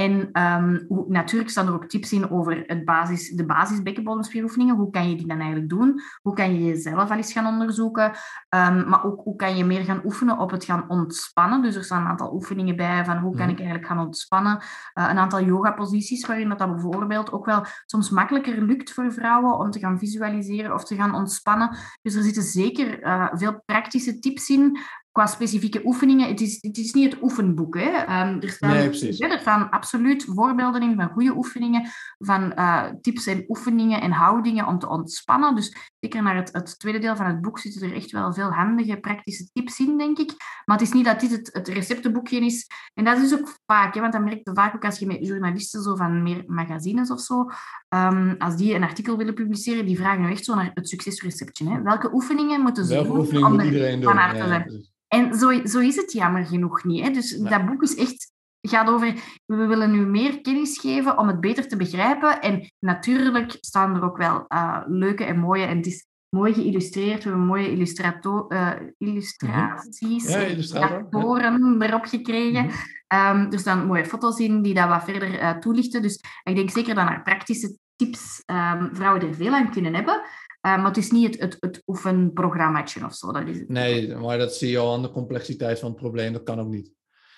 En 0.00 0.42
um, 0.42 0.84
hoe, 0.88 1.04
natuurlijk 1.08 1.50
staan 1.50 1.66
er 1.66 1.72
ook 1.72 1.88
tips 1.88 2.12
in 2.12 2.30
over 2.30 2.64
het 2.66 2.84
basis, 2.84 3.30
de 3.30 3.46
basis 3.46 3.82
bekkenbodemspieroefeningen. 3.82 4.76
Hoe 4.76 4.90
kan 4.90 5.10
je 5.10 5.16
die 5.16 5.26
dan 5.26 5.38
eigenlijk 5.38 5.68
doen? 5.68 6.00
Hoe 6.22 6.34
kan 6.34 6.54
je 6.54 6.64
jezelf 6.64 7.10
al 7.10 7.16
eens 7.16 7.32
gaan 7.32 7.46
onderzoeken? 7.46 8.04
Um, 8.04 8.88
maar 8.88 9.04
ook 9.04 9.20
hoe 9.22 9.36
kan 9.36 9.56
je 9.56 9.64
meer 9.64 9.84
gaan 9.84 10.00
oefenen 10.04 10.38
op 10.38 10.50
het 10.50 10.64
gaan 10.64 10.88
ontspannen? 10.88 11.62
Dus 11.62 11.74
er 11.74 11.84
staan 11.84 12.02
een 12.02 12.08
aantal 12.08 12.32
oefeningen 12.32 12.76
bij 12.76 13.04
van 13.04 13.18
hoe 13.18 13.36
kan 13.36 13.42
mhm. 13.42 13.50
ik 13.50 13.58
eigenlijk 13.58 13.86
gaan 13.86 14.06
ontspannen. 14.06 14.56
Uh, 14.94 15.08
een 15.10 15.18
aantal 15.18 15.42
yoga-posities 15.42 16.26
waarin 16.26 16.48
dat, 16.48 16.58
dat 16.58 16.70
bijvoorbeeld 16.70 17.32
ook 17.32 17.44
wel 17.44 17.64
soms 17.86 18.10
makkelijker 18.10 18.62
lukt 18.62 18.92
voor 18.92 19.12
vrouwen 19.12 19.58
om 19.58 19.70
te 19.70 19.78
gaan 19.78 19.98
visualiseren 19.98 20.74
of 20.74 20.84
te 20.84 20.94
gaan 20.94 21.14
ontspannen. 21.14 21.76
Dus 22.02 22.14
er 22.14 22.22
zitten 22.22 22.42
zeker 22.42 23.02
uh, 23.02 23.28
veel 23.32 23.62
praktische 23.66 24.18
tips 24.18 24.48
in 24.48 24.78
qua 25.20 25.28
specifieke 25.28 25.80
oefeningen, 25.84 26.28
het 26.28 26.40
is, 26.40 26.58
het 26.60 26.76
is 26.78 26.92
niet 26.92 27.12
het 27.12 27.22
oefenboek. 27.22 27.76
Hè. 27.78 28.00
Um, 28.02 28.40
er, 28.40 28.48
staan, 28.48 28.70
nee, 28.70 29.18
er 29.18 29.38
staan 29.38 29.70
absoluut 29.70 30.24
voorbeelden 30.24 30.82
in 30.82 30.94
van 30.96 31.08
goede 31.08 31.36
oefeningen, 31.36 31.88
van 32.18 32.52
uh, 32.56 32.84
tips 33.00 33.26
en 33.26 33.44
oefeningen 33.48 34.00
en 34.00 34.10
houdingen 34.10 34.66
om 34.66 34.78
te 34.78 34.88
ontspannen. 34.88 35.54
Dus 35.54 35.76
zeker 35.98 36.22
naar 36.22 36.36
het, 36.36 36.52
het, 36.52 36.78
tweede 36.78 36.98
deel 36.98 37.16
van 37.16 37.26
het 37.26 37.40
boek 37.40 37.58
zitten 37.58 37.82
er 37.82 37.94
echt 37.94 38.10
wel 38.10 38.32
veel 38.32 38.50
handige, 38.50 38.96
praktische 38.96 39.48
tips 39.52 39.78
in, 39.78 39.98
denk 39.98 40.18
ik. 40.18 40.34
Maar 40.64 40.78
het 40.78 40.86
is 40.86 40.92
niet 40.92 41.04
dat 41.04 41.20
dit 41.20 41.30
het, 41.30 41.50
het 41.52 41.68
receptenboekje 41.68 42.40
is. 42.40 42.66
En 42.94 43.04
dat 43.04 43.18
is 43.18 43.34
ook 43.34 43.56
vaak, 43.66 43.94
hè, 43.94 44.00
want 44.00 44.12
dat 44.12 44.22
merk 44.22 44.40
je 44.44 44.50
vaak 44.54 44.74
ook 44.74 44.84
als 44.84 44.98
je 44.98 45.06
met 45.06 45.26
journalisten 45.26 45.82
zo 45.82 45.96
van 45.96 46.22
meer 46.22 46.44
magazines 46.46 47.10
of 47.10 47.20
zo, 47.20 47.50
um, 47.88 48.34
als 48.38 48.56
die 48.56 48.74
een 48.74 48.82
artikel 48.82 49.16
willen 49.16 49.34
publiceren, 49.34 49.86
die 49.86 49.96
vragen 49.96 50.30
echt 50.30 50.44
zo 50.44 50.54
naar 50.54 50.70
het 50.74 50.88
succesreceptje. 50.88 51.68
Hè. 51.68 51.82
Welke 51.82 52.14
oefeningen 52.14 52.60
moeten 52.60 52.84
ze 52.84 52.94
Welke 52.94 53.08
doen 53.08 53.18
oefeningen 53.18 53.52
om 53.52 53.60
iedereen 53.60 54.00
doen? 54.00 54.14
Ja, 54.14 55.09
en 55.10 55.34
zo, 55.34 55.66
zo 55.66 55.78
is 55.78 55.96
het 55.96 56.12
jammer 56.12 56.46
genoeg 56.46 56.84
niet. 56.84 57.04
Hè? 57.04 57.10
Dus 57.10 57.38
dat 57.38 57.66
boek 57.66 57.82
is 57.82 57.94
echt, 57.94 58.32
gaat 58.60 58.88
over, 58.88 59.14
we 59.46 59.66
willen 59.66 59.90
nu 59.90 60.06
meer 60.06 60.40
kennis 60.40 60.78
geven 60.78 61.18
om 61.18 61.26
het 61.26 61.40
beter 61.40 61.68
te 61.68 61.76
begrijpen. 61.76 62.40
En 62.40 62.72
natuurlijk 62.78 63.56
staan 63.60 63.96
er 63.96 64.04
ook 64.04 64.16
wel 64.16 64.44
uh, 64.48 64.80
leuke 64.86 65.24
en 65.24 65.38
mooie, 65.38 65.64
en 65.64 65.76
het 65.76 65.86
is 65.86 66.06
mooi 66.28 66.54
geïllustreerd. 66.54 67.22
We 67.22 67.28
hebben 67.28 67.46
mooie 67.46 67.70
illustrato 67.70 68.46
uh, 68.48 68.70
illustraties, 68.98 70.28
ja, 70.28 70.38
illustratoren 70.38 71.82
erop 71.82 72.04
gekregen. 72.04 72.64
Mm 72.64 72.70
-hmm. 73.08 73.52
er 73.52 73.58
staan 73.58 73.86
mooie 73.86 74.06
foto's 74.06 74.38
in 74.38 74.62
die 74.62 74.74
dat 74.74 74.88
wat 74.88 75.04
verder 75.04 75.40
uh, 75.40 75.50
toelichten. 75.50 76.02
Dus 76.02 76.20
ik 76.42 76.56
denk 76.56 76.70
zeker 76.70 76.94
dat 76.94 77.04
naar 77.04 77.22
praktische 77.22 77.78
tips 77.96 78.42
um, 78.46 78.90
vrouwen 78.92 79.28
er 79.28 79.34
veel 79.34 79.54
aan 79.54 79.70
kunnen 79.70 79.94
hebben. 79.94 80.22
Uh, 80.66 80.76
maar 80.76 80.86
het 80.86 80.96
is 80.96 81.10
niet 81.10 81.26
het, 81.26 81.40
het, 81.40 81.56
het 81.60 81.82
oefenprogrammaatje 81.86 83.04
of 83.04 83.14
zo. 83.14 83.32
Dat 83.32 83.48
is 83.48 83.58
het. 83.58 83.68
Nee, 83.68 84.16
maar 84.16 84.38
dat 84.38 84.54
zie 84.54 84.70
je 84.70 84.78
al 84.78 84.94
aan 84.94 85.02
de 85.02 85.10
complexiteit 85.10 85.78
van 85.78 85.88
het 85.88 85.98
probleem. 85.98 86.32
Dat 86.32 86.42
kan 86.42 86.60
ook 86.60 86.68
niet. 86.68 86.92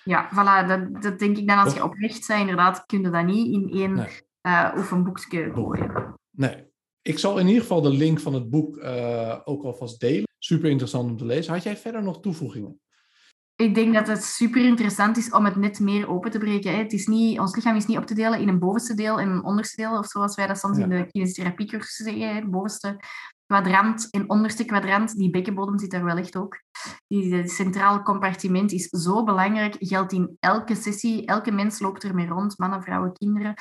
Ja, 0.05 0.29
voilà. 0.31 0.69
Dat, 0.69 1.03
dat 1.03 1.19
denk 1.19 1.37
ik 1.37 1.49
dan 1.49 1.59
als 1.59 1.75
je 1.75 1.85
oprecht 1.85 2.27
bent, 2.27 2.41
inderdaad, 2.41 2.87
kun 2.87 3.03
je 3.03 3.11
dat 3.11 3.25
niet 3.25 3.53
in 3.53 3.71
één 3.79 3.95
nee. 3.95 4.09
uh, 4.43 4.75
oefenboekje 4.77 5.51
gooien. 5.55 6.15
Nee. 6.31 6.71
Ik 7.03 7.19
zal 7.19 7.39
in 7.39 7.47
ieder 7.47 7.63
geval 7.63 7.81
de 7.81 7.91
link 7.91 8.21
van 8.21 8.35
het 8.35 8.51
boek 8.51 8.77
uh, 8.77 9.39
ook 9.45 9.65
alvast 9.65 10.01
delen. 10.01 10.29
Super 10.39 10.71
interessant 10.71 11.11
om 11.11 11.17
te 11.17 11.27
lezen. 11.27 11.53
Had 11.53 11.63
jij 11.63 11.77
verder 11.77 12.03
nog 12.03 12.21
toevoegingen? 12.21 12.81
Ik 13.63 13.75
denk 13.75 13.95
dat 13.95 14.07
het 14.07 14.25
super 14.25 14.65
interessant 14.65 15.17
is 15.17 15.31
om 15.31 15.45
het 15.45 15.57
net 15.57 15.81
meer 15.81 16.09
open 16.09 16.31
te 16.31 16.39
breken. 16.39 16.79
Het 16.79 16.93
is 16.93 17.07
niet, 17.07 17.39
ons 17.39 17.55
lichaam 17.55 17.77
is 17.77 17.87
niet 17.87 17.99
op 17.99 18.07
te 18.07 18.15
delen 18.15 18.41
in 18.41 18.49
een 18.49 18.59
bovenste 18.59 18.95
deel 18.95 19.21
en 19.21 19.29
een 19.29 19.45
onderste 19.45 19.77
deel, 19.77 19.99
of 19.99 20.07
zoals 20.07 20.35
wij 20.35 20.47
dat 20.47 20.59
soms 20.59 20.77
ja. 20.79 20.83
in 20.83 20.89
de 20.89 21.07
kinesiotherapie-cursus 21.11 21.97
zeggen. 21.97 22.35
Het 22.35 22.51
bovenste 22.51 22.97
kwadrant 23.47 24.11
en 24.11 24.31
onderste 24.31 24.65
kwadrant, 24.65 25.17
die 25.17 25.31
bekkenbodem 25.31 25.79
zit 25.79 25.91
daar 25.91 26.05
wel 26.05 26.17
echt 26.17 26.37
ook. 26.37 26.61
Die 27.07 27.49
centraal 27.49 28.03
compartiment 28.03 28.73
is 28.73 28.89
zo 28.89 29.25
belangrijk, 29.25 29.77
geldt 29.79 30.13
in 30.13 30.37
elke 30.41 30.75
sessie. 30.75 31.27
Elke 31.27 31.51
mens 31.51 31.81
loopt 31.81 32.05
ermee 32.05 32.29
rond, 32.29 32.59
mannen, 32.59 32.83
vrouwen, 32.83 33.13
kinderen. 33.13 33.55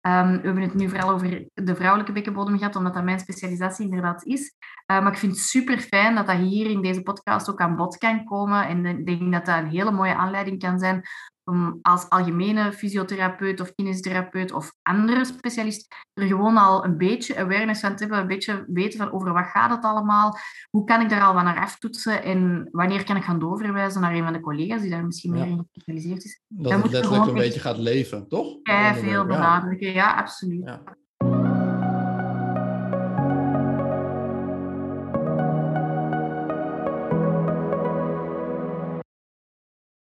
Um, 0.00 0.30
we 0.40 0.46
hebben 0.46 0.62
het 0.62 0.74
nu 0.74 0.88
vooral 0.88 1.10
over 1.10 1.48
de 1.54 1.74
vrouwelijke 1.74 2.12
bekkenbodem 2.12 2.58
gehad, 2.58 2.76
omdat 2.76 2.94
dat 2.94 3.04
mijn 3.04 3.20
specialisatie 3.20 3.84
inderdaad 3.84 4.24
is. 4.24 4.54
Uh, 4.90 5.02
maar 5.02 5.12
ik 5.12 5.18
vind 5.18 5.32
het 5.32 5.40
super 5.40 5.78
fijn 5.78 6.14
dat 6.14 6.26
dat 6.26 6.36
hier 6.36 6.70
in 6.70 6.82
deze 6.82 7.02
podcast 7.02 7.50
ook 7.50 7.60
aan 7.60 7.76
bod 7.76 7.96
kan 7.96 8.24
komen. 8.24 8.68
En 8.68 8.86
ik 8.86 9.06
denk 9.06 9.32
dat 9.32 9.46
dat 9.46 9.58
een 9.58 9.68
hele 9.68 9.90
mooie 9.90 10.14
aanleiding 10.14 10.58
kan 10.58 10.78
zijn 10.78 11.02
om 11.48 11.78
als 11.82 12.08
algemene 12.08 12.72
fysiotherapeut 12.72 13.60
of 13.60 13.74
kinesitherapeut 13.74 14.52
of 14.52 14.72
andere 14.82 15.24
specialist 15.24 15.94
er 16.14 16.26
gewoon 16.26 16.56
al 16.56 16.84
een 16.84 16.96
beetje 16.96 17.36
awareness 17.36 17.80
van 17.80 17.96
te 17.96 18.02
hebben, 18.02 18.20
een 18.20 18.26
beetje 18.26 18.64
weten 18.66 18.98
van 18.98 19.12
over 19.12 19.32
wat 19.32 19.46
gaat 19.46 19.70
het 19.70 19.84
allemaal, 19.84 20.38
hoe 20.70 20.84
kan 20.84 21.00
ik 21.00 21.08
daar 21.08 21.22
al 21.22 21.34
wat 21.34 21.42
naar 21.42 21.60
aftoetsen 21.60 22.22
en 22.22 22.68
wanneer 22.70 23.04
kan 23.04 23.16
ik 23.16 23.24
gaan 23.24 23.38
doorverwijzen 23.38 24.00
naar 24.00 24.14
een 24.14 24.24
van 24.24 24.32
de 24.32 24.40
collega's 24.40 24.80
die 24.80 24.90
daar 24.90 25.04
misschien 25.04 25.32
meer 25.32 25.46
in 25.46 25.68
gespecialiseerd 25.72 26.24
is. 26.24 26.40
Dat 26.48 26.82
het 26.82 26.90
letterlijk 26.90 27.26
een 27.26 27.34
beetje 27.34 27.60
gaat 27.60 27.78
leven, 27.78 28.28
toch? 28.28 28.56
Ja, 28.62 28.94
veel 28.94 29.26
benadrukken, 29.26 29.92
ja, 29.92 30.14
absoluut. 30.14 30.64
Ja. 30.64 30.82